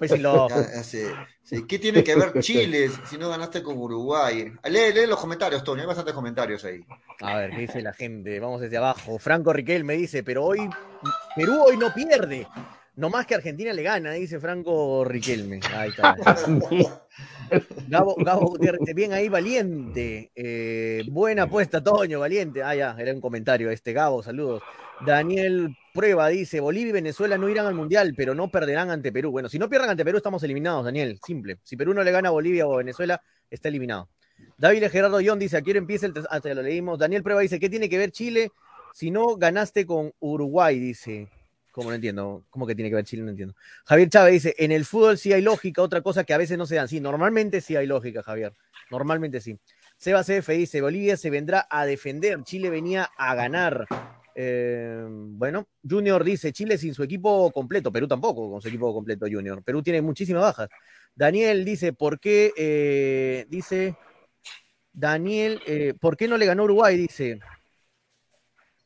ya 0.47 0.83
sé. 0.83 1.13
Sí, 1.41 1.65
¿Qué 1.65 1.79
tiene 1.79 2.03
que 2.03 2.15
ver 2.15 2.39
Chile 2.39 2.89
si 3.09 3.17
no 3.17 3.29
ganaste 3.29 3.63
con 3.63 3.75
Uruguay? 3.75 4.53
Lee, 4.65 4.93
lee 4.93 5.07
los 5.07 5.19
comentarios, 5.19 5.63
Tony. 5.63 5.81
Hay 5.81 5.87
bastantes 5.87 6.13
comentarios 6.13 6.63
ahí. 6.63 6.85
A 7.21 7.37
ver, 7.37 7.51
¿qué 7.51 7.61
dice 7.61 7.81
la 7.81 7.93
gente? 7.93 8.39
Vamos 8.39 8.61
desde 8.61 8.77
abajo. 8.77 9.17
Franco 9.17 9.51
Riquel 9.51 9.83
me 9.83 9.95
dice, 9.95 10.21
pero 10.21 10.45
hoy 10.45 10.69
Perú 11.35 11.59
hoy 11.65 11.75
no 11.77 11.91
pierde. 11.91 12.47
No 12.97 13.11
más 13.11 13.27
que 13.27 13.35
Argentina 13.35 13.71
le 13.73 13.83
gana, 13.83 14.11
dice 14.13 14.39
Franco 14.39 15.05
Riquelme. 15.05 15.59
Ahí 15.75 15.89
está. 15.89 16.15
Gabo, 17.87 18.15
Gabo 18.15 18.47
Gutiérrez, 18.47 18.81
bien 18.95 19.13
ahí, 19.13 19.29
valiente. 19.29 20.31
Eh, 20.35 21.03
buena 21.09 21.43
apuesta, 21.43 21.81
Toño, 21.83 22.19
valiente. 22.19 22.63
Ah, 22.63 22.75
ya, 22.75 22.95
era 22.97 23.13
un 23.13 23.21
comentario 23.21 23.69
este. 23.69 23.93
Gabo, 23.93 24.23
saludos. 24.23 24.63
Daniel 25.05 25.75
Prueba 25.93 26.27
dice: 26.29 26.59
Bolivia 26.59 26.89
y 26.89 26.93
Venezuela 26.93 27.37
no 27.37 27.47
irán 27.49 27.67
al 27.67 27.75
mundial, 27.75 28.13
pero 28.17 28.33
no 28.33 28.49
perderán 28.49 28.89
ante 28.89 29.11
Perú. 29.11 29.29
Bueno, 29.31 29.47
si 29.47 29.59
no 29.59 29.69
pierdan 29.69 29.91
ante 29.91 30.03
Perú, 30.03 30.17
estamos 30.17 30.41
eliminados, 30.41 30.83
Daniel. 30.83 31.19
Simple. 31.23 31.59
Si 31.63 31.77
Perú 31.77 31.93
no 31.93 32.03
le 32.03 32.11
gana 32.11 32.29
a 32.29 32.31
Bolivia 32.31 32.65
o 32.67 32.73
a 32.73 32.77
Venezuela, 32.77 33.21
está 33.49 33.69
eliminado. 33.69 34.09
David 34.57 34.85
Gerardo 34.91 35.19
John 35.23 35.37
dice: 35.37 35.55
Aquí 35.57 35.69
empieza 35.71 36.07
el. 36.07 36.13
ter- 36.13 36.25
Ah, 36.31 36.39
lo 36.43 36.63
leímos. 36.63 36.97
Daniel 36.97 37.21
Prueba 37.21 37.41
dice: 37.41 37.59
¿Qué 37.59 37.69
tiene 37.69 37.89
que 37.89 37.99
ver 37.99 38.11
Chile 38.11 38.49
si 38.91 39.11
no 39.11 39.35
ganaste 39.35 39.85
con 39.85 40.11
Uruguay? 40.19 40.79
Dice. 40.79 41.27
¿Cómo 41.77 41.89
no 41.89 41.95
entiendo? 41.95 42.43
¿Cómo 42.49 42.65
que 42.65 42.73
tiene 42.73 42.89
que 42.89 42.95
ver 42.95 43.05
Chile? 43.05 43.21
No 43.21 43.29
entiendo. 43.29 43.53
Javier 43.85 44.09
Chávez 44.09 44.33
dice, 44.33 44.55
en 44.57 44.71
el 44.71 44.83
fútbol 44.83 45.15
sí 45.19 45.31
hay 45.31 45.43
lógica, 45.43 45.83
otra 45.83 46.01
cosa 46.01 46.23
que 46.23 46.33
a 46.33 46.37
veces 46.39 46.57
no 46.57 46.65
se 46.65 46.73
dan. 46.73 46.87
Sí, 46.87 46.99
normalmente 46.99 47.61
sí 47.61 47.75
hay 47.75 47.85
lógica, 47.85 48.23
Javier. 48.23 48.51
Normalmente 48.89 49.41
sí. 49.41 49.59
Seba 49.95 50.23
CF 50.23 50.49
dice, 50.53 50.81
Bolivia 50.81 51.17
se 51.17 51.29
vendrá 51.29 51.67
a 51.69 51.85
defender, 51.85 52.41
Chile 52.41 52.71
venía 52.71 53.11
a 53.15 53.35
ganar. 53.35 53.85
Eh, 54.33 55.05
bueno, 55.07 55.67
Junior 55.87 56.23
dice, 56.23 56.51
Chile 56.51 56.79
sin 56.79 56.95
su 56.95 57.03
equipo 57.03 57.51
completo, 57.51 57.91
Perú 57.91 58.07
tampoco 58.07 58.49
con 58.49 58.59
su 58.59 58.69
equipo 58.69 58.91
completo, 58.91 59.27
Junior. 59.31 59.61
Perú 59.61 59.83
tiene 59.83 60.01
muchísimas 60.01 60.41
bajas. 60.41 60.69
Daniel 61.13 61.63
dice, 61.63 61.93
¿por 61.93 62.19
qué? 62.19 62.53
eh, 62.57 63.45
dice, 63.49 63.95
Daniel, 64.91 65.61
eh, 65.67 65.93
¿por 66.01 66.17
qué 66.17 66.27
no 66.27 66.37
le 66.37 66.47
ganó 66.47 66.63
Uruguay? 66.63 66.97
Dice, 66.97 67.39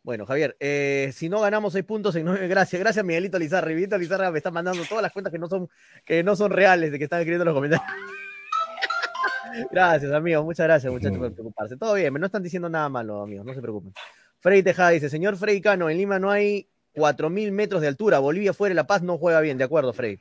bueno, 0.04 0.26
Javier, 0.26 0.58
eh, 0.60 1.12
si 1.14 1.30
no 1.30 1.42
ganamos 1.42 1.74
seis 1.74 1.86
puntos 1.86 2.16
en 2.16 2.26
nueve, 2.26 2.48
gracias, 2.48 2.80
gracias 2.80 3.06
Miguelito 3.06 3.38
Lizarra. 3.38 3.68
Miguelito 3.68 3.98
Lizarra 3.98 4.32
me 4.32 4.40
está 4.40 4.50
mandando 4.50 4.84
todas 4.86 5.04
las 5.04 5.12
cuentas 5.12 5.32
que 5.32 5.38
no 5.38 5.48
son, 5.48 5.70
que 6.04 6.24
no 6.24 6.36
son 6.36 6.52
reales 6.52 6.92
de 6.92 6.98
que 6.98 7.04
están 7.04 7.20
escribiendo 7.20 7.44
en 7.44 7.48
los 7.48 7.56
comentarios. 7.56 7.88
gracias, 9.72 10.12
amigo, 10.12 10.44
muchas 10.44 10.66
gracias, 10.66 10.92
muchachos, 10.92 11.20
por 11.20 11.34
preocuparse. 11.34 11.78
Todo 11.78 11.94
bien, 11.94 12.14
no 12.14 12.26
están 12.26 12.42
diciendo 12.42 12.68
nada 12.68 12.90
malo, 12.90 13.22
amigos, 13.22 13.46
no 13.46 13.54
se 13.54 13.62
preocupen. 13.62 13.94
Freddy 14.40 14.64
Tejada 14.64 14.90
dice, 14.90 15.08
señor 15.08 15.38
Freddy 15.38 15.62
Cano, 15.62 15.88
en 15.88 15.98
Lima 15.98 16.18
no 16.18 16.32
hay 16.32 16.68
4.000 16.96 17.52
metros 17.52 17.82
de 17.82 17.88
altura, 17.88 18.18
Bolivia 18.18 18.54
fuera 18.54 18.72
de 18.72 18.76
La 18.76 18.88
Paz 18.88 19.04
no 19.04 19.20
juega 19.20 19.40
bien, 19.40 19.60
de 19.60 19.66
acuerdo, 19.66 19.94
Freddy. 19.94 20.20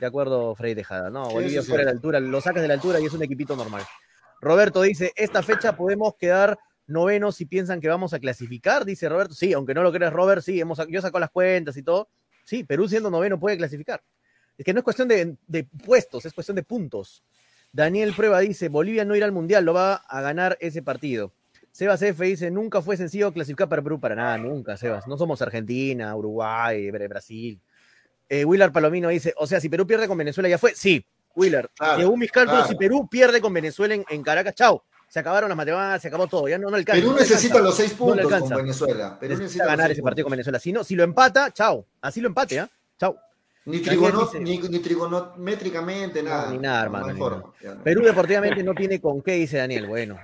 De 0.00 0.06
acuerdo, 0.06 0.54
Freddy 0.54 0.74
Tejada. 0.74 1.08
No, 1.08 1.26
Sí, 1.26 1.34
Bolivia 1.34 1.62
fuera 1.62 1.80
de 1.80 1.84
la 1.86 1.90
altura, 1.92 2.20
lo 2.20 2.40
sacas 2.42 2.60
de 2.60 2.68
la 2.68 2.74
altura 2.74 3.00
y 3.00 3.06
es 3.06 3.12
un 3.14 3.22
equipito 3.22 3.56
normal. 3.56 3.82
Roberto 4.42 4.82
dice, 4.82 5.12
esta 5.16 5.42
fecha 5.42 5.74
podemos 5.74 6.16
quedar 6.16 6.58
novenos 6.86 7.36
si 7.36 7.46
piensan 7.46 7.80
que 7.80 7.88
vamos 7.88 8.12
a 8.14 8.18
clasificar, 8.18 8.84
dice 8.84 9.08
Roberto. 9.08 9.34
Sí, 9.34 9.52
aunque 9.52 9.74
no 9.74 9.82
lo 9.82 9.92
creas, 9.92 10.12
Robert, 10.12 10.42
sí, 10.42 10.60
hemos, 10.60 10.78
yo 10.88 11.00
saco 11.00 11.18
las 11.18 11.30
cuentas 11.30 11.76
y 11.76 11.82
todo. 11.82 12.08
Sí, 12.44 12.64
Perú 12.64 12.88
siendo 12.88 13.10
noveno 13.10 13.38
puede 13.40 13.56
clasificar. 13.56 14.02
Es 14.56 14.64
que 14.64 14.72
no 14.72 14.80
es 14.80 14.84
cuestión 14.84 15.08
de, 15.08 15.36
de 15.46 15.64
puestos, 15.64 16.24
es 16.26 16.32
cuestión 16.32 16.54
de 16.56 16.62
puntos. 16.62 17.22
Daniel 17.72 18.12
Prueba 18.14 18.38
dice, 18.40 18.68
Bolivia 18.68 19.04
no 19.04 19.16
irá 19.16 19.26
al 19.26 19.32
Mundial, 19.32 19.64
lo 19.64 19.74
va 19.74 19.94
a 19.94 20.20
ganar 20.20 20.56
ese 20.60 20.82
partido. 20.82 21.32
Sebas 21.72 22.02
F 22.02 22.24
dice, 22.24 22.50
nunca 22.52 22.80
fue 22.82 22.96
sencillo 22.96 23.32
clasificar 23.32 23.68
para 23.68 23.82
Perú, 23.82 23.98
para 23.98 24.14
nada, 24.14 24.38
nunca, 24.38 24.76
Sebas. 24.76 25.08
No 25.08 25.16
somos 25.18 25.42
Argentina, 25.42 26.14
Uruguay, 26.14 26.88
Bra- 26.90 27.08
Brasil. 27.08 27.60
Eh, 28.28 28.44
Willard 28.44 28.70
Palomino 28.72 29.08
dice, 29.08 29.34
o 29.36 29.46
sea, 29.46 29.60
si 29.60 29.68
Perú 29.68 29.86
pierde 29.86 30.06
con 30.06 30.16
Venezuela 30.16 30.48
ya 30.48 30.56
fue. 30.56 30.72
Sí, 30.76 31.04
Willard. 31.34 31.68
Claro, 31.76 31.98
según 32.00 32.20
mis 32.20 32.30
cálculos, 32.30 32.60
claro. 32.60 32.72
si 32.72 32.78
Perú 32.78 33.08
pierde 33.10 33.40
con 33.40 33.52
Venezuela 33.52 33.94
en, 33.94 34.04
en 34.08 34.22
Caracas, 34.22 34.54
chao. 34.54 34.84
Se 35.14 35.20
acabaron 35.20 35.48
las 35.48 35.56
matemáticas, 35.56 36.02
se 36.02 36.08
acabó 36.08 36.26
todo. 36.26 36.48
Ya 36.48 36.58
no, 36.58 36.68
no 36.70 36.76
alcanza. 36.76 37.00
Perú 37.00 37.12
no 37.12 37.20
necesita 37.20 37.54
alcanza. 37.54 37.68
los 37.68 37.76
seis 37.76 37.92
No 37.92 37.98
puntos 37.98 38.24
alcanza. 38.24 38.54
con 38.56 38.64
Venezuela. 38.64 39.16
Perú 39.20 39.36
Necesita 39.38 39.64
ganar 39.66 39.92
ese 39.92 40.02
partido 40.02 40.24
con. 40.24 40.30
Venezuela. 40.32 40.58
Si 40.58 40.72
no, 40.72 40.82
si 40.82 40.96
lo 40.96 41.04
empata, 41.04 41.52
chao. 41.52 41.86
Así 42.00 42.20
lo 42.20 42.26
empate, 42.26 42.58
¿ah? 42.58 42.68
Chao. 42.98 43.16
Ni, 43.66 43.78
Daniel 43.78 43.94
trigono- 44.00 44.24
dice- 44.24 44.40
ni, 44.40 44.58
ni 44.58 44.78
trigonométricamente, 44.80 46.20
nada. 46.20 46.50
ni 46.50 46.58
nada, 46.58 46.78
No, 46.78 46.82
hermano, 46.84 47.06
no 47.06 47.12
ni 47.12 47.20
nada. 47.20 47.74
No. 47.76 47.82
Perú 47.84 48.02
deportivamente 48.02 48.64
no 48.64 48.74
tiene 48.74 49.00
con 49.00 49.22
qué, 49.22 49.34
dice 49.34 49.58
Daniel. 49.58 49.86
Bueno, 49.86 50.18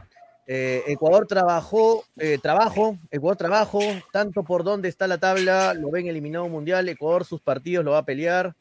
eh, 0.49 0.83
Ecuador 0.89 1.25
trabajó, 1.29 2.03
eh, 2.17 2.39
trabajo, 2.43 2.97
Ecuador 3.13 3.37
trabajo, 3.37 3.79
tanto 4.13 4.43
por 4.43 4.65
dónde 4.65 4.89
está 4.89 5.07
la 5.07 5.19
tabla, 5.19 5.73
lo 5.73 5.93
ven 5.93 6.09
eliminado 6.09 6.49
mundial, 6.49 6.89
Ecuador 6.89 7.25
sus 7.25 7.41
partidos 7.41 7.85
lo 7.85 7.93
va 7.93 7.99
a 7.99 8.05
pelear. 8.05 8.57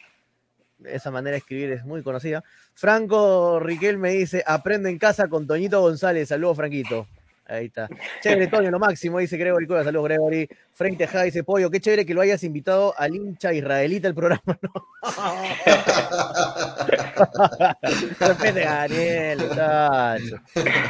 Esa 0.86 1.12
manera 1.12 1.34
de 1.34 1.40
escribir 1.40 1.72
es 1.72 1.86
muy 1.86 2.04
conocida. 2.04 2.44
Franco 2.74 3.60
Riquel 3.60 3.98
me 3.98 4.12
dice, 4.12 4.44
aprende 4.46 4.90
en 4.90 4.98
casa 4.98 5.28
con 5.28 5.46
Toñito 5.46 5.82
González. 5.82 6.30
Saludos, 6.30 6.58
Franquito. 6.58 7.08
Ahí 7.50 7.66
está. 7.66 7.90
Chévere, 8.22 8.48
Toño, 8.48 8.70
lo 8.70 8.80
máximo, 8.80 9.18
dice 9.18 9.38
Gregory. 9.38 9.66
Saludos, 9.68 10.06
Gregory. 10.06 10.48
Frank 10.74 10.98
Tejada 10.98 11.24
dice, 11.24 11.44
Pollo, 11.44 11.72
qué 11.72 11.82
chévere 11.82 12.06
que 12.06 12.14
lo 12.14 12.22
hayas 12.22 12.44
invitado 12.44 12.94
al 12.98 13.16
hincha 13.16 13.52
israelita 13.52 14.08
el 14.08 14.14
programa. 14.14 14.60
¿no? 14.62 14.72
Respete 18.20 18.66
a 18.66 18.88
Daniel. 18.88 19.40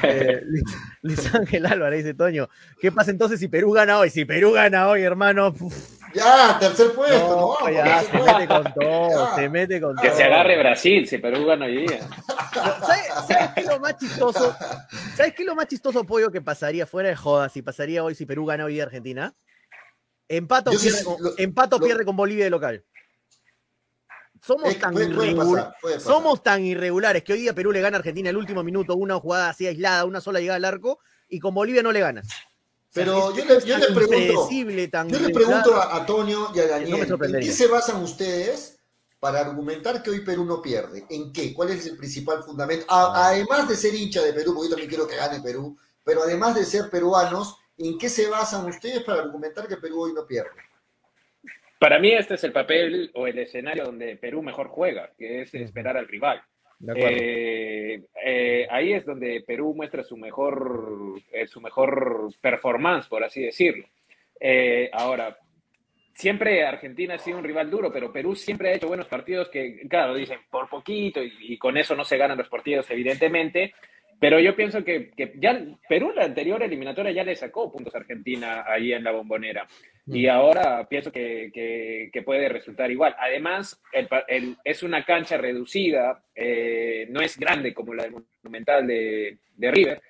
Eh, 0.04 0.42
Luis, 1.02 1.34
Ángel 1.34 1.66
Álvarez 1.66 2.04
dice, 2.04 2.14
Toño, 2.14 2.50
¿qué 2.80 2.92
pasa 2.92 3.12
entonces 3.12 3.40
si 3.40 3.48
Perú 3.48 3.72
gana 3.72 3.98
hoy? 3.98 4.10
Si 4.10 4.26
Perú 4.26 4.52
gana 4.52 4.90
hoy, 4.90 5.02
hermano, 5.02 5.56
Ya, 6.14 6.58
tercer 6.60 6.92
puesto. 6.94 7.18
no, 7.20 7.36
no, 7.36 7.48
vamos, 7.50 7.72
ya, 7.72 7.84
tercer 7.84 8.06
se 8.12 8.18
puesto. 8.18 8.38
mete 8.40 8.48
con 8.48 8.74
todo, 8.74 9.10
Ya. 9.30 9.36
se 9.36 9.50
mete 9.50 9.82
con 9.82 9.96
Que 9.98 10.08
todo. 10.08 10.18
se 10.18 10.24
agarre 10.24 10.58
Brasil, 10.58 11.08
si 11.08 11.18
Perú 11.20 11.46
gana 11.46 11.66
hoy 11.66 11.86
día. 11.88 12.00
¿Sabes, 12.54 13.08
sabes 13.28 13.50
qué 13.56 13.62
es 13.62 13.68
lo 13.68 13.80
más 13.80 13.98
chistoso? 13.98 14.56
¿Sabes 15.16 15.34
qué 15.36 15.44
es 15.44 15.48
lo 15.48 15.56
más 15.56 15.68
chistoso, 15.68 16.04
Pollo, 16.06 16.32
que 16.32 16.42
pasaría 16.42 16.86
fuera 16.88 17.10
de 17.10 17.16
joda 17.16 17.50
si 17.50 17.62
pasaría 17.62 18.04
hoy 18.04 18.16
si 18.16 18.26
Perú 18.26 18.46
gana 18.46 18.66
hoy 18.66 18.74
día 18.74 18.84
Argentina? 18.84 19.34
Empato, 20.28 20.72
sí- 20.72 20.90
pierde, 20.90 21.04
con, 21.04 21.16
lo- 21.24 21.34
empato 21.38 21.78
lo- 21.80 21.86
pierde 21.86 22.06
con 22.06 22.16
Bolivia 22.16 22.44
de 22.46 22.50
local. 22.50 22.86
Somos 24.42 24.70
Es 24.70 24.76
que 24.76 24.82
tan, 24.82 24.94
puede- 24.94 25.14
puede 25.14 25.32
irregu- 25.34 25.56
pasar, 25.56 25.76
puede 25.82 25.96
pasar. 25.96 26.14
somos 26.14 26.42
tan 26.44 26.64
irregulares 26.64 27.24
que 27.24 27.34
hoy 27.34 27.42
día 27.42 27.54
Perú 27.54 27.72
le 27.72 27.82
gana 27.82 27.98
a 27.98 28.00
Argentina 28.00 28.30
el 28.30 28.38
último 28.38 28.64
minuto, 28.64 28.96
una 28.96 29.16
jugada 29.20 29.50
así 29.50 29.68
aislada, 29.68 30.06
una 30.06 30.22
sola 30.22 30.40
llegada 30.40 30.56
al 30.58 30.66
arco, 30.66 31.00
y 31.28 31.40
con 31.40 31.54
Bolivia 31.54 31.84
no 31.84 31.92
le 31.92 32.00
ganas. 32.00 32.28
Pero 32.94 33.36
yo 33.36 33.46
le, 33.46 33.60
yo 33.66 33.76
pregunto, 33.94 34.50
yo 35.08 35.20
le 35.20 35.30
pregunto 35.34 35.76
a, 35.76 35.96
a 35.98 36.06
Tonio 36.06 36.50
y 36.56 36.60
a 36.60 36.64
No 36.64 36.70
Daniel, 36.70 37.02
¿en 37.12 37.18
qué 37.40 37.52
se 37.52 37.68
basan 37.68 38.02
ustedes 38.04 38.80
para 39.20 39.42
argumentar 39.42 40.02
que 40.02 40.10
hoy 40.10 40.22
Perú 40.22 40.46
no 40.46 40.62
pierde? 40.62 41.06
¿En 41.10 41.32
qué? 41.32 41.54
¿Cuál 41.54 41.70
es 41.70 41.86
el 41.86 41.98
principal 41.98 42.42
fundamento? 42.44 42.86
A- 42.90 43.28
además 43.28 43.68
de 43.70 43.76
ser 43.76 43.94
hincha 43.94 44.22
de 44.24 44.34
Perú, 44.34 44.54
porque 44.56 44.68
yo 44.70 44.76
también 44.76 44.90
quiero 44.90 45.08
que 45.08 45.16
gane 45.18 45.40
Perú, 45.42 45.78
pero 46.04 46.24
además 46.24 46.56
de 46.56 46.66
ser 46.66 46.90
peruanos, 46.90 47.58
¿en 47.78 47.98
qué 48.00 48.10
se 48.10 48.28
basan 48.28 48.66
ustedes 48.66 49.04
para 49.04 49.22
argumentar 49.22 49.68
que 49.68 49.78
Perú 49.78 50.02
hoy 50.02 50.14
no 50.14 50.26
pierde? 50.26 50.50
Para 51.80 52.00
mí 52.00 52.12
este 52.12 52.34
es 52.36 52.44
el 52.44 52.52
papel 52.52 53.12
o 53.14 53.28
el 53.28 53.38
escenario 53.38 53.86
donde 53.86 54.16
Perú 54.18 54.42
mejor 54.42 54.68
juega, 54.68 55.12
que 55.18 55.44
es 55.44 55.54
esperar 55.54 55.96
al 55.96 56.08
rival. 56.08 56.42
Eh, 56.96 58.02
eh, 58.26 58.68
ahí 58.70 58.94
es 58.94 59.06
donde 59.06 59.44
Perú 59.46 59.74
muestra 59.76 60.04
su 60.04 60.16
mejor, 60.16 61.16
eh, 61.32 61.46
su 61.46 61.60
mejor 61.60 62.30
performance, 62.40 63.08
por 63.08 63.24
así 63.24 63.42
decirlo. 63.42 63.86
Ahora, 64.94 65.38
siempre 66.14 66.66
Argentina 66.66 67.16
ha 67.16 67.20
sido 67.20 67.38
un 67.38 67.44
rival 67.44 67.70
duro, 67.70 67.92
pero 67.92 68.12
Perú 68.12 68.36
siempre 68.36 68.70
ha 68.70 68.74
hecho 68.76 68.88
buenos 68.88 69.08
partidos 69.08 69.50
que, 69.50 69.82
claro, 69.90 70.16
dicen 70.16 70.40
por 70.50 70.70
poquito 70.70 71.22
y 71.22 71.58
con 71.58 71.78
eso 71.78 71.96
no 71.96 72.06
se 72.06 72.18
ganan 72.18 72.38
los 72.38 72.50
partidos, 72.50 72.90
evidentemente. 72.90 73.74
Pero 74.20 74.40
yo 74.40 74.56
pienso 74.56 74.84
que, 74.84 75.12
que 75.12 75.34
ya 75.38 75.58
Perú 75.88 76.12
la 76.14 76.26
anterior 76.26 76.62
eliminatoria 76.62 77.12
ya 77.14 77.24
le 77.24 77.36
sacó 77.36 77.72
puntos 77.72 77.96
a 77.96 78.00
Argentina 78.00 78.66
ahí 78.68 78.92
en 78.92 79.04
la 79.04 79.12
bombonera. 79.12 79.66
Y 80.06 80.28
ahora 80.28 80.88
pienso 80.90 81.12
que, 81.12 81.52
que- 81.54 82.10
que 82.12 82.22
puede 82.24 82.50
resultar 82.50 82.92
igual. 82.92 83.16
Además, 83.18 83.82
el 83.94 84.10
el- 84.28 84.58
es 84.66 84.84
una 84.84 85.06
cancha 85.06 85.38
reducida, 85.38 86.24
eh, 86.36 87.08
no 87.10 87.22
es 87.22 87.38
grande 87.40 87.74
como 87.74 87.94
la 87.94 88.04
del 88.04 88.14
Monumental 88.44 88.86
de, 88.88 89.38
de 89.56 89.72
River. 89.72 90.02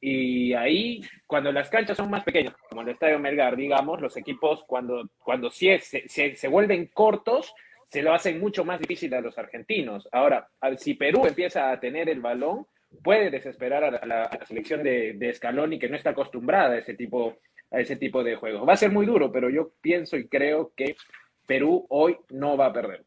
Y 0.00 0.52
ahí, 0.54 1.00
cuando 1.28 1.52
las 1.52 1.70
canchas 1.70 1.96
son 1.96 2.10
más 2.10 2.24
pequeñas, 2.24 2.54
como 2.68 2.82
el 2.82 2.88
Estadio 2.88 3.20
Melgar, 3.20 3.54
digamos, 3.56 4.00
los 4.00 4.16
equipos 4.16 4.64
cuando, 4.66 5.08
cuando 5.22 5.50
sí 5.50 5.68
es- 5.68 5.84
se, 5.84 6.08
se- 6.08 6.34
se 6.34 6.48
vuelven 6.48 6.86
cortos, 6.92 7.54
se 7.88 8.02
lo 8.02 8.12
hacen 8.12 8.40
mucho 8.40 8.64
más 8.64 8.80
difícil 8.80 9.14
a 9.14 9.20
los 9.20 9.38
argentinos. 9.38 10.08
Ahora, 10.10 10.48
si 10.78 10.94
Perú 10.94 11.24
empieza 11.26 11.70
a 11.70 11.78
tener 11.78 12.08
el 12.08 12.20
balón, 12.20 12.66
puede 13.02 13.30
desesperar 13.30 13.84
a 13.84 14.06
la, 14.06 14.24
a 14.24 14.46
selección 14.46 14.82
de, 14.82 15.14
de 15.14 15.34
Scaloni, 15.34 15.78
que 15.78 15.88
no 15.88 15.96
está 15.96 16.10
acostumbrada 16.10 16.74
a 16.74 16.78
ese 16.78 16.94
tipo 16.94 17.38
a 17.72 17.80
ese 17.80 17.96
tipo 17.96 18.22
de 18.22 18.36
juegos. 18.36 18.68
Va 18.68 18.74
a 18.74 18.76
ser 18.76 18.90
muy 18.92 19.06
duro, 19.06 19.32
pero 19.32 19.48
yo 19.48 19.72
pienso 19.80 20.16
y 20.16 20.28
creo 20.28 20.72
que 20.76 20.94
Perú 21.46 21.86
hoy 21.88 22.18
no 22.30 22.56
va 22.56 22.66
a 22.66 22.72
perder. 22.72 23.04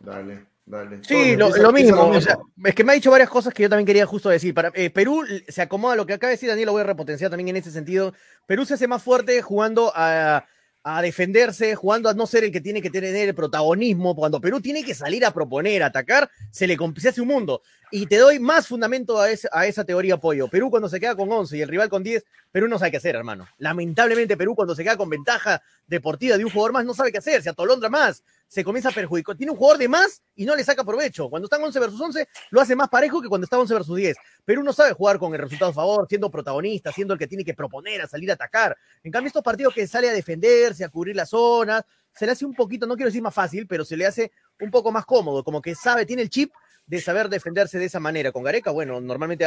Dale, 0.00 0.46
dale. 0.64 0.98
Sí, 1.02 1.36
lo, 1.36 1.72
mismo. 1.72 2.08
o 2.08 2.20
sea, 2.20 2.38
es 2.64 2.74
que 2.74 2.82
me 2.82 2.92
ha 2.92 2.94
dicho 2.94 3.10
varias 3.10 3.28
cosas 3.28 3.52
que 3.52 3.62
yo 3.62 3.68
también 3.68 3.86
quería 3.86 4.06
justo 4.06 4.28
decir. 4.30 4.54
Para, 4.54 4.72
eh, 4.74 4.90
Perú 4.90 5.24
se 5.46 5.62
acomoda, 5.62 5.96
lo 5.96 6.06
que 6.06 6.14
acaba 6.14 6.30
de 6.30 6.34
decir 6.36 6.48
Daniel, 6.48 6.66
lo 6.66 6.72
voy 6.72 6.80
a 6.80 6.84
repotenciar 6.84 7.30
también 7.30 7.48
en 7.48 7.56
ese 7.56 7.70
sentido. 7.70 8.14
Perú 8.46 8.64
se 8.64 8.74
hace 8.74 8.88
más 8.88 9.02
fuerte 9.02 9.40
jugando 9.42 9.92
a, 9.94 10.46
a 10.86 11.00
defenderse, 11.00 11.74
jugando 11.74 12.10
a 12.10 12.14
no 12.14 12.26
ser 12.26 12.44
el 12.44 12.52
que 12.52 12.60
tiene 12.60 12.82
que 12.82 12.90
tener 12.90 13.16
el 13.16 13.34
protagonismo. 13.34 14.14
Cuando 14.14 14.38
Perú 14.38 14.60
tiene 14.60 14.84
que 14.84 14.94
salir 14.94 15.24
a 15.24 15.30
proponer, 15.32 15.82
a 15.82 15.86
atacar, 15.86 16.30
se 16.50 16.66
le 16.66 16.76
se 16.98 17.08
hace 17.08 17.22
un 17.22 17.28
mundo. 17.28 17.62
Y 17.90 18.06
te 18.06 18.18
doy 18.18 18.38
más 18.38 18.68
fundamento 18.68 19.18
a, 19.18 19.30
ese- 19.30 19.48
a 19.50 19.66
esa 19.66 19.84
teoría, 19.84 20.18
Pollo. 20.18 20.46
Perú 20.48 20.68
cuando 20.70 20.88
se 20.90 21.00
queda 21.00 21.16
con 21.16 21.32
11 21.32 21.56
y 21.56 21.62
el 21.62 21.68
rival 21.68 21.88
con 21.88 22.02
10, 22.02 22.22
Perú 22.52 22.68
no 22.68 22.78
sabe 22.78 22.90
qué 22.90 22.96
hacer, 22.98 23.16
hermano. 23.16 23.48
Lamentablemente 23.56 24.36
Perú 24.36 24.54
cuando 24.54 24.74
se 24.74 24.84
queda 24.84 24.96
con 24.98 25.08
ventaja 25.08 25.62
deportiva 25.86 26.36
de 26.36 26.44
un 26.44 26.50
jugador 26.50 26.72
más 26.72 26.84
no 26.84 26.92
sabe 26.92 27.12
qué 27.12 27.18
hacer, 27.18 27.42
se 27.42 27.48
atolondra 27.50 27.88
más, 27.88 28.22
se 28.46 28.62
comienza 28.62 28.90
a 28.90 28.92
perjudicar. 28.92 29.36
Tiene 29.36 29.50
un 29.52 29.58
jugador 29.58 29.78
de 29.78 29.88
más 29.88 30.22
y 30.36 30.44
no 30.44 30.54
le 30.54 30.62
saca 30.62 30.84
provecho. 30.84 31.28
Cuando 31.28 31.46
están 31.46 31.62
11 31.62 31.80
versus 31.80 32.00
11, 32.00 32.28
lo 32.50 32.60
hace 32.60 32.76
más 32.76 32.88
parejo 32.88 33.20
que 33.20 33.28
cuando 33.28 33.44
está 33.46 33.58
11 33.58 33.74
versus 33.74 33.96
10. 33.96 34.16
Perú 34.44 34.62
no 34.62 34.72
sabe 34.72 34.92
jugar 34.92 35.18
con 35.18 35.34
el 35.34 35.40
resultado 35.40 35.70
a 35.72 35.74
favor, 35.74 36.06
siendo 36.08 36.30
protagonista, 36.30 36.92
siendo 36.92 37.14
el 37.14 37.18
que 37.18 37.26
tiene 37.26 37.44
que 37.44 37.54
proponer, 37.54 38.02
a 38.02 38.06
salir 38.06 38.30
a 38.30 38.34
atacar. 38.34 38.76
En 39.02 39.10
cambio, 39.10 39.28
estos 39.28 39.42
partidos 39.42 39.74
que 39.74 39.86
sale 39.86 40.08
a 40.08 40.12
defenderse, 40.12 40.84
a 40.84 40.88
cubrir 40.88 41.16
las 41.16 41.30
zonas, 41.30 41.82
se 42.12 42.26
le 42.26 42.32
hace 42.32 42.44
un 42.44 42.54
poquito, 42.54 42.86
no 42.86 42.94
quiero 42.94 43.08
decir 43.08 43.22
más 43.22 43.34
fácil, 43.34 43.66
pero 43.66 43.84
se 43.84 43.96
le 43.96 44.06
hace 44.06 44.30
un 44.60 44.70
poco 44.70 44.92
más 44.92 45.04
cómodo, 45.04 45.42
como 45.42 45.60
que 45.60 45.74
sabe, 45.74 46.06
tiene 46.06 46.22
el 46.22 46.30
chip 46.30 46.52
de 46.86 47.00
saber 47.00 47.28
defenderse 47.28 47.78
de 47.78 47.86
esa 47.86 47.98
manera. 47.98 48.30
Con 48.30 48.44
Gareca, 48.44 48.70
bueno, 48.70 49.00
normalmente 49.00 49.46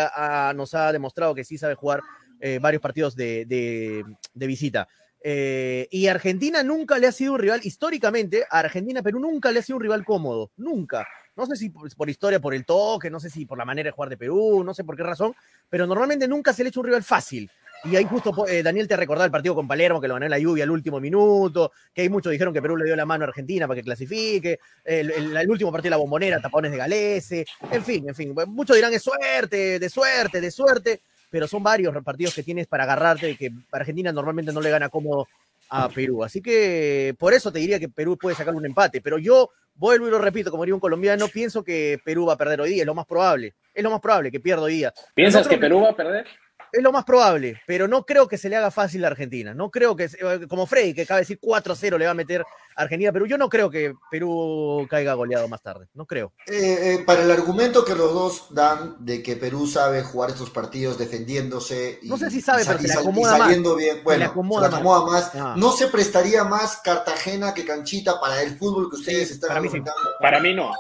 nos 0.56 0.74
ha 0.74 0.92
demostrado 0.92 1.34
que 1.34 1.46
sí 1.46 1.58
sabe 1.58 1.76
jugar 1.76 2.02
eh, 2.42 2.60
varios 2.62 2.82
partidos 2.82 3.16
de- 3.16 3.46
de 3.48 4.48
visita. 4.48 4.88
Eh, 5.30 5.90
y 5.92 6.08
Argentina 6.08 6.64
nunca 6.64 6.98
le 6.98 7.06
ha 7.06 7.12
sido 7.12 7.34
un 7.34 7.40
rival, 7.40 7.60
históricamente, 7.62 8.46
a 8.50 8.60
Argentina, 8.60 9.04
Perú 9.04 9.20
nunca 9.20 9.52
le 9.52 9.60
ha 9.60 9.62
sido 9.62 9.76
un 9.76 9.84
rival 9.84 10.06
cómodo, 10.06 10.52
nunca. 10.56 11.06
No 11.36 11.46
sé 11.46 11.58
si 11.58 11.70
por, 11.70 12.10
historia, 12.10 12.40
por 12.40 12.54
el 12.54 12.64
toque, 12.64 13.10
no 13.10 13.20
sé 13.20 13.30
si 13.30 13.46
por 13.46 13.58
la 13.58 13.66
manera 13.66 13.90
de 13.90 13.92
jugar 13.92 14.10
de 14.10 14.16
Perú, 14.16 14.64
no 14.64 14.74
sé 14.74 14.86
por 14.86 14.96
qué 14.96 15.04
razón, 15.04 15.36
pero 15.70 15.86
normalmente 15.86 16.30
nunca 16.30 16.54
se 16.54 16.64
le 16.64 16.68
ha 16.68 16.70
hecho 16.70 16.80
un 16.80 16.86
rival 16.86 17.04
fácil. 17.04 17.52
Y 17.84 17.98
ahí 17.98 18.06
justo 18.06 18.48
eh, 18.48 18.64
Daniel 18.64 18.88
te 18.88 18.94
ha 18.94 18.98
recordado 18.98 19.26
el 19.26 19.32
partido 19.32 19.54
con 19.54 19.68
Palermo, 19.68 20.00
que 20.00 20.08
lo 20.08 20.14
ganó 20.14 20.28
en 20.28 20.32
la 20.32 20.40
lluvia 20.40 20.64
al 20.64 20.72
último 20.72 21.02
minuto, 21.02 21.74
que 21.94 22.04
hay 22.04 22.10
muchos 22.10 22.32
dijeron 22.32 22.54
que 22.54 22.62
Perú 22.62 22.78
le 22.78 22.86
dio 22.86 22.96
la 22.96 23.06
mano 23.06 23.26
a 23.26 23.28
Argentina 23.28 23.68
para 23.68 23.82
que 23.82 23.84
clasifique, 23.84 24.60
el 24.86 25.50
último 25.50 25.74
partido 25.74 25.90
de 25.90 25.92
la 25.92 25.98
bombonera, 25.98 26.40
tapones 26.40 26.72
de 26.72 26.78
Galese, 26.78 27.46
en 27.70 27.84
fin, 27.84 28.08
en 28.08 28.16
fin. 28.16 28.34
Muchos 28.48 28.78
dirán 28.78 28.94
es 28.94 29.04
suerte, 29.04 29.78
de 29.78 29.90
suerte, 29.90 30.40
de 30.40 30.52
suerte, 30.52 31.02
pero 31.30 31.48
son 31.48 31.64
varios 31.64 31.94
partidos 32.04 32.34
que 32.34 32.44
tienes 32.44 32.68
para 32.68 32.84
agarrarte, 32.84 33.36
que 33.36 33.52
Argentina 33.72 34.12
normalmente 34.12 34.54
no 34.54 34.62
le 34.62 34.70
gana 34.70 34.90
cómodo 34.90 35.28
a 35.70 35.90
Perú. 35.90 36.24
Así 36.24 36.42
que 36.42 37.16
por 37.20 37.34
eso 37.34 37.52
te 37.52 37.60
diría 37.60 37.80
que 37.80 37.90
Perú 37.90 38.18
puede 38.18 38.36
sacar 38.36 38.56
un 38.56 38.66
empate, 38.66 39.02
pero 39.02 39.18
yo 39.18 39.52
vuelvo 39.76 40.08
y 40.08 40.12
lo 40.12 40.20
repito, 40.20 40.52
como 40.52 40.64
diría 40.64 40.76
un 40.76 40.82
colombiano, 40.82 41.28
pienso 41.28 41.64
que 41.64 42.00
Perú 42.04 42.26
va 42.26 42.34
a 42.34 42.38
perder 42.38 42.62
hoy 42.62 42.72
día, 42.72 42.84
es 42.84 42.88
lo 42.88 42.96
más 42.96 43.06
probable, 43.06 43.54
es 43.74 43.84
lo 43.84 43.92
más 43.92 44.02
probable 44.02 44.32
que 44.32 44.40
pierda 44.40 44.64
hoy 44.64 44.74
día. 44.74 44.94
¿Piensas 45.14 45.48
que 45.48 45.58
Perú 45.58 45.82
va 45.82 45.90
a 45.90 45.96
perder? 45.96 46.26
Es 46.72 46.84
lo 46.84 46.92
más 46.92 47.06
probable, 47.06 47.62
pero 47.66 47.88
no 47.88 48.06
creo 48.06 48.28
que 48.28 48.38
se 48.38 48.50
le 48.50 48.56
haga 48.56 48.72
fácil 48.72 49.04
a 49.06 49.08
Argentina. 49.08 49.54
No 49.54 49.72
creo 49.72 49.96
que, 49.96 50.06
eh, 50.06 50.48
como 50.50 50.66
Freddy, 50.68 50.94
que 50.94 51.04
acaba 51.04 51.18
de 51.18 51.22
decir 51.24 51.40
4-0 51.40 51.98
le 51.98 52.06
va 52.06 52.12
a 52.12 52.16
meter 52.16 52.42
a 52.76 52.82
Argentina, 52.82 53.12
pero 53.12 53.26
yo 53.26 53.38
no 53.38 53.50
creo 53.50 53.70
que 53.70 53.94
Perú 54.12 54.86
caiga 54.90 55.14
goleado 55.14 55.48
más 55.48 55.62
tarde. 55.64 55.88
No 55.94 56.06
creo. 56.06 56.34
Eh, 56.46 56.54
eh, 57.00 57.04
para 57.06 57.24
el 57.24 57.32
argumento 57.32 57.84
que 57.86 57.96
los 57.96 58.14
dos 58.14 58.48
dan 58.54 58.96
de 59.00 59.24
que 59.24 59.36
Perú 59.36 59.66
sabe 59.68 60.04
jugar 60.04 60.30
estos 60.30 60.50
partidos 60.50 60.98
defendiéndose 60.98 62.00
y, 62.02 62.08
No 62.10 62.18
sé 62.18 62.30
si 62.30 62.42
sabe, 62.42 62.64
y 62.64 62.66
pero 62.66 62.80
se 62.80 62.86
y 62.86 62.88
le 62.88 62.94
sal- 62.94 63.04
y 63.04 63.08
acomoda 63.08 63.32
más. 63.32 63.40
saliendo 63.42 63.76
bien, 63.76 64.04
bueno, 64.04 64.20
le 64.20 64.26
se 64.26 64.32
acomoda 64.32 64.68
le 64.70 64.76
acomoda 64.76 65.12
más. 65.12 65.32
Ah. 65.36 65.54
¿No 65.58 65.72
se 65.72 65.88
prestaría 65.88 66.44
más 66.44 66.78
Cartagena 66.78 67.54
que 67.54 67.66
Canchita 67.66 68.20
para 68.20 68.42
el 68.42 68.58
fútbol 68.58 68.90
que 68.90 68.98
ustedes 68.98 69.28
Sí, 69.30 69.34
están 69.36 69.48
para 69.50 69.62
mí 69.62 69.68
sí. 69.70 69.78
argumentando? 69.78 70.10
Para 70.22 70.40
mí 70.40 70.54
no. 70.54 70.72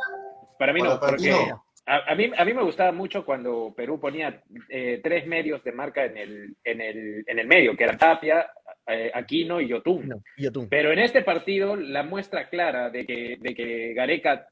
Para 0.59 0.73
mí 0.73 0.79
Para- 0.81 0.93
no, 0.95 0.99
porque 0.99 1.31
no. 1.31 1.63
A, 1.89 2.11
a 2.11 2.15
mí, 2.15 2.29
a 2.37 2.43
mí 2.43 2.53
me 2.53 2.63
gustaba 2.63 2.91
mucho 2.91 3.23
cuando 3.23 3.73
Perú 3.75 3.99
ponía 3.99 4.43
eh, 4.67 4.99
tres 5.01 5.25
medios 5.25 5.63
de 5.63 5.71
marca 5.71 6.03
en 6.05 6.17
el, 6.17 6.55
en 6.63 6.81
el, 6.81 7.23
en 7.25 7.39
el 7.39 7.47
medio, 7.47 7.77
que 7.77 7.85
eran 7.85 7.97
Tapia, 7.97 8.45
eh, 8.85 9.09
Aquino 9.13 9.61
y 9.61 9.69
Yotun. 9.69 10.07
No, 10.07 10.21
Yotun. 10.37 10.67
Pero 10.67 10.91
en 10.91 10.99
este 10.99 11.21
partido, 11.21 11.77
la 11.77 12.03
muestra 12.03 12.49
clara 12.49 12.89
de 12.89 13.05
que, 13.05 13.37
de 13.39 13.55
que 13.55 13.93
Gareca 13.93 14.47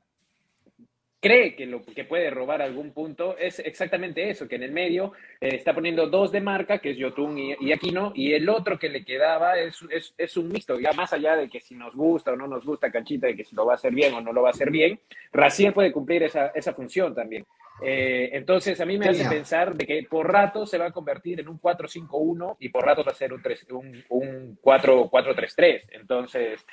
cree 1.27 1.55
que, 1.55 1.65
lo, 1.65 1.83
que 1.83 2.03
puede 2.05 2.29
robar 2.29 2.61
algún 2.61 2.91
punto 2.91 3.35
es 3.37 3.57
exactamente 3.59 4.29
eso, 4.29 4.47
que 4.47 4.57
en 4.57 4.63
el 4.63 4.71
medio 4.71 5.13
eh, 5.41 5.55
está 5.55 5.73
poniendo 5.73 6.07
dos 6.07 6.31
de 6.31 6.39
marca, 6.41 6.77
que 6.77 6.91
es 6.91 6.97
Yotun 6.97 7.37
y, 7.39 7.55
y 7.59 7.71
Aquino, 7.71 8.11
y 8.13 8.33
el 8.33 8.47
otro 8.47 8.77
que 8.77 8.89
le 8.89 9.03
quedaba 9.03 9.57
es, 9.59 9.79
es, 9.89 10.13
es 10.17 10.37
un 10.37 10.49
mixto, 10.49 10.79
ya 10.79 10.91
más 10.93 11.13
allá 11.13 11.35
de 11.35 11.49
que 11.49 11.59
si 11.59 11.73
nos 11.73 11.95
gusta 11.95 12.33
o 12.33 12.35
no 12.35 12.45
nos 12.47 12.63
gusta 12.63 12.91
Canchita, 12.91 13.25
de 13.27 13.35
que 13.35 13.43
si 13.43 13.55
lo 13.55 13.65
va 13.65 13.73
a 13.73 13.75
hacer 13.75 13.91
bien 13.93 14.13
o 14.13 14.21
no 14.21 14.31
lo 14.31 14.43
va 14.43 14.49
a 14.49 14.51
hacer 14.51 14.69
bien, 14.69 14.99
Raciel 15.33 15.73
puede 15.73 15.91
cumplir 15.91 16.21
esa, 16.23 16.47
esa 16.53 16.73
función 16.73 17.15
también. 17.15 17.43
Eh, 17.83 18.29
entonces, 18.33 18.79
a 18.79 18.85
mí 18.85 18.97
me 18.97 19.09
hace 19.09 19.23
pensar 19.29 19.73
de 19.75 19.85
que 19.85 20.03
por 20.09 20.31
rato 20.31 20.65
se 20.65 20.77
va 20.77 20.85
a 20.85 20.91
convertir 20.91 21.39
en 21.41 21.49
un 21.49 21.59
4-5-1 21.59 22.55
y 22.59 22.69
por 22.69 22.85
rato 22.85 23.03
va 23.03 23.11
a 23.11 23.15
ser 23.15 23.33
un, 23.33 23.41
tres- 23.41 23.65
un, 23.71 24.01
un 24.09 24.57
4-4-3-3. 24.61 25.81
Entonces, 25.91 26.65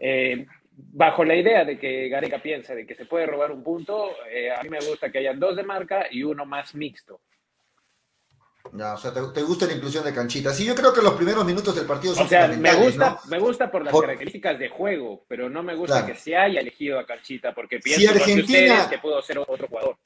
eh, 0.00 0.46
bajo 0.80 1.24
la 1.24 1.34
idea 1.34 1.64
de 1.64 1.76
que 1.78 2.08
Gareca 2.08 2.40
piensa 2.40 2.74
de 2.74 2.86
que 2.86 2.94
se 2.94 3.04
puede 3.04 3.26
robar 3.26 3.50
un 3.50 3.64
punto, 3.64 4.10
eh, 4.30 4.50
a 4.52 4.62
mí 4.62 4.68
me 4.68 4.78
gusta 4.80 5.10
que 5.10 5.18
hayan 5.18 5.40
dos 5.40 5.56
de 5.56 5.64
marca 5.64 6.06
y 6.10 6.22
uno 6.22 6.46
más 6.46 6.74
mixto. 6.74 7.20
Ya, 8.74 8.94
o 8.94 8.98
sea, 8.98 9.12
te, 9.14 9.20
te 9.32 9.42
gusta 9.42 9.66
la 9.66 9.72
inclusión 9.72 10.04
de 10.04 10.12
Canchita. 10.12 10.52
Sí, 10.52 10.64
yo 10.66 10.74
creo 10.74 10.92
que 10.92 11.00
los 11.00 11.14
primeros 11.14 11.44
minutos 11.44 11.74
del 11.74 11.86
partido 11.86 12.14
son 12.14 12.26
O 12.26 12.28
sea, 12.28 12.48
me 12.48 12.74
gusta, 12.74 13.10
¿no? 13.24 13.30
me 13.30 13.38
gusta 13.38 13.70
por 13.70 13.82
las 13.82 13.92
Por- 13.92 14.04
características 14.04 14.58
de 14.58 14.68
juego, 14.68 15.24
pero 15.26 15.48
no 15.48 15.62
me 15.62 15.74
gusta 15.74 16.00
Claro. 16.00 16.12
que 16.12 16.20
se 16.20 16.36
haya 16.36 16.60
elegido 16.60 16.98
a 16.98 17.06
Canchita, 17.06 17.54
porque 17.54 17.76
Si 17.76 17.94
pienso 17.94 18.12
que 18.12 18.18
Argentina- 18.20 18.44
ustedes 18.74 18.86
que 18.88 18.98
puedo 18.98 19.22
ser 19.22 19.38
otro 19.38 19.66
jugador. 19.68 19.96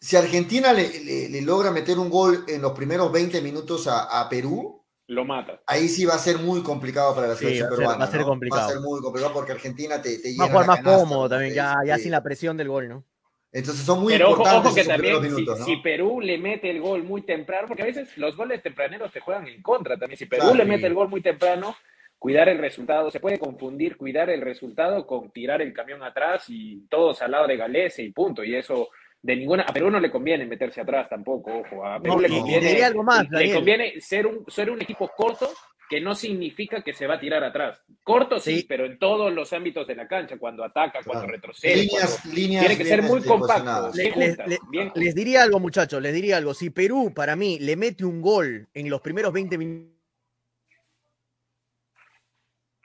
Si 0.00 0.16
Argentina 0.16 0.72
le, 0.72 0.88
le- 1.04 1.28
le 1.28 1.42
logra 1.42 1.70
meter 1.70 1.98
un 1.98 2.08
gol 2.08 2.44
en 2.48 2.62
los 2.62 2.72
primeros 2.72 3.12
20 3.12 3.40
minutos 3.42 3.86
a, 3.86 4.20
a 4.20 4.28
Perú, 4.30 4.82
Lo 5.08 5.24
mata. 5.24 5.60
ahí 5.68 5.88
sí 5.88 6.04
va 6.04 6.14
a 6.14 6.18
ser 6.18 6.38
muy 6.38 6.62
complicado 6.62 7.14
para 7.14 7.28
la 7.28 7.34
Sí, 7.36 7.44
selección 7.44 7.66
va 7.66 7.68
a 7.68 7.70
ser- 7.70 7.78
peruana. 7.78 7.98
va 7.98 8.04
a 8.04 8.10
ser 8.10 8.20
¿no? 8.20 8.26
complicado. 8.26 8.60
Va 8.62 8.66
a 8.66 8.70
ser 8.72 8.80
muy 8.80 9.00
complicado 9.00 9.32
porque 9.34 9.52
Argentina 9.52 10.02
te, 10.02 10.18
te 10.18 10.34
Va 10.38 10.44
a 10.46 10.48
jugar 10.48 10.66
más 10.66 10.76
canasta, 10.78 10.98
cómodo 11.00 11.28
también, 11.28 11.54
ya, 11.54 11.76
Sí, 11.82 11.86
ya 11.88 11.96
sí. 11.96 12.02
sin 12.02 12.12
la 12.12 12.22
presión 12.22 12.56
del 12.56 12.68
gol, 12.68 12.88
¿no? 12.88 13.04
Entonces 13.52 13.84
son 13.86 14.00
muy 14.00 14.12
Pero 14.12 14.26
ojo, 14.30 14.38
importantes 14.38 14.66
ojo 14.66 14.74
que 14.74 14.80
esos 14.80 14.92
también, 14.92 15.22
minutos, 15.22 15.58
si, 15.58 15.60
¿no? 15.60 15.66
si 15.66 15.76
Perú 15.76 16.20
le 16.20 16.38
mete 16.38 16.68
el 16.70 16.80
gol 16.80 17.04
muy 17.04 17.22
temprano, 17.22 17.68
porque 17.68 17.84
a 17.84 17.86
veces 17.86 18.18
los 18.18 18.36
goles 18.36 18.62
tempraneros 18.62 19.12
te 19.12 19.20
juegan 19.20 19.46
en 19.46 19.62
contra 19.62 19.96
también. 19.96 20.18
Si 20.18 20.26
Perú 20.26 20.42
Claro, 20.42 20.56
le 20.58 20.64
sí. 20.64 20.68
mete 20.70 20.86
el 20.88 20.94
gol 20.94 21.08
muy 21.08 21.22
temprano, 21.22 21.74
cuidar 22.18 22.48
el 22.48 22.58
resultado, 22.58 23.10
se 23.10 23.20
puede 23.20 23.38
confundir 23.38 23.96
cuidar 23.96 24.28
el 24.30 24.40
resultado 24.40 25.06
con 25.06 25.30
tirar 25.30 25.62
el 25.62 25.72
camión 25.72 26.02
atrás 26.02 26.46
y 26.48 26.80
todos 26.90 27.22
al 27.22 27.30
lado 27.30 27.46
de 27.46 27.56
Galese 27.56 28.02
y 28.02 28.10
punto. 28.12 28.42
Y 28.42 28.56
eso 28.56 28.88
de 29.22 29.36
ninguna, 29.36 29.62
a 29.64 29.72
Perú 29.72 29.90
no 29.90 29.98
le 30.00 30.10
conviene 30.10 30.46
meterse 30.46 30.80
atrás 30.80 31.08
tampoco, 31.08 31.58
ojo, 31.58 31.84
a 31.84 32.00
Perú 32.00 32.14
No, 32.16 32.20
le 32.20 32.28
conviene, 32.28 32.68
diría 32.68 32.86
algo 32.86 33.02
más, 33.02 33.28
le 33.30 33.52
conviene 33.54 34.00
ser 34.00 34.26
un, 34.26 34.44
ser 34.48 34.70
un 34.70 34.80
equipo 34.80 35.08
corto 35.16 35.50
que 35.88 36.00
no 36.00 36.16
significa 36.16 36.82
que 36.82 36.92
se 36.92 37.06
va 37.06 37.14
a 37.14 37.20
tirar 37.20 37.44
atrás. 37.44 37.80
Corto 38.02 38.40
sí, 38.40 38.58
Sí. 38.58 38.66
pero 38.68 38.86
en 38.86 38.98
todos 38.98 39.32
los 39.32 39.52
ámbitos 39.52 39.86
de 39.86 39.94
la 39.94 40.08
cancha, 40.08 40.36
cuando 40.36 40.64
ataca, 40.64 40.98
cuando 41.04 41.26
retrocede, 41.28 41.76
Líneas, 41.76 42.18
cuando- 42.22 42.36
líneas 42.36 42.66
tiene 42.66 42.76
que 42.82 42.84
ser 42.88 43.02
muy 43.02 43.18
este, 43.18 43.28
compacto. 43.28 43.90
Les, 43.94 44.12
juntas, 44.12 44.48
les- 44.48 44.58
bien 44.68 44.92
les 44.96 45.14
diría 45.14 45.42
algo, 45.44 45.60
muchachos, 45.60 46.02
les 46.02 46.12
diría 46.12 46.38
algo. 46.38 46.54
Si 46.54 46.70
Perú, 46.70 47.12
para 47.14 47.36
mí, 47.36 47.58
le 47.60 47.76
mete 47.76 48.04
un 48.04 48.20
gol 48.20 48.68
en 48.74 48.90
los 48.90 49.00
primeros 49.00 49.32
20 49.32 49.56
minutos, 49.58 49.92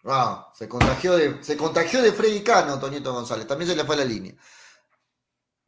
Ah, 0.04 0.52
se 0.56 0.68
contagió 0.68 1.16
de, 1.16 1.44
se 1.44 1.56
contagió 1.56 2.02
de 2.02 2.12
Freddy 2.12 2.42
Cano, 2.42 2.80
Toñito 2.80 3.14
González. 3.14 3.46
También 3.46 3.70
se 3.70 3.76
le 3.76 3.84
fue 3.84 3.96
la 3.96 4.04
línea. 4.06 4.34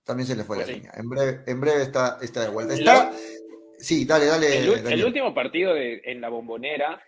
También 0.03 0.27
se 0.27 0.35
le 0.35 0.43
fue 0.43 0.57
Pues 0.57 0.67
la 0.67 0.73
sí. 0.73 0.79
línea. 0.79 0.93
En 0.97 1.09
breve, 1.09 1.39
en 1.47 1.61
breve 1.61 1.81
está, 1.83 2.17
está 2.21 2.41
de 2.41 2.49
vuelta. 2.49 2.73
El- 2.73 2.79
Está. 2.79 3.11
Sí, 3.77 4.05
dale, 4.05 4.25
dale. 4.27 4.59
El, 4.59 5.03
último 5.03 5.33
partido 5.33 5.73
de- 5.73 6.01
en 6.05 6.21
la 6.21 6.29
bombonera, 6.29 7.01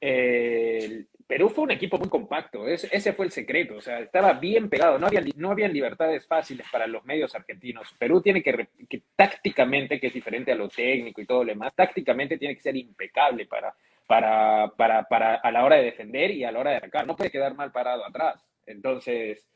eh, 0.00 1.06
Perú 1.26 1.48
fue 1.50 1.64
un 1.64 1.70
equipo 1.70 1.98
muy 1.98 2.08
compacto, 2.08 2.66
ese, 2.66 2.88
ese 2.90 3.12
fue 3.12 3.26
el 3.26 3.32
secreto, 3.32 3.76
o 3.76 3.80
sea, 3.80 4.00
estaba 4.00 4.32
bien 4.34 4.68
pegado, 4.70 4.98
no 4.98 5.06
había, 5.06 5.22
no 5.36 5.50
habían 5.50 5.72
libertades 5.72 6.26
fáciles 6.26 6.66
para 6.72 6.86
los 6.86 7.04
medios 7.04 7.34
argentinos. 7.34 7.94
Perú 7.98 8.22
tiene 8.22 8.42
que, 8.42 8.68
que 8.88 9.02
tácticamente, 9.14 10.00
que 10.00 10.06
es 10.06 10.14
diferente 10.14 10.52
a 10.52 10.54
lo 10.54 10.68
técnico 10.68 11.20
y 11.20 11.26
todo 11.26 11.44
lo 11.44 11.50
demás, 11.50 11.74
tácticamente 11.74 12.38
tiene 12.38 12.54
que 12.54 12.62
ser 12.62 12.76
impecable 12.76 13.46
para, 13.46 13.74
para, 14.06 14.72
para, 14.76 15.04
para 15.04 15.34
a 15.36 15.50
la 15.52 15.64
hora 15.64 15.76
de 15.76 15.84
defender 15.84 16.30
y 16.30 16.44
a 16.44 16.52
la 16.52 16.60
hora 16.60 16.70
de 16.72 16.76
atacar, 16.78 17.06
no 17.06 17.16
puede 17.16 17.30
quedar 17.30 17.54
mal 17.54 17.72
parado 17.72 18.06
atrás. 18.06 18.42
Entonces, 18.66 19.46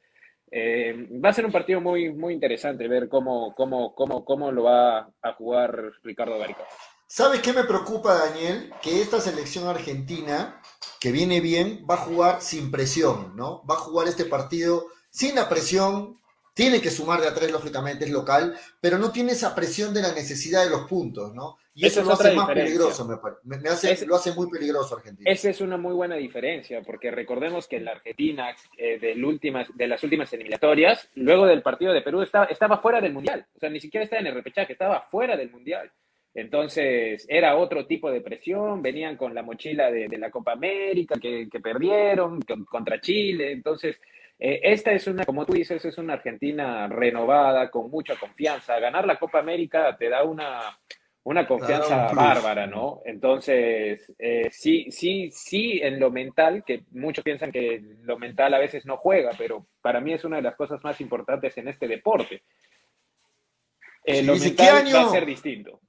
eh, 0.54 1.08
va 1.24 1.30
a 1.30 1.32
ser 1.32 1.46
un 1.46 1.52
partido 1.52 1.80
muy, 1.80 2.12
muy 2.12 2.34
interesante 2.34 2.86
ver 2.86 3.08
cómo, 3.08 3.54
cómo, 3.54 3.94
cómo, 3.94 4.22
cómo 4.22 4.52
lo 4.52 4.64
va 4.64 5.10
a 5.22 5.32
jugar 5.32 5.92
Ricardo 6.02 6.38
Gareca. 6.38 6.64
¿Sabes 7.06 7.40
qué 7.40 7.54
me 7.54 7.64
preocupa, 7.64 8.14
Daniel? 8.14 8.70
Que 8.82 9.00
esta 9.00 9.18
selección 9.18 9.66
argentina, 9.66 10.60
que 11.00 11.10
viene 11.10 11.40
bien, 11.40 11.86
va 11.90 11.94
a 11.94 12.04
jugar 12.04 12.42
sin 12.42 12.70
presión, 12.70 13.34
¿no? 13.34 13.64
Va 13.64 13.76
a 13.76 13.78
jugar 13.78 14.08
este 14.08 14.26
partido 14.26 14.86
sin 15.10 15.34
la 15.34 15.48
presión, 15.48 16.20
tiene 16.54 16.80
que 16.82 16.90
sumar 16.90 17.20
de 17.20 17.28
a 17.28 17.34
tres, 17.34 17.50
lógicamente, 17.50 18.04
es 18.04 18.10
local, 18.10 18.54
pero 18.80 18.98
no 18.98 19.10
tiene 19.10 19.32
esa 19.32 19.54
presión 19.54 19.94
de 19.94 20.02
la 20.02 20.12
necesidad 20.12 20.64
de 20.64 20.70
los 20.70 20.82
puntos, 20.88 21.34
¿no? 21.34 21.56
Y 21.74 21.86
Esa 21.86 22.00
eso 22.00 22.00
es 22.00 22.06
lo 22.08 22.12
hace 22.12 22.34
más 22.36 22.48
diferencia. 22.48 22.64
peligroso, 22.76 23.04
me, 23.06 23.16
pare- 23.16 23.36
me- 23.44 23.68
hace, 23.70 23.92
Es- 23.92 24.06
lo 24.06 24.16
hace 24.16 24.32
muy 24.32 24.50
peligroso 24.50 24.96
Argentina. 24.96 25.30
Esa 25.30 25.48
es 25.48 25.60
una 25.62 25.78
muy 25.78 25.94
buena 25.94 26.16
diferencia, 26.16 26.82
porque 26.82 27.10
recordemos 27.10 27.66
que 27.66 27.76
en 27.76 27.86
la 27.86 27.92
Argentina, 27.92 28.54
eh, 28.76 28.98
del 28.98 29.24
últimas, 29.24 29.68
de 29.74 29.86
las 29.86 30.02
últimas 30.04 30.30
eliminatorias, 30.34 31.08
luego 31.14 31.46
del 31.46 31.62
partido 31.62 31.94
de 31.94 32.02
Perú, 32.02 32.20
estaba, 32.20 32.44
estaba 32.46 32.76
fuera 32.78 33.00
del 33.00 33.14
Mundial. 33.14 33.46
O 33.56 33.58
sea, 33.58 33.70
ni 33.70 33.80
siquiera 33.80 34.04
estaba 34.04 34.20
en 34.20 34.26
el 34.26 34.34
repechaje, 34.34 34.72
estaba 34.72 35.00
fuera 35.10 35.34
del 35.36 35.50
Mundial. 35.50 35.90
Entonces, 36.34 37.24
era 37.28 37.56
otro 37.56 37.86
tipo 37.86 38.10
de 38.10 38.20
presión, 38.20 38.82
venían 38.82 39.16
con 39.16 39.34
la 39.34 39.42
mochila 39.42 39.90
de, 39.90 40.08
de 40.08 40.18
la 40.18 40.30
Copa 40.30 40.52
América 40.52 41.14
que, 41.20 41.48
que 41.50 41.60
perdieron 41.60 42.40
con- 42.42 42.64
contra 42.64 43.00
Chile. 43.00 43.52
Entonces, 43.52 43.98
eh, 44.38 44.60
esta 44.64 44.92
es 44.92 45.06
una, 45.06 45.24
como 45.24 45.46
tú 45.46 45.52
dices, 45.52 45.84
es 45.84 45.98
una 45.98 46.14
Argentina 46.14 46.88
renovada, 46.88 47.70
con 47.70 47.90
mucha 47.90 48.16
confianza. 48.16 48.78
Ganar 48.78 49.06
la 49.06 49.18
Copa 49.18 49.38
América 49.38 49.96
te 49.96 50.08
da 50.08 50.24
una, 50.24 50.78
una 51.24 51.46
confianza 51.46 52.08
un 52.10 52.16
bárbara, 52.16 52.66
¿no? 52.66 53.00
Entonces, 53.04 54.12
eh, 54.18 54.48
sí, 54.50 54.90
sí, 54.90 55.30
sí, 55.30 55.80
en 55.82 56.00
lo 56.00 56.10
mental, 56.10 56.64
que 56.64 56.82
muchos 56.90 57.22
piensan 57.22 57.52
que 57.52 57.80
lo 58.02 58.18
mental 58.18 58.54
a 58.54 58.58
veces 58.58 58.84
no 58.84 58.96
juega, 58.96 59.30
pero 59.38 59.66
para 59.80 60.00
mí 60.00 60.12
es 60.12 60.24
una 60.24 60.36
de 60.36 60.42
las 60.42 60.56
cosas 60.56 60.82
más 60.82 61.00
importantes 61.00 61.56
en 61.58 61.68
este 61.68 61.86
deporte. 61.86 62.42
Eh, 64.04 64.16
Sí, 64.16 64.22
lo 64.26 64.34
mental 64.34 64.84
¿qué 64.84 64.92
va 64.94 65.02
a 65.02 65.10
ser 65.10 65.24
distinto. 65.24 65.80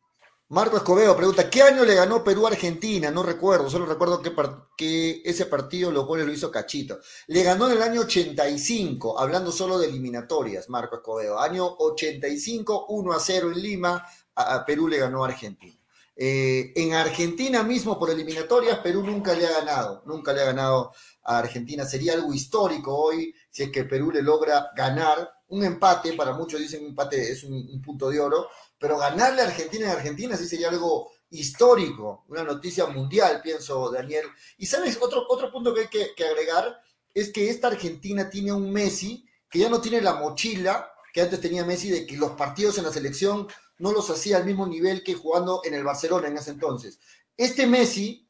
Marco 0.53 0.77
Escobedo 0.77 1.17
pregunta, 1.17 1.49
¿qué 1.49 1.63
año 1.63 1.83
le 1.83 1.95
ganó 1.95 2.23
Perú 2.23 2.45
a 2.45 2.51
Argentina? 2.51 3.09
No 3.09 3.23
recuerdo, 3.23 3.71
solo 3.71 3.87
recuerdo 3.87 4.21
que, 4.21 4.31
que 4.77 5.23
ese 5.25 5.47
partido 5.47 5.89
los 5.89 6.05
goles 6.05 6.27
lo 6.27 6.31
hizo 6.31 6.51
Cachito. 6.51 6.99
Le 7.25 7.41
ganó 7.41 7.65
en 7.65 7.77
el 7.77 7.81
año 7.81 8.01
85, 8.01 9.19
hablando 9.19 9.51
solo 9.51 9.79
de 9.79 9.87
eliminatorias, 9.87 10.69
Marco 10.69 10.97
Escobedo. 10.97 11.39
Año 11.39 11.65
85, 11.65 12.85
1 12.87 13.13
a 13.13 13.19
0 13.19 13.51
en 13.51 13.61
Lima, 13.63 14.05
a, 14.35 14.63
Perú 14.63 14.87
le 14.87 14.99
ganó 14.99 15.25
a 15.25 15.29
Argentina. 15.29 15.75
Eh, 16.15 16.71
en 16.75 16.93
Argentina 16.93 17.63
mismo, 17.63 17.97
por 17.97 18.11
eliminatorias, 18.11 18.77
Perú 18.77 19.01
nunca 19.01 19.33
le 19.33 19.47
ha 19.47 19.51
ganado, 19.53 20.03
nunca 20.05 20.33
le 20.33 20.41
ha 20.41 20.45
ganado 20.45 20.91
a 21.23 21.39
Argentina. 21.39 21.83
Sería 21.83 22.13
algo 22.13 22.31
histórico 22.31 22.95
hoy 22.95 23.33
si 23.49 23.63
es 23.63 23.71
que 23.71 23.85
Perú 23.85 24.11
le 24.11 24.21
logra 24.21 24.67
ganar 24.75 25.33
un 25.47 25.63
empate, 25.63 26.13
para 26.13 26.33
muchos 26.33 26.59
dicen 26.59 26.81
un 26.81 26.89
empate 26.89 27.31
es 27.31 27.43
un 27.43 27.81
punto 27.81 28.09
de 28.09 28.19
oro, 28.19 28.49
pero 28.83 28.97
ganarle 28.97 29.41
a 29.41 29.45
Argentina 29.45 29.85
en 29.85 29.91
Argentina 29.91 30.35
sí 30.35 30.45
sería 30.45 30.67
algo 30.67 31.09
histórico, 31.29 32.25
una 32.27 32.43
noticia 32.43 32.85
mundial, 32.85 33.39
pienso, 33.41 33.89
Daniel. 33.89 34.25
Y 34.57 34.65
sabes, 34.65 34.99
otro, 34.99 35.23
otro 35.29 35.49
punto 35.53 35.73
que 35.73 35.79
hay 35.79 35.87
que, 35.87 36.13
que 36.13 36.25
agregar 36.25 36.81
es 37.13 37.31
que 37.31 37.49
esta 37.49 37.67
Argentina 37.67 38.29
tiene 38.29 38.51
un 38.51 38.69
Messi 38.73 39.25
que 39.49 39.59
ya 39.59 39.69
no 39.69 39.79
tiene 39.79 40.01
la 40.01 40.15
mochila 40.15 40.91
que 41.13 41.21
antes 41.21 41.39
tenía 41.39 41.63
Messi 41.63 41.91
de 41.91 42.05
que 42.05 42.17
los 42.17 42.31
partidos 42.31 42.77
en 42.77 42.83
la 42.83 42.91
selección 42.91 43.47
no 43.77 43.93
los 43.93 44.09
hacía 44.09 44.35
al 44.35 44.45
mismo 44.45 44.67
nivel 44.67 45.01
que 45.01 45.13
jugando 45.13 45.61
en 45.63 45.75
el 45.75 45.85
Barcelona 45.85 46.27
en 46.27 46.35
ese 46.35 46.51
entonces. 46.51 46.99
Este 47.37 47.65
Messi 47.65 48.22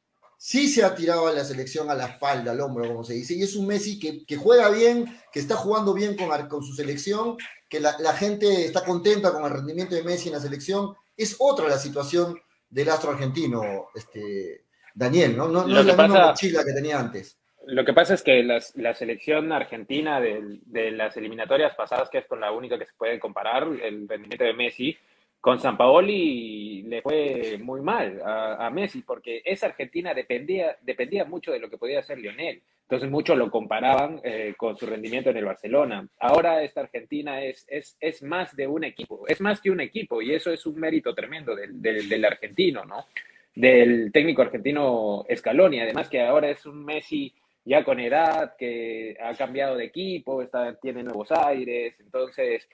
sí 0.45 0.67
se 0.67 0.83
ha 0.83 0.93
tirado 0.93 1.27
a 1.27 1.31
la 1.31 1.45
selección 1.45 1.89
a 1.89 1.95
la 1.95 2.05
espalda, 2.05 2.51
al 2.51 2.59
hombro, 2.59 2.85
como 2.85 3.05
se 3.05 3.13
dice, 3.13 3.33
y 3.33 3.43
es 3.43 3.55
un 3.55 3.65
Messi 3.65 3.97
que, 3.97 4.25
que 4.25 4.35
juega 4.35 4.69
bien, 4.69 5.05
que 5.31 5.39
está 5.39 5.55
jugando 5.55 5.93
bien 5.93 6.17
con, 6.17 6.61
su 6.61 6.73
selección, 6.73 7.37
que 7.69 7.79
la, 7.79 7.95
la 7.99 8.11
gente 8.11 8.65
está 8.65 8.83
contenta 8.83 9.31
con 9.31 9.45
el 9.45 9.51
rendimiento 9.51 9.95
de 9.95 10.03
Messi 10.03 10.27
en 10.27 10.33
la 10.35 10.41
selección. 10.41 10.93
Es 11.15 11.37
otra 11.39 11.69
la 11.69 11.77
situación 11.77 12.37
del 12.69 12.89
astro 12.89 13.11
argentino, 13.11 13.87
este, 13.95 14.65
Daniel, 14.93 15.37
¿no? 15.37 15.47
No, 15.47 15.61
es 15.61 15.85
la 15.85 15.95
misma 15.95 16.27
mochila 16.27 16.65
que 16.65 16.73
tenía 16.73 16.99
antes. 16.99 17.37
Lo 17.65 17.85
que 17.85 17.93
pasa 17.93 18.13
es 18.13 18.21
que 18.21 18.43
las- 18.43 18.75
la 18.75 18.93
selección 18.95 19.49
argentina 19.53 20.19
del- 20.19 20.59
de, 20.65 20.91
las 20.91 21.15
eliminatorias 21.15 21.73
pasadas, 21.73 22.09
que 22.09 22.17
es 22.17 22.27
con 22.27 22.41
la 22.41 22.51
única 22.51 22.77
que 22.77 22.85
se 22.85 22.91
puede 22.97 23.17
comparar, 23.17 23.63
el 23.81 24.09
rendimiento 24.09 24.43
de 24.43 24.53
Messi, 24.53 24.97
con 25.43 25.59
San 25.59 25.75
Paoli 25.75 26.83
le 26.83 27.01
fue 27.01 27.59
muy 27.61 27.81
mal 27.81 28.21
a, 28.25 28.69
Messi, 28.69 29.01
porque 29.01 29.41
esa 29.43 29.65
Argentina 29.65 30.13
dependía, 30.13 30.77
dependía 30.79 31.25
mucho 31.25 31.51
de 31.51 31.59
lo 31.59 31.69
que 31.69 31.77
podía 31.77 31.99
hacer 31.99 32.17
Lionel. 32.17 32.61
Entonces 32.83 33.09
muchos 33.09 33.37
lo 33.37 33.51
comparaban 33.51 34.21
eh, 34.23 34.53
con 34.55 34.77
su 34.77 34.85
rendimiento 34.85 35.31
en 35.31 35.35
el 35.35 35.43
Barcelona. 35.43 36.07
Ahora 36.21 36.63
esta 36.63 36.79
Argentina 36.79 37.43
es, 37.43 37.65
es, 37.67 37.97
es 37.99 38.23
más 38.23 38.55
de 38.55 38.67
un 38.67 38.85
equipo, 38.85 39.27
es 39.27 39.41
más 39.41 39.59
que 39.59 39.69
un 39.69 39.81
equipo, 39.81 40.21
y 40.21 40.33
eso 40.33 40.49
es 40.49 40.65
un 40.65 40.79
mérito 40.79 41.13
tremendo 41.13 41.53
del, 41.53 41.81
del, 41.81 42.07
del 42.07 42.23
argentino, 42.23 42.85
¿no? 42.85 43.07
Del 43.53 44.13
técnico 44.13 44.43
argentino 44.43 45.25
Scaloni, 45.35 45.81
además 45.81 46.07
que 46.07 46.21
ahora 46.21 46.49
es 46.51 46.65
un 46.65 46.85
Messi 46.85 47.33
ya 47.65 47.83
con 47.83 47.99
edad, 47.99 48.55
que 48.57 49.17
ha 49.21 49.33
cambiado 49.33 49.75
de 49.75 49.83
equipo, 49.83 50.41
está, 50.41 50.73
tiene 50.75 51.03
nuevos 51.03 51.33
aires, 51.33 51.95
entonces 51.99 52.65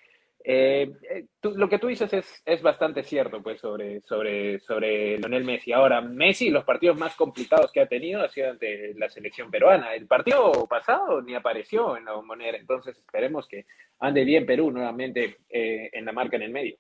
eh, 0.52 0.91
eh, 1.12 1.26
tú- 1.39 1.52
lo 1.56 1.70
que 1.70 1.78
tú 1.78 1.88
dices 1.88 2.12
es, 2.14 2.41
es 2.45 2.62
bastante 2.62 3.04
cierto 3.04 3.41
pues 3.43 3.60
sobre, 3.62 4.02
sobre, 4.02 4.60
sobre 4.60 5.18
Lionel 5.18 5.43
Messi. 5.43 5.72
Ahora, 5.72 6.02
Messi, 6.02 6.50
los 6.50 6.64
partidos 6.66 6.97
más 6.97 7.16
complicados 7.16 7.72
que 7.72 7.82
ha 7.82 7.88
tenido 7.88 8.22
ha 8.24 8.30
sido 8.30 8.50
ante 8.50 8.93
la 8.95 9.10
selección 9.10 9.52
peruana. 9.52 9.93
El 9.93 10.08
partido 10.08 10.52
pasado 10.68 11.22
ni 11.22 11.36
apareció 11.36 11.95
en 11.97 12.06
la 12.06 12.14
bombonera, 12.14 12.58
entonces 12.58 12.97
esperemos 12.97 13.47
que 13.47 13.66
ande 14.00 14.24
bien 14.26 14.45
Perú 14.45 14.72
nuevamente 14.72 15.38
eh, 15.50 15.89
en 15.93 16.06
la 16.06 16.12
marca 16.14 16.38
en 16.38 16.43
el 16.43 16.52
medio. 16.52 16.78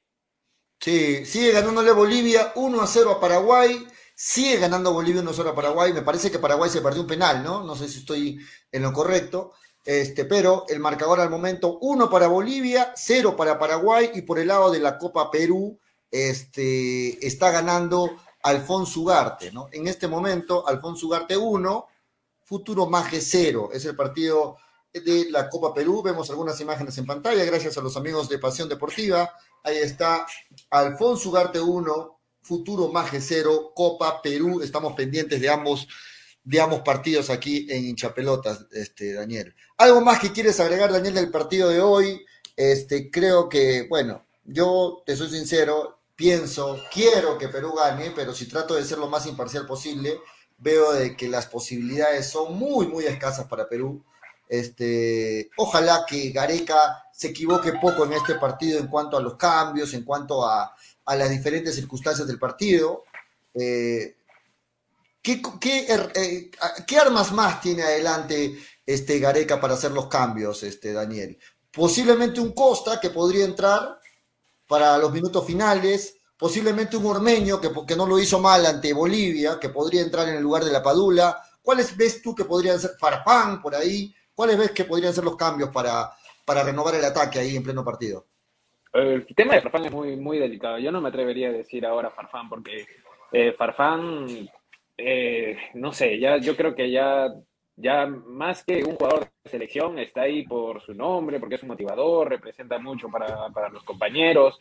Sí, 0.79 1.25
sigue 1.25 1.51
ganándole 1.51 1.91
Bolivia 1.91 2.53
1 2.55 2.81
a 2.81 2.87
0 2.87 3.11
a 3.11 3.19
Paraguay. 3.19 3.85
Sigue 4.15 4.57
ganando 4.57 4.93
Bolivia 4.93 5.21
1 5.21 5.29
a 5.31 5.33
0 5.33 5.49
a 5.49 5.55
Paraguay. 5.55 5.93
Me 5.93 6.01
parece 6.01 6.31
que 6.31 6.39
Paraguay 6.39 6.69
se 6.69 6.81
perdió 6.81 7.01
un 7.01 7.07
penal, 7.07 7.43
¿no? 7.43 7.63
No 7.63 7.75
sé 7.75 7.87
si 7.87 7.99
estoy 7.99 8.39
en 8.71 8.81
lo 8.83 8.93
correcto. 8.93 9.53
Este, 9.85 10.25
pero 10.25 10.65
el 10.67 10.79
marcador 10.79 11.19
al 11.19 11.29
momento 11.29 11.77
1 11.81 12.09
para 12.09 12.27
Bolivia, 12.27 12.93
0 12.95 13.35
para 13.35 13.57
Paraguay 13.57 14.11
y 14.13 14.21
por 14.21 14.39
el 14.39 14.47
lado 14.47 14.71
de 14.71 14.79
la 14.79 14.97
Copa 14.97 15.31
Perú 15.31 15.79
este, 16.11 17.25
está 17.25 17.51
ganando 17.51 18.11
Alfonso 18.43 19.01
Ugarte, 19.01 19.51
¿no? 19.51 19.67
En 19.71 19.87
este 19.87 20.07
momento 20.07 20.67
Alfonso 20.67 21.07
Ugarte 21.07 21.35
1, 21.37 21.87
Futuro 22.43 22.87
Maje 22.87 23.21
0. 23.21 23.69
Es 23.73 23.85
el 23.85 23.95
partido 23.95 24.57
de 24.93 25.27
la 25.29 25.49
Copa 25.49 25.73
Perú. 25.73 26.01
Vemos 26.01 26.29
algunas 26.29 26.59
imágenes 26.61 26.97
en 26.97 27.05
pantalla 27.05 27.43
gracias 27.45 27.77
a 27.77 27.81
los 27.81 27.95
amigos 27.95 28.27
de 28.29 28.39
Pasión 28.39 28.67
Deportiva. 28.67 29.31
Ahí 29.63 29.77
está 29.77 30.25
Alfonso 30.71 31.29
Ugarte 31.29 31.59
1, 31.59 32.19
Futuro 32.41 32.87
Maje 32.87 33.21
0, 33.21 33.73
Copa 33.75 34.21
Perú. 34.21 34.61
Estamos 34.61 34.93
pendientes 34.93 35.39
de 35.41 35.49
ambos, 35.49 35.87
de 36.49 36.59
ambos 36.59 36.81
partidos 36.81 37.29
aquí 37.29 37.67
en 37.69 37.85
Hinchapelotas, 37.85 38.65
este, 38.71 39.13
Daniel. 39.13 39.53
¿Algo 39.77 40.01
más 40.01 40.19
que 40.19 40.31
quieres 40.31 40.59
agregar, 40.59 40.91
Daniel, 40.91 41.13
del 41.13 41.29
partido 41.29 41.69
de 41.69 41.79
hoy? 41.79 42.25
Este, 42.55 43.11
creo 43.11 43.47
que, 43.47 43.85
bueno, 43.87 44.25
yo 44.45 45.03
te 45.05 45.15
soy 45.15 45.29
sincero, 45.29 45.99
pienso, 46.15 46.79
quiero 46.91 47.37
que 47.37 47.49
Perú 47.49 47.75
gane, 47.75 48.11
pero 48.15 48.33
si 48.33 48.47
trato 48.47 48.73
de 48.73 48.83
ser 48.83 48.97
lo 48.97 49.07
más 49.07 49.27
imparcial 49.27 49.67
posible, 49.67 50.21
veo 50.57 50.91
de 50.93 51.15
que 51.15 51.29
las 51.29 51.45
posibilidades 51.45 52.25
son 52.31 52.57
muy, 52.57 52.87
muy 52.87 53.05
escasas 53.05 53.45
para 53.45 53.69
Perú. 53.69 54.03
Este, 54.47 55.51
ojalá 55.55 56.03
que 56.07 56.31
Gareca 56.31 57.03
se 57.13 57.27
equivoque 57.27 57.73
poco 57.73 58.05
en 58.05 58.13
este 58.13 58.33
partido 58.35 58.79
en 58.79 58.87
cuanto 58.87 59.17
a 59.17 59.21
los 59.21 59.35
cambios, 59.35 59.93
en 59.93 60.03
cuanto 60.03 60.43
a, 60.43 60.73
a 61.05 61.15
las 61.15 61.29
diferentes 61.29 61.75
circunstancias 61.75 62.27
del 62.27 62.39
partido. 62.39 63.03
Eh, 63.53 64.15
¿qué, 65.37 65.41
qué, 65.59 65.85
er, 65.87 66.11
eh, 66.15 66.51
¿qué, 66.87 66.97
armas 66.97 67.31
más 67.31 67.61
tiene 67.61 67.83
adelante 67.83 68.57
este 68.85 69.19
Gareca 69.19 69.61
para 69.61 69.75
hacer 69.75 69.91
los 69.91 70.07
cambios, 70.07 70.63
este 70.63 70.93
Daniel? 70.93 71.37
Posiblemente 71.71 72.39
un 72.39 72.53
Costa 72.53 72.99
que 72.99 73.11
podría 73.11 73.45
entrar 73.45 73.99
para 74.67 74.97
los 74.97 75.11
minutos 75.11 75.45
finales, 75.45 76.17
posiblemente 76.37 76.97
un 76.97 77.05
Ormeño 77.05 77.61
que, 77.61 77.69
que 77.87 77.95
no 77.95 78.07
lo 78.07 78.17
hizo 78.19 78.39
mal 78.39 78.65
ante 78.65 78.93
Bolivia, 78.93 79.59
que 79.59 79.69
podría 79.69 80.01
entrar 80.01 80.27
en 80.29 80.35
el 80.35 80.43
lugar 80.43 80.63
de 80.63 80.71
la 80.71 80.81
Padula. 80.81 81.41
¿Cuáles 81.61 81.95
ves 81.95 82.21
tú 82.21 82.33
que 82.33 82.45
podrían 82.45 82.79
ser 82.79 82.91
Farfán 82.99 83.61
por 83.61 83.75
ahí? 83.75 84.13
¿Cuáles 84.33 84.57
ves 84.57 84.71
que 84.71 84.85
podrían 84.85 85.13
ser 85.13 85.23
los 85.23 85.35
cambios 85.35 85.69
para, 85.69 86.11
para 86.45 86.63
renovar 86.63 86.95
el 86.95 87.05
ataque 87.05 87.39
ahí 87.39 87.55
en 87.55 87.63
pleno 87.63 87.83
partido? 87.83 88.25
El 88.91 89.25
tema 89.35 89.53
de 89.53 89.61
Farfán 89.61 89.85
es 89.85 89.91
muy, 89.91 90.15
muy 90.15 90.39
delicado. 90.39 90.79
Yo 90.79 90.91
no 90.91 91.01
me 91.01 91.09
atrevería 91.09 91.49
a 91.49 91.53
decir 91.53 91.85
ahora 91.85 92.09
Farfán, 92.09 92.49
porque 92.49 92.87
eh, 93.31 93.53
Farfán, 93.53 94.49
eh, 94.99 95.57
no 95.75 95.91
sé, 95.91 96.19
ya 96.19 96.37
yo 96.37 96.55
creo 96.55 96.75
que 96.75 96.91
ya 96.91 97.27
ya 97.81 98.05
más 98.05 98.63
que 98.63 98.83
un 98.83 98.95
jugador 98.95 99.29
de 99.43 99.49
selección, 99.49 99.99
está 99.99 100.23
ahí 100.23 100.45
por 100.45 100.81
su 100.81 100.93
nombre, 100.93 101.39
porque 101.39 101.55
es 101.55 101.63
un 101.63 101.69
motivador, 101.69 102.29
representa 102.29 102.77
mucho 102.77 103.07
para, 103.09 103.49
para 103.49 103.69
los 103.69 103.83
compañeros, 103.83 104.59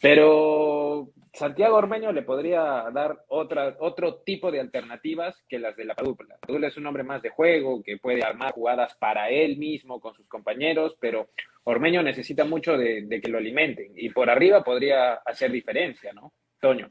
pero 0.00 1.08
Santiago 1.32 1.76
Ormeño 1.76 2.12
le 2.12 2.22
podría 2.22 2.84
dar 2.92 3.24
otra, 3.28 3.76
otro 3.80 4.16
tipo 4.16 4.50
de 4.50 4.60
alternativas 4.60 5.42
que 5.48 5.58
las 5.58 5.76
de 5.76 5.84
la 5.84 5.94
Padula. 5.94 6.36
Padula 6.40 6.68
es 6.68 6.76
un 6.76 6.86
hombre 6.86 7.02
más 7.02 7.20
de 7.22 7.30
juego, 7.30 7.82
que 7.82 7.98
puede 7.98 8.22
armar 8.22 8.52
jugadas 8.52 8.94
para 8.96 9.28
él 9.30 9.56
mismo, 9.56 10.00
con 10.00 10.14
sus 10.14 10.28
compañeros, 10.28 10.96
pero 11.00 11.30
Ormeño 11.64 12.02
necesita 12.02 12.44
mucho 12.44 12.76
de, 12.76 13.02
de 13.02 13.20
que 13.20 13.30
lo 13.30 13.38
alimenten 13.38 13.92
y 13.96 14.10
por 14.10 14.30
arriba 14.30 14.62
podría 14.62 15.14
hacer 15.14 15.50
diferencia, 15.50 16.12
¿no? 16.12 16.32
Toño. 16.60 16.90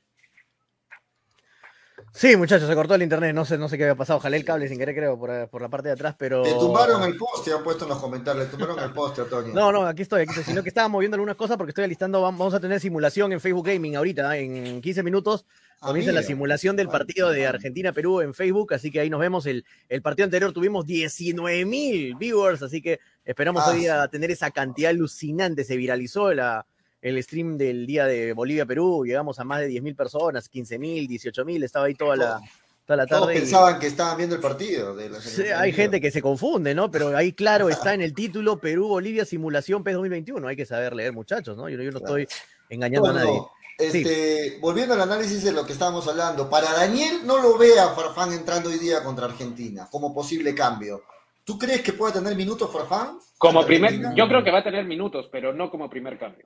Sí, 2.14 2.36
muchachos, 2.36 2.68
se 2.68 2.76
cortó 2.76 2.96
el 2.96 3.04
internet, 3.04 3.34
no 3.34 3.46
sé, 3.46 3.58
no 3.58 3.70
sé 3.70 3.78
qué 3.78 3.86
había 3.86 3.96
pasado, 3.96 4.20
jalé 4.20 4.36
el 4.36 4.44
cable 4.44 4.68
sin 4.68 4.78
querer, 4.78 4.94
creo, 4.94 5.18
por, 5.18 5.48
por 5.48 5.62
la 5.62 5.70
parte 5.70 5.88
de 5.88 5.94
atrás, 5.94 6.14
pero... 6.18 6.44
Te 6.44 6.52
tumbaron 6.54 7.02
el 7.04 7.16
poste, 7.16 7.54
han 7.54 7.64
puesto 7.64 7.86
en 7.86 7.90
los 7.90 8.00
comentarios, 8.00 8.46
le 8.46 8.52
tumbaron 8.52 8.78
el 8.80 8.92
poste, 8.92 9.22
Antonio. 9.22 9.54
No, 9.54 9.72
no, 9.72 9.86
aquí 9.88 10.02
estoy, 10.02 10.24
aquí 10.24 10.32
estoy, 10.32 10.44
sino 10.44 10.62
que 10.62 10.68
estaba 10.70 10.90
moviendo 10.90 11.16
algunas 11.16 11.38
cosas 11.38 11.56
porque 11.56 11.70
estoy 11.72 11.86
alistando, 11.86 12.22
vamos 12.22 12.54
a 12.54 12.60
tener 12.60 12.82
simulación 12.82 13.32
en 13.32 13.40
Facebook 13.40 13.66
Gaming 13.66 13.96
ahorita, 13.96 14.38
en 14.38 14.82
15 14.82 15.04
minutos, 15.04 15.46
Ah, 15.84 15.88
comienza 15.88 16.12
la 16.12 16.20
mira. 16.20 16.28
simulación 16.28 16.76
del 16.76 16.90
partido 16.90 17.32
de. 17.32 17.48
Argentina-Perú 17.48 18.22
en 18.22 18.36
Facebook, 18.36 18.72
así 18.76 18.92
que 18.92 19.00
ahí 19.00 19.10
nos 19.10 19.20
vemos, 19.20 19.48
el, 19.48 19.66
el 19.90 20.04
partido 20.04 20.26
anterior 20.26 20.54
tuvimos 20.54 20.86
19 20.86 21.66
mil 21.66 22.14
viewers, 22.18 22.62
así 22.62 22.84
que 22.84 23.00
esperamos 23.26 23.64
Ah, 23.66 23.72
hoy 23.72 23.80
día 23.80 24.08
tener 24.10 24.30
esa 24.30 24.52
cantidad 24.52 24.92
alucinante, 24.92 25.64
se 25.64 25.78
viralizó 25.78 26.36
la, 26.36 26.68
el 27.02 27.22
stream 27.24 27.58
del 27.58 27.86
día 27.88 28.06
de 28.06 28.34
Bolivia-Perú, 28.34 29.04
llegamos 29.06 29.40
a 29.40 29.44
más 29.44 29.60
de 29.62 29.68
10 29.68 29.82
mil 29.84 29.96
personas, 29.96 30.48
15 30.50 30.78
mil, 30.80 31.08
18 31.08 31.44
mil, 31.46 31.64
estaba 31.64 31.86
ahí 31.86 31.96
toda 31.96 32.16
la, 32.16 32.42
toda 32.86 32.98
la 32.98 33.06
Todos 33.08 33.22
tarde. 33.28 33.36
y- 33.36 33.40
pensaban 33.40 33.80
que 33.80 33.88
estaban 33.88 34.18
viendo 34.18 34.36
el 34.36 34.42
partido. 34.42 34.96
De 34.96 35.10
la 35.10 35.20
Sí, 35.20 35.44
hay 35.44 35.72
gente 35.74 36.00
que 36.00 36.12
se 36.12 36.22
confunde, 36.22 36.76
¿no? 36.76 36.92
Pero 36.92 37.16
ahí, 37.18 37.34
claro, 37.34 37.70
está 37.70 37.94
en 37.94 38.02
el 38.02 38.14
título 38.14 38.60
Perú-Bolivia 38.60 39.26
Simulación 39.26 39.84
PES 39.84 39.94
2021. 39.96 40.48
Hay 40.48 40.56
que 40.56 40.66
saber 40.66 40.94
leer, 40.96 41.14
muchachos, 41.14 41.58
¿no? 41.58 41.68
Yo, 41.70 41.82
yo 41.82 41.92
no 41.92 42.00
Claro. 42.00 42.18
estoy 42.18 42.38
engañando 42.70 43.10
a 43.10 43.14
nadie. 43.14 43.42
este, 43.80 44.58
volviendo 44.62 44.94
al 44.94 45.02
análisis 45.02 45.44
de 45.44 45.52
lo 45.52 45.66
que 45.66 45.74
estábamos 45.74 46.08
hablando, 46.08 46.50
para 46.50 46.72
Daniel 46.72 47.22
no 47.26 47.42
lo 47.42 47.58
ve 47.58 47.80
a 47.80 47.90
Farfán 47.90 48.32
entrando 48.32 48.70
hoy 48.70 48.78
día 48.78 49.04
contra 49.04 49.26
Argentina 49.26 49.88
como 49.90 50.14
posible 50.14 50.54
cambio. 50.54 51.02
¿Tú 51.44 51.58
crees 51.58 51.82
que 51.82 51.94
puede 51.94 52.14
tener 52.14 52.36
minutos 52.36 52.72
Farfán? 52.72 53.18
Como 53.40 53.66
primer, 53.66 54.14
yo 54.16 54.28
creo 54.28 54.44
que 54.44 54.52
va 54.52 54.60
a 54.60 54.64
tener 54.64 54.86
minutos, 54.86 55.28
pero 55.32 55.52
no 55.52 55.72
como 55.72 55.90
primer 55.90 56.20
cambio. 56.20 56.46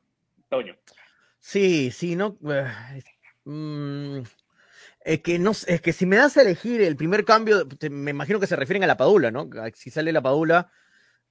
Toño. 0.50 0.76
Sí, 1.40 1.92
sí, 1.92 2.16
no. 2.16 2.38
eh, 2.50 3.04
mm, 3.46 4.20
es 5.02 5.22
que 5.22 5.38
no 5.40 5.54
sé, 5.54 5.76
es 5.76 5.82
que 5.82 5.94
si 5.94 6.06
me 6.06 6.16
das 6.16 6.38
a 6.38 6.42
elegir 6.42 6.82
el 6.82 6.96
primer 6.96 7.24
cambio, 7.26 7.68
te- 7.68 7.90
me 7.90 8.12
imagino 8.12 8.40
que 8.40 8.48
se 8.48 8.56
refieren 8.56 8.84
a 8.84 8.88
la 8.88 8.98
Padula, 8.98 9.30
¿no? 9.32 9.50
Si 9.76 9.92
sale 9.92 10.12
la 10.12 10.22
Padula, 10.22 10.72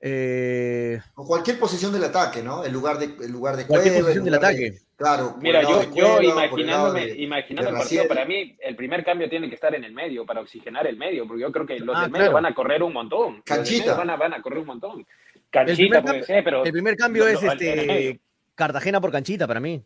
eh, 0.00 1.00
O 1.14 1.26
cualquier 1.26 1.58
posición 1.58 1.92
del 1.92 2.04
ataque, 2.04 2.42
¿no? 2.42 2.62
El 2.64 2.72
lugar 2.72 2.98
de, 2.98 3.06
el 3.24 3.32
lugar 3.32 3.56
de 3.56 3.66
Cualquier 3.66 3.94
Cueva, 3.94 4.06
posición 4.08 4.26
el 4.26 4.32
del 4.32 4.40
de- 4.40 4.46
ataque. 4.46 4.78
claro. 4.96 5.36
Mira, 5.40 5.62
yo, 5.62 5.80
de 5.80 5.90
yo 5.94 6.22
imaginándome, 6.22 7.06
de- 7.06 7.22
imaginando 7.22 7.70
el 7.70 7.76
partido, 7.76 8.06
para 8.06 8.24
mí 8.26 8.56
el 8.60 8.76
primer 8.76 9.04
cambio 9.04 9.28
tiene 9.30 9.48
que 9.48 9.54
estar 9.54 9.74
en 9.74 9.82
el 9.84 9.92
medio 9.92 10.26
para 10.26 10.40
oxigenar 10.40 10.86
el 10.86 10.96
medio, 10.96 11.26
porque 11.26 11.40
yo 11.42 11.50
creo 11.50 11.66
que 11.66 11.80
los 11.80 11.96
Ah, 11.96 12.02
del 12.02 12.10
medio 12.10 12.24
claro. 12.26 12.34
van 12.34 12.46
a 12.46 12.54
correr 12.54 12.82
un 12.82 12.92
montón. 12.92 13.42
Canchita. 13.42 13.94
Van 13.94 14.10
a, 14.10 14.16
van 14.16 14.34
a 14.34 14.42
correr 14.42 14.58
un 14.58 14.66
montón. 14.66 14.98
El 15.00 15.42
Canchita 15.50 15.76
primer 15.76 16.02
puede 16.02 16.04
cambio- 16.20 16.26
ser, 16.26 16.44
pero 16.44 16.64
el 16.64 16.72
primer 16.72 16.96
cambio 16.96 17.26
es 17.26 17.42
este 17.42 18.20
Cartagena 18.54 19.00
por 19.00 19.10
canchita 19.12 19.46
para 19.46 19.60
mí. 19.60 19.84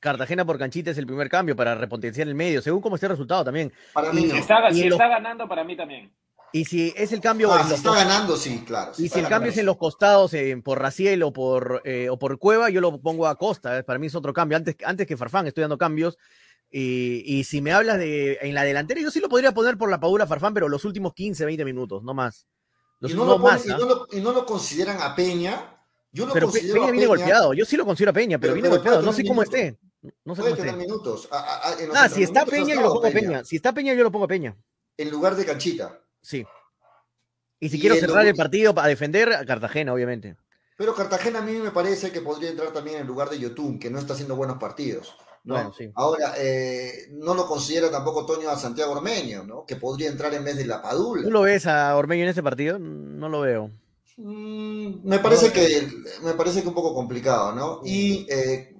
Cartagena 0.00 0.44
por 0.44 0.58
canchita 0.58 0.90
es 0.90 0.98
el 0.98 1.06
primer 1.06 1.28
cambio 1.28 1.56
para 1.56 1.74
repotenciar 1.74 2.28
el 2.28 2.34
medio, 2.34 2.60
según 2.62 2.80
cómo 2.80 2.96
esté 2.96 3.06
el 3.06 3.10
resultado 3.12 3.44
también. 3.44 3.72
Para 3.92 4.12
mí 4.12 4.22
Y- 4.22 4.26
no. 4.26 4.34
Si 4.34 4.40
está, 4.40 4.70
si 4.70 4.84
los- 4.84 4.92
está 5.00 5.08
ganando, 5.08 5.48
para 5.48 5.64
mí 5.64 5.76
también. 5.76 6.12
Y 6.52 6.64
si 6.64 6.94
es 6.96 7.12
el 7.12 7.20
cambio 7.20 7.52
Ah, 7.52 7.64
si 7.66 7.74
está 7.74 7.92
ganando, 7.94 8.36
sí, 8.36 8.62
claro. 8.66 8.92
y 8.96 9.08
si 9.08 9.18
el 9.18 9.28
cambio 9.28 9.50
es 9.50 9.58
en 9.58 9.66
los 9.66 9.76
costados 9.76 10.32
eh, 10.32 10.56
por 10.64 10.80
Raciel 10.80 11.22
o 11.22 11.32
por 11.32 11.82
eh, 11.84 12.08
o 12.08 12.18
por 12.18 12.38
Cueva, 12.38 12.70
yo 12.70 12.80
lo 12.80 12.98
pongo 13.00 13.26
a 13.26 13.36
Costa. 13.36 13.78
eh, 13.78 13.82
Para 13.82 13.98
mí 13.98 14.06
es 14.06 14.14
otro 14.14 14.32
cambio. 14.32 14.56
Antes, 14.56 14.76
antes 14.84 15.06
que 15.06 15.16
Farfán 15.16 15.46
estoy 15.46 15.62
dando 15.62 15.76
cambios. 15.76 16.16
Y, 16.70 17.22
y 17.26 17.44
si 17.44 17.60
me 17.60 17.72
hablas 17.72 17.98
de 17.98 18.38
en 18.42 18.54
la 18.54 18.64
delantera, 18.64 19.00
yo 19.00 19.10
sí 19.10 19.20
lo 19.20 19.28
podría 19.28 19.52
poner 19.52 19.76
por 19.76 19.90
la 19.90 20.00
Padula 20.00 20.26
Farfán, 20.26 20.54
pero 20.54 20.68
los 20.68 20.84
últimos 20.84 21.14
15, 21.14 21.44
20 21.44 21.64
minutos, 21.64 22.02
no 22.02 22.14
más. 22.14 22.46
Los 23.00 23.10
Y 23.12 23.14
no, 23.14 23.24
no 23.24 23.32
lo 23.32 23.38
ponen- 23.38 23.52
más, 23.54 23.66
y 23.66 23.68
no 23.70 23.78
lo- 23.86 24.06
y 24.12 24.20
no 24.20 24.32
lo 24.32 24.46
consideran 24.46 25.00
a 25.02 25.14
Peña. 25.14 25.75
Yo 26.16 26.26
lo 26.26 26.32
Pero 26.32 26.46
Pe- 26.46 26.52
considero 26.52 26.74
Peña 26.80 26.92
viene 26.92 27.06
Peña, 27.06 27.08
golpeado. 27.08 27.52
Yo 27.54 27.64
sí 27.66 27.76
lo 27.76 27.84
considero 27.84 28.10
a 28.10 28.14
Peña, 28.14 28.38
pero, 28.38 28.52
Pero- 28.52 28.54
viene 28.54 28.68
pero 28.70 28.82
golpeado. 28.82 29.02
No 29.02 29.12
sé 29.12 29.22
cómo 29.22 29.42
minutos. 29.42 29.54
esté. 29.60 29.78
No 30.24 30.34
sé 30.34 30.40
Puede 30.42 30.54
cómo 30.56 30.64
esté. 30.66 30.76
minutos. 30.78 31.28
A- 31.30 31.36
a- 31.38 31.68
a- 31.70 31.76
Ah, 32.04 32.08
si 32.08 32.22
está 32.22 32.46
Peña, 32.46 32.74
yo 32.74 32.80
lo 32.80 32.92
pongo 32.94 33.06
a 33.06 33.10
Peña. 33.10 33.44
Si 33.44 33.56
está 33.56 33.72
Peña, 33.72 33.92
yo 33.94 34.02
lo 34.02 34.10
pongo 34.10 34.24
a 34.24 34.28
Peña. 34.28 34.56
En 34.96 35.10
lugar 35.10 35.36
de 35.36 35.44
Canchita. 35.44 36.00
Sí. 36.22 36.46
Y 37.60 37.68
si 37.68 37.76
Y 37.76 37.80
quiero 37.80 37.96
cerrar 37.96 38.24
lo- 38.24 38.30
el 38.30 38.34
partido 38.36 38.74
para 38.74 38.88
defender, 38.88 39.32
a 39.32 39.44
Cartagena, 39.44 39.92
obviamente. 39.92 40.36
Pero 40.78 40.94
Cartagena 40.94 41.38
a 41.38 41.42
mí 41.42 41.52
me 41.54 41.70
parece 41.70 42.10
que 42.12 42.20
podría 42.20 42.50
entrar 42.50 42.70
también 42.72 42.98
en 42.98 43.06
lugar 43.06 43.28
de 43.30 43.38
Yotun, 43.38 43.78
que 43.78 43.90
no 43.90 43.98
está 43.98 44.12
haciendo 44.14 44.36
buenos 44.36 44.58
partidos. 44.58 45.14
¿no? 45.44 45.54
Bueno, 45.54 45.72
sí. 45.78 45.88
Ahora, 45.94 46.34
eh, 46.38 47.06
no 47.12 47.32
lo 47.34 47.46
considera 47.46 47.88
tampoco 47.88 48.26
Toño 48.26 48.50
a 48.50 48.56
Santiago 48.56 48.92
Ormeño, 48.92 49.44
¿no? 49.44 49.64
que 49.64 49.76
podría 49.76 50.08
entrar 50.10 50.34
en 50.34 50.42
vez 50.42 50.56
de 50.56 50.66
la 50.66 50.82
Padula. 50.82 51.22
¿Tú 51.22 51.30
lo 51.30 51.42
ves 51.42 51.66
a 51.68 51.94
Ormeño 51.96 52.24
en 52.24 52.30
ese 52.30 52.42
partido? 52.42 52.80
No 52.80 53.28
lo 53.28 53.40
veo. 53.42 53.70
Mm, 54.18 55.06
me 55.08 55.18
parece 55.18 55.52
que 55.52 55.88
me 56.22 56.32
parece 56.34 56.62
que 56.62 56.68
un 56.68 56.74
poco 56.74 56.94
complicado, 56.94 57.52
¿no? 57.52 57.80
Y 57.84 58.26
eh, 58.30 58.74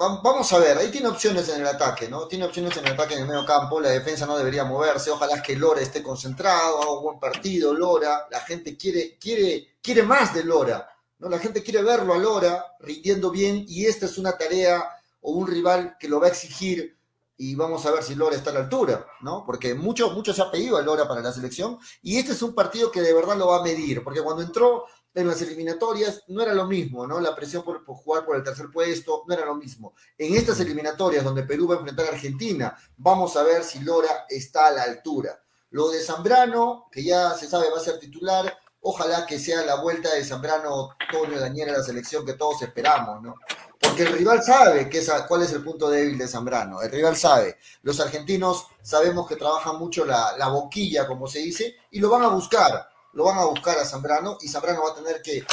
va- 0.00 0.20
vamos 0.22 0.52
a 0.52 0.58
ver, 0.58 0.76
ahí 0.78 0.90
tiene 0.90 1.06
opciones 1.08 1.48
en 1.48 1.60
el 1.60 1.66
ataque, 1.68 2.08
¿no? 2.08 2.26
Tiene 2.26 2.44
opciones 2.46 2.76
en 2.76 2.86
el 2.86 2.92
ataque 2.94 3.14
en 3.14 3.20
el 3.20 3.28
medio 3.28 3.44
campo, 3.46 3.80
la 3.80 3.90
defensa 3.90 4.26
no 4.26 4.36
debería 4.36 4.64
moverse, 4.64 5.10
ojalá 5.12 5.40
que 5.42 5.54
Lora 5.56 5.80
esté 5.80 6.02
concentrado, 6.02 6.82
haga 6.82 6.92
un 6.92 7.02
buen 7.04 7.20
partido, 7.20 7.72
Lora, 7.72 8.26
la 8.30 8.40
gente 8.40 8.76
quiere, 8.76 9.16
quiere, 9.18 9.76
quiere 9.80 10.02
más 10.02 10.34
de 10.34 10.42
Lora, 10.44 10.88
¿no? 11.20 11.28
La 11.28 11.38
gente 11.38 11.62
quiere 11.62 11.82
verlo 11.84 12.14
a 12.14 12.18
Lora 12.18 12.64
rindiendo 12.80 13.30
bien 13.30 13.64
y 13.68 13.86
esta 13.86 14.06
es 14.06 14.18
una 14.18 14.36
tarea 14.36 14.82
o 15.20 15.32
un 15.32 15.46
rival 15.46 15.96
que 16.00 16.08
lo 16.08 16.18
va 16.18 16.26
a 16.26 16.30
exigir 16.30 16.98
y 17.42 17.54
vamos 17.54 17.86
a 17.86 17.90
ver 17.90 18.02
si 18.02 18.14
Lora 18.14 18.36
está 18.36 18.50
a 18.50 18.52
la 18.52 18.60
altura, 18.60 19.06
¿no? 19.22 19.44
Porque 19.46 19.72
mucho, 19.72 20.10
mucho 20.10 20.34
se 20.34 20.42
ha 20.42 20.50
pedido 20.50 20.76
a 20.76 20.82
Lora 20.82 21.08
para 21.08 21.22
la 21.22 21.32
selección 21.32 21.78
y 22.02 22.18
este 22.18 22.32
es 22.32 22.42
un 22.42 22.54
partido 22.54 22.92
que 22.92 23.00
de 23.00 23.14
verdad 23.14 23.34
lo 23.38 23.46
va 23.46 23.60
a 23.60 23.62
medir, 23.62 24.04
porque 24.04 24.20
cuando 24.20 24.42
entró 24.42 24.84
en 25.14 25.26
las 25.26 25.40
eliminatorias 25.40 26.22
no 26.28 26.42
era 26.42 26.52
lo 26.52 26.66
mismo, 26.66 27.06
¿no? 27.06 27.18
La 27.18 27.34
presión 27.34 27.64
por, 27.64 27.82
por 27.82 27.96
jugar 27.96 28.26
por 28.26 28.36
el 28.36 28.42
tercer 28.42 28.66
puesto 28.70 29.24
no 29.26 29.32
era 29.32 29.46
lo 29.46 29.54
mismo. 29.54 29.94
En 30.18 30.34
estas 30.34 30.60
eliminatorias 30.60 31.24
donde 31.24 31.44
Perú 31.44 31.66
va 31.66 31.76
a 31.76 31.78
enfrentar 31.78 32.04
a 32.04 32.10
Argentina, 32.10 32.76
vamos 32.98 33.34
a 33.38 33.42
ver 33.42 33.64
si 33.64 33.80
Lora 33.80 34.26
está 34.28 34.66
a 34.66 34.72
la 34.72 34.82
altura. 34.82 35.42
Lo 35.70 35.88
de 35.88 36.02
Zambrano, 36.02 36.88
que 36.92 37.02
ya 37.02 37.32
se 37.32 37.48
sabe 37.48 37.70
va 37.70 37.78
a 37.78 37.80
ser 37.80 37.98
titular, 37.98 38.54
ojalá 38.80 39.24
que 39.24 39.38
sea 39.38 39.64
la 39.64 39.80
vuelta 39.80 40.14
de 40.14 40.24
Zambrano, 40.24 40.90
Toño, 41.10 41.40
Daniel 41.40 41.70
a 41.70 41.78
la 41.78 41.82
selección 41.82 42.26
que 42.26 42.34
todos 42.34 42.60
esperamos, 42.60 43.22
¿no? 43.22 43.36
Porque 43.80 44.02
el 44.02 44.12
rival 44.12 44.42
sabe 44.42 44.88
que 44.90 44.98
esa, 44.98 45.26
cuál 45.26 45.42
es 45.42 45.52
el 45.52 45.62
punto 45.64 45.88
débil 45.88 46.18
de 46.18 46.28
Zambrano, 46.28 46.82
el 46.82 46.90
rival 46.90 47.16
sabe. 47.16 47.56
Los 47.82 47.98
argentinos 47.98 48.66
sabemos 48.82 49.26
que 49.26 49.36
trabajan 49.36 49.78
mucho 49.78 50.04
la, 50.04 50.36
la 50.36 50.48
boquilla, 50.48 51.06
como 51.06 51.26
se 51.26 51.38
dice, 51.38 51.76
y 51.90 51.98
lo 51.98 52.10
van 52.10 52.22
a 52.22 52.28
buscar, 52.28 52.88
lo 53.14 53.24
van 53.24 53.38
a 53.38 53.46
buscar 53.46 53.78
a 53.78 53.84
Zambrano, 53.86 54.36
y 54.42 54.48
Zambrano 54.48 54.82
va 54.82 54.90
a 54.90 54.94
tener 54.94 55.22
que 55.22 55.44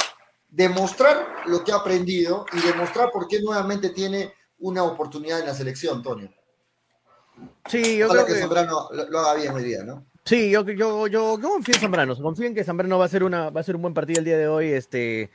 demostrar 0.50 1.26
lo 1.46 1.64
que 1.64 1.72
ha 1.72 1.76
aprendido 1.76 2.46
y 2.52 2.60
demostrar 2.60 3.12
por 3.12 3.28
qué 3.28 3.42
nuevamente 3.42 3.90
tiene 3.90 4.34
una 4.60 4.84
oportunidad 4.84 5.40
en 5.40 5.46
la 5.46 5.54
selección, 5.54 6.04
Toño. 6.04 6.30
Sí, 7.70 7.98
yo 7.98 8.10
creo 8.10 8.26
que 8.26 8.34
que. 8.34 8.40
Zambrano 8.40 8.90
lo, 8.92 9.10
lo 9.10 9.20
haga 9.20 9.36
bien 9.36 9.54
hoy 9.54 9.64
día, 9.64 9.84
¿no? 9.84 10.06
Sí, 10.26 10.50
yo, 10.50 10.66
yo, 10.66 11.08
yo, 11.08 11.38
yo 11.38 11.50
confío 11.50 11.76
en 11.76 11.82
Zambrano. 11.82 12.16
Confío 12.18 12.48
en 12.48 12.56
que 12.56 12.64
Zambrano 12.64 12.98
va 13.00 13.06
a 13.06 13.10
ser 13.10 13.24
una, 13.24 13.50
va 13.50 13.62
a 13.62 13.64
ser 13.64 13.78
un 13.78 13.82
buen 13.84 13.94
partido 13.94 14.20
el 14.20 14.26
día 14.26 14.38
de 14.38 14.48
hoy, 14.48 14.74
este, 14.74 15.32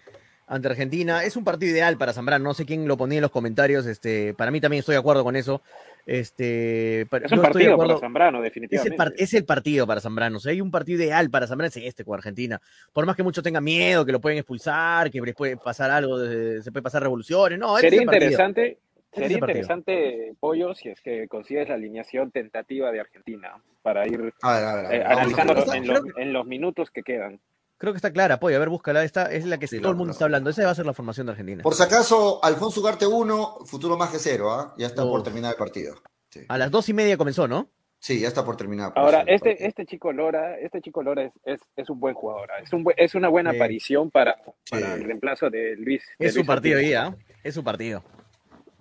ante 0.53 0.69
Argentina. 0.69 1.25
Es 1.25 1.37
un 1.37 1.45
partido 1.45 1.73
ideal 1.73 1.97
para 1.97 2.13
Zambrano. 2.13 2.45
No 2.45 2.55
sé 2.55 2.67
quién 2.67 2.87
lo 2.87 2.97
ponía 2.97 3.19
en 3.19 3.23
los 3.23 3.31
comentarios. 3.31 3.87
Este, 3.87 4.35
para 4.35 4.51
mí 4.51 4.61
también 4.61 4.81
estoy 4.81 4.95
de 4.95 4.99
acuerdo 4.99 5.25
con 5.25 5.35
eso. 5.35 5.63
Este, 6.05 7.03
Es 7.03 7.33
un 7.33 7.41
partido 7.41 7.79
para 7.79 7.97
Zambrano, 7.99 8.39
es 8.39 8.41
el, 8.41 8.45
definitivamente. 8.45 8.97
par- 8.97 9.13
es 9.17 9.33
el 9.35 9.45
partido 9.45 9.87
para 9.87 10.01
Zambrano. 10.01 10.37
O 10.37 10.41
sea, 10.41 10.53
hay 10.53 10.61
un 10.61 10.71
partido 10.71 11.03
ideal 11.03 11.31
para 11.31 11.47
Zambrano, 11.47 11.69
es 11.69 11.77
este 11.79 12.05
con 12.05 12.15
Argentina. 12.17 12.61
Por 12.93 13.07
más 13.07 13.17
que 13.17 13.23
muchos 13.23 13.43
tengan 13.43 13.65
miedo, 13.65 14.05
que 14.05 14.13
lo 14.13 14.21
pueden 14.21 14.39
expulsar, 14.39 15.11
que 15.11 15.21
les 15.21 15.35
puede 15.35 15.57
pasar 15.57 15.91
algo, 15.91 16.19
de- 16.19 16.63
se 16.63 16.71
puede 16.71 16.83
pasar 16.83 17.03
revoluciones. 17.03 17.59
No, 17.59 17.77
es 17.77 17.81
Sería 17.83 18.03
interesante, 18.03 18.79
Este 18.97 19.07
es 19.07 19.23
sería 19.23 19.39
interesante, 19.39 20.35
Pollo, 20.39 20.75
si 20.75 20.89
es 20.91 21.01
que 21.01 21.29
consigues 21.29 21.69
la 21.69 21.77
alineación 21.77 22.31
tentativa 22.31 22.91
de 22.93 23.01
Argentina 23.01 23.55
para 23.83 24.07
ir 24.07 24.33
A 24.43 24.55
ver, 24.55 24.65
a 24.65 24.75
ver, 24.77 24.87
a 24.87 24.89
ver, 24.91 25.01
eh, 25.01 25.05
analizando 25.07 25.55
ver. 25.55 25.65
en 25.77 25.87
los, 25.87 26.03
en 26.17 26.33
los 26.33 26.47
minutos 26.47 26.91
que 26.91 27.03
quedan. 27.03 27.41
Creo 27.83 27.93
que 27.93 27.97
está 27.97 28.13
clara, 28.13 28.39
Pollo. 28.39 28.55
A 28.55 28.61
ver, 28.61 28.69
búscala. 28.69 29.03
Esta 29.03 29.25
es 29.33 29.45
la 29.45 29.59
que 29.59 29.67
Sí, 29.67 29.81
todo 29.81 29.91
el 29.91 29.97
mundo 29.97 30.11
la- 30.11 30.13
está 30.13 30.25
hablando. 30.27 30.51
Esa 30.51 30.65
va 30.65 30.71
a 30.71 30.75
ser 30.77 30.87
la 30.87 30.93
formación 30.95 31.27
de 31.27 31.33
Argentina. 31.33 31.65
Por 31.65 31.75
si 31.75 31.83
acaso, 31.83 32.39
Alfonso 32.45 32.79
Ugarte 32.81 33.09
1, 33.09 33.57
futuro 33.67 33.97
más 33.97 34.11
que 34.11 34.21
cero, 34.21 34.53
¿ah? 34.53 34.73
Ya 34.79 34.87
está 34.87 35.03
por 35.03 35.25
terminar 35.25 35.51
el 35.51 35.57
partido. 35.57 35.97
Sí. 36.31 36.43
A 36.49 36.59
las 36.59 36.71
dos 36.71 36.89
y 36.89 36.93
media 36.95 37.17
comenzó, 37.17 37.49
¿no? 37.49 37.69
Sí, 37.99 38.21
ya 38.21 38.29
está 38.29 38.45
por 38.45 38.57
terminar. 38.57 38.95
por 38.95 39.03
Ahora, 39.03 39.23
este, 39.27 39.51
partido. 39.51 39.69
este 39.69 39.87
chico 39.87 40.13
Lora, 40.13 40.57
este 40.61 40.81
chico 40.81 41.03
Lora 41.03 41.25
es, 41.25 41.33
es, 41.45 41.61
es 41.75 41.91
un 41.91 41.99
buen 41.99 42.15
jugador, 42.15 42.53
¿ah? 42.53 42.63
es, 42.63 42.73
un 42.73 42.85
es 42.97 43.17
una 43.17 43.29
buena 43.29 43.51
Sí. 43.51 43.57
aparición 43.57 44.13
para, 44.13 44.37
para 44.71 44.87
Sí. 44.87 44.93
el 45.01 45.05
reemplazo 45.05 45.51
de 45.51 45.75
Luis. 45.77 46.05
de 46.21 46.27
Es 46.27 46.35
su 46.35 46.47
partido 46.47 46.79
ahí, 46.79 46.95
Arturo. 46.95 47.19
¿ah? 47.21 47.35
Es 47.43 47.55
su 47.55 47.65
partido. 47.65 48.05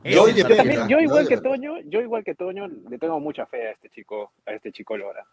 Yo. 0.04 0.26
También, 0.26 0.82
¿ah? 0.94 1.02
igual 1.02 1.28
que. 1.28 1.38
Toño, 1.38 1.80
yo 1.86 2.02
igual 2.02 2.24
que 2.24 2.36
Toño, 2.36 2.68
le 2.68 3.00
tengo 3.00 3.20
mucha 3.20 3.48
fe 3.48 3.68
a 3.70 3.72
este 3.72 3.90
chico, 3.90 4.32
a 4.46 4.52
este 4.52 4.72
chico 4.72 4.96
Lora. 4.96 5.26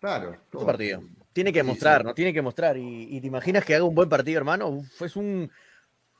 Claro. 0.00 0.32
Es 0.32 0.40
su 0.50 0.64
partido. 0.64 1.02
Tiene 1.36 1.52
que 1.52 1.60
Sí, 1.60 1.66
mostrar, 1.66 2.00
sí. 2.00 2.06
¿no? 2.06 2.14
Tiene 2.14 2.32
que 2.32 2.40
mostrar. 2.40 2.78
Y, 2.78 3.14
y 3.14 3.20
te 3.20 3.26
imaginas 3.26 3.62
que 3.62 3.74
haga 3.74 3.84
un 3.84 3.94
buen 3.94 4.08
partido, 4.08 4.38
hermano. 4.38 4.68
Uf, 4.68 5.02
es 5.02 5.16
un. 5.16 5.50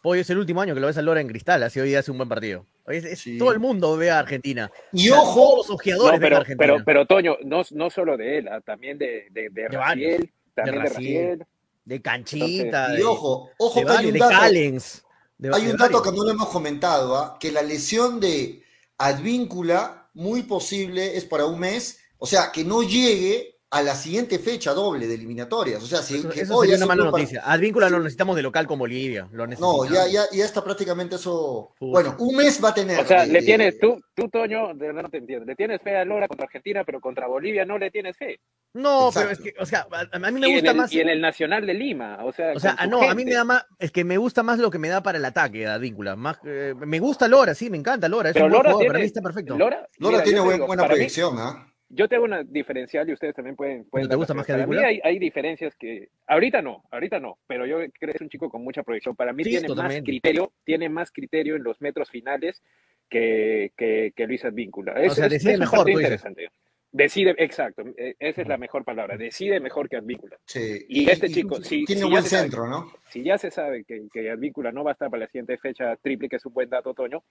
Pollo, 0.02 0.20
es 0.20 0.28
el 0.28 0.36
último 0.36 0.60
año 0.60 0.74
que 0.74 0.80
lo 0.80 0.86
ves 0.88 0.98
a 0.98 1.02
Lora 1.02 1.22
en 1.22 1.26
cristal, 1.26 1.62
así 1.62 1.80
hoy 1.80 1.94
hace 1.94 2.10
un 2.10 2.18
buen 2.18 2.28
partido. 2.28 2.66
Hoy 2.84 2.98
es- 2.98 3.04
es- 3.06 3.18
Sí. 3.20 3.38
Todo 3.38 3.50
el 3.52 3.58
mundo 3.58 3.96
ve 3.96 4.10
a 4.10 4.18
Argentina. 4.18 4.70
Y 4.92 5.08
ojo, 5.08 5.56
los 5.56 5.70
ojeadores 5.70 6.20
No, 6.20 6.20
pero, 6.20 6.36
Argentina. 6.36 6.74
pero, 6.74 6.84
pero 6.84 7.06
Toño, 7.06 7.36
no, 7.44 7.62
no 7.70 7.88
solo 7.88 8.16
de 8.18 8.38
él, 8.38 8.48
ah, 8.48 8.60
también 8.60 8.98
de, 8.98 9.26
de, 9.30 9.48
de 9.50 9.62
De 9.62 9.68
Raciel, 9.68 10.32
también 10.54 10.82
de 10.82 10.88
Raciel. 10.90 11.46
De 11.86 12.02
Canchita, 12.02 12.92
y 12.92 12.98
de, 12.98 13.04
ojo, 13.04 13.48
ojo 13.58 13.80
de 13.80 13.86
que 13.86 13.92
hay 13.92 14.06
un 14.06 14.12
de 14.12 14.18
dato. 14.18 14.38
Callens. 14.38 15.02
de- 15.38 15.50
Hay 15.54 15.64
de 15.64 15.70
un 15.72 15.76
dato 15.78 16.02
que 16.02 16.12
no 16.12 16.24
lo 16.24 16.30
hemos 16.30 16.48
comentado, 16.50 17.16
¿ah? 17.16 17.36
que 17.40 17.50
la 17.50 17.62
lesión 17.62 18.20
de 18.20 18.62
Advíncula, 18.98 20.08
muy 20.14 20.42
posible, 20.42 21.16
es 21.16 21.24
para 21.24 21.46
un 21.46 21.58
mes, 21.58 22.00
o 22.18 22.26
sea, 22.26 22.50
que 22.52 22.64
no 22.64 22.82
llegue 22.82 23.55
a 23.76 23.82
la 23.82 23.94
siguiente 23.94 24.38
fecha 24.38 24.72
doble 24.72 25.06
de 25.06 25.14
eliminatorias. 25.14 25.82
O 25.82 25.86
sea, 25.86 25.98
si 26.02 26.16
Eso, 26.16 26.28
que 26.28 26.40
eso 26.40 26.54
hoy 26.56 26.66
sería 26.68 26.76
hace 26.76 26.84
una 26.84 26.94
mala 26.94 27.10
noticia. 27.10 27.42
Advíncula 27.44 27.88
lo 27.90 27.98
necesitamos 27.98 28.36
de 28.36 28.42
local 28.42 28.66
con 28.66 28.78
Bolivia. 28.78 29.28
Lo 29.32 29.46
No, 29.46 29.84
ya, 29.84 30.06
ya, 30.08 30.22
ya 30.32 30.44
está 30.44 30.62
prácticamente 30.62 31.16
eso. 31.16 31.72
Uf. 31.80 31.90
Bueno, 31.92 32.16
un 32.18 32.36
mes 32.36 32.62
va 32.62 32.70
a 32.70 32.74
tener. 32.74 33.00
O 33.00 33.04
sea, 33.06 33.24
eh, 33.24 33.28
le 33.28 33.38
eh, 33.40 33.42
tienes, 33.42 33.78
tú, 33.78 34.00
tú, 34.14 34.28
Toño, 34.28 34.74
de 34.74 34.86
verdad 34.86 35.02
no 35.02 35.08
te 35.10 35.18
entiendo. 35.18 35.44
Le 35.44 35.54
tienes 35.54 35.80
fe 35.82 35.96
a 35.96 36.04
Lora 36.04 36.28
contra 36.28 36.46
Argentina, 36.46 36.84
pero 36.84 37.00
contra 37.00 37.26
Bolivia 37.26 37.64
no 37.64 37.78
le 37.78 37.90
tienes 37.90 38.16
fe. 38.16 38.40
No, 38.74 39.08
Exacto. 39.08 39.20
pero 39.20 39.30
es 39.30 39.38
que, 39.54 39.60
o 39.62 39.66
sea, 39.66 39.86
a, 39.90 40.16
a 40.16 40.30
mí 40.30 40.40
me 40.40 40.48
y, 40.48 40.54
gusta 40.54 40.70
el, 40.72 40.76
más. 40.76 40.92
y 40.92 41.00
en 41.00 41.08
el 41.08 41.20
Nacional 41.20 41.66
de 41.66 41.74
Lima, 41.74 42.18
o 42.24 42.32
sea, 42.32 42.52
O 42.54 42.60
sea, 42.60 42.76
con 42.76 42.84
su 42.84 42.90
no, 42.90 43.10
a 43.10 43.14
mí 43.14 43.24
me 43.24 43.32
da 43.32 43.44
más, 43.44 43.64
es 43.78 43.90
que 43.90 44.04
me 44.04 44.18
gusta 44.18 44.42
más 44.42 44.58
lo 44.58 44.70
que 44.70 44.78
me 44.78 44.88
da 44.88 45.02
para 45.02 45.16
el 45.18 45.24
ataque, 45.24 45.66
Advíncula. 45.66 46.14
Más, 46.16 46.38
eh, 46.44 46.74
me 46.78 46.98
gusta 46.98 47.26
Lora, 47.26 47.54
sí, 47.54 47.70
me 47.70 47.78
encanta 47.78 48.08
Lora. 48.08 48.28
Es 48.30 48.34
Pero 48.34 48.46
un 48.46 48.50
buen 48.52 48.58
Lora 48.58 48.70
jugador, 48.72 48.80
tiene, 48.80 48.92
para 48.92 48.98
mí 49.00 49.06
está 49.06 49.22
perfecto. 49.22 49.56
Lora, 49.56 49.88
Lora 49.98 50.12
mira, 50.18 50.24
tiene 50.24 50.40
buen- 50.40 50.56
digo, 50.56 50.66
buena 50.66 50.86
proyección, 50.86 51.36
¿ah? 51.38 51.66
Yo 51.88 52.08
tengo 52.08 52.24
una 52.24 52.42
diferencial 52.42 53.08
y 53.08 53.12
ustedes 53.12 53.34
también 53.34 53.54
pueden. 53.54 53.84
pueden 53.84 54.06
¿No 54.06 54.10
te 54.10 54.16
gusta 54.16 54.34
más 54.34 54.44
que 54.46 54.52
Para 54.54 54.66
mí 54.66 54.76
hay, 54.76 55.00
hay 55.04 55.18
diferencias 55.20 55.74
que. 55.76 56.08
Ahorita 56.26 56.60
no, 56.60 56.82
ahorita 56.90 57.20
no, 57.20 57.38
pero 57.46 57.64
yo 57.64 57.76
creo 57.76 58.12
que 58.12 58.16
es 58.16 58.20
un 58.20 58.28
chico 58.28 58.50
con 58.50 58.64
mucha 58.64 58.82
proyección. 58.82 59.14
Para 59.14 59.32
mí 59.32 59.44
Sí, 59.44 59.50
tiene 59.50 59.68
totalmente. 59.68 60.00
más 60.00 60.04
criterio, 60.06 60.52
tiene 60.64 60.88
más 60.88 61.12
criterio 61.12 61.54
en 61.56 61.62
los 61.62 61.80
metros 61.80 62.10
finales 62.10 62.60
que, 63.08 63.72
que, 63.76 64.12
que 64.16 64.26
Luis 64.26 64.44
Advíncula. 64.44 64.94
Es, 64.94 65.14
sea, 65.14 65.26
es- 65.26 65.32
decide 65.32 65.52
es 65.52 65.58
mejor, 65.60 65.78
tú 65.80 65.84
dices. 65.86 66.02
interesante. 66.02 66.48
Decide, 66.92 67.34
exacto, 67.38 67.82
eh, 67.98 68.14
esa 68.18 68.40
es 68.42 68.48
la 68.48 68.56
mejor 68.56 68.82
palabra. 68.84 69.16
Decide 69.18 69.60
mejor 69.60 69.88
que 69.88 69.96
Advíncula. 69.96 70.38
Sí. 70.46 70.86
Y 70.88 71.08
este 71.10 71.28
chico, 71.28 71.56
si- 71.62 71.84
tiene 71.84 72.00
si 72.00 72.06
ya 72.08 72.10
buen 72.10 72.22
sabe- 72.24 72.42
centro, 72.42 72.66
¿no? 72.66 72.90
Si 73.10 73.22
ya 73.22 73.36
se 73.38 73.50
sabe 73.50 73.84
que, 73.84 74.08
que 74.12 74.30
Advíncula 74.30 74.72
no 74.72 74.82
va 74.82 74.90
a 74.90 74.94
estar 74.94 75.10
para 75.10 75.20
la 75.24 75.26
siguiente 75.28 75.56
fecha 75.58 75.94
triple, 75.96 76.28
que 76.28 76.36
es 76.36 76.46
un 76.46 76.54
buen 76.54 76.70
dato, 76.70 76.94
Toño, 76.94 77.22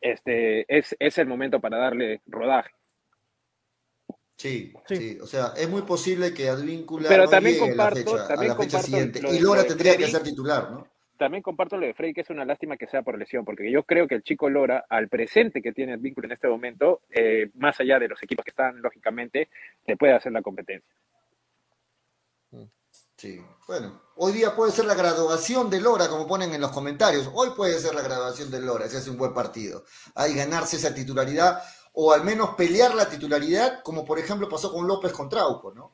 este, 0.00 0.64
es, 0.68 0.94
es 0.98 1.18
el 1.18 1.26
momento 1.26 1.60
para 1.60 1.78
darle 1.78 2.20
rodaje. 2.26 2.70
Sí, 4.40 4.72
Sí. 4.88 4.96
sí, 4.96 5.18
o 5.20 5.26
sea, 5.26 5.52
es 5.54 5.68
muy 5.68 5.82
posible 5.82 6.32
que 6.32 6.48
Advíncula 6.48 7.10
Pero 7.10 7.24
no 7.24 7.30
también 7.30 7.56
llegue 7.56 7.72
a 7.72 7.76
la 7.76 7.90
comparto- 7.90 8.10
fecha, 8.10 8.24
a 8.24 8.28
también 8.28 8.48
la 8.48 8.54
fecha 8.56 8.78
comparto 8.78 8.86
siguiente. 8.86 9.20
lo 9.20 9.34
Y 9.34 9.38
Lora 9.38 9.60
lo 9.62 9.68
tendría 9.68 9.96
que 9.98 10.06
ser 10.06 10.22
titular, 10.22 10.70
¿no? 10.70 10.86
También 11.18 11.42
comparto 11.42 11.76
lo 11.76 11.84
de 11.86 11.92
Frey, 11.92 12.14
que 12.14 12.22
es 12.22 12.30
una 12.30 12.46
lástima 12.46 12.78
que 12.78 12.86
sea 12.86 13.02
por 13.02 13.18
lesión, 13.18 13.44
porque 13.44 13.70
yo 13.70 13.82
creo 13.82 14.08
que 14.08 14.14
el 14.14 14.22
chico 14.22 14.48
Lora, 14.48 14.86
al 14.88 15.10
presente 15.10 15.60
que 15.60 15.72
tiene 15.74 15.92
el 15.92 15.98
vínculo 15.98 16.26
en 16.26 16.32
este 16.32 16.48
momento, 16.48 17.02
eh, 17.10 17.50
más 17.56 17.78
allá 17.80 17.98
de 17.98 18.08
los 18.08 18.22
equipos 18.22 18.42
que 18.42 18.50
están, 18.52 18.80
lógicamente, 18.80 19.50
le 19.86 19.98
puede 19.98 20.14
hacer 20.14 20.32
la 20.32 20.40
competencia. 20.40 20.88
Sí, 23.18 23.38
bueno, 23.68 24.00
hoy 24.16 24.32
día 24.32 24.56
puede 24.56 24.72
ser 24.72 24.86
la 24.86 24.94
graduación 24.94 25.68
de 25.68 25.82
Lora, 25.82 26.08
como 26.08 26.26
ponen 26.26 26.54
en 26.54 26.60
los 26.62 26.70
comentarios. 26.70 27.30
Hoy 27.34 27.50
puede 27.54 27.78
ser 27.78 27.94
la 27.94 28.00
graduación 28.00 28.50
de 28.50 28.62
Lora, 28.62 28.88
si 28.88 28.96
hace 28.96 29.10
un 29.10 29.18
buen 29.18 29.34
partido. 29.34 29.84
Hay 30.14 30.34
ganarse 30.34 30.76
esa 30.76 30.94
titularidad 30.94 31.60
o 31.92 32.12
al 32.12 32.24
menos 32.24 32.50
pelear 32.54 32.94
la 32.94 33.08
titularidad, 33.08 33.82
como 33.82 34.04
por 34.04 34.18
ejemplo 34.18 34.48
pasó 34.48 34.72
con 34.72 34.86
López 34.86 35.12
con 35.12 35.28
Trauco, 35.28 35.72
¿no? 35.72 35.92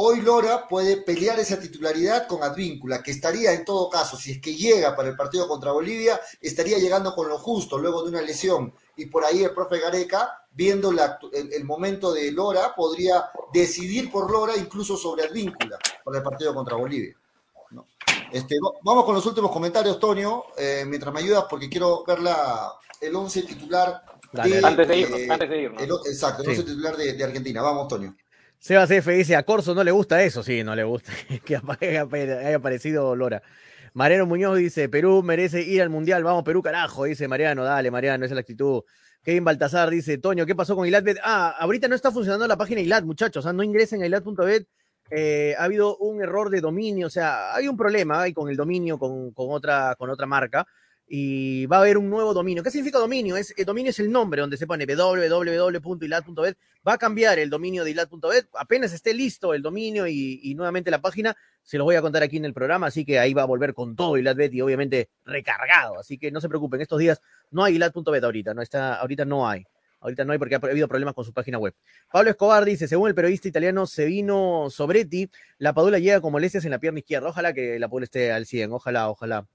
Hoy 0.00 0.20
Lora 0.20 0.68
puede 0.68 0.98
pelear 0.98 1.40
esa 1.40 1.58
titularidad 1.58 2.28
con 2.28 2.44
Advíncula, 2.44 3.02
que 3.02 3.10
estaría 3.10 3.52
en 3.52 3.64
todo 3.64 3.90
caso, 3.90 4.16
si 4.16 4.30
es 4.30 4.40
que 4.40 4.54
llega 4.54 4.94
para 4.94 5.08
el 5.08 5.16
partido 5.16 5.48
contra 5.48 5.72
Bolivia, 5.72 6.20
estaría 6.40 6.78
llegando 6.78 7.12
con 7.16 7.28
lo 7.28 7.36
justo 7.36 7.76
luego 7.78 8.04
de 8.04 8.10
una 8.10 8.22
lesión. 8.22 8.72
Y 8.96 9.06
por 9.06 9.24
ahí 9.24 9.42
el 9.42 9.52
profe 9.52 9.80
Gareca, 9.80 10.46
viendo 10.52 10.92
el, 11.32 11.64
momento 11.64 12.12
de 12.12 12.30
Lora, 12.30 12.76
podría 12.76 13.28
decidir 13.52 14.08
por 14.12 14.30
Lora 14.30 14.56
incluso 14.56 14.96
sobre 14.96 15.24
Advíncula 15.24 15.76
para 16.04 16.18
el 16.18 16.22
partido 16.22 16.54
contra 16.54 16.76
Bolivia. 16.76 17.16
¿no? 17.72 17.88
Este, 18.30 18.54
va- 18.64 18.78
vamos 18.84 19.04
con 19.04 19.16
los 19.16 19.26
últimos 19.26 19.50
comentarios, 19.50 19.98
Tonio, 19.98 20.44
eh, 20.56 20.84
mientras 20.86 21.12
me 21.12 21.18
ayudas, 21.18 21.46
porque 21.50 21.68
quiero 21.68 22.04
ver 22.04 22.20
la, 22.20 22.72
el 23.00 23.16
11 23.16 23.42
titular 23.42 24.04
Dale, 24.32 24.54
de, 24.56 24.60
dale. 24.60 24.66
Antes 24.72 24.88
de 24.88 24.98
irnos, 24.98 25.20
eh, 25.20 25.28
antes 25.30 25.50
de 25.50 25.62
irnos. 25.62 25.82
el 25.82 25.90
o- 25.92 26.06
exacto, 26.06 26.42
el 26.42 26.46
Sí. 26.54 26.60
11 26.60 26.64
titular 26.72 26.96
de, 26.96 27.12
de 27.14 27.24
Argentina. 27.24 27.62
Vamos, 27.62 27.88
Tonio. 27.88 28.14
Sebas 28.58 28.90
F 28.90 29.12
dice, 29.12 29.36
a 29.36 29.44
Corso 29.44 29.74
no 29.74 29.84
le 29.84 29.90
gusta 29.92 30.22
eso, 30.22 30.42
sí, 30.42 30.64
no 30.64 30.74
le 30.74 30.82
gusta 30.84 31.12
que 31.44 31.56
haya 31.80 32.56
aparecido 32.56 33.14
Lora. 33.14 33.42
Mariano 33.94 34.26
Muñoz 34.26 34.58
dice, 34.58 34.88
Perú 34.88 35.22
merece 35.22 35.62
ir 35.62 35.80
al 35.80 35.90
Mundial, 35.90 36.22
vamos 36.24 36.42
Perú 36.44 36.62
carajo, 36.62 37.04
dice 37.04 37.26
Mariano, 37.28 37.64
dale 37.64 37.90
Mariano, 37.90 38.24
esa 38.24 38.32
es 38.34 38.36
la 38.36 38.40
actitud. 38.40 38.82
Kevin 39.22 39.44
Baltazar 39.44 39.90
dice, 39.90 40.18
Toño, 40.18 40.44
¿qué 40.46 40.54
pasó 40.54 40.74
con 40.76 40.86
Ilatbet? 40.86 41.18
Ah, 41.22 41.54
ahorita 41.58 41.88
no 41.88 41.94
está 41.94 42.10
funcionando 42.10 42.46
la 42.46 42.56
página 42.56 42.80
Ilat, 42.80 43.04
muchachos, 43.04 43.46
ah, 43.46 43.52
no 43.52 43.62
ingresen 43.62 44.02
a 44.02 44.06
ilat.bet, 44.06 44.66
eh, 45.10 45.54
ha 45.58 45.64
habido 45.64 45.96
un 45.98 46.22
error 46.22 46.50
de 46.50 46.60
dominio, 46.60 47.06
o 47.06 47.10
sea, 47.10 47.54
hay 47.54 47.66
un 47.68 47.76
problema 47.76 48.22
hay 48.22 48.32
con 48.32 48.48
el 48.50 48.56
dominio, 48.56 48.98
con, 48.98 49.32
con 49.32 49.46
otra, 49.50 49.94
con 49.96 50.10
otra 50.10 50.26
marca, 50.26 50.66
y 51.10 51.64
va 51.66 51.78
a 51.78 51.80
haber 51.80 51.96
un 51.96 52.10
nuevo 52.10 52.34
dominio. 52.34 52.62
¿Qué 52.62 52.70
significa 52.70 52.98
dominio? 52.98 53.36
Es, 53.36 53.54
el 53.56 53.64
dominio 53.64 53.90
es 53.90 53.98
el 53.98 54.12
nombre 54.12 54.42
donde 54.42 54.58
se 54.58 54.66
pone 54.66 54.84
www.ilat.bet. 54.84 56.58
Va 56.86 56.92
a 56.92 56.98
cambiar 56.98 57.38
el 57.38 57.48
dominio 57.48 57.82
de 57.82 57.92
ilat.bet. 57.92 58.48
Apenas 58.54 58.92
esté 58.92 59.14
listo 59.14 59.54
el 59.54 59.62
dominio 59.62 60.06
y, 60.06 60.54
nuevamente 60.54 60.90
la 60.90 61.00
página, 61.00 61.34
se 61.62 61.78
los 61.78 61.86
voy 61.86 61.96
a 61.96 62.02
contar 62.02 62.22
aquí 62.22 62.36
en 62.36 62.44
el 62.44 62.52
programa. 62.52 62.88
Así 62.88 63.06
que 63.06 63.18
ahí 63.18 63.32
va 63.32 63.42
a 63.42 63.46
volver 63.46 63.72
con 63.72 63.96
todo 63.96 64.18
ilat.bet 64.18 64.52
y 64.52 64.60
obviamente 64.60 65.08
recargado. 65.24 65.98
Así 65.98 66.18
que 66.18 66.30
no 66.30 66.42
se 66.42 66.48
preocupen, 66.48 66.82
estos 66.82 66.98
días 66.98 67.22
no 67.50 67.64
hay 67.64 67.76
ilat.bet 67.76 68.22
ahorita. 68.22 68.52
No 68.52 68.60
está, 68.60 68.96
ahorita 68.96 69.24
no 69.24 69.48
hay. 69.48 69.64
Ahorita 70.00 70.24
no 70.24 70.32
hay 70.32 70.38
porque 70.38 70.54
ha 70.54 70.58
habido 70.58 70.86
problemas 70.88 71.14
con 71.14 71.24
su 71.24 71.32
página 71.32 71.58
web. 71.58 71.74
Pablo 72.12 72.30
Escobar 72.30 72.64
dice, 72.64 72.86
según 72.86 73.08
el 73.08 73.14
periodista 73.14 73.48
italiano 73.48 73.84
Sevino 73.86 74.68
Sobretti, 74.70 75.28
la 75.56 75.72
Padula 75.72 75.98
llega 75.98 76.20
con 76.20 76.32
molestias 76.32 76.64
en 76.66 76.70
la 76.70 76.78
pierna 76.78 77.00
izquierda. 77.00 77.30
Ojalá 77.30 77.52
que 77.52 77.78
la 77.78 77.88
Padula 77.88 78.04
esté 78.04 78.30
al 78.30 78.46
100. 78.46 78.72
Ojalá, 78.72 79.08
ojalá. 79.08 79.48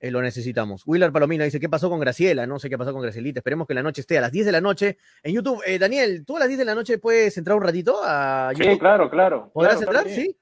Eh, 0.00 0.10
lo 0.10 0.20
necesitamos. 0.22 0.82
Willard 0.86 1.12
Palomino 1.12 1.44
dice, 1.44 1.60
¿qué 1.60 1.68
pasó 1.68 1.88
con 1.88 2.00
Graciela? 2.00 2.46
No 2.46 2.58
sé 2.58 2.68
qué 2.68 2.76
pasó 2.78 2.92
con 2.92 3.02
Gracielita. 3.02 3.40
Esperemos 3.40 3.66
que 3.66 3.74
la 3.74 3.82
noche 3.82 4.00
esté 4.00 4.18
a 4.18 4.20
las 4.20 4.32
10 4.32 4.46
de 4.46 4.52
la 4.52 4.60
noche 4.60 4.98
en 5.22 5.34
YouTube. 5.34 5.62
Eh, 5.66 5.78
Daniel, 5.78 6.24
¿tú 6.26 6.36
a 6.36 6.40
las 6.40 6.48
10 6.48 6.58
de 6.58 6.64
la 6.64 6.74
noche 6.74 6.98
puedes 6.98 7.36
entrar 7.38 7.56
un 7.56 7.62
ratito 7.62 8.00
a 8.02 8.52
YouTube? 8.52 8.72
Sí, 8.72 8.78
claro, 8.78 9.10
claro. 9.10 9.50
¿Podrás 9.52 9.76
claro, 9.76 9.98
entrar? 9.98 10.14
Sí, 10.14 10.36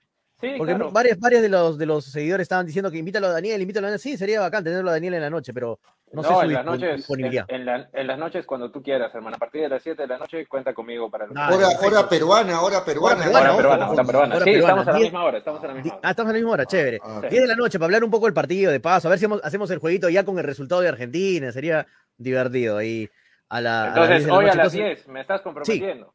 Porque 0.59 0.75
claro. 0.75 0.91
varias, 0.91 1.19
varias 1.21 1.43
de 1.43 1.49
los, 1.49 1.79
de 1.79 1.87
los 1.87 2.05
seguidores 2.05 2.43
estaban 2.45 2.67
diciendo 2.67 2.91
que 2.91 2.99
invítalo 2.99 3.29
a 3.29 3.33
Daniel, 3.33 3.61
invítalo 3.63 3.87
a 3.87 3.91
Daniel. 3.91 4.01
Sí, 4.01 4.17
sería 4.17 4.41
bacán 4.41 4.65
tenerlo 4.65 4.91
a 4.91 4.95
Daniel 4.95 5.15
en 5.15 5.21
la 5.21 5.31
noche, 5.31 5.55
pero 5.55 5.79
no, 6.13 6.23
sé 6.23 6.29
su 6.29 6.41
en 6.43 6.53
las 6.53 6.63
dispon- 6.63 6.65
noches, 6.67 6.97
disponibilidad. 6.97 7.45
en, 7.49 7.55
en 7.61 7.65
la- 7.67 7.89
en 7.93 8.07
las 8.09 8.19
noches 8.19 8.45
cuando 8.45 8.71
tú 8.73 8.83
quieras, 8.83 9.15
hermano. 9.15 9.37
A 9.37 9.39
partir 9.39 9.63
de 9.63 9.69
las 9.69 9.83
7 9.83 10.03
de 10.03 10.09
la 10.09 10.19
noche 10.19 10.47
cuenta 10.47 10.75
conmigo 10.75 11.09
para 11.11 11.27
lo 11.27 11.33
Dale, 11.35 11.55
Hora, 11.57 12.09
peruana, 12.09 12.61
hora 12.61 12.85
peruana. 12.85 13.21
Hora 13.31 13.31
peruana, 13.31 13.31
Hora 13.31 13.57
peruana, 13.57 13.85
ojo, 13.85 13.93
hora 13.95 14.05
peruana. 14.05 14.35
hora 14.37 14.45
Sí, 14.45 14.51
peruana. 14.53 14.69
estamos 14.83 14.89
a 14.89 14.93
la 14.93 14.99
misma 14.99 15.25
hora, 15.25 15.39
estamos 15.39 15.63
a 15.63 15.67
la 15.69 15.75
misma 15.75 15.93
Ah, 15.93 15.99
hora. 15.99 16.11
estamos 16.11 16.29
a 16.29 16.33
la 16.33 16.39
misma 16.39 16.51
hora, 16.53 16.67
chévere. 16.67 16.99
Ah, 17.03 17.21
10 17.31 17.43
de 17.43 17.47
la 17.49 17.55
noche 17.55 17.79
para 17.79 17.87
hablar 17.87 18.05
un 18.05 18.11
poco 18.11 18.27
del 18.27 18.35
partido 18.35 18.73
de 18.73 18.81
paso, 18.81 19.09
a 19.09 19.11
ver 19.11 19.19
si 19.19 19.25
hacemos, 19.27 19.41
hacemos 19.45 19.71
el 19.71 19.79
jueguito 19.79 20.09
ya 20.09 20.25
con 20.25 20.39
el 20.39 20.45
resultado 20.45 20.81
de 20.81 20.89
Argentina, 20.89 21.53
sería 21.53 21.87
divertido 22.19 22.77
ahí 22.79 23.09
a 23.49 23.61
la, 23.61 23.71
las 23.71 23.95
10 23.95 23.97
Entonces, 23.97 24.27
la 24.27 24.35
hoy 24.35 24.45
a 24.45 24.47
noche. 24.49 24.57
las 24.59 24.75
Entonces, 24.75 24.97
10, 25.05 25.09
me 25.09 25.21
estás 25.21 25.41
comprometiendo. 25.43 26.15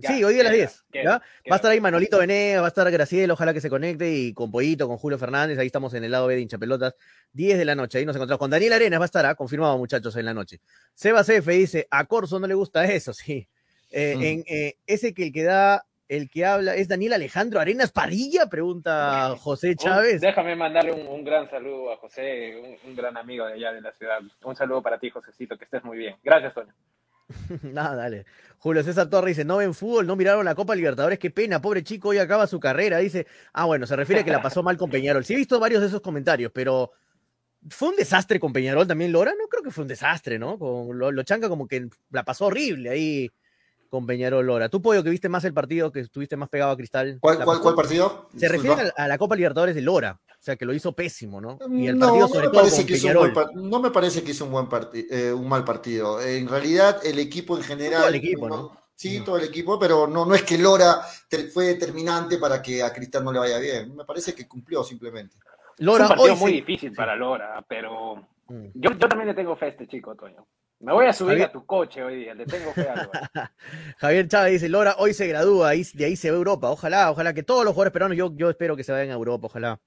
Ya, 0.00 0.10
sí, 0.10 0.22
hoy 0.22 0.34
día 0.34 0.42
a 0.42 0.44
las 0.44 0.52
queda, 0.52 0.64
10. 0.66 0.84
queda, 0.92 1.02
¿ya? 1.02 1.10
Va 1.50 1.54
a 1.54 1.56
estar 1.56 1.70
ahí 1.72 1.80
Manolito 1.80 2.18
Venegas, 2.18 2.62
va 2.62 2.66
a 2.66 2.68
estar 2.68 2.88
Graciela, 2.90 3.32
ojalá 3.32 3.52
que 3.52 3.60
se 3.60 3.68
conecte, 3.68 4.08
y 4.10 4.32
con 4.32 4.50
Pollito, 4.52 4.86
con 4.86 4.96
Julio 4.96 5.18
Fernández, 5.18 5.58
ahí 5.58 5.66
estamos 5.66 5.92
en 5.94 6.04
el 6.04 6.12
lado 6.12 6.28
B 6.28 6.36
de 6.36 6.40
hinchapelotas, 6.42 6.94
10 7.32 7.58
de 7.58 7.64
la 7.64 7.74
noche, 7.74 7.98
ahí 7.98 8.06
nos 8.06 8.14
encontramos. 8.14 8.38
Con 8.38 8.50
Daniel 8.50 8.74
Arenas 8.74 9.00
va 9.00 9.04
a 9.04 9.06
estar, 9.06 9.26
¿ah? 9.26 9.34
confirmado 9.34 9.76
muchachos, 9.76 10.14
en 10.16 10.24
la 10.26 10.34
noche. 10.34 10.60
Sebas 10.94 11.28
F 11.28 11.50
dice, 11.50 11.88
a 11.90 12.04
Corso 12.04 12.38
no 12.38 12.46
le 12.46 12.54
gusta 12.54 12.84
eso, 12.84 13.12
sí. 13.12 13.48
Eh, 13.90 14.14
Mm. 14.16 14.22
en, 14.22 14.44
eh, 14.46 14.76
ese 14.86 15.12
que 15.14 15.24
el 15.24 15.32
que 15.32 15.42
da, 15.42 15.84
el 16.08 16.30
que 16.30 16.44
habla, 16.46 16.76
¿es 16.76 16.86
Daniel 16.88 17.14
Alejandro 17.14 17.58
Arenas 17.58 17.90
Parilla? 17.90 18.46
Pregunta 18.48 19.34
José 19.40 19.74
Chávez. 19.74 20.20
déjame 20.20 20.54
mandarle 20.54 20.92
un, 20.92 21.06
un 21.08 21.24
gran 21.24 21.50
saludo 21.50 21.90
a 21.92 21.96
José, 21.96 22.54
un, 22.56 22.90
un 22.90 22.96
gran 22.96 23.16
amigo 23.16 23.46
de 23.46 23.54
allá 23.54 23.72
de 23.72 23.80
la 23.80 23.92
ciudad. 23.92 24.20
Un 24.44 24.54
saludo 24.54 24.80
para 24.80 24.98
ti, 25.00 25.10
Josecito, 25.10 25.58
que 25.58 25.64
estés 25.64 25.82
muy 25.82 25.98
bien. 25.98 26.14
Gracias, 26.22 26.54
Toño. 26.54 26.72
Nada, 27.62 27.94
dale. 27.94 28.24
Julio 28.58 28.82
César 28.82 29.08
Torres 29.08 29.36
dice, 29.36 29.44
no 29.44 29.58
ven 29.58 29.74
fútbol, 29.74 30.06
no 30.06 30.16
miraron 30.16 30.44
la 30.44 30.54
Copa 30.54 30.74
Libertadores, 30.74 31.18
qué 31.18 31.30
pena, 31.30 31.60
pobre 31.60 31.82
chico, 31.84 32.08
hoy 32.08 32.18
acaba 32.18 32.46
su 32.46 32.58
carrera. 32.58 32.98
Dice, 32.98 33.26
ah, 33.52 33.66
bueno, 33.66 33.86
se 33.86 33.96
refiere 33.96 34.22
a 34.22 34.24
que 34.24 34.30
la 34.30 34.42
pasó 34.42 34.62
mal 34.62 34.76
con 34.76 34.90
Peñarol. 34.90 35.24
Sí 35.24 35.34
he 35.34 35.36
visto 35.36 35.60
varios 35.60 35.80
de 35.80 35.88
esos 35.88 36.00
comentarios, 36.00 36.50
pero 36.52 36.92
¿fue 37.68 37.90
un 37.90 37.96
desastre 37.96 38.40
con 38.40 38.52
Peñarol 38.52 38.86
también 38.86 39.12
Lora? 39.12 39.32
No 39.38 39.46
creo 39.48 39.62
que 39.62 39.70
fue 39.70 39.82
un 39.82 39.88
desastre, 39.88 40.38
¿no? 40.38 40.58
Con 40.58 40.98
lo, 40.98 41.12
lo 41.12 41.22
chanca 41.22 41.48
como 41.48 41.68
que 41.68 41.88
la 42.10 42.24
pasó 42.24 42.46
horrible 42.46 42.90
ahí 42.90 43.30
con 43.88 44.06
Peñarol 44.06 44.46
Lora. 44.46 44.68
Tú, 44.68 44.82
Pollo, 44.82 45.02
que 45.02 45.10
viste 45.10 45.28
más 45.28 45.44
el 45.44 45.54
partido, 45.54 45.90
que 45.90 46.00
estuviste 46.00 46.36
más 46.36 46.48
pegado 46.48 46.72
a 46.72 46.76
Cristal. 46.76 47.18
¿Cuál, 47.20 47.38
la 47.38 47.44
cuál, 47.44 47.56
pasó- 47.58 47.62
cuál 47.62 47.74
partido? 47.74 48.28
Se 48.36 48.48
refiere 48.48 48.92
a, 48.96 49.04
a 49.04 49.08
la 49.08 49.18
Copa 49.18 49.34
Libertadores 49.36 49.74
de 49.74 49.82
Lora, 49.82 50.20
o 50.28 50.36
sea, 50.40 50.56
que 50.56 50.64
lo 50.64 50.74
hizo 50.74 50.92
pésimo, 50.92 51.40
¿no? 51.40 51.58
Y 51.70 51.86
el 51.88 51.98
No, 51.98 52.06
partido 52.06 52.26
no 52.26 52.28
sobre 52.28 52.46
me 52.46 52.52
todo 52.52 52.60
parece 52.60 52.76
con 52.76 52.86
que 52.86 52.92
hizo 52.94 53.06
un 53.06 53.12
Peñarol. 53.14 53.32
buen 53.32 53.46
par- 53.46 53.56
no 53.56 53.80
me 53.80 53.90
parece 53.90 54.22
que 54.22 54.30
hizo 54.32 54.44
un 54.44 54.52
buen 54.52 54.68
eh, 54.92 55.32
un 55.32 55.48
mal 55.48 55.64
partido. 55.64 56.20
En 56.22 56.48
realidad, 56.48 57.00
el 57.04 57.18
equipo 57.18 57.56
en 57.56 57.62
general. 57.62 58.00
Todo 58.00 58.08
el 58.08 58.14
equipo, 58.16 58.48
¿no? 58.48 58.78
Sí, 58.94 59.20
todo 59.20 59.36
el 59.38 59.44
equipo, 59.44 59.78
pero 59.78 60.06
no, 60.08 60.26
no 60.26 60.34
es 60.34 60.42
que 60.42 60.58
Lora 60.58 61.00
fue 61.54 61.66
determinante 61.66 62.36
para 62.38 62.60
que 62.60 62.82
a 62.82 62.92
Cristal 62.92 63.22
no 63.24 63.32
le 63.32 63.38
vaya 63.38 63.58
bien. 63.58 63.94
Me 63.94 64.04
parece 64.04 64.34
que 64.34 64.48
cumplió 64.48 64.82
simplemente. 64.82 65.36
Lora, 65.78 66.04
es 66.06 66.10
un 66.10 66.16
partido 66.16 66.34
hoy 66.34 66.40
muy 66.40 66.52
difícil 66.52 66.92
para 66.92 67.14
Lora, 67.14 67.64
pero 67.68 68.16
Mm. 68.48 68.68
yo, 68.74 68.90
yo 68.92 69.08
también 69.08 69.28
le 69.28 69.34
tengo 69.34 69.54
fe 69.56 69.66
a 69.66 69.68
este 69.68 69.86
chico, 69.86 70.14
Toño. 70.16 70.46
Me 70.80 70.92
voy 70.92 71.06
a 71.06 71.12
subir 71.12 71.32
Javier- 71.38 71.48
a 71.48 71.52
tu 71.52 71.66
coche 71.66 72.02
hoy 72.04 72.16
día, 72.16 72.34
le 72.34 72.46
tengo 72.46 72.72
fe 72.72 72.88
a. 72.88 73.50
Javier 73.98 74.28
Chávez 74.28 74.52
dice, 74.52 74.68
Lora, 74.68 74.94
hoy 74.98 75.12
se 75.12 75.26
gradúa, 75.26 75.70
ahí, 75.70 75.84
de 75.94 76.04
ahí 76.04 76.14
se 76.16 76.30
ve 76.30 76.36
Europa. 76.36 76.70
Ojalá, 76.70 77.10
ojalá 77.10 77.34
que 77.34 77.42
todos 77.42 77.64
los 77.64 77.72
jugadores 77.74 77.92
peruanos, 77.92 78.16
yo, 78.16 78.32
yo 78.36 78.48
espero 78.48 78.76
que 78.76 78.84
se 78.84 78.92
vayan 78.92 79.10
a 79.10 79.14
Europa, 79.14 79.46
ojalá. 79.46 79.80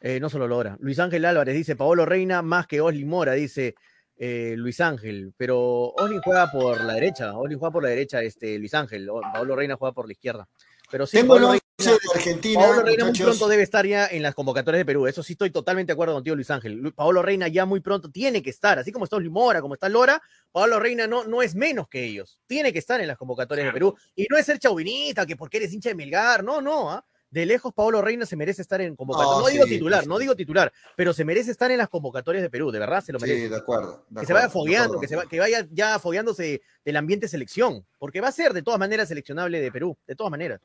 Eh, 0.00 0.20
no 0.20 0.30
solo 0.30 0.46
Lora. 0.46 0.76
Luis 0.80 1.00
Ángel 1.00 1.24
Álvarez 1.24 1.56
dice, 1.56 1.74
Paolo 1.74 2.06
Reina 2.06 2.40
más 2.42 2.68
que 2.68 2.80
Osli 2.80 3.04
Mora, 3.04 3.32
dice 3.32 3.74
eh, 4.16 4.54
Luis 4.56 4.80
Ángel. 4.80 5.32
Pero 5.36 5.58
Osli 5.96 6.20
juega 6.22 6.48
por 6.52 6.80
la 6.84 6.94
derecha, 6.94 7.36
Osli 7.36 7.56
juega 7.56 7.72
por 7.72 7.82
la 7.82 7.88
derecha, 7.88 8.22
este, 8.22 8.58
Luis 8.60 8.74
Ángel. 8.74 9.08
Paolo 9.32 9.56
Reina 9.56 9.74
juega 9.76 9.92
por 9.92 10.06
la 10.06 10.12
izquierda. 10.12 10.48
Pero 10.88 11.04
sí, 11.04 11.16
Tengo 11.16 11.34
Paolo 11.34 11.48
11 11.48 11.58
Reina- 11.58 11.64
de 11.64 11.67
Argentina. 12.14 12.60
Paolo 12.60 12.82
Reina 12.82 13.04
muy 13.04 13.18
pronto 13.18 13.48
debe 13.48 13.62
estar 13.62 13.86
ya 13.86 14.06
en 14.08 14.22
las 14.22 14.34
convocatorias 14.34 14.80
de 14.80 14.84
Perú. 14.84 15.06
Eso 15.06 15.22
sí 15.22 15.34
estoy 15.34 15.50
totalmente 15.50 15.90
de 15.90 15.94
acuerdo 15.94 16.14
contigo, 16.14 16.34
Luis 16.34 16.50
Ángel. 16.50 16.92
Paolo 16.94 17.22
Reina 17.22 17.46
ya 17.48 17.66
muy 17.66 17.80
pronto 17.80 18.10
tiene 18.10 18.42
que 18.42 18.50
estar, 18.50 18.78
así 18.78 18.90
como 18.90 19.04
está 19.04 19.18
Mora, 19.20 19.60
como 19.60 19.74
está 19.74 19.88
Lora, 19.88 20.20
Paolo 20.50 20.80
Reina 20.80 21.06
no, 21.06 21.24
no 21.24 21.42
es 21.42 21.54
menos 21.54 21.88
que 21.88 22.04
ellos. 22.04 22.40
Tiene 22.46 22.72
que 22.72 22.78
estar 22.78 23.00
en 23.00 23.06
las 23.06 23.16
convocatorias 23.16 23.66
de 23.66 23.72
Perú. 23.72 23.94
Y 24.16 24.26
no 24.28 24.36
es 24.36 24.46
ser 24.46 24.58
chauvinista, 24.58 25.24
que 25.26 25.36
porque 25.36 25.58
eres 25.58 25.72
hincha 25.72 25.90
de 25.90 25.94
Melgar, 25.94 26.42
no, 26.42 26.60
no. 26.60 26.90
¿ah? 26.90 27.04
De 27.30 27.44
lejos, 27.44 27.74
Paolo 27.74 28.00
Reina 28.00 28.24
se 28.24 28.36
merece 28.36 28.62
estar 28.62 28.80
en 28.80 28.96
convocatorias. 28.96 29.40
No, 29.42 29.48
digo 29.48 29.64
titular, 29.66 30.02
sí. 30.02 30.08
no 30.08 30.18
digo 30.18 30.34
titular, 30.34 30.72
pero 30.96 31.12
se 31.12 31.24
merece 31.26 31.50
estar 31.50 31.70
en 31.70 31.76
las 31.78 31.90
convocatorias 31.90 32.42
de 32.42 32.48
Perú, 32.48 32.70
de 32.70 32.78
verdad 32.78 33.04
se 33.04 33.12
lo 33.12 33.18
merece. 33.20 33.42
Sí, 33.42 33.48
de 33.48 33.56
acuerdo. 33.56 34.04
de 34.08 34.20
que 34.20 34.26
se 34.26 34.32
vaya 34.32 34.48
fogueando, 34.48 34.98
que, 34.98 35.08
se 35.08 35.14
va- 35.16 35.26
que 35.26 35.38
vaya 35.38 35.66
ya 35.70 35.98
fogueándose 35.98 36.62
del 36.84 36.96
ambiente 36.96 37.28
selección, 37.28 37.84
porque 37.98 38.22
va 38.22 38.28
a 38.28 38.32
ser 38.32 38.54
de 38.54 38.62
todas 38.62 38.80
maneras 38.80 39.08
seleccionable 39.08 39.60
de 39.60 39.70
Perú, 39.70 39.96
de 40.06 40.16
todas 40.16 40.30
maneras. 40.30 40.60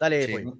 Dale, 0.00 0.26
Sí. 0.26 0.32
Pollo. 0.32 0.58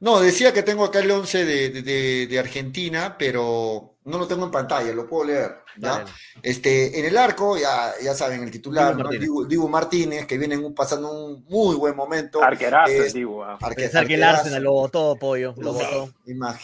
No, 0.00 0.20
decía 0.20 0.52
que 0.54 0.62
tengo 0.62 0.84
acá 0.84 1.00
el 1.00 1.10
11 1.10 1.44
de, 1.44 1.68
de- 1.70 1.82
de- 1.82 2.26
de 2.26 2.38
Argentina, 2.38 3.16
pero 3.18 3.98
no 4.10 4.18
lo 4.18 4.26
tengo 4.28 4.44
en 4.44 4.50
pantalla, 4.50 4.92
lo 4.92 5.06
puedo 5.08 5.24
leer. 5.24 5.52
¿ya? 5.76 5.88
Dale. 5.90 6.10
Este, 6.42 6.98
en 6.98 7.04
el 7.06 7.16
arco, 7.16 7.56
ya, 7.56 7.92
ya 8.02 8.12
saben, 8.12 8.42
el 8.42 8.50
titular, 8.50 8.88
Dibu 8.88 8.98
¿no? 8.98 9.04
Martínez. 9.04 9.20
Dibu, 9.22 9.46
Dibu 9.46 9.68
Martínez, 9.68 10.26
que 10.26 10.36
viene 10.36 10.56
un- 10.58 10.74
pasando 10.74 11.10
un 11.12 11.44
muy 11.48 11.76
buen 11.76 11.94
momento. 11.96 12.42
Arquerazo, 12.42 12.90
Es- 12.92 13.14
digo. 13.14 13.44
ah. 13.44 13.56
arque- 13.60 13.82
Pensar 13.82 14.06
que 14.06 14.14
el. 14.14 14.22
Arsenal 14.24 14.62
lo 14.62 14.72
votó, 14.72 15.16
Pollo, 15.16 15.54
lo. 15.56 15.72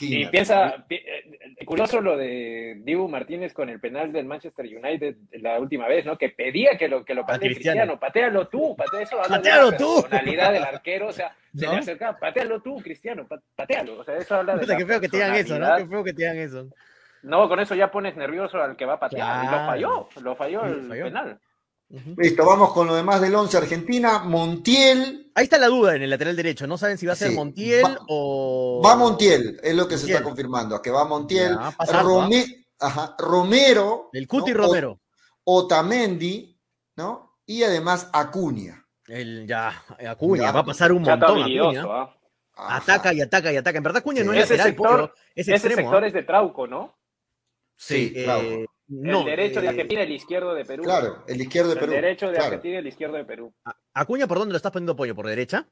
Y 0.01 0.27
piensa, 0.27 0.85
pi- 0.89 0.97
eh, 0.97 1.65
curioso 1.65 2.01
lo 2.01 2.17
de 2.17 2.81
Dibu 2.85 3.09
Martínez 3.09 3.53
con 3.53 3.69
el 3.69 3.81
penal 3.81 4.13
del 4.13 4.27
Manchester 4.27 4.67
United 4.67 5.17
la 5.41 5.59
última 5.59 5.87
vez, 5.89 6.05
¿no? 6.05 6.17
Que 6.19 6.31
pedía 6.31 6.77
que 6.79 6.89
lo, 6.89 7.05
que 7.05 7.15
lo 7.15 7.25
patee 7.25 7.49
Cristiano. 7.51 7.81
Cristiano. 7.81 8.01
Patealo 8.01 8.49
tú, 8.49 8.77
patea 8.77 9.01
eso. 9.03 9.17
Patealo 9.29 9.71
la 9.71 9.77
tú. 9.77 10.01
personalidad 10.03 10.53
del 10.53 10.65
arquero, 10.65 11.09
o 11.09 11.13
sea, 11.13 11.35
se 11.57 11.65
¿No? 11.67 11.73
le 11.73 11.79
acercaba, 11.79 12.19
patealo 12.19 12.61
tú, 12.61 12.77
Cristiano, 12.83 13.27
pa- 13.27 13.41
patealo. 13.55 13.99
O 14.01 14.05
sea, 14.05 14.17
eso 14.17 14.35
habla 14.35 14.55
de 14.55 14.61
Puta, 14.61 14.77
qué 14.77 14.87
feo 14.87 15.01
que 15.01 15.09
te 15.09 15.17
digan 15.17 15.35
eso, 15.35 15.59
¿no? 15.59 15.77
Qué 15.77 15.87
feo 15.87 16.05
que 16.05 16.13
te 16.13 16.23
digan 16.23 16.37
eso. 16.39 16.69
No, 17.23 17.49
con 17.49 17.59
eso 17.61 17.75
ya 17.75 17.91
pones 17.91 18.17
nervioso 18.17 18.59
al 18.63 18.77
que 18.77 18.85
va 18.87 18.95
a 18.95 19.01
patear. 19.01 19.43
Y 19.43 19.47
lo 19.47 19.51
Claro. 19.53 19.67
falló, 19.67 20.09
lo 20.23 20.37
falló 20.37 20.61
Sí, 20.63 20.67
el 20.73 20.89
falló. 20.89 21.05
penal. 21.05 21.41
Listo, 22.17 22.45
vamos 22.45 22.73
con 22.73 22.87
lo 22.89 22.95
demás 22.97 23.21
del 23.21 23.35
11 23.35 23.57
Argentina. 23.59 24.19
Montiel, 24.21 25.31
Ahí 25.37 25.45
está 25.45 25.57
la 25.59 25.69
duda 25.69 25.95
en 25.95 26.03
el 26.03 26.11
lateral 26.11 26.35
derecho. 26.35 26.67
No 26.67 26.77
saben 26.79 26.99
si 26.99 27.07
va 27.07 27.13
a 27.13 27.17
ser 27.17 27.29
Sí. 27.31 27.37
Montiel 27.37 27.85
Va- 27.85 27.99
o. 28.09 28.83
va 28.85 28.97
Montiel, 28.97 29.61
es 29.63 29.75
lo 29.75 29.87
que 29.87 29.97
se 29.99 30.11
está 30.11 30.23
confirmando, 30.25 30.81
que 30.83 30.91
va 30.91 31.05
Montiel. 31.05 31.53
Ya, 31.57 32.03
Rome- 32.03 32.67
ajá, 32.81 33.15
Romero, 33.19 34.09
El 34.13 34.27
Cuti 34.27 34.53
¿no? 34.53 34.59
Romero. 34.65 35.01
O- 35.45 35.59
Otamendi, 35.59 36.59
¿no? 36.97 37.39
Y 37.47 37.63
además 37.63 38.11
Acuña. 38.13 38.85
El, 39.07 39.47
ya, 39.47 39.85
Acuña. 40.09 40.43
Ya. 40.45 40.53
Va 40.53 40.61
a 40.61 40.65
pasar 40.65 40.91
un 40.91 41.03
montón. 41.03 41.39
Acuña. 41.43 41.85
¿ah? 41.89 42.13
Ataca 42.57 43.13
y 43.13 43.21
ataca 43.21 43.53
y 43.53 43.57
ataca. 43.59 43.77
En 43.79 43.85
verdad, 43.85 43.99
Acuña 44.01 44.25
no 44.25 44.33
es 44.33 44.45
Ese 44.45 44.57
lateral, 44.57 44.77
sector- 44.77 45.15
es 45.37 45.47
Ese 45.47 45.53
extremo. 45.53 45.83
sector 45.83 46.03
¿ah? 46.03 46.07
es 46.09 46.13
de 46.15 46.23
Trauco, 46.25 46.67
¿no? 46.67 46.97
Sí, 47.77 48.13
Eh, 48.17 48.25
claro. 48.25 48.65
no, 48.89 49.21
el 49.21 49.27
derecho 49.27 49.61
de 49.61 49.67
eh, 49.67 49.71
Argentina 49.71 50.01
y 50.01 50.05
el 50.07 50.13
izquierdo 50.13 50.55
de 50.55 50.65
Perú. 50.65 50.83
Claro, 50.83 51.25
el 51.29 51.41
izquierdo 51.41 51.69
de 51.71 51.75
El 51.75 51.81
Perú. 51.81 51.93
derecho 51.93 52.27
de 52.27 52.33
claro, 52.33 52.47
Argentina 52.47 52.75
y 52.75 52.79
el 52.79 52.87
izquierdo 52.87 53.17
de 53.17 53.25
Perú. 53.25 53.55
Acuña, 53.95 54.27
¿por 54.27 54.39
dónde 54.39 54.53
lo 54.53 54.57
estás 54.57 54.73
poniendo 54.73 54.97
pollo? 54.97 55.15
¿Por 55.15 55.27
derecha? 55.27 55.67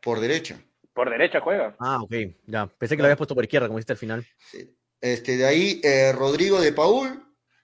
por 0.00 0.18
derecha. 0.18 0.60
Por 0.94 1.08
derecha 1.10 1.40
juega. 1.40 1.76
Ah, 1.78 2.02
ok. 2.02 2.12
Ya. 2.46 2.66
Pensé 2.66 2.96
que 2.96 3.02
lo 3.02 3.06
habías 3.06 3.16
puesto 3.18 3.34
por 3.36 3.44
izquierda, 3.44 3.68
como 3.68 3.78
dijiste 3.78 3.92
al 3.92 3.98
final. 3.98 4.26
Sí. 4.50 4.76
Este, 5.00 5.36
de 5.36 5.46
ahí 5.46 5.80
eh, 5.84 6.12
Rodrigo 6.12 6.60
de 6.60 6.72
Paul. 6.72 7.22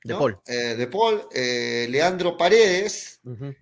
De 0.08 0.14
¿no? 0.14 0.18
Paul. 0.20 0.38
Eh, 0.46 0.74
de 0.76 0.86
Paul, 0.86 1.22
eh, 1.32 1.86
Leandro 1.90 2.36
Paredes. 2.36 3.20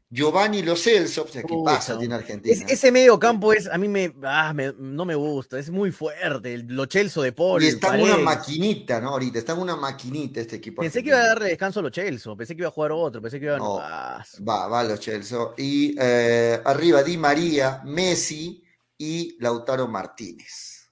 Giovanni 0.09 0.63
Lo 0.63 0.77
Celso. 0.77 1.25
O 1.25 1.29
sea, 1.29 1.43
¿Qué 1.43 1.55
pasa 1.65 1.99
tiene 1.99 2.15
Argentina? 2.15 2.55
Es- 2.55 2.71
ese 2.71 2.93
medio 2.93 3.19
campo 3.19 3.53
es, 3.53 3.67
a 3.67 3.77
mí 3.79 3.89
me, 3.89 4.15
ah, 4.23 4.53
me- 4.55 4.73
no 4.79 5.05
me 5.05 5.15
gusta, 5.17 5.59
es 5.59 5.71
muy 5.71 5.91
fuerte. 5.91 6.55
El, 6.55 6.67
lo 6.69 6.87
Chelso 6.87 7.21
de 7.23 7.33
Paul. 7.33 7.63
y 7.65 7.67
está 7.67 7.97
en 7.97 8.03
una 8.05 8.17
maquinita, 8.19 9.01
¿no? 9.01 9.09
Ahorita 9.11 9.39
está 9.41 9.55
en 9.55 9.59
una 9.59 9.75
maquinita 9.77 10.41
este 10.41 10.57
equipo. 10.57 10.83
Pensé 10.83 11.03
que 11.03 11.09
iba 11.09 11.19
a 11.19 11.27
darle 11.27 11.49
descanso 11.49 11.81
a 11.81 11.83
lo 11.83 11.91
Chelsea, 11.91 12.35
pensé 12.37 12.55
que 12.55 12.63
iba 12.63 12.69
a 12.69 12.73
jugar 12.73 12.93
otro, 12.93 13.21
pensé 13.21 13.41
que 13.41 13.47
iba 13.47 13.57
a... 13.57 13.59
No. 13.59 13.79
Ah, 13.81 14.25
Va, 14.49 14.69
va 14.69 14.85
los 14.85 15.01
Chelsea. 15.01 15.39
Y 15.57 15.97
eh, 15.99 16.61
arriba 16.65 17.03
Di 17.03 17.17
María, 17.17 17.83
Messi 17.85 18.63
y 18.97 19.37
Lautaro 19.41 19.89
Martínez. 19.89 20.89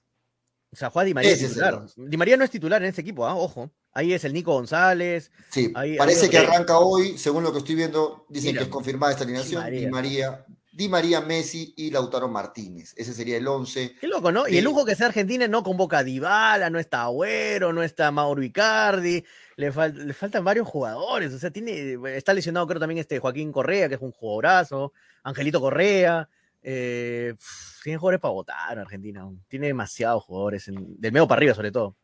o 0.71 0.75
sea, 0.75 0.89
juega 0.89 1.05
Di 1.05 1.13
María 1.13 1.31
es 1.31 1.39
titular. 1.39 1.85
Di 1.95 2.17
María 2.17 2.35
no 2.37 2.43
es 2.43 2.51
titular 2.51 2.81
en 2.83 2.89
este 2.89 3.01
equipo, 3.01 3.25
ah, 3.25 3.35
ojo. 3.35 3.71
Ahí 3.95 4.13
es 4.13 4.23
el 4.25 4.33
Nico 4.33 4.53
González. 4.53 5.31
Sí, 5.49 5.71
Ahí- 5.73 5.97
parece 5.97 6.25
ahí 6.25 6.29
que 6.29 6.37
arranca 6.37 6.77
hoy, 6.79 7.17
según 7.17 7.43
lo 7.43 7.51
que 7.53 7.59
estoy 7.59 7.75
viendo, 7.75 8.25
dicen 8.29 8.49
Mira, 8.51 8.59
que 8.59 8.63
es 8.65 8.69
confirmada 8.69 9.13
esta 9.13 9.23
alineación. 9.23 9.63
María. 9.63 9.79
Di 9.79 9.87
María, 9.87 10.45
Di 10.73 10.89
María, 10.89 11.21
Messi 11.21 11.73
y 11.77 11.89
Lautaro 11.91 12.27
Martínez. 12.27 12.93
Ese 12.97 13.13
sería 13.13 13.37
el 13.37 13.47
11. 13.47 13.95
Qué 14.01 14.07
loco, 14.09 14.33
¿no? 14.33 14.45
Y 14.49 14.57
el 14.57 14.65
lujo 14.65 14.83
que 14.83 14.93
sea 14.97 15.07
Argentina 15.07 15.47
no 15.47 15.63
convoca 15.63 15.99
a 15.99 16.03
Dybala, 16.03 16.69
no 16.69 16.77
está 16.77 17.03
Agüero, 17.03 17.71
no 17.71 17.81
está 17.81 18.11
Mauro 18.11 18.43
Icardi, 18.43 19.23
le, 19.55 19.71
fal- 19.71 19.93
le 19.93 20.13
faltan 20.13 20.43
varios 20.43 20.67
jugadores, 20.67 21.31
o 21.33 21.39
sea, 21.39 21.49
tiene, 21.49 21.97
está 22.17 22.33
lesionado 22.33 22.67
creo 22.67 22.81
también 22.81 22.97
este 22.99 23.19
Joaquín 23.19 23.53
Correa, 23.53 23.87
que 23.87 23.95
es 23.95 24.01
un 24.01 24.11
jugadorazo, 24.11 24.91
Angelito 25.23 25.61
Correa, 25.61 26.27
eh, 26.61 27.33
tiene 27.81 27.97
jugadores 27.97 28.19
para 28.19 28.33
votar 28.33 28.77
Argentina, 28.77 29.25
tiene 29.47 29.67
demasiados 29.67 30.23
jugadores, 30.25 30.67
en- 30.67 30.99
del 30.99 31.13
medio 31.13 31.25
para 31.29 31.39
arriba 31.39 31.53
sobre 31.53 31.71
todo. 31.71 31.95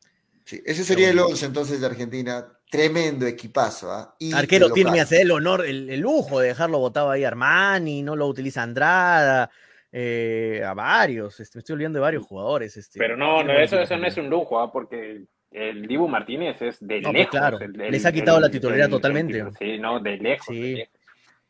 Sí, 0.52 0.62
ese 0.66 0.84
sería 0.84 1.10
el 1.12 1.18
11 1.20 1.46
entonces 1.46 1.80
de 1.80 1.86
Argentina. 1.88 2.46
Tremendo 2.70 3.26
equipazo. 3.26 3.90
¿ah? 3.90 4.14
Y 4.20 4.34
Arquero 4.34 4.70
tiene, 4.72 4.98
da 4.98 5.18
el 5.18 5.32
honor, 5.32 5.66
el, 5.66 5.90
el 5.90 6.02
lujo 6.02 6.42
de 6.42 6.50
dejarlo 6.50 6.78
votado 6.80 7.10
ahí 7.10 7.24
Armani, 7.24 8.04
no 8.04 8.18
lo 8.18 8.28
utiliza 8.28 8.62
Andrada, 8.62 9.50
eh, 9.94 10.62
a 10.66 10.74
varios, 10.74 11.40
este, 11.40 11.58
me 11.58 11.60
estoy 11.60 11.76
olvidando 11.76 12.00
de 12.00 12.02
varios 12.02 12.24
jugadores. 12.26 12.76
Este, 12.76 13.00
Pero 13.00 13.16
no, 13.16 13.42
no 13.46 13.54
eso, 13.54 13.78
no 13.98 14.08
es 14.08 14.18
un 14.18 14.30
lujo, 14.30 14.60
¿ah? 14.60 14.70
porque 14.74 15.24
el 15.52 15.88
Dibu 15.88 16.10
Martínez 16.10 16.62
es 16.62 16.86
de 16.86 17.00
No, 17.00 17.12
pues 17.12 17.18
lejos. 17.20 17.32
claro, 17.32 17.60
el- 17.60 17.72
les 17.72 18.06
ha 18.06 18.12
quitado 18.12 18.38
la 18.42 18.50
titularidad 18.50 18.88
el- 18.88 18.92
totalmente. 18.92 19.40
el- 19.40 19.54
sí, 19.58 19.78
no, 19.80 20.02
de 20.02 20.18
lejos. 20.18 20.48
Sí. 20.54 20.62
de 20.62 20.76
lejos. 20.80 20.94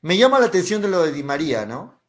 Me 0.01 0.15
llama 0.15 0.39
la 0.39 0.45
atención 0.45 0.79
de 0.79 0.89
lo 0.89 1.01
de 1.03 1.11
Di 1.11 1.23
María, 1.23 1.65
¿no? 1.65 2.00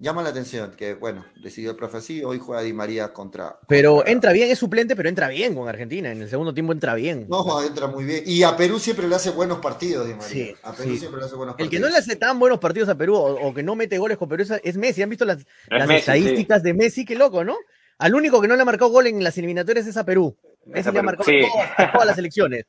Llama 0.00 0.22
la 0.22 0.28
atención 0.28 0.72
que, 0.76 0.94
bueno, 0.94 1.24
decidió 1.42 1.70
el 1.70 1.76
profe 1.76 1.96
así, 1.98 2.22
hoy 2.22 2.38
juega 2.38 2.62
Di 2.62 2.72
María 2.72 3.12
contra... 3.12 3.58
Pero 3.66 3.96
contra- 3.96 4.12
entra 4.12 4.32
bien, 4.32 4.50
es 4.50 4.58
suplente, 4.58 4.94
pero 4.94 5.08
entra 5.08 5.28
bien 5.28 5.54
con 5.54 5.68
Argentina. 5.68 6.12
En 6.12 6.22
el 6.22 6.28
segundo 6.30 6.54
tiempo 6.54 6.72
entra 6.72 6.94
bien. 6.94 7.26
No, 7.28 7.62
entra 7.62 7.88
muy 7.88 8.04
bien. 8.04 8.22
Y 8.24 8.42
a 8.44 8.56
Perú 8.56 8.78
siempre 8.78 9.08
le 9.08 9.14
hace 9.16 9.30
buenos 9.30 9.58
partidos, 9.58 10.06
Di 10.06 10.14
María. 10.14 10.28
Sí, 10.28 10.54
a 10.62 10.72
Perú 10.72 10.90
sí. 10.92 10.98
siempre 10.98 11.20
le 11.20 11.26
hace 11.26 11.34
buenos 11.34 11.54
El 11.54 11.64
partidos. 11.64 11.70
que 11.70 11.78
no 11.80 11.88
le 11.88 11.96
hace 11.98 12.16
tan 12.16 12.38
buenos 12.38 12.58
partidos 12.60 12.88
a 12.88 12.94
Perú 12.96 13.16
o, 13.16 13.48
o 13.48 13.52
que 13.54 13.62
no 13.62 13.74
mete 13.74 13.98
goles 13.98 14.18
con 14.18 14.28
Perú 14.28 14.44
es, 14.44 14.52
es 14.62 14.76
Messi. 14.76 15.02
¿Han 15.02 15.10
visto 15.10 15.24
las, 15.24 15.44
las 15.68 15.88
Messi, 15.88 15.98
estadísticas 16.00 16.62
de 16.62 16.74
Messi? 16.74 17.04
Qué 17.04 17.16
loco, 17.16 17.42
¿no? 17.44 17.56
Al 17.98 18.14
único 18.14 18.40
que 18.40 18.46
no 18.46 18.54
le 18.54 18.62
ha 18.62 18.64
marcado 18.64 18.90
gol 18.92 19.08
en 19.08 19.24
las 19.24 19.36
eliminatorias 19.38 19.86
es 19.86 19.96
a 19.96 20.04
Perú. 20.04 20.36
Messi 20.66 20.90
a 20.90 20.92
le 20.92 20.98
ha 21.00 21.02
marcado 21.02 21.24
sí. 21.28 21.40
todas, 21.40 21.70
a 21.76 21.92
todas 21.92 22.06
las 22.06 22.18
elecciones. 22.18 22.66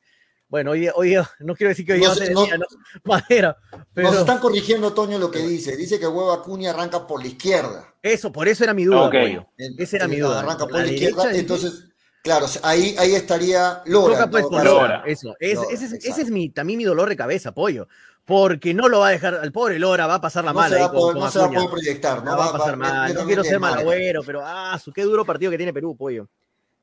Bueno, 0.50 0.72
hoy, 0.72 0.80
día- 0.80 0.92
hoy 0.96 1.16
no 1.38 1.54
quiero 1.54 1.68
decir 1.68 1.86
que 1.86 1.92
hoy 1.94 2.00
No 2.00 2.08
va 2.08 2.24
el 2.24 2.32
no- 2.34 2.46
¿no? 2.46 2.66
Madera, 3.04 3.56
pero 3.94 4.10
Nos 4.10 4.18
están 4.20 4.38
corrigiendo, 4.40 4.92
Toño, 4.92 5.16
lo 5.18 5.30
que 5.30 5.38
dice. 5.38 5.76
Dice 5.76 5.98
que 6.00 6.06
Huevo 6.06 6.32
Acuña 6.32 6.70
arranca 6.70 7.06
por 7.06 7.22
la 7.22 7.28
izquierda. 7.28 7.94
eso, 8.02 8.32
por 8.32 8.48
eso 8.48 8.64
era 8.64 8.74
mi 8.74 8.84
duda, 8.84 9.02
Ok. 9.02 9.12
Pollo. 9.12 9.46
En- 9.56 9.74
Esa 9.78 9.96
era 9.96 10.08
mi 10.08 10.16
duda. 10.18 10.40
Arranca 10.40 10.64
¿Por 10.66 10.72
la, 10.72 10.82
la 10.86 10.92
izquierda, 10.92 11.22
derecha, 11.22 11.40
entonces, 11.40 11.84
claro, 12.24 12.46
ahí, 12.64 12.96
ahí 12.98 13.14
estaría 13.14 13.80
Lora. 13.86 14.28
Pues. 14.28 14.44
Lora. 14.50 15.04
Eso, 15.06 15.36
es- 15.38 15.54
Lora, 15.54 15.68
ese, 15.70 15.84
es, 15.86 15.92
ese 16.04 16.22
es 16.22 16.30
mi, 16.30 16.50
también 16.50 16.78
mi 16.78 16.84
dolor 16.84 17.08
de 17.08 17.16
cabeza, 17.16 17.54
Pollo. 17.54 17.86
Porque 18.24 18.74
no 18.74 18.88
lo 18.88 19.00
va 19.00 19.08
a 19.08 19.10
dejar, 19.12 19.34
al 19.34 19.50
pobre 19.52 19.78
Lora 19.78 20.06
va 20.06 20.16
a 20.16 20.20
pasar 20.20 20.44
la 20.44 20.52
No, 20.52 20.58
mala 20.60 20.76
se 20.76 20.80
va, 20.82 20.86
ahí 20.86 20.88
a 20.88 20.90
con, 20.92 21.00
poder, 21.00 21.14
con 21.14 21.22
no 21.24 21.30
se 21.30 21.38
va 21.38 21.44
a 21.46 21.50
poder 21.50 21.70
proyectar. 21.70 22.24
No 22.24 22.30
No 22.32 22.36
va 22.38 22.46
a 22.46 22.52
pasar 22.52 22.76
mal. 22.76 23.14
No 23.14 23.24
quiero 23.24 23.42
ser 23.44 23.58
malagüero, 23.60 24.22
pero 24.24 24.42
ah, 24.44 24.78
su 24.82 24.92
qué 24.92 25.02
duro 25.02 25.24
partido 25.24 25.50
que 25.50 25.56
tiene 25.56 25.72
Perú, 25.72 25.96
pollo. 25.96 26.28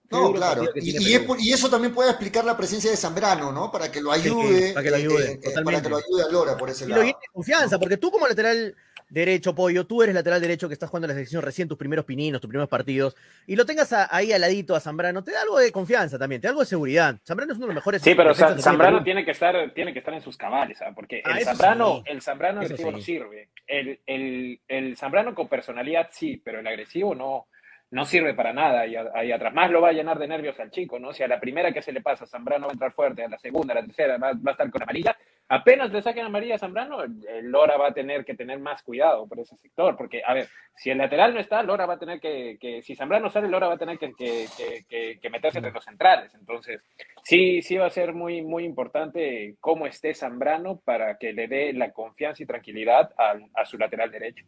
No, 0.09 0.31
claro. 0.33 0.63
Y, 0.75 0.91
y 0.91 1.13
es 1.13 1.19
Perú. 1.19 1.27
por- 1.27 1.41
y 1.41 1.51
eso 1.51 1.69
también 1.69 1.93
puede 1.93 2.09
explicar 2.09 2.45
la 2.45 2.55
presencia 2.55 2.89
de 2.89 2.97
Zambrano, 2.97 3.51
¿no? 3.51 3.71
Para 3.71 3.91
que 3.91 4.01
lo 4.01 4.13
Sí, 4.13 4.21
ayude. 4.21 4.73
para 4.73 4.83
que 4.83 4.89
lo 4.89 4.95
eh, 4.95 4.99
ayude, 4.99 5.31
eh, 5.33 5.39
para 5.63 5.81
que 5.81 5.89
lo 5.89 5.97
ayude 5.97 6.23
a 6.23 6.31
Lora 6.31 6.55
por 6.57 6.69
ese 6.69 6.85
Y 6.85 6.87
lado. 6.89 7.01
lo 7.01 7.05
viene 7.05 7.19
de 7.21 7.27
confianza, 7.33 7.77
porque 7.79 7.97
tú 7.97 8.09
como 8.11 8.27
lateral 8.27 8.73
derecho, 9.09 9.55
Pollo, 9.55 9.85
tú 9.87 10.03
eres 10.03 10.13
lateral 10.13 10.41
derecho 10.41 10.67
que 10.67 10.73
estás 10.73 10.89
jugando 10.89 11.05
en 11.05 11.09
la 11.09 11.13
selección 11.15 11.41
recién 11.41 11.67
tus 11.69 11.77
primeros 11.77 12.03
pininos, 12.03 12.41
tus 12.41 12.49
primeros 12.49 12.67
partidos, 12.69 13.15
y 13.45 13.55
lo 13.55 13.65
tengas 13.65 13.93
a- 13.93 14.13
ahí 14.13 14.33
al 14.33 14.41
ladito 14.41 14.75
a 14.75 14.81
Zambrano, 14.81 15.23
te 15.23 15.31
da 15.31 15.43
algo 15.43 15.59
de 15.59 15.71
confianza 15.71 16.17
también, 16.19 16.41
te 16.41 16.47
da 16.47 16.51
algo 16.51 16.61
de 16.61 16.67
seguridad. 16.67 17.17
Zambrano 17.25 17.53
es 17.53 17.57
uno 17.57 17.67
de 17.67 17.73
los 17.73 17.81
mejores. 17.81 18.01
Sí, 18.01 18.15
pero 18.15 18.33
Zambrano 18.33 19.03
tiene 19.03 19.23
que 19.23 19.31
estar, 19.31 19.73
tiene 19.73 19.93
que 19.93 19.99
estar 19.99 20.13
en 20.13 20.21
sus 20.21 20.35
cabales, 20.37 20.81
¿ah? 20.81 20.91
porque 20.93 21.21
Ah, 21.25 21.37
el 21.39 21.45
Zambrano, 21.45 21.97
sí. 22.05 22.11
el 22.11 22.21
Zambrano 22.21 22.61
agresivo 22.61 22.89
sí. 22.91 22.95
no 22.95 23.01
sirve. 23.01 23.49
El, 23.65 23.99
el, 24.05 24.59
el 24.67 24.97
Zambrano 24.97 25.33
con 25.33 25.47
personalidad 25.47 26.07
sí, 26.11 26.41
pero 26.43 26.59
el 26.59 26.67
agresivo 26.67 27.15
no, 27.15 27.47
no 27.91 28.05
sirve 28.05 28.33
para 28.33 28.51
nada 28.53 28.81
ahí, 28.81 28.95
a- 28.95 29.35
atrás. 29.35 29.53
Más 29.53 29.71
lo 29.71 29.81
va 29.81 29.89
a 29.89 29.93
llenar 29.93 30.19
de 30.19 30.27
nervios 30.27 30.59
al 30.59 30.71
chico, 30.71 30.99
¿no? 30.99 31.13
Si 31.13 31.23
a 31.23 31.27
la 31.27 31.39
primera 31.39 31.71
que 31.71 31.81
se 31.81 31.93
le 31.93 32.01
pasa, 32.01 32.25
Zambrano 32.25 32.67
va 32.67 32.71
a 32.71 32.73
entrar 32.73 32.91
fuerte, 32.91 33.23
a 33.23 33.29
la 33.29 33.37
segunda, 33.37 33.73
a 33.73 33.75
la 33.75 33.85
tercera, 33.85 34.17
va, 34.17 34.29
a 34.29 34.51
estar 34.51 34.69
con 34.69 34.83
amarilla. 34.83 35.15
Apenas 35.49 35.91
le 35.93 36.01
saquen 36.01 36.25
amarilla 36.25 36.55
a 36.55 36.59
Zambrano, 36.59 37.03
el 37.03 37.49
Lora 37.49 37.77
va 37.77 37.87
a 37.87 37.93
tener 37.93 38.25
que 38.25 38.35
tener 38.35 38.59
más 38.59 38.83
cuidado 38.83 39.25
por 39.27 39.39
ese 39.39 39.55
sector, 39.55 39.95
porque, 39.95 40.21
a 40.25 40.33
ver, 40.33 40.49
si 40.75 40.89
el 40.89 40.97
lateral 40.97 41.33
no 41.33 41.39
está, 41.39 41.63
Lora 41.63 41.85
va 41.85 41.93
a 41.93 41.99
tener 41.99 42.19
que, 42.19 42.57
que 42.59 42.81
si 42.81 42.95
Zambrano 42.95 43.29
sale, 43.29 43.47
Lora 43.47 43.67
va 43.67 43.75
a 43.75 43.77
tener 43.77 43.97
que, 43.97 44.11
que, 44.17 45.29
meterse 45.29 45.59
entre 45.59 45.71
los 45.71 45.85
centrales. 45.85 46.35
Entonces, 46.35 46.81
sí, 47.23 47.61
sí 47.61 47.77
va 47.77 47.85
a 47.85 47.91
ser 47.91 48.13
muy, 48.13 48.41
muy 48.41 48.65
importante 48.65 49.55
cómo 49.61 49.87
esté 49.87 50.13
Zambrano 50.13 50.81
para 50.83 51.17
que 51.17 51.31
le 51.31 51.47
dé 51.47 51.71
la 51.71 51.91
confianza 51.91 52.43
y 52.43 52.45
tranquilidad 52.45 53.13
a 53.17 53.65
su 53.65 53.77
lateral 53.77 54.11
derecho. 54.11 54.43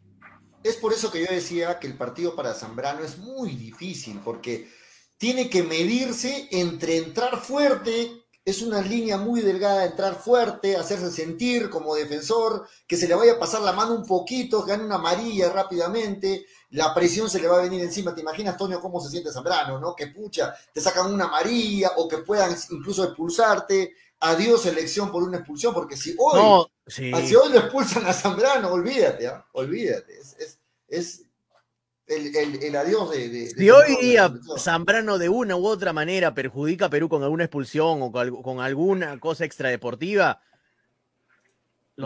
Es 0.62 0.76
por 0.76 0.92
eso 0.92 1.10
que 1.10 1.24
yo 1.24 1.32
decía 1.32 1.78
que 1.78 1.86
el 1.86 1.96
partido 1.96 2.36
para 2.36 2.54
Zambrano 2.54 3.02
es 3.02 3.18
muy 3.18 3.54
difícil, 3.56 4.20
porque 4.22 4.68
tiene 5.16 5.48
que 5.48 5.62
medirse 5.62 6.48
entre 6.50 6.98
entrar 6.98 7.40
fuerte, 7.40 8.24
es 8.44 8.62
una 8.62 8.80
línea 8.80 9.16
muy 9.16 9.40
delgada, 9.40 9.84
entrar 9.84 10.16
fuerte, 10.16 10.76
hacerse 10.76 11.10
sentir 11.10 11.70
como 11.70 11.94
defensor, 11.94 12.66
que 12.86 12.96
se 12.96 13.08
le 13.08 13.14
vaya 13.14 13.34
a 13.34 13.38
pasar 13.38 13.62
la 13.62 13.72
mano 13.72 13.94
un 13.94 14.06
poquito, 14.06 14.62
gane 14.62 14.84
una 14.84 14.96
amarilla 14.96 15.50
rápidamente, 15.50 16.46
la 16.70 16.94
presión 16.94 17.28
se 17.28 17.40
le 17.40 17.48
va 17.48 17.58
a 17.58 17.62
venir 17.62 17.82
encima. 17.82 18.14
¿Te 18.14 18.20
imaginas, 18.20 18.56
Toño, 18.56 18.80
cómo 18.80 19.00
se 19.00 19.10
siente 19.10 19.32
Zambrano, 19.32 19.78
no? 19.78 19.94
Que 19.94 20.08
pucha, 20.08 20.54
te 20.72 20.80
sacan 20.80 21.12
una 21.12 21.24
amarilla 21.24 21.92
o 21.96 22.06
que 22.06 22.18
puedan 22.18 22.56
incluso 22.70 23.04
expulsarte. 23.04 23.94
Adiós 24.20 24.66
elección 24.66 25.10
por 25.10 25.22
una 25.22 25.38
expulsión, 25.38 25.72
porque 25.72 25.96
si 25.96 26.14
hoy 26.18 26.40
No, 26.40 26.66
sí. 26.86 27.10
Ah, 27.14 27.20
Si 27.22 27.34
hoy 27.34 27.52
lo 27.52 27.58
expulsan 27.60 28.06
a 28.06 28.12
Zambrano, 28.12 28.70
olvídate, 28.70 29.26
¿ah? 29.28 29.46
olvídate. 29.52 30.18
Es, 30.18 30.36
es, 30.38 30.58
es 30.88 31.22
el, 32.06 32.36
el- 32.36 32.62
el 32.62 32.76
adiós 32.76 33.10
de. 33.10 33.28
de- 33.30 33.44
de 33.44 33.50
Si 33.50 33.70
hoy 33.70 33.96
día. 34.02 34.30
Zambrano 34.58 35.16
de 35.16 35.28
una 35.30 35.56
u 35.56 35.66
otra 35.66 35.92
manera 35.92 36.34
perjudica 36.34 36.86
a 36.86 36.90
Perú 36.90 37.08
con 37.08 37.22
alguna 37.22 37.44
expulsión 37.44 38.02
o 38.02 38.12
con, 38.12 38.42
con 38.42 38.60
alguna 38.60 39.18
cosa 39.20 39.44
extradeportiva, 39.44 40.40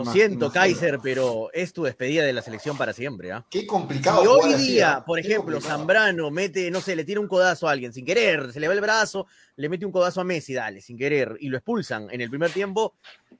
lo 0.03 0.11
siento. 0.11 0.51
Kaiser, 0.51 0.99
pero 1.01 1.49
es 1.53 1.71
tu 1.73 1.83
despedida 1.83 2.23
de 2.23 2.33
la 2.33 2.41
selección 2.41 2.77
para 2.77 2.93
siempre. 2.93 3.31
¿ah? 3.31 3.45
Qué 3.49 3.61
Si 3.61 3.65
complicado. 3.65 4.21
hoy 4.21 4.27
jugar 4.41 4.53
así, 4.55 4.71
día, 4.73 4.95
¿ah? 4.97 5.05
por 5.05 5.19
Qué 5.21 5.27
ejemplo, 5.27 5.53
complicado. 5.53 5.77
Zambrano 5.77 6.31
mete, 6.31 6.69
no 6.71 6.81
sé, 6.81 6.95
le 6.95 7.03
tira 7.03 7.19
un 7.19 7.27
codazo 7.27 7.67
a 7.67 7.71
alguien 7.71 7.93
sin 7.93 8.05
querer, 8.05 8.51
se 8.51 8.59
le 8.59 8.67
va 8.67 8.73
el 8.73 8.81
brazo, 8.81 9.27
le 9.55 9.69
mete 9.69 9.85
un 9.85 9.91
codazo 9.91 10.21
a 10.21 10.23
Messi, 10.23 10.53
dale, 10.53 10.81
sin 10.81 10.97
querer, 10.97 11.37
y 11.39 11.47
lo 11.49 11.57
expulsan 11.57 12.07
en 12.11 12.21
el 12.21 12.29
primer 12.29 12.51
tiempo, 12.51 12.95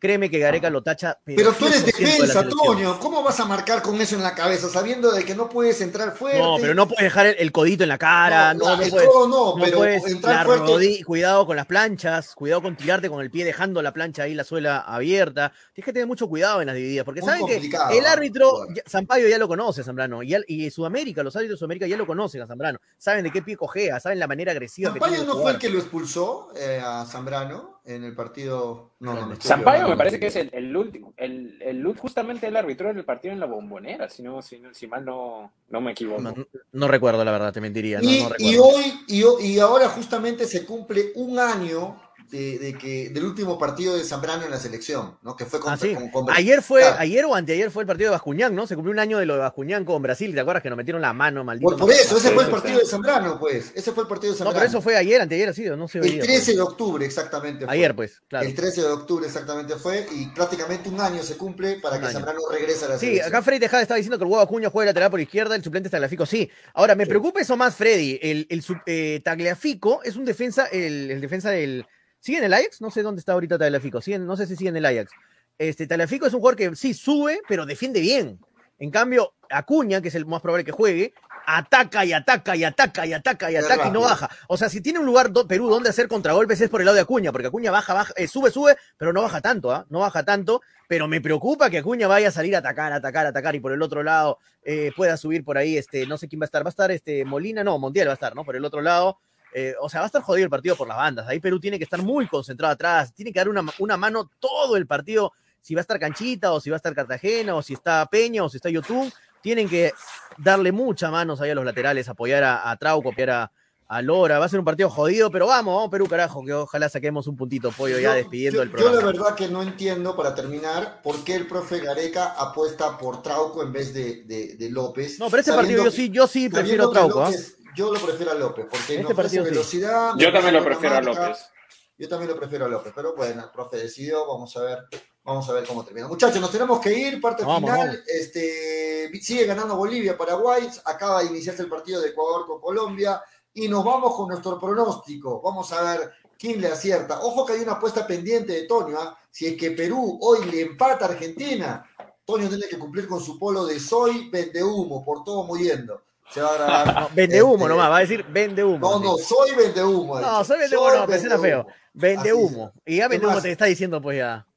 créeme 0.06 0.30
que 0.30 0.38
Gareca 0.40 0.70
lo 0.70 0.84
tacha. 0.84 1.18
Pero 1.26 1.52
tú 1.54 1.66
eres 1.66 1.84
100% 1.84 1.86
de 1.86 1.92
la 2.04 2.10
defensa, 2.10 2.34
selección. 2.42 2.66
Toño. 2.66 3.00
¿Cómo 3.00 3.24
vas 3.24 3.40
a 3.40 3.46
marcar 3.46 3.82
con 3.82 4.00
eso 4.00 4.16
en 4.16 4.22
la 4.24 4.36
cabeza 4.36 4.70
sabiendo 4.70 5.12
de 5.12 5.26
que 5.26 5.34
no 5.36 5.50
puedes 5.50 5.82
entrar 5.82 6.16
fuerte? 6.16 6.40
No, 6.40 6.58
pero 6.62 6.76
no 6.76 6.88
puedes 6.88 7.04
dejar 7.04 7.26
el, 7.28 7.36
el 7.40 7.52
codito 7.52 7.84
en 7.84 7.90
la 7.90 7.98
cara, 7.98 8.54
no, 8.54 8.66
la- 8.66 8.72
no 8.72 8.78
puedes. 8.78 8.94
no, 8.94 9.56
pero 9.64 9.78
puedes, 9.78 10.06
entrar 10.06 10.46
fuerte. 10.46 11.04
cuidado 11.04 11.46
con 11.48 11.56
las 11.56 11.66
planchas, 11.66 12.36
cuidado 12.36 12.62
con 12.62 12.76
tirarte 12.78 13.10
con 13.10 13.22
el 13.22 13.32
pie 13.32 13.44
dejando 13.46 13.82
la 13.82 13.92
plancha 13.94 14.24
ahí, 14.24 14.34
la 14.36 14.44
suela 14.44 14.80
abierta. 14.82 15.52
Tienes 15.74 15.86
que 15.86 15.94
tener 15.94 16.08
mucho 16.08 16.28
cuidado 16.28 16.62
en 16.62 16.68
las 16.68 16.76
divididas, 16.76 17.04
porque 17.06 17.22
Muy 17.22 17.30
saben 17.30 17.48
que 17.48 17.58
el 17.58 18.06
¿ah? 18.06 18.12
árbitro, 18.12 18.50
Jugar. 18.52 18.76
ya- 18.76 18.84
Sampaio 18.86 19.28
ya 19.28 19.38
lo 19.38 19.48
conoce, 19.48 19.84
Zambrano, 19.84 20.22
y, 20.24 20.36
y 20.48 20.70
Sudamérica, 20.70 21.24
los 21.24 21.36
árbitros 21.36 21.58
de 21.58 21.60
Sudamérica 21.60 21.88
ya 21.88 21.98
lo 21.98 22.06
conocen 22.06 22.42
a 22.42 22.48
Zambrano, 22.48 22.80
saben 22.98 23.24
de 23.24 23.32
qué 23.32 23.42
pie 23.42 23.58
cojea, 23.58 24.00
saben 24.00 24.20
la 24.20 24.28
manera 24.28 24.52
agresiva 24.52 24.94
que 24.94 25.00
¿Sampaio 25.00 25.14
tiene 25.16 25.28
de 25.28 25.34
no 25.36 25.42
fue 25.42 25.52
el 25.52 25.58
que 25.58 25.70
lo 25.70 25.80
expulsó 25.80 26.50
eh, 26.56 26.80
a 26.84 27.06
Zambrano 27.06 27.75
en 27.86 28.04
el 28.04 28.16
partido? 28.16 28.92
No, 29.00 29.14
no, 29.14 29.28
me 29.28 29.36
Sampaio 29.36 29.88
me 29.88 29.96
parece 29.98 30.20
que 30.20 30.28
es 30.28 30.36
el, 30.36 30.50
el 30.54 30.76
último, 30.76 31.14
el, 31.18 31.62
el, 31.62 31.86
justamente 31.98 32.48
el 32.48 32.56
árbitro 32.56 32.94
del 32.94 33.06
partido 33.06 33.34
en 33.34 33.40
la 33.40 33.46
bombonera, 33.46 34.10
si, 34.10 34.24
no, 34.24 34.42
si, 34.42 34.60
no- 34.60 34.74
si 34.74 34.88
mal 34.88 35.06
no, 35.06 35.52
no 35.70 35.82
me 35.82 35.92
equivoco. 35.92 36.22
No, 36.22 36.32
no- 36.32 36.48
no 36.72 36.88
recuerdo, 36.88 37.24
la 37.24 37.32
verdad, 37.32 37.54
te 37.54 37.62
mentiría. 37.62 38.02
No, 38.02 38.10
Y, 38.10 38.20
no 38.20 38.30
y 38.30 38.30
recuerdo. 38.30 38.64
hoy, 38.64 38.94
y, 39.08 39.24
y 39.48 39.60
ahora 39.60 39.90
justamente 39.90 40.46
se 40.46 40.66
cumple 40.66 41.12
un 41.16 41.40
año 41.40 42.02
de, 42.30 42.58
de 42.60 42.74
que, 42.78 43.10
del 43.10 43.24
último 43.26 43.58
partido 43.58 43.96
de 43.96 44.04
Zambrano 44.04 44.44
en 44.46 44.52
la 44.52 44.58
selección, 44.60 45.18
¿no? 45.22 45.36
Que 45.36 45.46
fue 45.46 45.60
con, 45.60 45.74
Ah, 45.74 45.78
sí. 45.78 45.94
con- 45.94 46.10
con 46.10 46.26
Brasil. 46.26 46.44
Ayer 46.46 46.62
fue, 46.62 46.82
Claro. 46.82 46.96
ayer 47.00 47.26
o 47.26 47.36
anteayer 47.36 47.72
fue 47.72 47.84
el 47.84 47.88
partido 47.88 48.10
de 48.10 48.12
Bascuñán, 48.12 48.56
¿no? 48.56 48.66
Se 48.68 48.76
cumplió 48.76 48.92
un 48.94 49.00
año 49.00 49.18
de 49.20 49.26
lo 49.26 49.34
de 49.34 49.40
Bascuñán 49.40 49.86
con 49.86 50.02
Brasil, 50.02 50.34
¿te 50.34 50.40
acuerdas 50.40 50.64
que 50.64 50.70
nos 50.70 50.78
metieron 50.78 51.02
la 51.02 51.14
mano, 51.14 51.44
maldito? 51.44 51.70
Por, 51.70 51.80
por 51.80 51.92
eso, 51.92 52.18
ese 52.18 52.30
Sí, 52.30 52.34
fue 52.34 52.44
el 52.44 52.50
sí, 52.50 52.52
partido 52.56 52.80
sí. 52.80 52.86
de 52.86 52.90
Zambrano, 52.92 53.40
pues. 53.40 53.72
Ese 53.76 53.92
fue 53.92 54.04
el 54.04 54.10
partido 54.10 54.34
de 54.34 54.40
No, 54.40 54.46
Zambrano. 54.46 54.60
pero 54.60 54.70
eso 54.70 54.82
fue 54.82 54.96
ayer, 54.98 55.22
anteayer 55.22 55.50
ha 55.50 55.54
sido, 55.54 55.78
no 55.78 55.88
sé. 55.88 56.00
el 56.00 56.20
13 56.20 56.54
de 56.56 56.62
octubre, 56.62 57.06
exactamente. 57.06 57.66
fue. 57.66 57.74
Ayer, 57.74 57.96
pues, 57.96 58.22
claro. 58.28 58.46
El 58.48 58.56
13 58.56 58.82
de 58.82 58.88
octubre, 58.88 59.26
exactamente 59.28 59.76
fue. 59.76 60.06
Y 60.12 60.28
prácticamente 60.30 60.90
un 60.90 61.00
año 61.00 61.22
se 61.24 61.38
cumple 61.38 61.80
para 61.82 61.96
Un 61.96 62.02
que 62.02 62.08
año. 62.08 62.14
Zambrano 62.18 62.40
regrese 62.52 62.86
a 62.86 62.90
la 62.90 62.98
Sí, 62.98 63.06
selección. 63.08 63.28
acá 63.28 63.42
Freddy 63.44 63.60
Tejada 63.60 63.82
estaba 63.82 63.98
diciendo 63.98 64.18
que 64.18 64.24
el 64.24 64.30
huevo 64.32 64.42
Acuña 64.44 64.70
juega 64.70 64.86
de 64.88 64.92
lateral 64.94 65.12
por 65.12 65.20
izquierda, 65.22 65.56
el 65.56 65.64
suplente 65.64 65.88
es 65.88 65.92
Tagliafico, 65.92 66.26
sí. 66.26 66.50
Ahora, 66.74 66.96
me 66.96 67.06
preocupa 67.06 67.40
eso 67.42 67.56
más, 67.56 67.76
Freddy. 67.76 68.20
El, 68.22 68.48
el 68.50 68.64
eh, 68.88 69.22
Tagliafico 69.24 70.02
es 70.04 70.16
un 70.16 70.26
defensa, 70.26 70.66
el, 70.66 71.12
el 71.12 71.22
defensa 71.22 71.50
del. 71.52 71.86
¿Sigue 72.26 72.40
en 72.40 72.46
el 72.46 72.54
Ajax? 72.56 72.82
No 72.82 72.90
sé 72.90 73.04
dónde 73.04 73.20
está 73.20 73.34
ahorita 73.34 73.60
Tagliafico. 73.60 74.00
No 74.22 74.36
sé 74.36 74.48
si 74.48 74.56
sigue 74.56 74.70
en 74.72 74.78
el 74.78 74.86
Ajax. 74.88 75.12
Este, 75.60 75.86
Tagliafico 75.86 76.26
es 76.26 76.34
un 76.34 76.40
jugador 76.40 76.58
que 76.58 76.76
sí 76.76 76.96
sube, 76.96 77.40
pero 77.48 77.68
defiende 77.68 78.00
bien. 78.02 78.40
En 78.80 78.90
cambio, 78.90 79.36
Acuña, 79.48 80.02
que 80.02 80.08
es 80.08 80.16
el 80.16 80.26
más 80.26 80.42
probable 80.42 80.66
que 80.66 80.72
juegue, 80.72 81.14
ataca 81.46 82.04
y 82.04 82.14
ataca 82.14 82.56
y 82.56 82.64
ataca 82.64 83.06
y 83.06 83.14
ataca 83.14 83.52
y 83.52 83.56
ataca 83.58 83.88
y 83.88 83.92
no 83.92 84.02
baja. 84.02 84.28
O 84.48 84.58
sea, 84.58 84.70
si 84.70 84.82
tiene 84.82 84.98
un 84.98 85.06
lugar 85.06 85.32
do- 85.32 85.48
Perú 85.48 85.70
donde 85.70 85.90
hacer 85.92 86.08
contragolpes 86.08 86.60
es 86.62 86.70
por 86.72 86.82
el 86.82 86.86
lado 86.86 86.96
de 86.96 87.02
Acuña, 87.02 87.32
porque 87.32 87.48
Acuña 87.50 87.70
baja, 87.70 87.94
baja, 87.94 88.12
eh, 88.18 88.28
sube, 88.28 88.50
sube, 88.50 88.76
pero 88.98 89.14
no 89.14 89.22
baja 89.22 89.40
tanto, 89.42 89.72
¿ah? 89.72 89.86
No 89.90 90.00
baja 90.00 90.24
tanto, 90.24 90.62
pero 90.90 91.08
me 91.08 91.22
preocupa 91.22 91.70
que 91.70 91.78
Acuña 91.78 92.08
vaya 92.08 92.30
a 92.30 92.32
salir 92.32 92.56
a 92.56 92.60
atacar, 92.60 92.92
atacar, 92.92 93.28
atacar 93.28 93.56
y 93.56 93.60
por 93.60 93.72
el 93.72 93.84
otro 93.84 94.02
lado 94.02 94.40
eh, 94.64 94.92
pueda 94.98 95.16
subir 95.16 95.44
por 95.46 95.60
ahí, 95.60 95.78
este, 95.78 96.08
no 96.08 96.18
sé 96.18 96.28
quién 96.28 96.42
va 96.42 96.46
a 96.46 96.48
estar, 96.48 96.64
va 96.66 96.70
a 96.70 96.72
estar 96.72 96.90
este 96.92 97.24
Molina, 97.24 97.64
no, 97.64 97.78
Montiel 97.78 98.08
va 98.08 98.14
a 98.14 98.16
estar, 98.16 98.36
¿no? 98.36 98.44
Por 98.44 98.56
el 98.56 98.66
otro 98.66 98.82
lado. 98.82 99.20
Eh, 99.58 99.74
o 99.80 99.88
sea, 99.88 100.02
va 100.02 100.06
a 100.06 100.08
estar 100.08 100.22
jodido 100.22 100.44
el 100.44 100.50
partido 100.50 100.76
por 100.76 100.86
las 100.88 100.98
bandas. 100.98 101.28
Ahí 101.30 101.40
Perú 101.40 101.62
tiene 101.62 101.78
que 101.78 101.86
estar 101.86 102.02
muy 102.02 102.28
concentrado 102.28 102.74
atrás, 102.74 103.14
tiene 103.14 103.32
que 103.32 103.40
dar 103.40 103.48
una, 103.48 103.64
una 103.80 103.96
mano 103.96 104.30
todo 104.40 104.76
el 104.76 104.86
partido, 104.86 105.32
si 105.62 105.74
va 105.74 105.80
a 105.80 105.84
estar 105.84 105.98
Canchita, 105.98 106.52
o 106.52 106.60
si 106.60 106.70
va 106.70 106.76
a 106.76 106.82
estar 106.84 106.94
Cartagena, 106.94 107.56
o 107.56 107.62
si 107.62 107.74
está 107.74 108.06
Peña, 108.08 108.44
o 108.44 108.50
si 108.50 108.58
está 108.58 108.70
YouTube, 108.70 109.12
tienen 109.42 109.70
que 109.70 109.94
darle 110.38 110.72
muchas 110.74 111.10
manos 111.10 111.40
ahí 111.40 111.52
a 111.52 111.56
los 111.56 111.64
laterales, 111.64 112.10
apoyar 112.10 112.44
a, 112.44 112.70
a 112.70 112.76
Trauco, 112.76 113.10
apoyar 113.12 113.30
a, 113.30 113.52
a 113.88 114.02
Lora. 114.02 114.40
Va 114.40 114.46
a 114.46 114.50
ser 114.50 114.60
un 114.60 114.66
partido 114.66 114.90
jodido, 114.90 115.32
pero 115.32 115.48
vamos, 115.48 115.76
vamos 115.76 115.90
Perú, 115.90 116.08
carajo, 116.08 116.44
que 116.44 116.52
ojalá 116.54 116.90
saquemos 116.90 117.26
un 117.28 117.38
puntito 117.38 117.72
pollo 117.72 117.98
ya 118.00 118.10
Yo- 118.10 118.16
despidiendo 118.16 118.58
yo, 118.58 118.64
el 118.64 118.70
Yo 118.70 118.76
programa. 118.76 119.00
la 119.00 119.06
verdad 119.06 119.36
que 119.36 119.48
no 119.48 119.64
entiendo, 119.64 120.16
para 120.18 120.36
terminar, 120.36 121.02
por 121.02 121.24
qué 121.24 121.36
el 121.36 121.48
profe 121.48 121.80
Gareca 121.80 122.34
apuesta 122.38 122.98
por 122.98 123.22
Trauco 123.24 123.64
en 123.64 123.72
vez 123.72 123.94
de, 123.94 124.24
de- 124.26 124.56
de 124.58 124.70
López. 124.70 125.18
No, 125.20 125.30
pero 125.30 125.40
este 125.40 125.52
sabiendo 125.52 125.84
partido 125.84 125.86
yo 125.86 125.92
sí, 125.96 126.10
yo 126.10 126.28
sí 126.28 126.50
prefiero 126.50 126.90
Trauco. 126.90 127.22
López- 127.22 127.56
Yo 127.76 127.92
lo 127.92 128.00
prefiero 128.00 128.32
a 128.32 128.36
López, 128.36 128.66
porque 128.70 129.00
Este 129.00 129.30
sí. 129.30 129.40
velocidad. 129.40 130.14
Yo 130.18 130.32
también 130.32 130.54
lo 130.56 130.64
prefiero 130.64 130.96
a. 130.96 131.02
López. 131.02 131.50
Yo 131.98 132.10
también 132.10 132.32
lo 132.32 132.38
prefiero 132.38 132.66
a 132.66 132.68
López, 132.68 132.92
pero 132.94 133.16
bueno, 133.16 133.44
el 133.44 133.50
profe 133.52 133.78
decidió, 133.78 134.28
vamos 134.28 134.56
a 134.58 134.62
ver, 134.62 134.80
vamos 135.24 135.48
a 135.50 135.54
ver 135.54 135.66
cómo 135.66 135.86
termina. 135.86 136.08
Muchachos, 136.10 136.42
nos 136.42 136.52
tenemos 136.52 136.82
que 136.82 136.94
ir, 136.94 137.22
parte 137.22 137.44
Vamos, 137.44 137.70
final. 137.70 137.88
vamos. 137.88 138.04
Este, 138.08 139.10
sigue 139.22 139.46
ganando 139.46 139.78
Bolivia, 139.78 140.18
Paraguay, 140.18 140.70
acaba 140.84 141.22
de 141.22 141.28
iniciarse 141.28 141.62
el 141.64 141.70
partido 141.70 142.02
de 142.02 142.10
Ecuador 142.10 142.46
con 142.46 142.60
Colombia 142.60 143.22
y 143.54 143.70
nos 143.70 143.86
vamos 143.86 144.14
con 144.14 144.28
nuestro 144.28 144.60
pronóstico. 144.60 145.42
Vamos 145.42 145.72
a 145.72 145.82
ver 145.84 146.12
quién 146.38 146.60
le 146.60 146.68
acierta. 146.68 147.22
Ojo 147.22 147.46
que 147.46 147.54
hay 147.54 147.62
una 147.62 147.74
apuesta 147.74 148.06
pendiente 148.06 148.52
de 148.52 148.64
Toño, 148.64 149.00
¿ah? 149.00 149.18
si 149.32 149.48
es 149.48 149.58
que 149.58 149.72
Perú 149.72 150.20
hoy 150.22 150.44
le 150.52 150.62
empata 150.62 151.06
a 151.06 151.10
Argentina, 151.10 151.90
Toño 152.26 152.50
tiene 152.50 152.68
que 152.68 152.78
cumplir 152.78 153.08
con 153.08 153.22
su 153.22 153.40
polo 153.40 153.66
de 153.66 153.80
soy 153.80 154.30
vende 154.30 154.62
humo, 154.62 155.06
por 155.06 155.24
todo 155.24 155.46
muriendo. 155.46 156.02
Se 156.30 156.42
va 156.42 156.50
a 156.50 156.58
grabar. 156.58 156.96
No, 157.02 157.10
vende 157.14 157.44
humo 157.44 157.56
este, 157.56 157.70
nomás, 157.70 157.92
va 157.92 157.98
a 157.98 158.00
decir 158.00 158.26
vende 158.30 158.64
humo. 158.64 158.80
No, 158.80 159.00
no, 159.00 159.18
soy 159.18 159.56
vende 159.56 159.84
humo. 159.84 160.20
No, 160.20 160.44
soy 160.44 160.60
vende 160.60 160.78
humo, 160.78 160.92
no, 160.92 161.08
me 161.08 161.20
suena 161.20 161.40
feo. 161.40 161.68
Vende 161.94 162.34
humo. 162.34 162.74
Y 162.86 162.98
ya 162.98 163.08
vende 163.08 163.28
humo 163.28 163.42
te 163.42 163.52
está 163.52 163.66
diciendo, 163.66 164.02
pues 164.02 164.18
ya. 164.18 164.46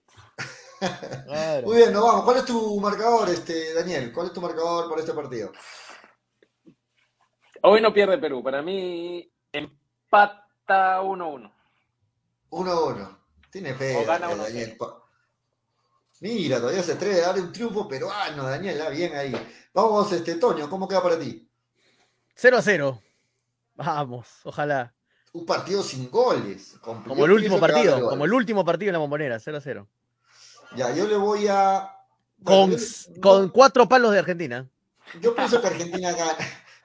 Claro. 0.79 1.67
Muy 1.67 1.79
bien, 1.79 1.93
nos 1.93 2.05
vamos. 2.05 2.23
¿Cuál 2.23 2.37
es 2.37 2.45
tu 2.45 2.81
marcador, 2.81 3.29
este, 3.31 3.75
Daniel? 3.75 4.13
¿Cuál 4.13 4.29
es 4.29 4.33
tu 4.33 4.41
marcador 4.41 4.89
para 4.89 5.01
este 5.01 5.13
partido? 5.13 5.51
Hoy 7.63 7.81
no 7.81 7.93
pierde 7.93 8.17
Perú. 8.19 8.45
Para 8.45 8.63
mí, 8.63 9.29
empata 9.51 11.03
1-1. 11.03 11.53
1-1. 12.51 13.19
Tiene 13.51 13.75
fe. 13.75 13.97
O 13.97 14.07
gana 14.07 14.35
Daniel. 14.35 14.79
Mira, 16.21 16.59
todavía 16.59 16.83
se 16.83 16.93
atreve 16.93 17.23
a 17.23 17.29
dar 17.29 17.41
un 17.41 17.53
triunfo 17.53 17.89
peruano, 17.89 18.45
Daniel. 18.45 18.81
bien 18.93 19.17
ahí. 19.17 19.35
Vamos, 19.73 20.13
este, 20.13 20.37
Toño, 20.37 20.69
¿cómo 20.69 20.87
queda 20.89 21.03
para 21.03 21.19
ti? 21.19 21.48
0 22.41 22.61
0. 22.63 23.03
Vamos, 23.75 24.29
ojalá. 24.45 24.95
Un 25.33 25.45
partido 25.45 25.83
sin 25.83 26.09
goles. 26.09 26.77
Como 26.81 27.25
el 27.25 27.33
último 27.33 27.59
partido, 27.59 28.09
como 28.09 28.25
el 28.25 28.33
último 28.33 28.65
partido 28.65 28.91
en 28.91 28.93
la 28.93 28.99
bombonera, 29.01 29.41
0 29.41 29.59
0. 29.61 29.89
Ya, 30.77 30.95
yo 30.95 31.09
le 31.09 31.17
voy 31.17 31.49
a. 31.49 31.97
Con, 32.45 32.77
con 33.21 33.49
cuatro 33.49 33.89
palos 33.89 34.13
de 34.13 34.21
Argentina. 34.21 34.69
Yo 35.21 35.35
pienso 35.35 35.61
que 35.61 35.67
Argentina 35.67 36.13
gana. 36.13 36.37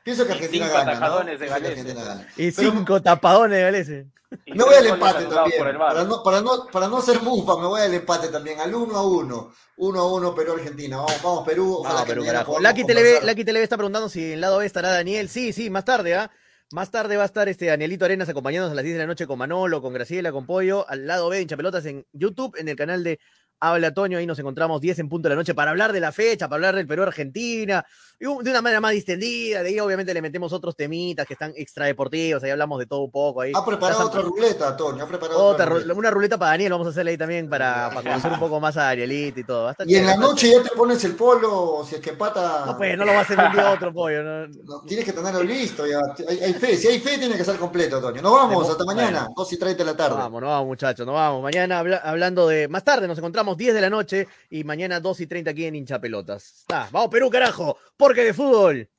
Pienso 0.04 0.28
que 0.28 0.34
Argentina 0.34 0.68
gana. 0.68 1.00
¿no? 1.00 1.24
de 1.24 1.48
Galese. 1.48 1.96
Y 2.38 2.52
cinco 2.52 3.02
tapadones 3.02 3.58
de 3.58 3.64
Galese. 3.64 4.08
Me 4.48 4.64
voy 4.64 4.76
al 4.76 4.88
empate 4.88 5.26
también. 5.26 5.78
Para 5.78 6.04
no, 6.04 6.24
para, 6.24 6.42
no, 6.42 6.68
para 6.72 6.88
no 6.88 7.02
ser 7.02 7.22
mufa, 7.22 7.58
me 7.58 7.68
voy 7.68 7.82
al 7.82 7.94
empate 7.94 8.28
también. 8.30 8.60
Al 8.60 8.74
1 8.74 8.96
a 8.96 9.08
1. 9.08 9.54
1 9.78 10.00
a 10.00 10.14
1 10.14 10.36
Perú-Argentina. 10.36 10.98
Vamos, 10.98 11.22
vamos, 11.24 11.46
Perú. 11.46 11.78
Ojalá 11.80 12.02
no, 12.02 12.06
Perú, 12.06 12.26
carajo. 12.26 12.60
Lucky 12.60 12.84
TV, 12.84 13.64
está 13.64 13.78
preguntando 13.78 14.10
si 14.10 14.24
en 14.26 14.32
el 14.34 14.42
lado 14.42 14.58
B 14.58 14.66
estará 14.66 14.92
Daniel. 14.92 15.30
Sí, 15.30 15.54
sí, 15.54 15.70
más 15.70 15.86
tarde, 15.86 16.16
¿ah? 16.16 16.32
Más 16.72 16.90
tarde 16.90 17.18
va 17.18 17.24
a 17.24 17.28
estar 17.28 17.48
este 17.50 17.68
Danielito 17.68 18.06
Arenas 18.06 18.30
acompañándonos 18.30 18.72
a 18.72 18.76
las 18.76 18.84
10 18.84 18.96
de 18.96 19.00
la 19.02 19.08
noche 19.08 19.28
con 19.28 19.38
Manolo, 19.38 19.82
con 19.82 19.94
Graciela, 19.94 20.32
con 20.32 20.48
Pollo, 20.48 20.90
al 20.90 21.06
lado 21.06 21.30
B 21.30 21.40
en 21.40 21.48
Chapelotas 21.48 21.86
en 21.86 22.06
YouTube, 22.14 22.56
en 22.58 22.68
el 22.68 22.76
canal 22.76 23.04
de 23.04 23.20
Habla 23.60 23.94
Toño, 23.94 24.18
ahí 24.18 24.26
nos 24.26 24.38
encontramos 24.40 24.82
10 24.82 25.00
en 25.00 25.10
punto 25.10 25.30
de 25.30 25.36
la 25.36 25.40
noche 25.40 25.54
para 25.54 25.72
hablar 25.72 25.94
de 25.94 26.02
la 26.02 26.12
fecha, 26.12 26.50
para 26.50 26.58
hablar 26.58 26.76
del 26.76 26.86
Perú-Argentina, 26.86 27.86
de 28.20 28.28
una 28.28 28.62
manera 28.62 28.82
más 28.82 28.92
distendida. 28.92 29.64
De 29.64 29.70
ahí, 29.70 29.80
obviamente, 29.80 30.14
le 30.14 30.22
metemos 30.22 30.52
otros 30.52 30.76
temitas 30.76 31.26
que 31.26 31.34
están 31.34 31.54
extradeportivos, 31.56 32.44
ahí 32.44 32.50
hablamos 32.52 32.80
de 32.80 32.86
todo 32.86 33.02
un 33.02 33.12
poco. 33.12 33.42
Ahí. 33.42 33.54
Ha 33.56 33.66
preparado 33.66 34.08
otra 34.08 34.22
ruleta, 34.22 34.76
Toño, 34.76 35.04
ha 35.04 35.08
preparado 35.08 35.42
otra, 35.42 35.66
ruleta. 35.66 35.94
Una 35.94 36.12
ruleta 36.12 36.38
para 36.38 36.52
Daniel, 36.52 36.74
vamos 36.74 36.88
a 36.88 36.90
hacerle 36.90 37.12
ahí 37.12 37.18
también 37.18 37.50
para, 37.50 37.90
conocer 37.94 38.34
un 38.34 38.40
poco 38.40 38.60
más 38.60 38.76
a 38.78 38.84
Danielito 38.84 39.40
y 39.40 39.44
todo. 39.44 39.74
y 39.86 39.96
en 39.96 40.06
la 40.06 40.18
noche 40.18 40.52
ya 40.52 40.62
te 40.62 40.76
pones 40.76 41.04
el 41.06 41.16
polo, 41.16 41.86
si 41.88 41.96
es 41.96 42.02
que 42.02 42.14
pata. 42.14 42.66
No, 42.66 42.78
pues, 42.78 42.98
no 42.98 43.06
lo 43.06 43.14
va 43.14 43.20
a 43.20 43.22
hacer 43.22 43.40
un 43.40 43.52
día 43.52 43.72
otro 43.72 43.94
pollo. 43.94 44.24
No. 44.24 44.82
tienes 44.82 45.06
que 45.06 45.14
tenerlo 45.14 45.44
listo, 45.44 45.86
ya. 45.88 46.00
Hay, 46.28 46.54
fe, 46.54 46.76
si 46.76 46.88
hay 46.88 47.00
fe, 47.00 47.18
tiene 47.18 47.38
que 47.38 47.46
ser 47.46 47.58
completo, 47.58 48.02
Toño. 48.02 48.22
Nos 48.22 48.34
vamos, 48.34 48.70
hasta 48.70 48.84
mañana, 48.86 49.30
2 49.36 49.54
y 49.54 49.58
30 49.58 49.84
de 49.84 49.92
la 49.92 49.98
tarde. 49.98 50.18
Vamos, 50.18 50.42
nos 50.42 50.50
vamos, 50.50 50.68
muchachos, 50.68 51.06
nos 51.06 51.16
vamos. 51.16 51.42
Mañana 51.42 51.80
hablando 51.80 52.48
de. 52.48 52.68
Más 52.68 52.84
tarde 52.84 53.08
nos 53.08 53.18
encontramos 53.18 53.53
10 53.58 53.74
de 53.74 53.82
la 53.82 53.90
noche 53.90 54.28
y 54.50 54.64
mañana 54.64 55.00
2 55.00 55.22
y 55.22 55.28
30 55.28 55.52
aquí 55.52 55.66
en 55.66 55.76
Hinchapelotas. 55.76 56.66
Ah, 56.72 56.88
vamos 56.92 57.10
Perú, 57.10 57.30
carajo, 57.30 57.78
porque 57.98 58.24
de 58.24 58.34
fútbol. 58.34 58.90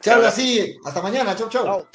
Chao, 0.00 0.22
así. 0.22 0.76
Hasta 0.84 1.00
mañana. 1.00 1.36
Chau, 1.36 1.48
chau. 1.48 1.86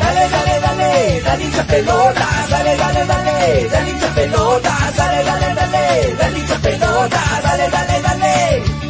Dale, 0.00 0.28
dale, 0.30 0.60
dale, 0.60 1.20
dale 1.22 1.44
hincha 1.44 1.66
pelota, 1.66 2.26
dale, 2.48 2.76
dale, 2.76 3.06
dale, 3.06 3.68
dale 3.68 3.90
hincha 3.90 4.14
pelota, 4.14 4.92
dale, 4.96 5.24
dale, 5.24 5.54
dale, 5.54 6.14
dale 6.16 6.38
hincha 6.38 6.58
pelota, 6.58 7.40
dale, 7.42 7.70
dale, 7.70 8.02
dale. 8.02 8.89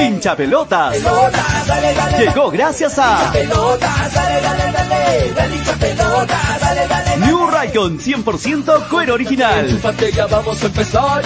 Hincha 0.00 0.36
pelotas. 0.36 0.96
Llegó 2.18 2.50
gracias 2.50 2.98
a. 2.98 3.32
New 7.18 7.50
Raycon 7.50 7.98
100% 7.98 8.88
cuero 8.88 9.14
original. 9.14 9.80
A 9.84 10.66
empezar. 10.66 11.22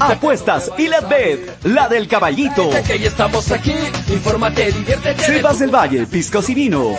Apuestas 0.00 0.70
y 0.78 0.88
la 0.88 1.00
bet, 1.00 1.64
la 1.64 1.88
del 1.88 2.08
caballito. 2.08 2.70
Estamos 2.72 3.50
aquí. 3.50 3.74
Infórmate, 4.08 4.72
diviértete. 4.72 5.22
Sebas 5.22 5.58
del 5.58 5.74
Valle, 5.74 6.06
piscos 6.06 6.48
y 6.48 6.54
vinos. 6.54 6.96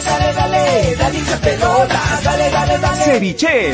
Ceviche. 3.03 3.73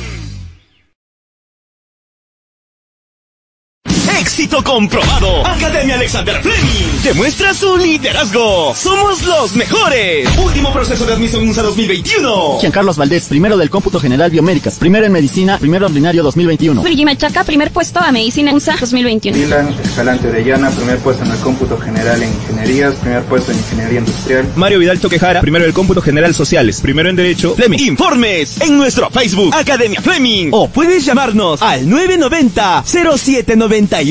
Éxito 4.21 4.63
comprobado. 4.63 5.43
Academia 5.47 5.95
Alexander 5.95 6.39
Fleming 6.43 7.01
demuestra 7.03 7.55
su 7.55 7.75
liderazgo. 7.75 8.71
Somos 8.75 9.23
los 9.25 9.55
mejores. 9.55 10.29
Último 10.37 10.71
proceso 10.71 11.07
de 11.07 11.13
admisión 11.13 11.49
USA 11.49 11.63
2021. 11.63 12.59
Carlos 12.71 12.97
Valdés, 12.97 13.25
primero 13.27 13.57
del 13.57 13.71
cómputo 13.71 13.99
general 13.99 14.29
biomédicas, 14.29 14.75
primero 14.75 15.07
en 15.07 15.11
medicina, 15.11 15.57
primero 15.57 15.87
ordinario 15.87 16.21
2021. 16.21 16.83
Luigi 16.83 17.03
Machaca, 17.03 17.43
primer 17.43 17.71
puesto 17.71 17.99
a 17.99 18.11
medicina 18.11 18.53
USA 18.53 18.77
2021. 18.79 19.39
Milan 19.39 19.75
Escalante 19.83 20.27
Orellana, 20.27 20.69
primer 20.69 20.99
puesto 20.99 21.25
en 21.25 21.31
el 21.31 21.39
cómputo 21.39 21.79
general 21.79 22.21
en 22.21 22.29
ingenierías, 22.31 22.93
primer 22.97 23.23
puesto 23.23 23.51
en 23.51 23.57
ingeniería 23.57 23.99
industrial. 24.01 24.45
Mario 24.55 24.77
Vidal 24.77 24.99
Toquejara, 24.99 25.41
primero 25.41 25.65
del 25.65 25.73
cómputo 25.73 25.99
general 25.99 26.35
sociales, 26.35 26.79
primero 26.79 27.09
en 27.09 27.15
derecho. 27.15 27.55
Fleming. 27.55 27.79
Informes 27.79 28.61
en 28.61 28.77
nuestro 28.77 29.09
Facebook 29.09 29.55
Academia 29.55 29.99
Fleming 29.99 30.49
o 30.51 30.69
puedes 30.69 31.03
llamarnos 31.03 31.59
al 31.63 31.89
990 31.89 32.83
0798 32.85 34.10